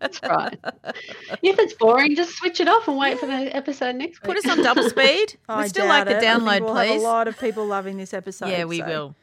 that's 0.00 0.20
right. 0.22 0.58
If 1.42 1.58
it's 1.58 1.74
boring, 1.74 2.14
just 2.16 2.36
switch 2.36 2.60
it 2.60 2.68
off 2.68 2.88
and 2.88 2.96
wait 2.96 3.18
for 3.18 3.26
the 3.26 3.54
episode 3.56 3.96
next 3.96 4.22
week. 4.22 4.34
Put 4.34 4.36
us 4.44 4.48
on 4.50 4.62
double 4.62 4.88
speed. 4.88 5.36
I 5.48 5.62
we 5.62 5.68
still 5.68 5.86
like 5.86 6.06
doubt 6.06 6.20
the 6.20 6.26
it. 6.26 6.30
I 6.30 6.32
think 6.38 6.42
download, 6.44 6.60
we'll 6.64 6.74
have 6.74 6.86
please. 6.88 7.02
a 7.02 7.04
lot 7.04 7.28
of 7.28 7.38
people 7.38 7.66
loving 7.66 7.96
this 7.98 8.12
episode. 8.14 8.48
yeah, 8.48 8.64
we 8.64 8.80
so- 8.80 8.86
will. 8.86 9.16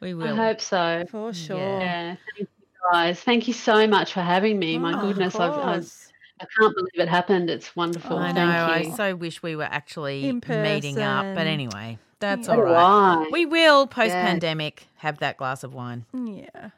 We 0.00 0.14
will. 0.14 0.28
I 0.28 0.34
hope 0.48 0.60
so. 0.60 1.04
For 1.10 1.32
sure. 1.32 1.58
Yeah, 1.58 2.16
thank 2.36 2.38
you 2.38 2.46
guys. 2.92 3.20
Thank 3.20 3.48
you 3.48 3.54
so 3.54 3.86
much 3.86 4.12
for 4.12 4.20
having 4.20 4.58
me. 4.58 4.78
My 4.78 4.92
Oh, 4.92 4.96
of 4.96 5.02
goodness, 5.02 5.34
I've, 5.36 5.52
I've. 5.52 5.92
I 6.38 6.44
can't 6.60 6.74
believe 6.76 6.90
it 6.98 7.08
happened. 7.08 7.48
It's 7.48 7.74
wonderful. 7.74 8.18
I 8.18 8.32
know. 8.32 8.66
Thank 8.68 8.86
you. 8.86 8.92
I 8.92 8.96
so 8.96 9.16
wish 9.16 9.42
we 9.42 9.56
were 9.56 9.62
actually 9.64 10.30
meeting 10.32 11.00
up, 11.00 11.34
but 11.34 11.46
anyway, 11.46 11.98
that's 12.20 12.46
So 12.46 12.52
all 12.62 13.24
do 13.24 13.30
We 13.32 13.46
will 13.46 13.86
post 13.86 14.12
pandemic 14.12 14.86
have 14.96 15.18
that 15.18 15.36
glass 15.38 15.64
of 15.64 15.72
wine 15.74 16.04
Yeah. 16.12 16.70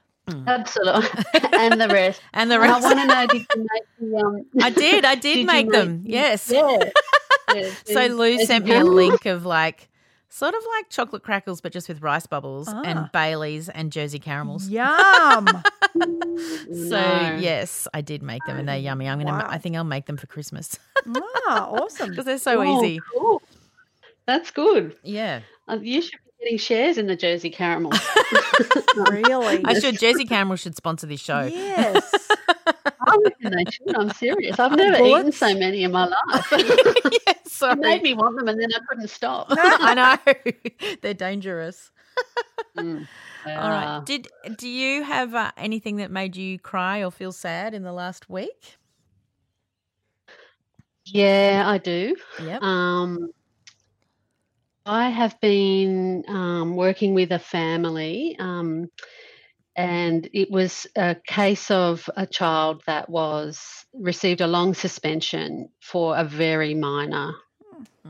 Absolutely, 0.46 1.08
and 1.54 1.80
the 1.80 1.88
rest. 1.88 2.20
and 2.34 2.50
the 2.50 2.60
And 2.60 2.70
I 2.70 2.80
want 2.80 2.98
to 2.98 3.06
know, 3.06 3.26
did 3.26 3.46
you 3.56 3.66
make 3.72 4.12
the? 4.12 4.16
Um, 4.18 4.46
I 4.62 4.70
did. 4.70 5.04
I 5.06 5.14
did, 5.14 5.22
Did 5.22 5.36
you 5.38 5.46
make 5.46 5.66
make- 5.66 5.72
them. 5.72 6.02
Yes. 6.06 6.50
yeah. 6.54 6.78
yeah. 7.54 7.70
So 7.86 8.06
Lou 8.08 8.36
Did 8.36 8.46
sent 8.46 8.64
me 8.66 8.74
a 8.74 8.84
link 8.84 9.24
of 9.26 9.46
like 9.46 9.88
sort 10.28 10.54
of 10.54 10.60
like 10.76 10.88
chocolate 10.90 11.22
crackles, 11.22 11.60
but 11.60 11.72
just 11.72 11.88
with 11.88 12.02
rice 12.02 12.26
bubbles 12.26 12.68
Ah. 12.68 12.82
and 12.84 13.10
Baileys 13.12 13.68
and 13.68 13.90
Jersey 13.92 14.18
caramels. 14.18 14.68
Yum. 14.68 15.48
So 15.98 17.00
No. 17.00 17.38
yes, 17.40 17.88
I 17.92 18.00
did 18.02 18.22
make 18.22 18.44
them, 18.44 18.56
and 18.58 18.68
they're 18.68 18.76
yummy. 18.78 19.08
I'm 19.08 19.18
gonna. 19.18 19.32
Wow. 19.32 19.46
I 19.48 19.58
think 19.58 19.74
I'll 19.74 19.82
make 19.84 20.06
them 20.06 20.16
for 20.16 20.26
Christmas 20.28 20.78
ah, 21.48 21.68
awesome. 21.70 22.10
because 22.10 22.24
they're 22.26 22.38
so 22.38 22.60
Oh, 22.62 22.84
easy. 22.84 23.00
cool. 23.12 23.42
That's 24.26 24.50
good. 24.52 24.94
Yeah, 25.02 25.40
Uh, 25.66 25.78
you 25.80 26.00
should 26.02 26.12
be 26.12 26.44
getting 26.44 26.58
shares 26.58 26.98
in 26.98 27.06
the 27.08 27.16
Jersey 27.16 27.50
Caramel. 27.50 27.92
Really? 28.96 29.64
I 29.64 29.78
should. 29.78 29.98
Jersey 29.98 30.24
caramel 30.26 30.56
should 30.56 30.74
sponsor 30.76 31.06
this 31.06 31.20
show. 31.20 31.42
Yes. 31.42 32.28
I 32.66 33.16
reckon 33.24 33.52
they 33.56 33.70
should. 33.70 33.96
I'm 33.96 34.10
serious. 34.10 34.58
I've 34.58 34.72
never 34.76 35.04
eaten 35.04 35.30
so 35.32 35.54
many 35.54 35.84
in 35.84 35.92
my 35.92 36.06
life. 36.06 36.52
yeah, 36.52 37.32
it 37.62 37.78
made 37.78 38.02
me 38.02 38.14
want 38.14 38.36
them, 38.36 38.48
and 38.48 38.60
then 38.60 38.70
I 38.74 38.78
couldn't 38.88 39.08
stop. 39.08 39.46
I 39.50 39.94
know 39.94 40.34
they're 41.02 41.14
dangerous. 41.14 41.90
Mm, 42.76 43.06
they 43.44 43.54
All 43.54 43.70
right. 43.70 44.04
Did 44.04 44.28
do 44.56 44.68
you 44.68 45.02
have 45.02 45.34
uh, 45.34 45.52
anything 45.56 45.96
that 45.96 46.10
made 46.10 46.36
you 46.36 46.58
cry 46.58 47.02
or 47.02 47.10
feel 47.10 47.32
sad 47.32 47.74
in 47.74 47.82
the 47.82 47.92
last 47.92 48.28
week? 48.28 48.76
Yeah, 51.06 51.64
I 51.66 51.78
do. 51.78 52.16
Yep. 52.42 52.62
Um, 52.62 53.30
I 54.84 55.10
have 55.10 55.38
been 55.40 56.24
um, 56.28 56.76
working 56.76 57.14
with 57.14 57.32
a 57.32 57.38
family, 57.38 58.36
um, 58.38 58.90
and 59.76 60.28
it 60.32 60.50
was 60.50 60.86
a 60.96 61.16
case 61.26 61.70
of 61.70 62.08
a 62.16 62.26
child 62.26 62.82
that 62.86 63.08
was 63.08 63.60
received 63.92 64.40
a 64.40 64.46
long 64.46 64.74
suspension 64.74 65.68
for 65.80 66.16
a 66.16 66.24
very 66.24 66.74
minor, 66.74 67.34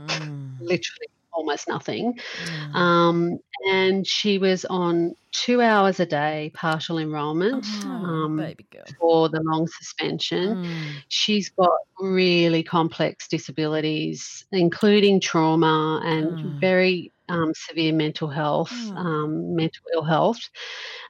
Mm, 0.06 0.58
literally 0.60 1.06
almost 1.32 1.68
nothing. 1.68 2.18
mm. 2.38 2.74
Um, 2.74 3.38
and 3.70 4.06
she 4.06 4.38
was 4.38 4.64
on 4.64 5.14
two 5.32 5.60
hours 5.60 6.00
a 6.00 6.06
day 6.06 6.50
partial 6.54 6.98
enrollment 6.98 7.66
Oh, 7.84 8.00
um, 8.04 8.54
for 8.98 9.28
the 9.28 9.40
long 9.42 9.66
suspension. 9.68 10.56
Mm, 10.56 11.02
She's 11.08 11.50
got 11.50 11.70
really 12.00 12.62
complex 12.62 13.28
disabilities, 13.28 14.44
including 14.52 15.20
trauma 15.20 16.00
and 16.04 16.38
Mm. 16.42 16.58
very 16.60 17.12
um, 17.28 17.52
severe 17.54 17.92
mental 17.92 18.28
health, 18.28 18.72
Mm. 18.72 18.96
um, 18.96 19.54
mental 19.54 19.82
ill 19.94 20.04
health. 20.04 20.40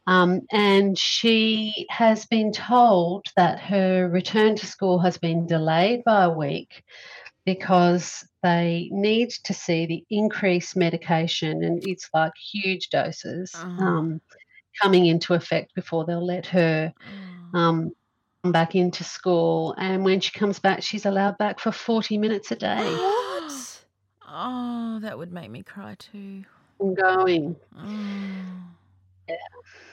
Um, 0.06 0.42
and 0.52 0.98
she 0.98 1.86
has 1.90 2.26
been 2.26 2.52
told 2.52 3.26
that 3.36 3.58
her 3.60 4.08
return 4.08 4.56
to 4.56 4.66
school 4.66 4.98
has 4.98 5.18
been 5.18 5.46
delayed 5.46 6.02
by 6.04 6.24
a 6.24 6.30
week 6.30 6.82
because 7.54 8.26
they 8.42 8.90
need 8.92 9.30
to 9.44 9.54
see 9.54 9.86
the 9.86 10.04
increased 10.10 10.76
medication, 10.76 11.64
and 11.64 11.82
it's 11.88 12.10
like 12.12 12.32
huge 12.52 12.90
doses 12.90 13.50
Oh. 13.56 13.84
um, 13.84 14.20
coming 14.82 15.06
into 15.06 15.32
effect 15.32 15.74
before 15.74 16.04
they'll 16.04 16.24
let 16.24 16.44
her 16.48 16.92
oh. 17.54 17.58
um, 17.58 17.90
come 18.42 18.52
back 18.52 18.74
into 18.74 19.02
school. 19.02 19.74
And 19.78 20.04
when 20.04 20.20
she 20.20 20.30
comes 20.38 20.58
back, 20.58 20.82
she's 20.82 21.06
allowed 21.06 21.38
back 21.38 21.58
for 21.58 21.72
40 21.72 22.18
minutes 22.18 22.50
a 22.52 22.56
day 22.56 22.84
what? 22.84 23.80
Oh, 24.30 24.98
that 25.00 25.16
would 25.16 25.32
make 25.32 25.50
me 25.50 25.62
cry 25.62 25.96
too. 25.98 26.44
and 26.80 26.94
going. 26.96 27.56
Mm, 27.74 28.64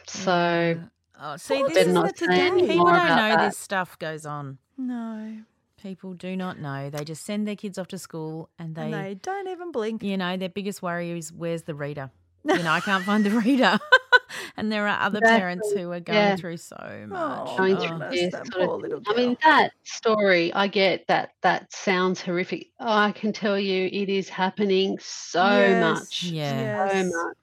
So, 0.07 0.75
yeah. 0.77 0.83
oh, 1.21 1.37
see, 1.37 1.63
this 1.63 1.87
is 1.87 1.93
the 1.93 2.13
say 2.17 2.27
day. 2.27 2.41
any 2.41 2.67
people 2.67 2.85
don't 2.85 2.95
know 2.95 3.35
that. 3.37 3.45
this 3.45 3.57
stuff 3.57 3.97
goes 3.97 4.25
on. 4.25 4.57
No. 4.77 5.37
People 5.85 6.15
do 6.15 6.35
not 6.35 6.57
know. 6.57 6.89
They 6.89 7.03
just 7.05 7.23
send 7.23 7.47
their 7.47 7.55
kids 7.55 7.77
off 7.77 7.89
to 7.89 7.99
school, 7.99 8.49
and 8.57 8.75
they, 8.75 8.85
and 8.85 8.93
they 8.93 9.13
don't 9.21 9.47
even 9.47 9.71
blink. 9.71 10.01
you 10.01 10.17
know, 10.17 10.35
their 10.35 10.49
biggest 10.49 10.81
worry 10.81 11.11
is 11.11 11.31
where's 11.31 11.61
the 11.61 11.75
reader. 11.75 12.09
You 12.43 12.63
know, 12.63 12.71
I 12.71 12.81
can't 12.81 13.05
find 13.05 13.23
the 13.23 13.29
reader. 13.41 13.77
and 14.57 14.71
there 14.71 14.87
are 14.87 14.99
other 14.99 15.21
Exactly. 15.21 15.45
parents 15.45 15.71
who 15.71 15.91
are 15.91 15.99
going 15.99 16.33
Yeah. 16.33 16.35
through 16.35 16.57
so 16.57 17.05
Oh, 17.11 17.15
much. 17.19 17.53
Going 17.57 17.77
Oh. 17.77 17.77
through 17.77 18.05
goodness, 18.07 18.09
this 18.09 18.33
that 18.33 18.49
sort 18.51 18.63
of 18.63 18.71
poor 18.71 18.77
little 18.77 19.01
I 19.07 19.13
mean, 19.15 19.37
that 19.43 19.71
story, 19.83 20.53
I 20.53 20.67
get 20.67 21.05
that 21.07 21.31
that 21.43 21.71
sounds 21.73 22.21
horrific. 22.21 22.69
Oh, 22.79 22.87
I 22.91 23.11
can 23.11 23.33
tell 23.33 23.59
you 23.59 23.87
it 23.91 24.09
is 24.09 24.29
happening 24.29 24.97
so 25.01 25.75
Yes, 25.75 25.77
much. 25.77 26.35
Yeah. 26.51 26.77
So 26.81 26.83
yes. 26.87 27.05
much. 27.05 27.37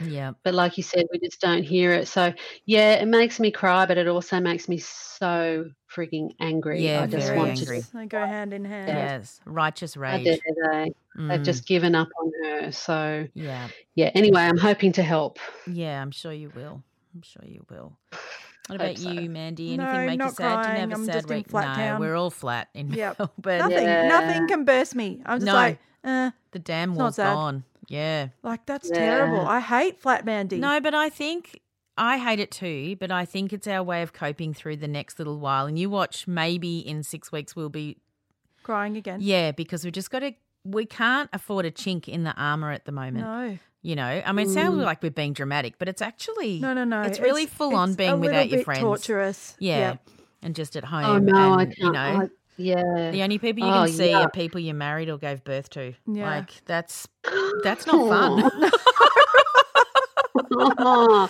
Yeah. 0.00 0.32
But 0.44 0.54
like 0.54 0.76
you 0.76 0.82
said, 0.82 1.06
we 1.12 1.18
just 1.18 1.40
don't 1.40 1.62
hear 1.62 1.92
it. 1.92 2.08
So, 2.08 2.32
yeah, 2.66 2.94
it 2.94 3.06
makes 3.08 3.38
me 3.40 3.50
cry, 3.50 3.86
but 3.86 3.98
it 3.98 4.06
also 4.08 4.40
makes 4.40 4.68
me 4.68 4.78
so 4.78 5.70
freaking 5.94 6.30
angry. 6.40 6.84
Yeah, 6.84 7.02
I 7.02 7.06
just 7.06 7.26
very 7.26 7.38
want 7.38 7.50
angry. 7.60 7.82
to. 7.82 7.86
They 7.94 8.06
go 8.06 8.24
hand 8.26 8.52
in 8.52 8.64
hand. 8.64 8.88
Yes. 8.88 9.40
Righteous 9.44 9.96
rage. 9.96 10.24
dare 10.24 10.38
they? 10.72 10.92
They've 11.16 11.40
Mm, 11.40 11.44
just 11.44 11.66
given 11.66 11.94
up 11.96 12.08
on 12.20 12.32
her. 12.44 12.70
So, 12.72 13.26
yeah. 13.34 13.68
yeah, 13.96 14.10
anyway, 14.14 14.42
I'm 14.42 14.56
hoping 14.58 14.92
to 14.92 15.02
help. 15.02 15.38
Yeah, 15.66 16.00
I'm 16.00 16.12
sure 16.12 16.32
you 16.32 16.50
will. 16.54 16.82
I'm 17.14 17.22
sure 17.22 17.42
you 17.44 17.64
will. 17.68 17.98
What 18.68 18.76
about 18.80 18.98
so. 18.98 19.10
you, 19.10 19.28
Mandy? 19.30 19.76
No, 19.76 19.84
Anything 19.88 20.06
make 20.06 20.12
you 20.12 20.18
not 20.18 20.36
sad? 20.36 20.62
Do 20.62 20.68
you 20.68 20.74
crying. 20.74 20.80
have 20.80 20.90
a 20.90 20.94
I'm 20.94 21.04
sad 21.06 21.12
just 21.14 21.30
in 21.30 21.36
week? 21.38 21.48
flat 21.48 21.76
no, 21.76 21.82
town. 21.84 22.00
we're 22.00 22.14
all 22.14 22.30
flat 22.30 22.68
in 22.74 22.90
Yep. 22.92 23.18
Melbourne. 23.18 23.58
Nothing, 23.70 23.84
Yeah. 23.88 24.08
nothing 24.08 24.46
can 24.48 24.64
burst 24.64 24.94
me. 24.94 25.22
I'm 25.26 25.38
just 25.38 25.46
No. 25.46 25.54
like, 25.54 25.78
uh, 26.04 26.30
The 26.52 26.58
dam 26.60 26.90
not 26.90 26.98
wall's 26.98 27.16
gone. 27.16 27.64
Yeah. 27.88 28.28
like 28.42 28.66
that's 28.66 28.88
Yeah. 28.88 28.96
terrible. 28.98 29.46
I 29.46 29.60
hate 29.60 29.98
flat 29.98 30.24
Mandy. 30.24 30.58
No, 30.58 30.80
but 30.80 30.94
I 30.94 31.08
think 31.08 31.60
I 31.96 32.18
hate 32.18 32.38
it 32.38 32.50
too, 32.50 32.96
but 33.00 33.10
I 33.10 33.24
think 33.24 33.52
it's 33.52 33.66
our 33.66 33.82
way 33.82 34.02
of 34.02 34.12
coping 34.12 34.54
through 34.54 34.76
the 34.76 34.88
next 34.88 35.18
little 35.18 35.38
while. 35.38 35.66
And 35.66 35.78
you 35.78 35.90
watch, 35.90 36.28
maybe 36.28 36.78
in 36.78 37.02
six 37.02 37.32
weeks 37.32 37.56
we'll 37.56 37.70
be, 37.70 37.96
crying 38.62 38.96
again. 38.96 39.18
yeah, 39.20 39.50
because 39.50 39.84
we 39.84 39.90
just 39.90 40.10
got 40.10 40.20
to, 40.20 40.32
we 40.64 40.86
can't 40.86 41.28
afford 41.32 41.64
a 41.64 41.70
chink 41.72 42.08
in 42.08 42.22
the 42.22 42.34
armour 42.34 42.70
at 42.70 42.84
the 42.84 42.92
moment. 42.92 43.26
No, 43.26 43.58
You 43.82 43.96
know, 43.96 44.22
I 44.24 44.30
mean, 44.32 44.48
it 44.48 44.52
sounds 44.52 44.76
mm. 44.76 44.84
like 44.84 45.02
we're 45.02 45.10
being 45.10 45.32
dramatic, 45.32 45.78
but 45.78 45.88
it's 45.88 46.02
actually, 46.02 46.60
no, 46.60 46.72
no, 46.72 46.84
no. 46.84 47.02
It's 47.02 47.18
really 47.18 47.46
full 47.46 47.74
on 47.74 47.94
being 47.94 48.10
a 48.10 48.16
without 48.16 48.32
little 48.32 48.48
your 48.50 48.58
bit 48.58 48.64
friends. 48.64 48.80
Torturous. 48.80 49.56
Yeah. 49.58 49.78
Yep. 49.78 50.08
And 50.42 50.54
just 50.54 50.76
at 50.76 50.84
oh, 50.84 50.86
home. 50.86 51.04
Oh 51.04 51.18
no, 51.18 51.54
I 51.54 51.64
can't. 51.64 51.78
You 51.78 51.92
know, 51.92 51.98
I- 51.98 52.28
yeah. 52.58 53.10
the 53.10 53.22
only 53.22 53.38
people 53.38 53.66
you 53.66 53.72
Oh, 53.72 53.84
can 53.86 53.92
see 53.94 54.10
yeah. 54.10 54.20
are 54.24 54.30
people 54.30 54.60
you 54.60 54.74
married 54.74 55.08
or 55.08 55.16
gave 55.16 55.42
birth 55.44 55.70
to. 55.70 55.94
Yeah. 56.06 56.28
Like, 56.28 56.50
that's, 56.66 57.08
that's 57.62 57.86
not 57.86 58.08
fun. 58.08 58.70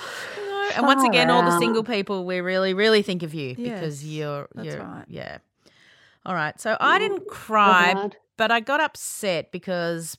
And 0.76 0.86
once 0.86 1.02
again, 1.05 1.30
all 1.30 1.42
the 1.42 1.59
single 1.59 1.82
people, 1.82 2.24
we 2.24 2.40
really, 2.40 2.74
really 2.74 3.02
think 3.02 3.22
of 3.22 3.34
you 3.34 3.56
because 3.56 4.05
you're, 4.05 4.48
that's 4.55 4.66
you're, 4.68 4.78
right. 4.78 5.05
yeah. 5.09 5.38
All 6.26 6.34
right. 6.34 6.59
So 6.60 6.76
I 6.78 6.98
didn't 6.98 7.26
cry, 7.26 7.92
hard. 7.92 8.16
but 8.36 8.50
I 8.52 8.60
got 8.60 8.80
upset 8.80 9.50
because, 9.50 10.16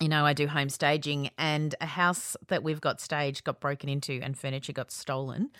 you 0.00 0.08
know, 0.08 0.26
I 0.26 0.32
do 0.32 0.46
home 0.48 0.68
staging 0.68 1.30
and 1.38 1.74
a 1.80 1.86
house 1.86 2.36
that 2.48 2.62
we've 2.62 2.80
got 2.80 3.00
staged 3.00 3.44
got 3.44 3.60
broken 3.60 3.88
into 3.88 4.20
and 4.22 4.36
furniture 4.36 4.72
got 4.72 4.90
stolen. 4.90 5.50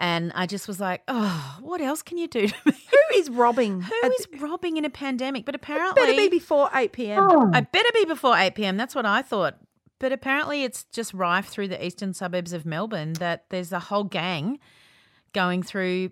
And 0.00 0.32
I 0.34 0.46
just 0.46 0.66
was 0.66 0.80
like, 0.80 1.02
oh, 1.08 1.58
what 1.60 1.82
else 1.82 2.00
can 2.00 2.16
you 2.16 2.26
do 2.26 2.48
to 2.48 2.54
me? 2.64 2.72
Who 2.72 3.18
is 3.18 3.28
robbing? 3.28 3.82
Who 3.82 3.94
At 4.02 4.12
is 4.12 4.26
robbing 4.40 4.78
in 4.78 4.86
a 4.86 4.90
pandemic? 4.90 5.44
But 5.44 5.54
apparently, 5.54 6.00
oh. 6.00 6.04
It 6.04 6.16
better 6.16 6.30
be 6.30 6.38
before 6.38 6.70
eight 6.74 6.92
p.m. 6.92 7.22
Oh, 7.22 7.50
I 7.52 7.60
better 7.60 7.90
be 7.92 8.06
before 8.06 8.34
8 8.36 8.54
p.m. 8.54 8.78
That's 8.78 8.94
what 8.94 9.04
I 9.04 9.20
thought. 9.20 9.58
But 9.98 10.10
apparently, 10.12 10.64
it's 10.64 10.84
just 10.84 11.12
rife 11.12 11.46
through 11.48 11.68
the 11.68 11.84
eastern 11.84 12.14
suburbs 12.14 12.54
of 12.54 12.64
Melbourne 12.64 13.12
that 13.14 13.44
there's 13.50 13.72
a 13.72 13.78
whole 13.78 14.04
gang 14.04 14.58
going 15.34 15.62
through 15.62 16.10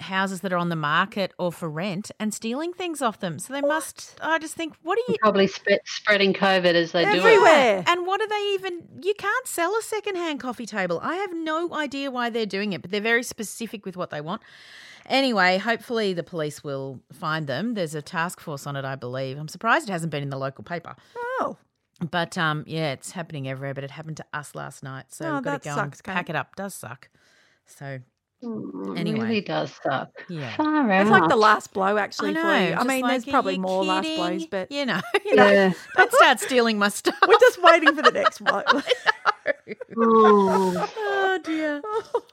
houses 0.00 0.40
that 0.40 0.52
are 0.52 0.56
on 0.56 0.68
the 0.68 0.76
market 0.76 1.32
or 1.38 1.52
for 1.52 1.68
rent 1.68 2.10
and 2.18 2.32
stealing 2.34 2.72
things 2.72 3.00
off 3.02 3.20
them. 3.20 3.38
So 3.38 3.52
they 3.52 3.60
must, 3.60 4.16
I 4.20 4.38
just 4.38 4.54
think, 4.54 4.74
what 4.82 4.98
are 4.98 5.12
you. 5.12 5.16
probably 5.20 5.46
spe- 5.46 5.80
spreading 5.84 6.32
COVID 6.32 6.74
as 6.74 6.92
they 6.92 7.04
do 7.04 7.10
it. 7.10 7.16
Everywhere. 7.18 7.84
And 7.86 8.06
what 8.06 8.20
are 8.20 8.28
they 8.28 8.52
even? 8.54 8.82
You 9.02 9.14
can't 9.14 9.46
sell 9.46 9.74
a 9.76 9.82
secondhand 9.82 10.40
coffee 10.40 10.66
table. 10.66 11.00
I 11.02 11.16
have 11.16 11.32
no 11.34 11.72
idea 11.74 12.10
why 12.10 12.30
they're 12.30 12.46
doing 12.46 12.72
it, 12.72 12.82
but 12.82 12.90
they're 12.90 13.00
very 13.00 13.22
specific 13.22 13.84
with 13.84 13.96
what 13.96 14.10
they 14.10 14.20
want. 14.20 14.42
Anyway, 15.06 15.58
hopefully 15.58 16.12
the 16.12 16.22
police 16.22 16.62
will 16.62 17.00
find 17.12 17.46
them. 17.46 17.74
There's 17.74 17.94
a 17.94 18.02
task 18.02 18.38
force 18.40 18.66
on 18.66 18.76
it, 18.76 18.84
I 18.84 18.94
believe. 18.94 19.38
I'm 19.38 19.48
surprised 19.48 19.88
it 19.88 19.92
hasn't 19.92 20.10
been 20.12 20.22
in 20.22 20.30
the 20.30 20.36
local 20.38 20.62
paper. 20.62 20.94
Oh, 21.16 21.56
But 22.10 22.38
um, 22.38 22.64
yeah, 22.66 22.92
it's 22.92 23.10
happening 23.12 23.48
everywhere. 23.48 23.74
But 23.74 23.84
it 23.84 23.90
happened 23.90 24.18
to 24.18 24.26
us 24.32 24.54
last 24.54 24.82
night, 24.82 25.06
so 25.08 25.26
Oh, 25.26 25.34
we've 25.36 25.42
got 25.44 25.62
that 25.62 25.62
to 25.62 25.68
go 25.70 25.74
sucks, 25.74 25.98
and 25.98 26.04
Kate. 26.04 26.14
pack 26.14 26.30
it 26.30 26.36
up. 26.36 26.54
Does 26.54 26.74
suck. 26.74 27.08
So 27.66 27.98
Mm, 28.42 28.98
Anyway. 28.98 29.18
It 29.18 29.22
really 29.22 29.40
does 29.42 29.72
suck. 29.82 30.08
Yeah. 30.28 30.54
Far 30.56 30.90
out. 30.90 31.00
it's 31.02 31.10
like 31.10 31.28
the 31.28 31.36
last 31.36 31.72
blow 31.74 31.98
actually 31.98 32.30
I 32.30 32.32
know. 32.32 32.42
for 32.42 32.68
you. 32.70 32.74
I 32.74 32.84
mean, 32.84 33.02
like, 33.02 33.10
there's 33.10 33.24
probably 33.26 33.54
you 33.54 33.60
more 33.60 33.84
last 33.84 34.08
blows, 34.16 34.46
but 34.46 34.72
you 34.72 34.86
know, 34.86 35.00
Yeah. 35.24 35.72
don't 35.96 36.12
start 36.12 36.40
stealing 36.40 36.78
my 36.78 36.88
stuff. 36.88 37.16
we're 37.26 37.38
just 37.38 37.62
waiting 37.62 37.94
for 37.94 38.02
the 38.02 38.12
next 38.12 38.38
blow. 38.44 38.62
Oh, 39.98 40.88
oh 40.96 41.38
dear. 41.44 41.82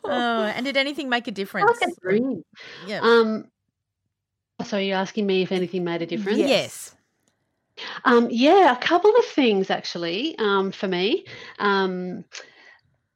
Oh, 0.03 0.43
and 0.43 0.65
did 0.65 0.77
anything 0.77 1.09
make 1.09 1.27
a 1.27 1.31
difference? 1.31 1.69
like 1.81 1.89
a 1.89 2.01
dream. 2.01 2.43
Yeah. 2.85 3.01
Um, 3.01 3.45
so 4.63 4.77
you're 4.77 4.97
asking 4.97 5.25
me 5.27 5.41
if 5.41 5.51
anything 5.51 5.83
made 5.83 6.01
a 6.01 6.05
difference? 6.05 6.37
yes. 6.39 6.93
Um, 8.05 8.27
yeah, 8.31 8.71
a 8.71 8.77
couple 8.77 9.15
of 9.15 9.25
things 9.25 9.69
actually 9.69 10.35
um, 10.39 10.71
for 10.71 10.87
me. 10.87 11.25
Um, 11.59 12.25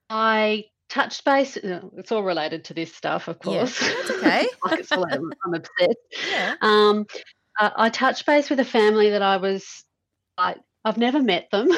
I 0.09 0.65
touched 0.91 1.23
base. 1.26 1.57
It's 1.57 2.11
all 2.11 2.23
related 2.23 2.65
to 2.65 2.73
this 2.73 2.93
stuff, 2.93 3.27
of 3.27 3.39
course. 3.39 3.80
that's 3.80 4.11
okay. 4.18 4.47
like 4.65 4.80
it's 4.81 4.91
all, 4.91 5.05
I'm, 5.09 5.31
I'm 5.45 5.53
obsessed. 5.53 5.97
Yeah. 6.30 6.55
Um, 6.61 7.07
uh, 7.59 7.69
I 7.76 7.89
touched 7.89 8.26
base 8.26 8.49
with 8.49 8.59
a 8.59 8.65
family 8.65 9.09
that 9.11 9.22
I 9.22 9.38
was. 9.38 9.84
I, 10.38 10.55
I've 10.84 10.97
never 10.97 11.22
met 11.22 11.49
them. 11.51 11.69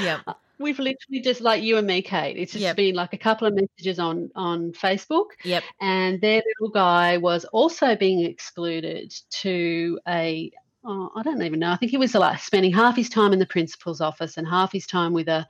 Yep. 0.00 0.20
We've 0.58 0.78
literally 0.78 1.20
just 1.22 1.40
like 1.40 1.62
you 1.64 1.76
and 1.76 1.86
me, 1.86 2.02
Kate. 2.02 2.36
It's 2.36 2.52
just 2.52 2.62
Yep. 2.62 2.76
been 2.76 2.94
like 2.94 3.12
a 3.12 3.18
couple 3.18 3.48
of 3.48 3.54
messages 3.54 3.98
on 3.98 4.30
on 4.36 4.72
Facebook, 4.72 5.26
Yep. 5.44 5.64
and 5.80 6.20
their 6.20 6.40
little 6.46 6.72
guy 6.72 7.18
was 7.18 7.44
also 7.46 7.96
being 7.96 8.24
excluded 8.24 9.12
to 9.42 9.98
a 10.06 10.52
oh, 10.84 11.10
I 11.16 11.22
don't 11.22 11.42
even 11.42 11.60
know. 11.60 11.70
I 11.70 11.76
think 11.76 11.90
he 11.90 11.96
was 11.96 12.14
like 12.14 12.40
spending 12.40 12.72
half 12.72 12.96
his 12.96 13.08
time 13.08 13.32
in 13.32 13.38
the 13.38 13.46
principal's 13.46 14.00
office 14.00 14.36
and 14.36 14.46
half 14.46 14.72
his 14.72 14.86
time 14.86 15.12
with 15.12 15.28
a 15.28 15.46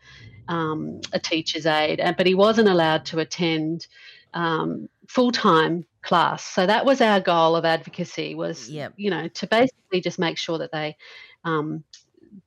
um, 0.49 1.01
a 1.13 1.19
teacher's 1.21 1.67
aide, 1.67 2.01
but 2.19 2.27
he 2.27 2.35
wasn't 2.35 2.69
allowed 2.69 3.05
to 3.07 3.21
attend 3.21 3.87
um, 4.35 4.89
full 5.09 5.31
time 5.33 5.87
class. 6.03 6.45
So 6.45 6.67
that 6.67 6.85
was 6.85 7.01
our 7.01 7.21
goal 7.21 7.55
of 7.57 7.65
advocacy 7.65 8.35
was 8.35 8.69
Yep. 8.69 8.95
you 8.97 9.11
know 9.11 9.29
to 9.29 9.47
basically 9.47 10.01
just 10.01 10.19
make 10.19 10.37
sure 10.39 10.59
that 10.59 10.73
they 10.73 10.97
um, 11.45 11.85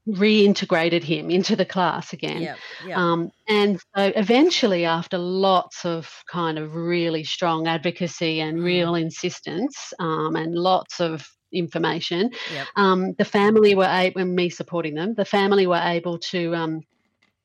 reintegrated 0.07 1.03
him 1.03 1.29
into 1.31 1.55
the 1.55 1.65
class 1.65 2.13
again. 2.13 2.41
Yep. 2.41 2.57
Yep. 2.87 2.97
Um, 2.97 3.31
and 3.47 3.79
so 3.95 4.11
eventually, 4.15 4.85
after 4.85 5.17
lots 5.17 5.85
of 5.85 6.09
kind 6.27 6.57
of 6.59 6.75
really 6.75 7.23
strong 7.23 7.67
advocacy 7.67 8.41
and 8.41 8.59
Mm. 8.59 8.63
real 8.63 8.95
insistence 8.95 9.93
um, 9.99 10.35
and 10.35 10.53
lots 10.55 10.99
of 10.99 11.27
information, 11.55 12.31
Yep. 12.53 12.67
um, 12.75 13.13
the 13.17 13.25
family 13.25 13.73
were 13.75 13.85
able, 13.89 14.21
and 14.21 14.35
me 14.35 14.49
supporting 14.49 14.93
them, 14.95 15.13
the 15.15 15.25
family 15.25 15.65
were 15.67 15.81
able 15.83 16.17
to. 16.31 16.55
Um, 16.55 16.81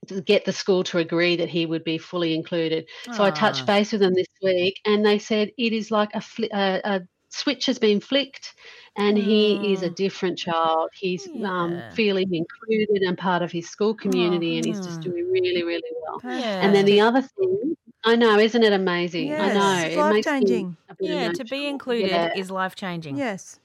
to 0.06 0.22
get 0.22 0.46
the 0.46 0.52
school 0.52 0.82
to 0.82 0.96
agree 0.96 1.36
that 1.36 1.50
he 1.50 1.66
would 1.66 1.84
be 1.84 1.98
fully 1.98 2.34
included. 2.34 2.88
So 3.12 3.22
I 3.22 3.30
touched 3.30 3.64
Ah. 3.64 3.66
base 3.66 3.92
with 3.92 4.00
them 4.00 4.14
this 4.14 4.26
week, 4.42 4.80
and 4.86 5.04
they 5.04 5.18
said 5.18 5.50
it 5.58 5.72
is 5.74 5.90
like 5.90 6.08
a, 6.14 6.20
fli- 6.20 6.48
a, 6.52 6.80
a 6.84 7.00
switch 7.28 7.66
has 7.66 7.78
been 7.78 8.00
flicked, 8.00 8.54
and 8.96 9.18
he 9.18 9.72
is 9.74 9.82
a 9.82 9.90
Mm. 9.90 9.94
different 9.96 10.38
child. 10.38 10.88
He's 10.98 11.28
um, 11.44 11.82
feeling 11.94 12.34
included 12.34 13.02
and 13.02 13.18
part 13.18 13.42
of 13.42 13.52
his 13.52 13.68
school 13.68 13.94
community, 13.94 14.56
and 14.56 14.64
he's 14.64 14.80
just 14.80 15.00
mm. 15.00 15.04
doing 15.04 15.30
really, 15.30 15.62
really 15.64 15.92
well. 16.02 16.20
Yeah. 16.24 16.64
And 16.64 16.74
then 16.74 16.86
the 16.86 17.00
other 17.02 17.20
thing, 17.20 17.76
I 18.02 18.16
know, 18.16 18.38
isn't 18.38 18.62
it 18.62 18.72
amazing? 18.72 19.28
Yes, 19.28 19.40
I 19.42 19.52
know. 19.54 19.86
it's 19.86 19.94
it 19.94 19.98
makes 19.98 20.26
me 20.26 20.32
life-changing. 20.32 20.76
a 20.88 20.94
bit 20.94 21.10
yeah, 21.10 21.32
to 21.32 21.44
be 21.44 21.66
included 21.66 22.08
Yeah. 22.10 22.32
is 22.34 22.50
life 22.50 22.74
changing. 22.74 23.18
yes. 23.18 23.60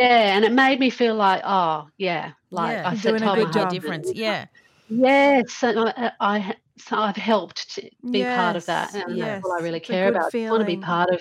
Yeah, 0.00 0.36
and 0.36 0.44
it 0.44 0.52
made 0.52 0.80
me 0.80 0.90
feel 0.90 1.14
like, 1.14 1.42
oh, 1.44 1.88
yeah, 1.98 2.32
like 2.50 2.78
Yeah. 2.78 2.88
I 2.88 2.94
said, 2.94 3.18
doing 3.18 3.22
a 3.22 3.34
good 3.34 3.52
job. 3.52 3.70
difference. 3.70 4.10
Yeah. 4.14 4.46
Yes, 4.88 5.62
and 5.62 5.78
I, 5.78 6.12
I 6.20 6.54
so 6.78 6.96
I've 6.96 7.16
helped 7.16 7.74
to 7.74 7.82
be 8.10 8.24
part 8.24 8.56
of 8.56 8.66
that, 8.66 8.94
Yes, 8.94 9.04
and 9.06 9.16
yes. 9.16 9.42
that's 9.42 9.44
all 9.44 9.52
I 9.58 9.62
really 9.62 9.80
care 9.80 10.08
good 10.08 10.16
about. 10.16 10.34
I 10.34 10.50
want 10.50 10.62
to 10.62 10.66
be 10.66 10.76
part 10.78 11.10
of 11.10 11.20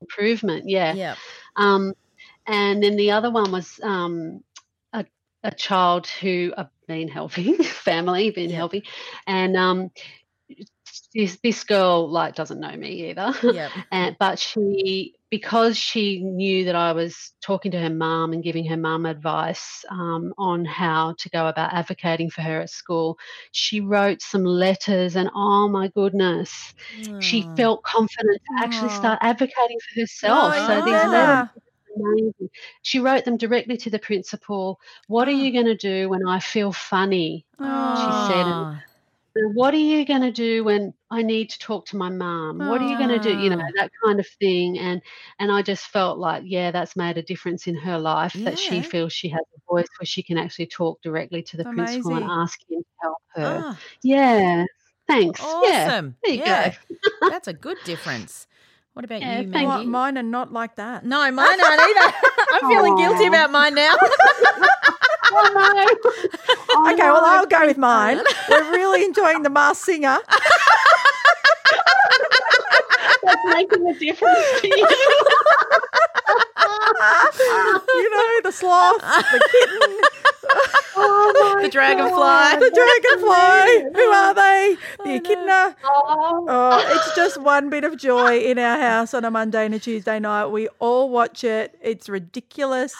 improvement. 0.00 0.64
Yeah. 0.68 0.94
Yep. 0.94 1.18
Um, 1.56 1.92
and 2.46 2.82
then 2.82 2.96
the 2.96 3.10
other 3.10 3.30
one 3.30 3.50
was 3.52 3.80
um, 3.82 4.42
a, 4.92 5.04
a 5.42 5.50
child 5.50 6.06
who 6.06 6.54
I've 6.56 6.68
been 6.86 7.08
helping, 7.08 7.56
family 7.62 8.30
been 8.30 8.50
Yep. 8.50 8.56
helping, 8.56 8.82
and 9.26 9.56
um, 9.56 9.90
this 11.14 11.38
this 11.42 11.64
girl 11.64 12.08
like 12.10 12.34
doesn't 12.34 12.60
know 12.60 12.76
me 12.76 13.10
either. 13.10 13.32
Yep. 13.42 13.72
And, 13.92 14.16
but 14.18 14.38
she, 14.38 15.14
because 15.30 15.76
she 15.76 16.20
knew 16.22 16.64
that 16.64 16.74
I 16.76 16.92
was 16.92 17.32
talking 17.42 17.70
to 17.72 17.78
her 17.80 17.90
mum 17.90 18.32
and 18.32 18.42
giving 18.42 18.66
her 18.66 18.76
mum 18.76 19.06
advice 19.06 19.84
um, 19.90 20.32
on 20.38 20.64
how 20.64 21.14
to 21.18 21.30
go 21.30 21.46
about 21.48 21.72
advocating 21.72 22.30
for 22.30 22.42
her 22.42 22.60
at 22.60 22.70
school, 22.70 23.18
she 23.52 23.80
wrote 23.80 24.22
some 24.22 24.44
letters, 24.44 25.16
and 25.16 25.30
oh 25.34 25.68
my 25.68 25.88
goodness, 25.88 26.52
she 27.18 27.42
Oh. 27.42 27.54
felt 27.56 27.82
confident 27.84 28.40
to 28.46 28.64
actually 28.64 28.90
Aw. 28.90 28.96
start 28.96 29.18
advocating 29.22 29.78
for 29.94 30.00
herself. 30.00 30.54
Oh, 30.54 30.66
so 30.66 30.82
these 30.82 31.04
letters 31.04 31.44
amazing. 31.96 32.48
She 32.82 33.00
wrote 33.00 33.24
them 33.24 33.36
directly 33.36 33.76
to 33.78 33.90
the 33.90 33.98
principal. 33.98 34.78
What 35.08 35.28
are 35.28 35.32
Oh. 35.32 35.34
you 35.34 35.52
going 35.52 35.66
to 35.66 35.76
do 35.76 36.08
when 36.08 36.26
I 36.26 36.38
feel 36.40 36.72
funny? 36.72 37.46
Oh. 37.58 38.28
said, 38.28 38.46
Oh. 38.46 38.76
What 39.34 39.72
are 39.72 39.78
you 39.78 40.04
going 40.04 40.20
to 40.22 40.30
do 40.32 40.62
when 40.64 40.92
I 41.10 41.22
need 41.22 41.50
to 41.50 41.58
talk 41.58 41.86
to 41.86 41.96
my 41.96 42.10
mum? 42.10 42.58
What 42.58 42.82
are 42.82 42.88
you 42.88 42.98
going 42.98 43.08
to 43.10 43.18
do? 43.18 43.38
You 43.38 43.50
know 43.50 43.60
Ah. 43.60 43.70
that 43.76 43.90
kind 44.04 44.20
of 44.20 44.26
thing. 44.40 44.78
And 44.78 45.00
and 45.38 45.50
I 45.50 45.62
just 45.62 45.86
felt 45.86 46.18
like, 46.18 46.42
yeah, 46.46 46.70
that's 46.70 46.96
made 46.96 47.16
a 47.18 47.22
difference 47.22 47.66
in 47.66 47.74
her 47.76 47.98
life. 47.98 48.34
That 48.34 48.58
she 48.58 48.82
feels 48.82 49.12
she 49.12 49.28
has 49.30 49.40
a 49.40 49.60
voice 49.72 49.86
where 49.98 50.06
she 50.06 50.22
can 50.22 50.36
actually 50.38 50.66
talk 50.66 51.00
directly 51.02 51.42
to 51.44 51.56
the 51.56 51.64
principal 51.64 52.14
and 52.16 52.24
ask 52.30 52.58
him 52.68 52.80
to 52.82 52.86
help 53.00 53.18
her. 53.34 53.60
Ah, 53.64 53.78
Yeah. 54.02 54.64
Thanks. 55.08 55.40
Yeah. 55.40 55.46
awesome. 55.86 56.16
There 56.24 56.34
you 56.34 56.40
yeah. 56.40 56.70
go. 56.70 56.76
That's 57.30 57.48
a 57.48 57.52
good 57.52 57.78
difference. 57.84 58.46
What 58.92 59.04
about 59.06 59.22
Yeah, 59.22 59.40
you, 59.40 59.50
thank 59.50 59.66
Maggie? 59.68 59.84
Mi- 59.86 59.90
Mine 59.90 60.18
are 60.18 60.22
not 60.22 60.52
like 60.52 60.76
that. 60.76 61.04
No, 61.04 61.18
mine 61.32 61.60
aren't 61.60 61.80
either. 61.80 62.14
I'm 62.52 62.68
feeling 62.70 62.96
guilty 62.96 63.26
about 63.26 63.50
mine 63.50 63.74
now. 63.74 63.94
Oh, 65.34 65.50
no. 65.54 65.86
Oh, 66.70 66.92
Okay, 66.92 67.02
well. 67.02 67.24
I'll 67.24 67.46
go 67.46 67.66
with 67.66 67.78
mine. 67.78 68.18
We're 68.48 68.70
really 68.72 69.04
enjoying 69.04 69.42
The 69.42 69.50
Masked 69.50 69.84
Singer. 69.84 70.18
That's 73.24 73.40
making 73.54 73.86
a 73.86 73.94
difference 73.98 74.60
to 74.60 74.68
you. 74.68 74.86
you 77.94 78.10
know, 78.10 78.40
the 78.42 78.52
sloth, 78.52 79.00
the 79.00 79.48
kitten, 79.52 79.98
Oh 80.96 81.58
The 81.62 81.68
dragonfly. 81.68 82.10
God. 82.16 82.56
the 82.60 82.70
dragonfly. 82.70 84.00
Who 84.02 84.08
are 84.10 84.34
they? 84.34 84.76
The 85.04 85.14
echidna. 85.16 85.76
Oh. 85.84 86.46
Oh, 86.48 86.94
it's 86.94 87.14
just 87.16 87.40
one 87.40 87.70
bit 87.70 87.84
of 87.84 87.96
joy 87.96 88.38
in 88.38 88.58
our 88.58 88.78
house 88.78 89.14
on 89.14 89.24
a 89.24 89.30
Monday 89.30 89.64
and 89.66 89.74
a 89.74 89.78
Tuesday 89.78 90.18
night. 90.18 90.46
We 90.46 90.68
all 90.80 91.08
watch 91.10 91.44
it. 91.44 91.78
It's 91.80 92.08
ridiculous. 92.08 92.94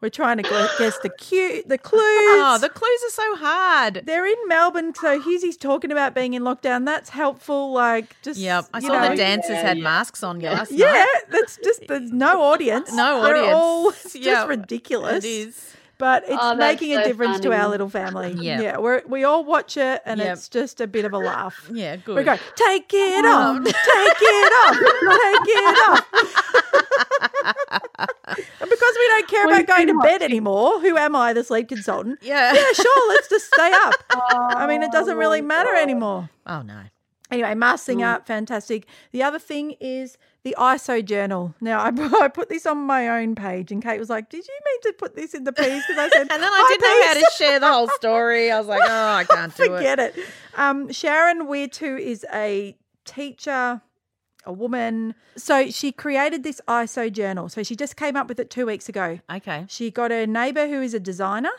We're 0.00 0.10
trying 0.10 0.36
to 0.36 0.42
guess 0.42 0.98
the 0.98 1.08
cute, 1.18 1.68
the 1.68 1.76
oh, 1.76 1.78
clues. 1.78 2.00
Oh, 2.02 2.58
the 2.60 2.68
clues 2.68 3.00
are 3.06 3.10
so 3.12 3.36
hard. 3.36 4.02
They're 4.04 4.26
in 4.26 4.36
Melbourne, 4.46 4.94
so 4.94 5.18
Hughesy's 5.20 5.56
talking 5.56 5.90
about 5.90 6.14
being 6.14 6.34
in 6.34 6.42
lockdown. 6.42 6.84
That's 6.84 7.08
helpful. 7.10 7.72
Like, 7.72 8.14
just 8.22 8.38
Yep. 8.38 8.66
I 8.74 8.80
saw 8.80 8.88
know, 8.88 9.08
the 9.10 9.16
dancers 9.16 9.50
Yeah, 9.52 9.62
had 9.62 9.78
yeah. 9.78 9.84
masks 9.84 10.22
on 10.22 10.38
last 10.40 10.70
Yeah, 10.70 10.92
night. 10.92 11.06
that's 11.30 11.58
just 11.64 11.82
there's 11.88 12.12
no 12.12 12.42
audience. 12.42 12.92
No 12.92 13.22
They're 13.22 13.36
audience. 13.36 13.54
all 13.54 13.88
it's 13.90 14.02
just 14.12 14.16
Yeah, 14.16 14.46
ridiculous. 14.46 15.24
It 15.24 15.28
is. 15.28 15.72
But 15.98 16.24
it's 16.24 16.32
Oh, 16.40 16.56
that's 16.56 16.80
making 16.80 16.96
a 16.96 17.02
so 17.02 17.08
difference 17.08 17.40
to 17.40 17.52
our 17.52 17.68
little 17.68 17.88
family. 17.88 18.32
Yeah. 18.38 18.60
yeah. 18.60 18.78
We 18.78 18.98
we 19.06 19.24
all 19.24 19.44
watch 19.44 19.76
it, 19.76 20.02
and 20.04 20.18
Yep. 20.20 20.32
it's 20.36 20.48
just 20.48 20.80
a 20.80 20.86
bit 20.86 21.04
of 21.04 21.12
a 21.12 21.18
laugh. 21.18 21.68
Yeah, 21.72 21.96
good. 21.96 22.16
We 22.16 22.22
go, 22.24 22.36
take 22.56 22.90
it 22.92 23.24
Oh. 23.24 23.28
off, 23.28 23.64
take 23.64 23.74
it 23.74 24.52
off, 24.52 24.76
take 25.22 25.48
it 25.56 25.76
off. 25.88 26.06
and 28.28 28.70
because 28.70 28.94
we 28.96 29.08
don't 29.08 29.28
care 29.28 29.46
We've 29.46 29.56
about 29.58 29.66
going 29.66 29.86
to 29.88 29.92
been 29.94 30.02
bed 30.02 30.22
anymore, 30.22 30.80
who 30.80 30.96
am 30.96 31.14
I, 31.16 31.32
the 31.32 31.44
sleep 31.44 31.68
consultant? 31.68 32.18
Yeah. 32.22 32.52
Yeah, 32.52 32.72
sure, 32.72 33.08
let's 33.08 33.28
just 33.28 33.46
stay 33.54 33.70
up. 33.72 33.94
I 34.10 34.66
mean, 34.66 34.82
it 34.82 34.92
doesn't 34.92 35.16
really 35.16 35.40
Oh, 35.40 35.44
matter 35.44 35.72
God. 35.72 35.82
anymore. 35.82 36.30
Oh 36.46 36.62
no. 36.62 36.80
Anyway, 37.30 37.54
masking 37.54 37.98
Mm. 37.98 38.14
up, 38.14 38.26
fantastic. 38.26 38.86
The 39.12 39.22
other 39.22 39.38
thing 39.40 39.72
is 39.80 40.16
the 40.46 40.54
ISO 40.58 41.04
journal. 41.04 41.56
Now, 41.60 41.80
I, 41.80 41.88
I 42.22 42.28
put 42.28 42.48
this 42.48 42.66
on 42.66 42.78
my 42.78 43.08
own 43.08 43.34
page, 43.34 43.72
and 43.72 43.82
Kate 43.82 43.98
was 43.98 44.08
like, 44.08 44.30
"Did 44.30 44.46
you 44.46 44.54
mean 44.64 44.80
to 44.82 44.92
put 44.96 45.16
this 45.16 45.34
in 45.34 45.42
the 45.42 45.52
piece?" 45.52 45.84
Because 45.88 45.98
I 45.98 46.08
said, 46.08 46.20
And 46.30 46.40
then 46.40 46.52
I 46.52 46.66
didn't 46.68 46.82
know 46.82 47.06
how 47.08 47.14
to 47.14 47.36
share 47.36 47.58
the 47.58 47.68
whole 47.72 47.88
story. 47.88 48.52
I 48.52 48.58
was 48.58 48.68
like, 48.68 48.80
oh, 48.84 49.12
I 49.14 49.24
can't 49.28 49.54
do 49.56 49.64
it. 49.64 49.68
Forget 49.76 49.98
it. 49.98 50.14
Um, 50.54 50.92
Sharon 50.92 51.48
Weird 51.48 51.76
is 51.82 52.24
a 52.32 52.76
teacher, 53.04 53.82
a 54.44 54.52
woman. 54.52 55.16
So 55.36 55.68
she 55.70 55.90
created 55.90 56.44
this 56.44 56.60
ISO 56.68 57.12
journal. 57.12 57.48
So 57.48 57.64
she 57.64 57.74
just 57.74 57.96
came 57.96 58.14
up 58.14 58.28
with 58.28 58.38
it 58.38 58.48
two 58.48 58.66
weeks 58.66 58.88
ago. 58.88 59.18
Okay. 59.28 59.64
She 59.68 59.90
got 59.90 60.12
a 60.12 60.28
neighbour 60.28 60.68
who 60.68 60.80
is 60.80 60.94
a 60.94 61.00
designer, 61.00 61.50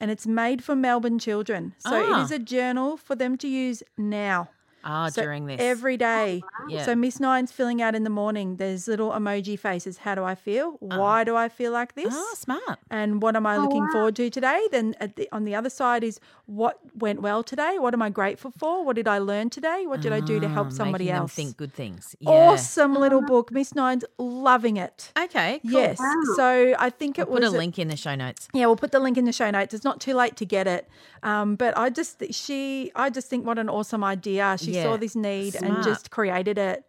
and 0.00 0.10
it's 0.10 0.26
made 0.26 0.64
for 0.64 0.74
Melbourne 0.74 1.20
children. 1.20 1.74
So 1.78 1.90
Ah. 1.92 2.20
it 2.20 2.24
is 2.24 2.32
a 2.32 2.40
journal 2.40 2.96
for 2.96 3.14
them 3.14 3.36
to 3.38 3.46
use 3.46 3.84
now. 3.96 4.48
Ah, 4.84 5.08
So 5.08 5.22
during 5.22 5.46
this. 5.46 5.60
Every 5.60 5.96
day. 5.96 6.42
Yeah. 6.68 6.84
So 6.84 6.94
Miss 6.94 7.20
Nine's 7.20 7.52
filling 7.52 7.80
out 7.82 7.94
in 7.94 8.04
the 8.04 8.10
morning. 8.10 8.56
There's 8.56 8.88
little 8.88 9.10
emoji 9.12 9.58
faces. 9.58 9.98
How 9.98 10.14
do 10.14 10.24
I 10.24 10.34
feel? 10.34 10.72
Why 10.80 11.24
do 11.24 11.36
I 11.36 11.48
feel 11.48 11.72
like 11.72 11.94
this? 11.94 12.12
Oh, 12.16 12.34
smart. 12.36 12.78
And 12.90 13.22
what 13.22 13.36
am 13.36 13.46
I 13.46 13.56
Oh, 13.56 13.60
looking 13.62 13.82
wow. 13.84 13.92
forward 13.92 14.16
to 14.16 14.30
today? 14.30 14.60
Then 14.70 14.94
at 15.00 15.16
the, 15.16 15.28
on 15.32 15.44
the 15.44 15.54
other 15.54 15.70
side 15.70 16.02
is 16.04 16.20
what 16.46 16.78
went 16.98 17.22
well 17.22 17.42
today? 17.42 17.78
What 17.78 17.94
am 17.94 18.02
I 18.02 18.10
grateful 18.10 18.50
for? 18.56 18.84
What 18.84 18.96
did 18.96 19.06
I 19.08 19.18
learn 19.18 19.50
today? 19.50 19.84
What 19.86 20.00
did 20.00 20.12
I 20.12 20.20
do 20.20 20.40
to 20.40 20.46
Ah, 20.46 20.50
help 20.50 20.72
somebody 20.72 21.06
them 21.06 21.16
else? 21.16 21.32
think 21.32 21.56
good 21.56 21.72
things. 21.72 22.16
Yeah. 22.20 22.30
Awesome 22.30 22.94
little 22.94 23.22
book. 23.22 23.50
Miss 23.52 23.74
Nine's 23.74 24.04
loving 24.18 24.76
it. 24.76 25.12
Okay. 25.18 25.60
Cool. 25.62 25.70
Yes. 25.72 25.98
So 26.36 26.74
I 26.78 26.90
think 26.90 27.18
it 27.18 27.22
I'll 27.22 27.26
put 27.26 27.42
a 27.42 27.46
was 27.46 27.52
link 27.54 27.78
in 27.78 27.88
the 27.88 27.96
show 27.96 28.14
notes. 28.14 28.48
yeah, 28.52 28.66
we'll 28.66 28.76
put 28.76 28.92
the 28.92 29.00
link 29.00 29.16
in 29.16 29.24
the 29.24 29.32
show 29.32 29.50
notes. 29.50 29.74
It's 29.74 29.84
not 29.84 30.00
too 30.00 30.14
late 30.14 30.36
to 30.36 30.46
get 30.46 30.66
it. 30.66 30.88
Um, 31.22 31.54
but 31.56 31.76
I 31.78 31.88
just 31.90 32.22
she 32.32 32.90
I 32.96 33.08
just 33.10 33.28
think 33.28 33.46
what 33.46 33.58
an 33.58 33.68
awesome 33.68 34.02
idea. 34.02 34.56
She 34.72 34.78
Yeah, 34.78 34.82
saw 34.84 34.96
this 34.96 35.14
need 35.14 35.54
and 35.56 35.84
just 35.84 36.10
created 36.10 36.58
it. 36.58 36.84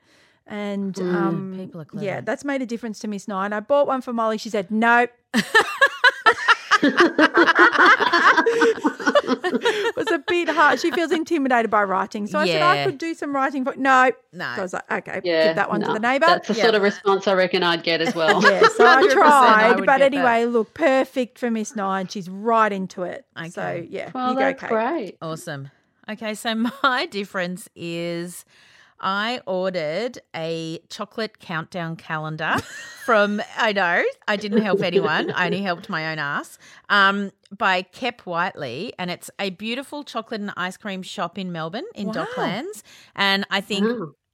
And 0.48 0.98
um, 1.00 1.54
People 1.58 1.82
are 1.82 1.88
yeah, 2.02 2.22
that's 2.22 2.44
made 2.44 2.62
a 2.62 2.66
difference 2.66 3.00
to 3.00 3.08
Miss 3.08 3.28
Nine. 3.28 3.54
I 3.54 3.60
bought 3.60 3.88
one 3.88 4.02
for 4.02 4.14
Molly. 4.14 4.38
She 4.38 4.50
said 4.50 4.72
nope. 4.72 5.10
it 6.86 8.84
was 9.96 10.12
a 10.12 10.20
bit 10.20 10.50
hard. 10.50 10.80
She 10.80 10.92
feels 10.92 11.12
intimidated 11.12 11.72
by 11.72 11.84
writing, 11.84 12.28
so 12.28 12.40
I 12.40 12.46
said 12.46 12.62
I 12.62 12.86
could 12.86 12.98
do 12.98 13.14
some 13.14 13.34
writing 13.36 13.64
for 13.64 13.76
no. 13.76 14.12
No. 14.34 14.52
So 14.56 14.60
I 14.60 14.62
was 14.64 14.74
like, 14.74 14.92
okay, 14.92 15.22
Yeah, 15.24 15.48
give 15.48 15.56
that 15.56 15.70
one 15.70 15.82
to 15.82 15.94
the 15.94 16.00
neighbour. 16.00 16.26
That's 16.28 16.48
the 16.50 16.54
Yeah. 16.56 16.64
sort 16.64 16.76
of 16.76 16.82
response 16.82 17.28
I 17.28 17.34
reckon 17.34 17.64
I'd 17.64 17.84
get 17.84 18.02
as 18.02 18.14
well. 18.16 18.42
Yeah, 18.44 18.68
so 18.68 18.86
I 18.86 19.04
100% 19.04 19.06
I 19.06 19.14
tried, 19.14 19.76
but 19.78 19.86
get 19.86 19.98
that. 20.00 20.02
anyway, 20.14 20.46
look, 20.46 20.74
perfect 20.74 21.40
for 21.40 21.50
Miss 21.52 21.76
Nine. 21.76 22.08
She's 22.08 22.30
right 22.30 22.72
into 22.72 23.04
it. 23.04 23.26
So 23.50 23.62
Okay. 23.62 23.88
yeah, 23.90 24.12
Well, 24.14 24.30
you 24.32 24.36
go, 24.36 24.42
that's 24.46 24.62
Kate. 24.62 24.70
great. 24.70 25.18
Awesome. 25.22 25.70
Okay, 26.10 26.34
so 26.36 26.56
my 26.84 27.06
difference 27.06 27.70
is 27.76 28.46
I 29.00 29.42
ordered 29.46 30.20
a 30.36 30.80
chocolate 30.90 31.40
countdown 31.40 31.96
calendar 31.98 32.56
from, 33.06 33.42
I 33.58 33.74
know, 33.74 34.04
I 34.28 34.36
didn't 34.38 34.62
help 34.62 34.82
anyone. 34.82 35.32
I 35.32 35.48
only 35.48 35.62
helped 35.62 35.90
my 35.90 36.12
own 36.12 36.20
ass, 36.20 36.58
um, 36.90 37.32
by 37.58 37.82
Kep 37.82 38.22
Whiteley. 38.22 38.94
And 38.98 39.12
it's 39.12 39.30
a 39.40 39.50
beautiful 39.50 40.04
chocolate 40.04 40.42
and 40.42 40.54
ice 40.56 40.78
cream 40.78 41.04
shop 41.04 41.38
in 41.38 41.52
Melbourne, 41.52 41.86
in 41.96 42.08
Wow. 42.08 42.14
Docklands. 42.26 42.82
And 43.16 43.46
I 43.52 43.60
think 43.60 43.86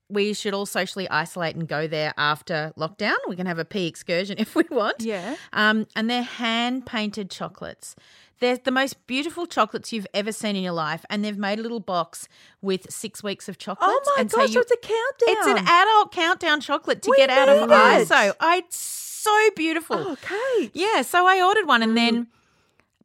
we 0.08 0.34
should 0.34 0.54
all 0.54 0.66
socially 0.66 1.10
isolate 1.10 1.56
and 1.56 1.68
go 1.68 1.88
there 1.88 2.14
after 2.18 2.74
lockdown. 2.78 3.18
We 3.28 3.36
can 3.36 3.48
have 3.48 3.60
a 3.60 3.66
pea 3.66 3.88
excursion 3.88 4.38
if 4.40 4.56
we 4.56 4.64
want. 4.70 5.02
Yeah. 5.02 5.36
Um, 5.54 5.88
and 5.96 6.10
they're 6.10 6.22
hand 6.22 6.86
painted 6.86 7.30
chocolates. 7.32 7.96
They're 8.40 8.58
the 8.58 8.72
most 8.72 9.06
beautiful 9.08 9.46
chocolates 9.46 9.92
you've 9.92 10.08
ever 10.14 10.32
seen 10.32 10.56
in 10.56 10.64
your 10.64 10.74
life, 10.74 11.06
and 11.10 11.24
they've 11.24 11.38
made 11.38 11.60
a 11.60 11.62
little 11.62 11.80
box 11.80 12.28
with 12.62 12.92
six 12.92 13.22
weeks 13.22 13.50
of 13.50 13.56
oh 13.60 13.60
chocolates. 13.60 14.08
Oh 14.08 14.14
my 14.16 14.22
and 14.22 14.32
gosh, 14.32 14.48
you, 14.50 14.54
so 14.54 14.60
it's 14.62 14.72
a 14.72 14.78
countdown. 14.78 15.56
it's 15.56 15.62
an 15.62 15.68
adult 15.68 16.12
countdown 16.12 16.62
chocolate 16.62 17.02
to 17.04 17.12
We 17.12 17.18
get 17.18 17.30
out 17.30 17.50
of 17.50 17.70
it. 17.70 17.74
ISO. 17.74 18.34
I 18.40 18.58
it's 18.58 18.78
so 18.78 19.50
beautiful. 19.56 19.98
Oh, 19.98 20.18
Kate. 20.22 20.72
Yeah, 20.74 21.02
so 21.02 21.28
I 21.28 21.42
ordered 21.42 21.68
one, 21.68 21.84
and 21.84 21.92
mm. 21.92 21.96
then 21.96 22.28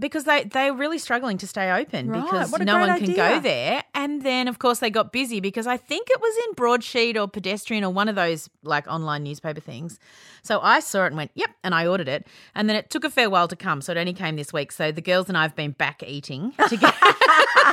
because 0.00 0.24
they 0.24 0.44
they're 0.44 0.74
really 0.74 0.98
struggling 0.98 1.38
to 1.38 1.46
stay 1.46 1.70
open 1.70 2.08
Right, 2.10 2.22
because 2.24 2.58
no 2.60 2.78
one 2.78 2.98
can 2.98 3.14
go 3.14 3.40
there, 3.40 3.82
and 3.94 4.22
then 4.22 4.48
of 4.48 4.58
course 4.58 4.80
they 4.80 4.90
got 4.90 5.12
busy 5.12 5.40
because 5.40 5.66
I 5.66 5.76
think 5.76 6.08
it 6.10 6.20
was 6.20 6.34
in 6.48 6.54
Broadsheet 6.54 7.16
or 7.16 7.28
Pedestrian 7.28 7.84
or 7.84 7.90
one 7.90 8.08
of 8.08 8.16
those 8.16 8.50
like 8.62 8.86
online 8.88 9.22
newspaper 9.22 9.60
things. 9.60 9.98
So 10.42 10.60
I 10.60 10.80
saw 10.80 11.04
it 11.04 11.08
and 11.08 11.16
went, 11.16 11.30
yep, 11.34 11.50
and 11.62 11.74
I 11.74 11.86
ordered 11.86 12.08
it, 12.08 12.26
and 12.54 12.68
then 12.68 12.76
it 12.76 12.90
took 12.90 13.04
a 13.04 13.10
fair 13.10 13.30
while 13.30 13.48
to 13.48 13.56
come, 13.56 13.80
so 13.80 13.92
it 13.92 13.98
only 13.98 14.12
came 14.12 14.36
this 14.36 14.52
week. 14.52 14.72
So 14.72 14.92
the 14.92 15.00
girls 15.00 15.28
and 15.28 15.38
I 15.38 15.42
have 15.42 15.56
been 15.56 15.70
back 15.70 16.02
eating 16.02 16.52
to 16.68 16.76
get 16.76 16.94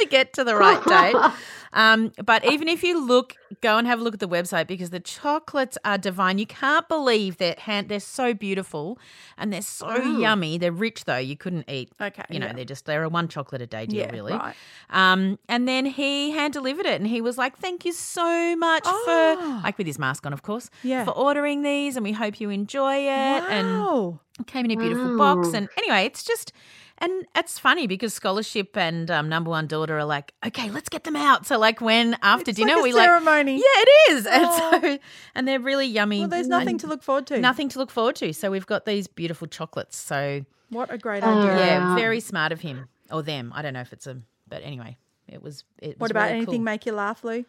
to 0.00 0.06
get 0.06 0.32
to 0.34 0.44
the 0.44 0.56
right 0.56 0.82
date. 0.84 1.16
Um, 1.72 2.10
but 2.24 2.44
even 2.46 2.66
if 2.66 2.82
you 2.82 3.00
look, 3.06 3.36
go 3.60 3.78
and 3.78 3.86
have 3.86 4.00
a 4.00 4.02
look 4.02 4.14
at 4.14 4.18
the 4.18 4.26
website 4.28 4.66
because 4.66 4.90
the 4.90 4.98
chocolates 4.98 5.78
are 5.84 5.98
divine. 5.98 6.38
You 6.38 6.46
can't 6.46 6.88
believe 6.88 7.36
they're 7.36 7.54
hand, 7.56 7.88
they're 7.88 8.00
so 8.00 8.34
beautiful 8.34 8.98
and 9.38 9.52
they're 9.52 9.62
so 9.62 9.94
yummy. 10.18 10.58
They're 10.58 10.72
rich 10.72 11.04
though. 11.04 11.16
You 11.18 11.36
couldn't 11.36 11.70
eat. 11.70 11.92
Okay, 12.00 12.24
you 12.28 12.40
know 12.40 12.46
yeah. 12.46 12.54
they're 12.54 12.64
just 12.64 12.86
they're 12.86 13.04
a 13.04 13.08
one 13.08 13.28
chocolate 13.28 13.62
a 13.62 13.68
day 13.68 13.86
deal, 13.86 14.00
Yeah, 14.00 14.10
really. 14.10 14.32
right. 14.32 14.56
Um, 14.90 15.38
and 15.48 15.68
then 15.68 15.86
he 15.86 16.32
hand 16.32 16.54
delivered 16.54 16.86
it, 16.86 17.00
and 17.00 17.06
he 17.06 17.20
was 17.20 17.38
like, 17.38 17.56
"Thank 17.58 17.84
you 17.84 17.92
so 17.92 18.56
much 18.56 18.82
Oh. 18.84 19.36
for 19.38 19.62
like 19.62 19.78
with 19.78 19.86
his 19.86 19.96
mask 19.96 20.26
on, 20.26 20.32
of 20.32 20.42
course, 20.42 20.70
Yeah. 20.82 21.04
for 21.04 21.12
ordering 21.12 21.62
these, 21.62 21.94
and 21.96 22.02
we 22.02 22.10
hope 22.10 22.40
you 22.40 22.50
enjoy 22.50 22.96
it." 22.96 23.44
And 23.48 23.78
Wow. 23.78 24.18
it 24.40 24.48
came 24.48 24.64
in 24.64 24.72
a 24.72 24.76
beautiful 24.76 25.16
box. 25.16 25.54
And 25.54 25.68
anyway, 25.78 26.04
it's 26.04 26.24
just, 26.24 26.52
and 27.00 27.26
it's 27.34 27.58
funny 27.58 27.86
because 27.86 28.12
scholarship 28.14 28.76
and 28.76 29.10
um, 29.10 29.28
number 29.28 29.50
one 29.50 29.66
daughter 29.66 29.98
are 29.98 30.04
like, 30.04 30.32
okay, 30.46 30.70
let's 30.70 30.88
get 30.88 31.04
them 31.04 31.16
out. 31.16 31.46
So 31.46 31.58
like 31.58 31.80
when 31.80 32.16
after 32.22 32.50
It's 32.50 32.58
dinner 32.58 32.72
like 32.74 32.80
a 32.80 32.82
we 32.82 32.92
like, 32.92 33.04
ceremony. 33.06 33.54
yeah, 33.56 33.62
it 33.82 33.88
is. 34.12 34.26
Oh. 34.30 34.70
And 34.72 34.82
so, 34.84 34.98
and 35.34 35.48
they're 35.48 35.60
really 35.60 35.86
yummy. 35.86 36.20
Well, 36.20 36.28
there's 36.28 36.48
nothing 36.48 36.68
and 36.70 36.80
to 36.80 36.86
look 36.86 37.02
forward 37.02 37.26
to. 37.28 37.38
nothing 37.40 37.68
to 37.70 37.78
look 37.78 37.90
forward 37.90 38.16
to. 38.16 38.32
So 38.34 38.50
we've 38.50 38.66
got 38.66 38.84
these 38.86 39.06
beautiful 39.06 39.46
chocolates. 39.46 39.96
So 39.96 40.44
What 40.68 40.92
a 40.92 40.98
great 40.98 41.22
Oh, 41.24 41.28
idea. 41.40 41.56
yeah, 41.66 41.94
very 41.94 42.20
smart 42.20 42.52
of 42.52 42.60
him 42.60 42.88
or 43.10 43.22
them. 43.22 43.52
I 43.54 43.62
don't 43.62 43.74
know 43.74 43.80
if 43.80 43.92
it's 43.92 44.06
a, 44.06 44.18
but 44.48 44.62
anyway, 44.62 44.96
it 45.28 45.42
was. 45.42 45.64
It 45.78 45.88
was 45.90 45.96
What 45.98 46.10
about 46.10 46.24
really 46.24 46.36
anything 46.36 46.54
cool. 46.56 46.64
make 46.64 46.86
you 46.86 46.92
laugh, 46.92 47.24
Lou? 47.24 47.44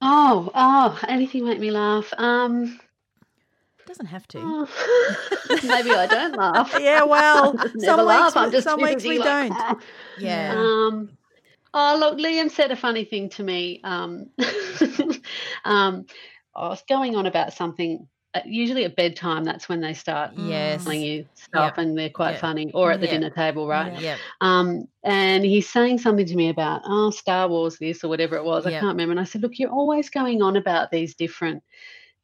Oh, 0.00 0.50
oh, 0.54 0.98
anything 1.06 1.44
make 1.44 1.60
me 1.60 1.70
laugh? 1.70 2.12
Um, 2.18 2.64
It 2.64 2.80
doesn't 3.86 4.06
have 4.06 4.26
to. 4.28 4.38
oh, 4.40 5.58
maybe 5.64 5.90
I 5.92 6.06
don't 6.06 6.36
laugh. 6.36 6.74
Yeah, 6.80 7.04
well, 7.04 7.56
some 7.80 8.04
laugh. 8.06 8.34
weeks, 8.34 8.36
I'm 8.36 8.44
we- 8.46 8.52
just 8.52 8.64
some 8.64 8.80
weeks 8.80 9.04
we 9.04 9.18
like, 9.18 9.26
don't. 9.28 9.52
"Ah." 9.58 9.76
Yeah. 10.18 10.52
Um, 10.56 11.10
oh, 11.74 11.96
look, 11.98 12.18
Liam 12.18 12.50
said 12.50 12.70
a 12.70 12.76
funny 12.76 13.04
thing 13.04 13.28
to 13.30 13.42
me. 13.42 13.80
Um, 13.84 14.30
um, 15.64 16.06
I 16.54 16.68
was 16.68 16.82
going 16.88 17.16
on 17.16 17.26
about 17.26 17.52
something. 17.52 18.08
Uh, 18.34 18.40
usually 18.46 18.84
at 18.84 18.96
bedtime, 18.96 19.44
that's 19.44 19.68
when 19.68 19.82
they 19.82 19.92
start 19.92 20.30
Yes. 20.34 20.84
telling 20.84 21.02
you 21.02 21.26
stuff, 21.34 21.74
and 21.76 21.98
they're 21.98 22.08
quite 22.08 22.32
Yeah. 22.32 22.38
funny, 22.40 22.70
or 22.72 22.90
at 22.90 23.00
the 23.00 23.06
Yeah. 23.06 23.12
dinner 23.12 23.30
table, 23.30 23.68
right? 23.68 24.00
Yep. 24.00 24.18
Um, 24.40 24.88
and 25.02 25.44
he's 25.44 25.68
saying 25.68 25.98
something 25.98 26.24
to 26.24 26.34
me 26.34 26.48
about 26.48 26.80
oh 26.86 27.10
Star 27.10 27.46
Wars 27.48 27.76
this 27.78 28.02
or 28.04 28.08
whatever 28.08 28.36
it 28.36 28.44
was. 28.44 28.64
I 28.64 28.70
can't 28.70 28.84
remember. 28.86 29.10
And 29.10 29.20
I 29.20 29.24
said, 29.24 29.42
look, 29.42 29.58
you're 29.58 29.70
always 29.70 30.08
going 30.08 30.40
on 30.40 30.56
about 30.56 30.90
these 30.90 31.14
different 31.14 31.62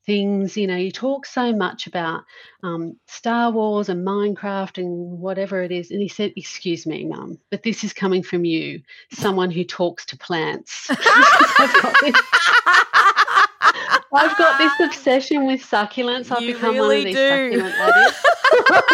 things. 0.09 0.57
You 0.57 0.67
know, 0.67 0.75
you 0.77 0.91
talk 0.91 1.27
so 1.27 1.53
much 1.53 1.87
about 1.87 2.25
um, 2.65 2.97
Star 3.07 3.53
Wars 3.53 3.89
and 3.91 4.05
Minecraft 4.05 4.79
and 4.79 5.21
whatever 5.21 5.63
it 5.63 5.71
is. 5.71 5.91
And 5.93 6.01
he 6.01 6.09
said, 6.09 6.33
excuse 6.35 6.87
me, 6.87 7.05
Mum, 7.05 7.39
but 7.51 7.63
this 7.63 7.85
is 7.85 7.93
coming 7.93 8.23
from 8.25 8.45
you, 8.45 8.81
someone 9.13 9.51
who 9.53 9.63
talks 9.65 10.05
to 10.07 10.17
plants. 10.17 10.87
I've 10.91 11.83
got 11.83 11.95
this- 12.01 12.23
I've 14.11 14.39
got 14.39 14.59
this 14.59 14.73
obsession 14.89 15.47
with 15.47 15.61
succulents. 15.61 16.33
I've 16.33 16.41
You 16.41 16.55
become 16.55 16.79
one 16.79 16.97
of 16.97 17.05
these 17.05 17.15
do. 17.15 17.61
succulent. 17.61 18.15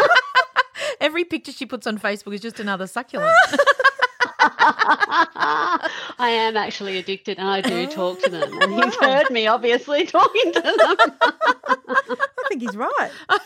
Every 1.01 1.24
picture 1.24 1.53
she 1.53 1.66
puts 1.66 1.86
on 1.86 1.99
Facebook 1.99 2.35
is 2.35 2.41
just 2.41 2.59
another 2.59 2.86
succulent. 2.89 3.32
I 6.16 6.30
am 6.30 6.56
actually 6.56 6.98
addicted 6.98 7.38
and 7.38 7.48
I 7.48 7.60
do 7.60 7.86
talk 7.86 8.20
to 8.22 8.30
them. 8.30 8.60
And 8.62 8.72
he's 8.84 8.94
heard 8.96 9.30
me 9.30 9.46
obviously 9.46 10.06
talking 10.06 10.52
to 10.52 10.60
them. 10.60 10.72
I 11.20 12.16
think 12.48 12.62
he's 12.62 12.76
right. 12.76 13.10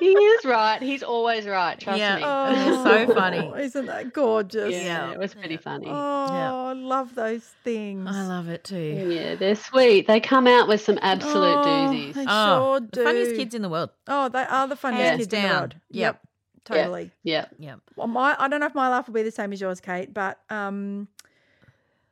he 0.00 0.08
is 0.08 0.44
right. 0.44 0.82
He's 0.82 1.02
always 1.02 1.46
right. 1.46 1.78
Trust 1.78 1.98
Yeah. 1.98 2.16
me. 2.16 2.22
Oh, 2.24 2.84
so 3.06 3.14
funny. 3.14 3.52
Isn't 3.62 3.86
that 3.86 4.12
gorgeous? 4.12 4.72
yeah, 4.72 5.08
Yeah. 5.08 5.12
it 5.12 5.18
was 5.18 5.34
pretty 5.34 5.56
funny. 5.56 5.86
Oh, 5.88 5.92
I 5.92 6.72
love 6.72 7.14
those 7.14 7.42
things. 7.64 8.08
I 8.10 8.26
love 8.26 8.48
it 8.48 8.64
too. 8.64 8.76
Yeah, 9.08 9.34
they're 9.36 9.54
sweet. 9.56 10.06
They 10.06 10.20
come 10.20 10.46
out 10.46 10.68
with 10.68 10.80
some 10.80 10.98
absolute 11.02 11.56
Oh, 11.58 11.64
doozies. 11.66 12.14
They 12.14 12.26
Oh, 12.28 12.58
sure 12.78 12.80
do. 12.80 12.88
the 13.00 13.04
funniest 13.04 13.36
kids 13.36 13.54
in 13.54 13.62
the 13.62 13.68
world. 13.68 13.90
Oh, 14.08 14.28
they 14.28 14.42
are 14.44 14.68
the 14.68 14.76
funniest 14.76 15.04
Hands 15.04 15.20
kids 15.20 15.32
in 15.34 15.42
the 15.42 15.48
down. 15.48 15.58
world. 15.60 15.74
Yep. 15.90 16.20
Totally. 16.64 17.10
Yeah. 17.22 17.46
Yeah. 17.58 17.76
Well, 17.96 18.06
my 18.06 18.36
I 18.38 18.48
don't 18.48 18.60
know 18.60 18.66
if 18.66 18.74
my 18.74 18.88
life 18.88 19.06
will 19.06 19.14
be 19.14 19.22
the 19.22 19.30
same 19.30 19.52
as 19.52 19.60
yours, 19.60 19.80
Kate, 19.80 20.12
but 20.12 20.38
um, 20.50 21.08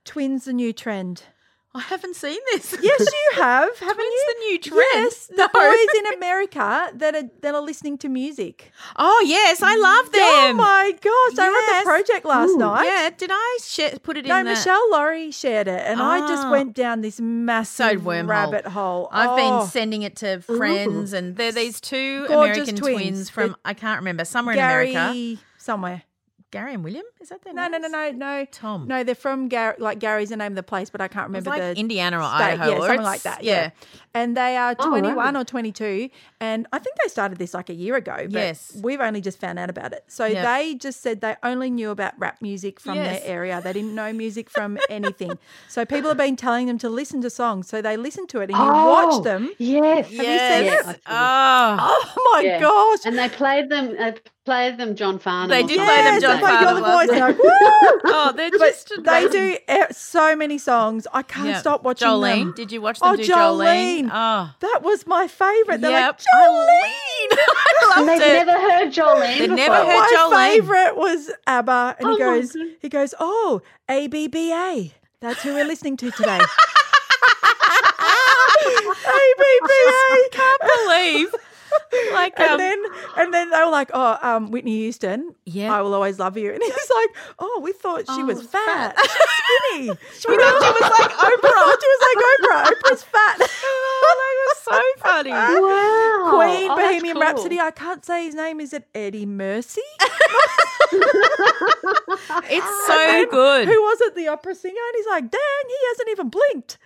twins 0.05 0.45
the 0.45 0.53
new 0.53 0.73
trend. 0.73 1.25
I 1.75 1.81
haven't 1.81 2.17
seen 2.17 2.39
this. 2.53 2.75
Yes, 2.83 3.01
you 3.01 3.31
have, 3.43 3.79
haven't 3.79 3.99
you? 4.01 4.25
the 4.27 4.45
new 4.47 4.59
trend? 4.59 4.85
Yes, 4.95 5.27
the 5.29 5.49
boys 5.53 5.99
in 6.01 6.15
America 6.19 6.91
that 6.95 7.15
are 7.15 7.31
that 7.43 7.55
are 7.55 7.61
listening 7.61 7.97
to 7.99 8.09
music. 8.09 8.73
Oh 8.97 9.23
yes, 9.27 9.63
I 9.63 9.77
love 9.77 10.11
them. 10.11 10.21
Oh 10.23 10.53
my 10.55 10.91
gosh! 11.01 11.39
I 11.39 11.49
read 11.49 11.81
the 11.81 11.85
project 11.85 12.25
last 12.27 12.57
night. 12.59 12.85
Yeah, 12.87 13.11
did 13.17 13.31
I 13.33 13.59
share, 13.63 13.91
put 14.03 14.17
it 14.17 14.27
No, 14.27 14.39
in 14.39 14.47
the? 14.47 14.51
Michelle 14.53 14.91
Laurie 14.91 15.31
shared 15.31 15.69
it, 15.69 15.83
and 15.87 16.03
I 16.03 16.21
just 16.27 16.45
Ah. 16.47 16.51
went 16.51 16.75
down 16.75 17.03
this 17.03 17.21
massive 17.21 18.01
wormhole. 18.03 18.29
rabbit 18.29 18.67
hole. 18.67 19.09
I've 19.13 19.31
Oh, 19.31 19.37
been 19.61 19.69
sending 19.69 20.03
it 20.03 20.17
to 20.17 20.41
friends, 20.41 21.13
and 21.13 21.37
they're 21.37 21.53
these 21.53 21.81
two 21.81 22.27
Gorgeous 22.27 22.69
American 22.69 22.77
twins. 22.77 22.97
twins, 23.03 23.31
from 23.31 23.47
They're- 23.51 23.57
I 23.65 23.75
can't 23.75 24.01
remember 24.01 24.25
somewhere 24.25 24.57
Gary 24.57 24.91
in 24.91 24.97
America. 24.97 25.43
somewhere. 25.59 26.03
Gary 26.51 26.75
and 26.75 26.83
William, 26.83 27.05
is 27.21 27.29
that 27.29 27.43
their 27.43 27.55
No, 27.55 27.69
no, 27.69 27.79
names? 27.79 27.93
no, 27.93 28.11
no, 28.11 28.19
no. 28.41 28.45
Tom. 28.51 28.89
No, 28.89 29.05
they're 29.05 29.15
from 29.15 29.49
Gary. 29.49 29.77
Like 29.79 29.99
Gary's 30.01 30.31
the 30.31 30.37
name 30.37 30.53
of 30.53 30.57
the 30.57 30.63
place, 30.63 30.91
but 30.91 31.01
I 31.01 31.09
can't 31.09 31.27
It 31.27 31.37
was 31.37 31.45
remember 31.47 31.51
like 31.67 31.75
the 31.77 31.81
Indiana 31.81 32.19
or 32.19 32.25
state. 32.25 32.43
Idaho, 32.55 32.71
yeah, 32.71 32.77
or 32.79 32.87
something 32.89 33.03
like 33.05 33.23
that. 33.23 33.45
Yeah. 33.45 33.53
Yeah. 33.53 33.71
and 34.15 34.37
they 34.37 34.57
are 34.57 34.75
Oh, 34.79 34.89
21 34.89 35.17
right. 35.17 35.37
or 35.41 35.45
22 35.45 36.11
and 36.41 36.67
i 36.73 36.79
think 36.81 36.97
they 37.03 37.09
started 37.09 37.39
this 37.39 37.55
like 37.55 37.69
a 37.71 37.75
year 37.75 37.95
ago 37.95 38.17
but 38.23 38.33
Yes. 38.33 38.77
we've 38.83 39.01
only 39.01 39.21
just 39.21 39.39
found 39.39 39.57
out 39.61 39.71
about 39.71 39.93
it 39.93 40.03
so 40.09 40.25
Yep. 40.25 40.45
they 40.45 40.75
just 40.75 41.01
said 41.01 41.21
they 41.21 41.37
only 41.45 41.71
knew 41.71 41.91
about 41.91 42.15
rap 42.19 42.39
music 42.43 42.81
from 42.81 42.97
Yes. 42.97 43.21
their 43.21 43.31
area 43.37 43.61
they 43.63 43.73
didn't 43.73 43.95
know 43.95 44.13
music 44.13 44.51
from 44.57 44.79
anything 44.89 45.39
so 45.69 45.85
people 45.85 46.09
have 46.11 46.17
been 46.17 46.35
telling 46.35 46.67
them 46.67 46.79
to 46.79 46.89
listen 46.89 47.21
to 47.23 47.31
songs 47.31 47.69
so 47.69 47.81
they 47.81 47.97
listen 47.97 48.27
to 48.29 48.41
it 48.41 48.51
and 48.51 48.59
you 48.59 48.65
oh, 48.65 48.91
watch 48.91 49.23
them 49.25 49.51
Yes. 49.59 50.07
Have 50.07 50.13
you 50.13 50.19
seen 50.19 50.65
Yes. 50.65 50.89
it? 50.89 51.01
Oh, 51.07 51.77
oh 51.81 52.31
my 52.35 52.41
Yeah. 52.43 52.59
gosh 52.61 52.99
And 53.05 53.17
they 53.17 53.29
played 53.29 53.69
them. 53.69 53.95
They 53.97 54.15
played 54.51 54.79
them 54.79 54.97
John 54.97 55.19
Farnham. 55.21 55.49
They 55.51 55.63
or 55.63 55.69
did 55.69 55.77
something. 55.79 55.87
play 55.87 56.03
them 56.05 56.15
yes, 56.15 56.23
John 56.23 56.35
they 56.35 56.41
play 56.41 56.51
Farnham 56.51 56.77
your 56.77 56.93
voice 56.93 57.09
last 57.09 57.21
like, 57.21 57.39
woo! 57.39 57.51
oh, 58.07 58.33
they're 58.37 58.51
just 58.51 58.93
they 59.05 59.29
do 59.29 59.57
so 59.93 60.35
many 60.35 60.59
songs 60.59 61.07
i 61.13 61.23
can't 61.23 61.47
Yeah. 61.49 61.59
stop 61.59 61.83
watching 61.85 62.09
Jolene, 62.09 62.45
them 62.47 62.53
did 62.57 62.73
you 62.73 62.81
watch 62.83 62.99
them 62.99 63.11
Oh, 63.11 63.17
do 63.17 63.23
Jolene? 63.23 64.05
Jolene. 64.07 64.11
Oh, 64.13 64.55
that 64.59 64.81
was 64.83 65.07
my 65.07 65.29
favorite 65.29 65.81
they're 65.81 65.91
yep. 65.93 66.15
like 66.15 66.19
Jolene. 66.19 67.39
I 67.93 67.95
And 67.99 68.09
they've 68.09 68.21
it. 68.21 68.47
never 68.47 68.53
heard 68.61 68.93
Jolene. 68.93 69.39
They'd 69.39 69.49
before. 69.49 69.57
never 69.57 69.75
heard 69.77 69.87
my 69.87 70.17
Jolene. 70.17 70.51
favorite 70.55 70.97
was 70.97 71.31
ABBA, 71.47 71.97
and 71.99 72.09
Oh 72.09 72.13
he 72.13 72.19
goes, 72.19 72.57
he 72.81 72.89
goes, 72.89 73.15
oh, 73.21 73.63
A 73.89 74.07
B 74.09 74.27
B 74.29 74.53
A. 74.53 74.93
That's 75.21 75.43
who 75.43 75.55
we're 75.55 75.65
listening 75.67 75.97
to 75.99 76.11
today. 76.11 76.41
A 78.03 79.35
B 79.39 79.45
B 79.67 79.73
A. 79.89 80.29
can't 80.33 80.63
believe. 80.75 81.35
Like, 82.13 82.39
um, 82.41 82.51
And 82.51 82.61
then, 82.61 82.79
and 83.17 83.35
then 83.35 83.51
they 83.51 83.59
were 83.65 83.71
like, 83.71 83.91
"Oh, 83.95 84.19
um, 84.23 84.51
Whitney 84.51 84.79
Houston, 84.79 85.35
Yeah. 85.47 85.73
I 85.75 85.81
will 85.83 85.95
always 85.95 86.19
love 86.19 86.37
you." 86.37 86.53
And 86.53 86.63
he's 86.63 86.73
like, 86.73 87.11
"Oh, 87.39 87.61
we 87.63 87.73
thought 87.73 88.01
she 88.01 88.23
Oh, 88.23 88.25
was 88.25 88.43
fat, 88.45 88.97
fat. 88.97 88.99
Skinny. 89.69 89.89
we 89.91 89.95
thought 89.95 90.19
she 90.19 90.29
was 90.29 90.91
like 90.99 91.11
Oprah. 91.11 91.77
she 91.81 91.89
was 91.89 92.03
like 92.09 92.19
Oprah. 92.31 92.65
Oprah's 92.73 93.03
fat." 93.05 93.37
Oh, 93.41 94.17
that 94.19 94.35
was 94.49 94.59
so 94.65 94.81
funny. 95.09 95.31
Wow. 95.31 96.31
Queen, 96.35 96.71
Oh, 96.71 96.77
Bohemian 96.77 97.15
cool. 97.15 97.23
Rhapsody. 97.23 97.61
I 97.61 97.71
can't 97.71 98.05
say 98.05 98.25
his 98.25 98.35
name. 98.35 98.61
Is 98.61 98.73
it 98.73 98.87
Eddie 98.95 99.27
Mercy? 99.27 99.83
It's 102.53 102.87
so 102.87 103.27
good. 103.31 103.69
Who 103.69 103.81
was 103.83 104.01
it? 104.03 104.15
The 104.17 104.29
opera 104.29 104.55
singer? 104.55 104.75
And 104.75 104.95
he's 104.97 105.07
like, 105.07 105.31
dang, 105.31 105.65
he 105.69 105.77
hasn't 105.89 106.09
even 106.11 106.29
blinked. 106.29 106.79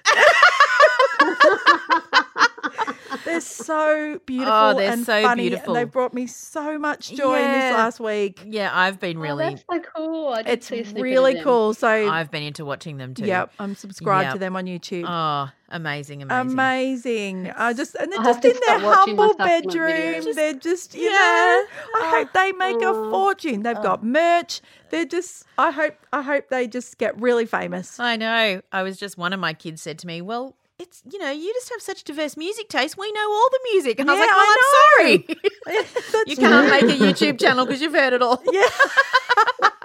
they're 3.24 3.40
so 3.40 4.20
beautiful 4.26 4.52
Oh, 4.54 4.74
they're 4.76 4.92
and 4.92 5.04
so 5.04 5.22
funny. 5.22 5.48
beautiful. 5.48 5.74
And 5.76 5.80
they 5.86 5.90
brought 5.90 6.14
me 6.14 6.26
so 6.26 6.78
much 6.78 7.12
joy 7.12 7.36
in 7.42 7.52
this 7.52 7.72
last 7.74 8.00
week. 8.00 8.40
Yeah, 8.46 8.70
I've 8.72 9.00
been 9.00 9.18
Oh, 9.18 9.20
really, 9.20 9.44
that's 9.44 9.64
so 9.70 9.80
cool. 9.96 10.28
I 10.28 10.42
did 10.42 10.52
It's 10.52 10.66
see 10.68 10.80
a 10.80 10.84
snippet 10.84 10.96
of 10.98 11.02
really 11.02 11.34
them. 11.34 11.44
cool. 11.44 11.74
So, 11.74 11.88
I've 11.88 12.30
been 12.30 12.42
into 12.42 12.64
watching 12.64 12.96
them 12.96 13.14
too. 13.14 13.26
yep, 13.26 13.52
I'm 13.58 13.74
subscribed 13.74 14.32
to 14.32 14.38
them 14.38 14.56
on 14.56 14.66
YouTube. 14.66 15.04
Oh, 15.06 15.50
amazing, 15.70 16.22
amazing. 16.22 16.52
Amazing. 16.52 17.50
I 17.56 17.72
just 17.72 17.94
and 17.94 18.12
they're 18.12 18.20
I'll 18.20 18.26
just 18.34 18.44
in 18.44 18.52
their 18.52 18.78
start 18.80 18.82
watching 18.82 19.16
my 19.16 19.22
humble 19.26 19.44
bedroom. 19.44 19.88
videos. 19.90 20.34
they're 20.34 20.54
just 20.54 20.94
you 20.94 21.02
Yeah. 21.04 21.10
know. 21.10 21.16
I 21.16 21.66
oh, 21.94 22.10
hope 22.18 22.32
they 22.32 22.52
make 22.52 22.76
a 22.82 22.86
Oh. 22.88 23.10
fortune. 23.10 23.62
They've 23.62 23.74
got 23.82 24.00
oh. 24.02 24.06
merch. 24.06 24.60
They're 24.90 25.04
just 25.04 25.44
I 25.58 25.70
hope 25.70 25.94
I 26.12 26.22
hope 26.22 26.48
they 26.48 26.66
just 26.66 26.98
get 26.98 27.20
really 27.20 27.46
famous. 27.46 27.98
I 27.98 28.16
know. 28.16 28.60
I 28.72 28.82
was 28.82 28.96
just 28.96 29.16
one 29.18 29.32
of 29.32 29.40
my 29.40 29.52
kids 29.54 29.82
said 29.82 29.98
to 30.00 30.06
me, 30.06 30.20
"Well, 30.22 30.56
it's 30.78 31.02
you 31.10 31.18
know, 31.18 31.30
you 31.30 31.52
just 31.54 31.70
have 31.70 31.80
such 31.80 32.04
diverse 32.04 32.36
music 32.36 32.68
taste. 32.68 32.96
We 32.98 33.10
know 33.12 33.30
all 33.32 33.48
the 33.50 33.60
music." 33.72 33.98
And 34.00 34.10
I 34.10 34.14
was 34.14 34.20
like, 34.20 34.30
"Well, 34.30 34.38
I 34.40 34.56
I'm 34.56 34.56
know. 34.58 35.24
sorry, 35.26 35.38
That's 36.12 36.30
you 36.30 36.36
can't 36.36 36.70
make 36.70 36.82
a 36.82 36.98
YouTube 37.02 37.38
channel 37.40 37.64
because 37.66 37.80
you've 37.80 37.92
heard 37.94 38.12
it 38.12 38.22
all." 38.22 38.42
Yeah. 38.50 38.66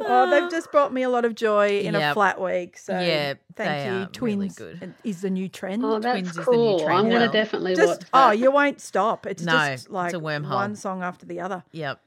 oh, 0.00 0.28
they've 0.30 0.50
just 0.50 0.70
brought 0.72 0.92
me 0.92 1.02
a 1.02 1.08
lot 1.08 1.24
of 1.24 1.34
joy 1.34 1.80
in 1.80 1.94
a 1.94 2.12
flat 2.14 2.40
week. 2.40 2.78
So 2.78 2.92
Yeah, 2.98 3.34
thank 3.56 3.68
they 3.84 3.86
you. 3.86 4.02
are 4.02 4.06
Twins 4.06 4.58
really 4.60 4.78
good. 4.80 4.94
is 5.04 5.20
the 5.22 5.30
new 5.30 5.48
trend. 5.48 5.84
Oh, 5.84 5.98
that's 5.98 6.12
Twins 6.14 6.28
is 6.28 6.34
the 6.34 6.40
new 6.40 6.56
cool. 6.56 6.78
trend 6.80 6.98
I'm 6.98 7.08
going 7.08 7.20
now. 7.20 7.26
to 7.26 7.32
definitely 7.32 7.74
just 7.74 8.02
watch 8.02 8.08
oh, 8.12 8.30
you 8.30 8.50
won't 8.50 8.80
stop. 8.80 9.26
It's 9.26 9.42
No, 9.42 9.52
just 9.52 9.84
it's 9.86 9.88
like 9.90 10.14
a 10.14 10.18
wormhole. 10.20 10.54
one 10.54 10.76
song 10.76 11.02
after 11.02 11.26
the 11.26 11.40
other. 11.40 11.62
Yep. 11.72 12.00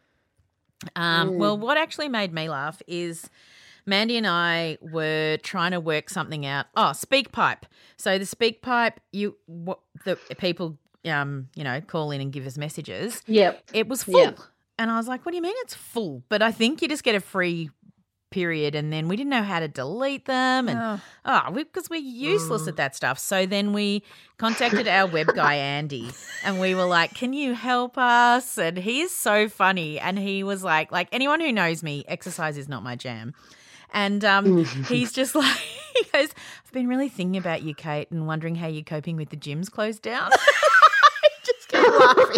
Um, 0.96 1.38
Well, 1.38 1.58
what 1.58 1.78
actually 1.78 2.10
made 2.10 2.34
me 2.34 2.50
laugh 2.50 2.82
is 2.88 3.30
Mandy 3.86 4.18
and 4.18 4.28
I 4.28 4.78
were 4.82 5.38
trying 5.44 5.72
to 5.72 5.80
work 5.80 6.10
something 6.10 6.46
out. 6.46 6.66
Oh, 6.76 6.92
SpeakPipe. 6.94 7.64
So 7.98 8.18
the 8.18 8.26
SpeakPipe, 8.26 8.94
you 9.12 9.36
what 9.46 9.80
the 10.06 10.18
people 10.38 10.78
um, 11.06 11.50
you 11.56 11.64
know, 11.64 11.82
call 11.82 12.12
in 12.12 12.22
and 12.22 12.32
give 12.32 12.46
us 12.46 12.58
messages. 12.58 13.22
Yep. 13.28 13.64
It 13.74 13.88
was 13.88 14.04
full. 14.04 14.20
Yeah. 14.20 14.32
And 14.78 14.92
I 14.92 14.98
was 14.98 15.08
like, 15.08 15.26
what 15.26 15.32
do 15.32 15.36
you 15.38 15.42
mean 15.42 15.54
it's 15.60 15.76
full? 15.76 16.24
But 16.30 16.42
I 16.42 16.52
think 16.52 16.82
you 16.82 16.88
just 16.88 17.04
get 17.04 17.16
a 17.16 17.20
free 17.20 17.70
period 18.32 18.76
and 18.76 18.92
then 18.92 19.08
we 19.08 19.16
didn't 19.16 19.30
know 19.30 19.44
how 19.44 19.62
to 19.62 19.68
delete 19.68 20.26
them 20.26 20.68
and 20.68 20.78
Oh. 20.78 21.02
oh, 21.48 21.52
because 21.52 21.90
we, 21.90 21.98
are 21.98 22.02
useless 22.02 22.68
at 22.68 22.76
that 22.76 22.94
stuff. 22.94 23.18
So 23.18 23.46
then 23.46 23.72
we 23.72 24.04
contacted 24.38 24.88
our 24.90 25.08
web 25.08 25.28
guy 25.34 25.56
Andy 25.56 26.10
and 26.44 26.60
we 26.60 26.76
were 26.76 26.86
like, 26.86 27.14
"Can 27.14 27.32
you 27.32 27.54
help 27.54 27.98
us?" 27.98 28.58
And 28.58 28.78
he 28.78 29.02
is 29.02 29.12
so 29.12 29.48
funny 29.48 30.00
and 30.00 30.20
he 30.20 30.44
was 30.44 30.64
like 30.64 30.92
like 30.92 31.08
anyone 31.14 31.40
who 31.40 31.54
knows 31.54 31.82
me, 31.82 32.04
exercise 32.10 32.58
is 32.58 32.68
not 32.68 32.84
my 32.84 32.98
jam. 32.98 33.34
And 33.94 34.24
um, 34.26 34.66
he's 34.86 35.12
just 35.12 35.36
like, 35.36 35.58
he 35.96 36.04
goes, 36.14 36.30
I've 36.66 36.72
been 36.72 36.88
really 36.88 37.10
thinking 37.10 37.38
about 37.38 37.64
you, 37.64 37.74
Kate, 37.74 38.10
and 38.12 38.28
wondering 38.28 38.56
how 38.56 38.68
you're 38.68 38.84
coping 38.84 39.16
with 39.18 39.30
the 39.30 39.38
gyms 39.38 39.72
closed 39.72 40.02
down. 40.02 40.30
I 40.34 41.30
just 41.44 41.68
kept 41.68 41.88
laughing. 41.88 42.36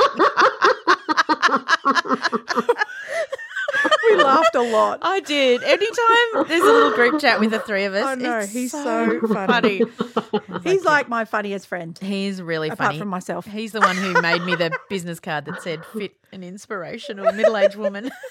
We 4.10 4.24
laughed 4.24 4.56
a 4.56 4.61
lot. 4.61 4.99
I 5.02 5.19
did. 5.19 5.61
Anytime 5.64 6.48
there's 6.48 6.61
a 6.61 6.65
little 6.65 6.91
group 6.94 7.19
chat 7.19 7.40
with 7.40 7.52
the 7.52 7.60
three 7.60 7.84
of 7.86 7.94
us, 7.94 8.06
I 8.06 8.15
know, 8.15 8.40
it's 8.40 8.52
he's 8.53 8.72
so, 8.72 9.19
so 9.19 9.28
funny. 9.28 9.82
funny. 9.82 10.61
He's 10.64 10.86
like 10.86 11.10
my 11.10 11.26
funniest 11.26 11.68
friend. 11.68 11.98
He's 12.02 12.41
really 12.41 12.69
Apart 12.69 12.88
funny. 12.88 12.99
from 12.99 13.10
myself. 13.10 13.45
He's 13.45 13.74
the 13.74 13.82
one 13.82 13.98
who 13.98 14.19
made 14.22 14.44
me 14.44 14.56
the 14.56 14.72
business 14.90 15.19
card 15.19 15.45
that 15.45 15.61
said 15.61 15.86
"fit 15.86 16.14
and 16.32 16.44
inspirational 16.44 17.32
middle-aged 17.34 17.76
woman." 17.76 18.10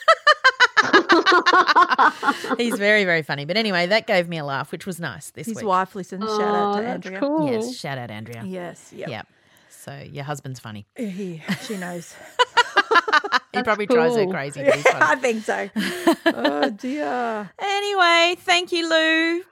He's 2.59 2.77
very, 2.79 3.05
very 3.05 3.23
funny. 3.23 3.45
But 3.45 3.57
anyway, 3.57 3.87
that 3.87 4.07
gave 4.07 4.29
me 4.29 4.39
a 4.39 4.45
laugh, 4.45 4.73
which 4.73 4.87
was 4.87 5.01
nice 5.01 5.31
this 5.31 5.47
His 5.47 5.57
week. 5.57 5.67
wife 5.67 5.95
listens. 5.95 6.25
Shout 6.25 6.41
out 6.41 6.77
Oh, 6.77 6.81
to 6.83 6.87
Andrea. 6.89 7.21
cool. 7.21 7.51
Yes, 7.53 7.77
shout 7.77 7.99
out 7.99 8.11
Andrea. 8.11 8.43
Yes. 8.45 8.93
Yep. 8.95 9.09
Yeah. 9.09 9.23
So 9.71 9.97
your 10.11 10.25
husband's 10.25 10.59
funny. 10.61 10.87
He, 10.97 11.43
she 11.63 11.77
knows. 11.77 12.15
He 13.53 13.63
probably 13.63 13.87
drives 13.87 14.15
her 14.17 14.27
crazy. 14.27 14.63
But 14.63 14.75
he's 14.75 14.87
I 14.87 15.17
think 15.17 15.43
so. 15.43 15.71
oh 16.27 16.69
dear. 16.71 17.51
Anyway, 17.59 18.37
thank 18.41 18.71
you, 18.71 18.87
Lou. 18.87 19.43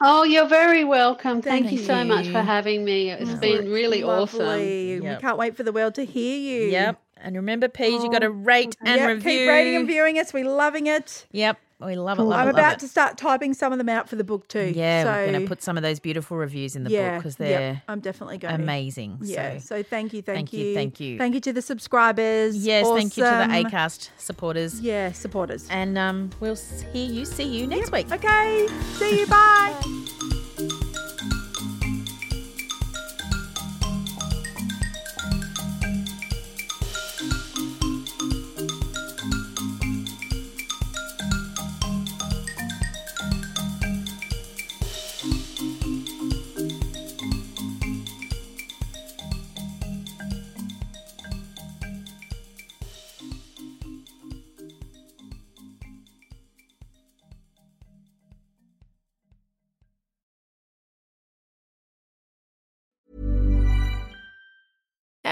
Oh, 0.00 0.24
you're 0.24 0.48
very 0.48 0.82
welcome. 0.82 1.42
Thank, 1.42 1.66
Thank 1.66 1.78
you 1.78 1.84
so 1.86 2.02
much 2.04 2.26
for 2.26 2.40
having 2.42 2.84
me. 2.84 3.10
It's 3.10 3.34
been 3.34 3.70
really 3.70 4.02
awesome. 4.02 4.40
Lovely. 4.40 5.00
We 5.00 5.16
can't 5.16 5.38
wait 5.38 5.56
for 5.56 5.62
the 5.62 5.70
world 5.72 5.94
to 5.94 6.04
hear 6.04 6.38
you. 6.38 6.70
Yep. 6.70 7.00
And 7.18 7.34
remember, 7.36 7.68
Peas, 7.68 8.02
you 8.04 8.10
got 8.10 8.20
to 8.20 8.30
rate 8.30 8.76
and 8.84 9.00
Yep, 9.00 9.08
review. 9.08 9.30
Keep 9.30 9.48
rating 9.48 9.76
and 9.76 9.86
viewing 9.86 10.18
us. 10.18 10.32
We're 10.32 10.48
loving 10.48 10.86
it. 10.86 11.26
Yep. 11.32 11.58
We 11.78 11.94
love 11.96 12.18
it. 12.18 12.22
Love 12.22 12.38
I'm 12.40 12.48
it, 12.48 12.52
love 12.52 12.58
about 12.58 12.72
it. 12.74 12.78
to 12.80 12.88
start 12.88 13.18
typing 13.18 13.52
some 13.52 13.70
of 13.70 13.76
them 13.78 13.90
out 13.90 14.08
for 14.08 14.16
the 14.16 14.24
book 14.24 14.48
too. 14.48 14.72
Yeah, 14.74 15.04
so, 15.04 15.10
we're 15.10 15.30
going 15.30 15.42
to 15.42 15.46
put 15.46 15.62
some 15.62 15.76
of 15.76 15.82
those 15.82 16.00
beautiful 16.00 16.38
reviews 16.38 16.74
in 16.74 16.84
the 16.84 16.90
yeah, 16.90 17.10
book 17.10 17.18
because 17.22 17.36
they're 17.36 17.82
I'm 17.86 18.00
definitely 18.00 18.38
going 18.38 18.54
amazing. 18.54 19.18
Yeah. 19.20 19.58
So, 19.58 19.76
So, 19.76 19.82
thank 19.82 20.14
you, 20.14 20.22
thank, 20.22 20.50
thank 20.50 20.52
you, 20.54 20.74
thank 20.74 21.00
you. 21.00 21.18
thank 21.18 21.34
you 21.34 21.40
to 21.42 21.52
the 21.52 21.60
subscribers. 21.60 22.56
yes, 22.56 22.86
thank 22.88 23.18
you 23.18 23.24
to 23.24 23.28
the 23.30 23.68
Acast 23.68 24.08
supporters, 24.16 24.80
Yeah, 24.80 25.12
supporters. 25.12 25.66
and 25.68 25.98
um, 25.98 26.30
we'll 26.40 26.56
hear 26.94 27.10
you, 27.10 27.26
see 27.26 27.44
you 27.44 27.66
next 27.66 27.92
week. 27.92 28.10
Okay. 28.10 28.66
See 28.94 29.20
you. 29.20 29.26
Bye. 29.26 30.35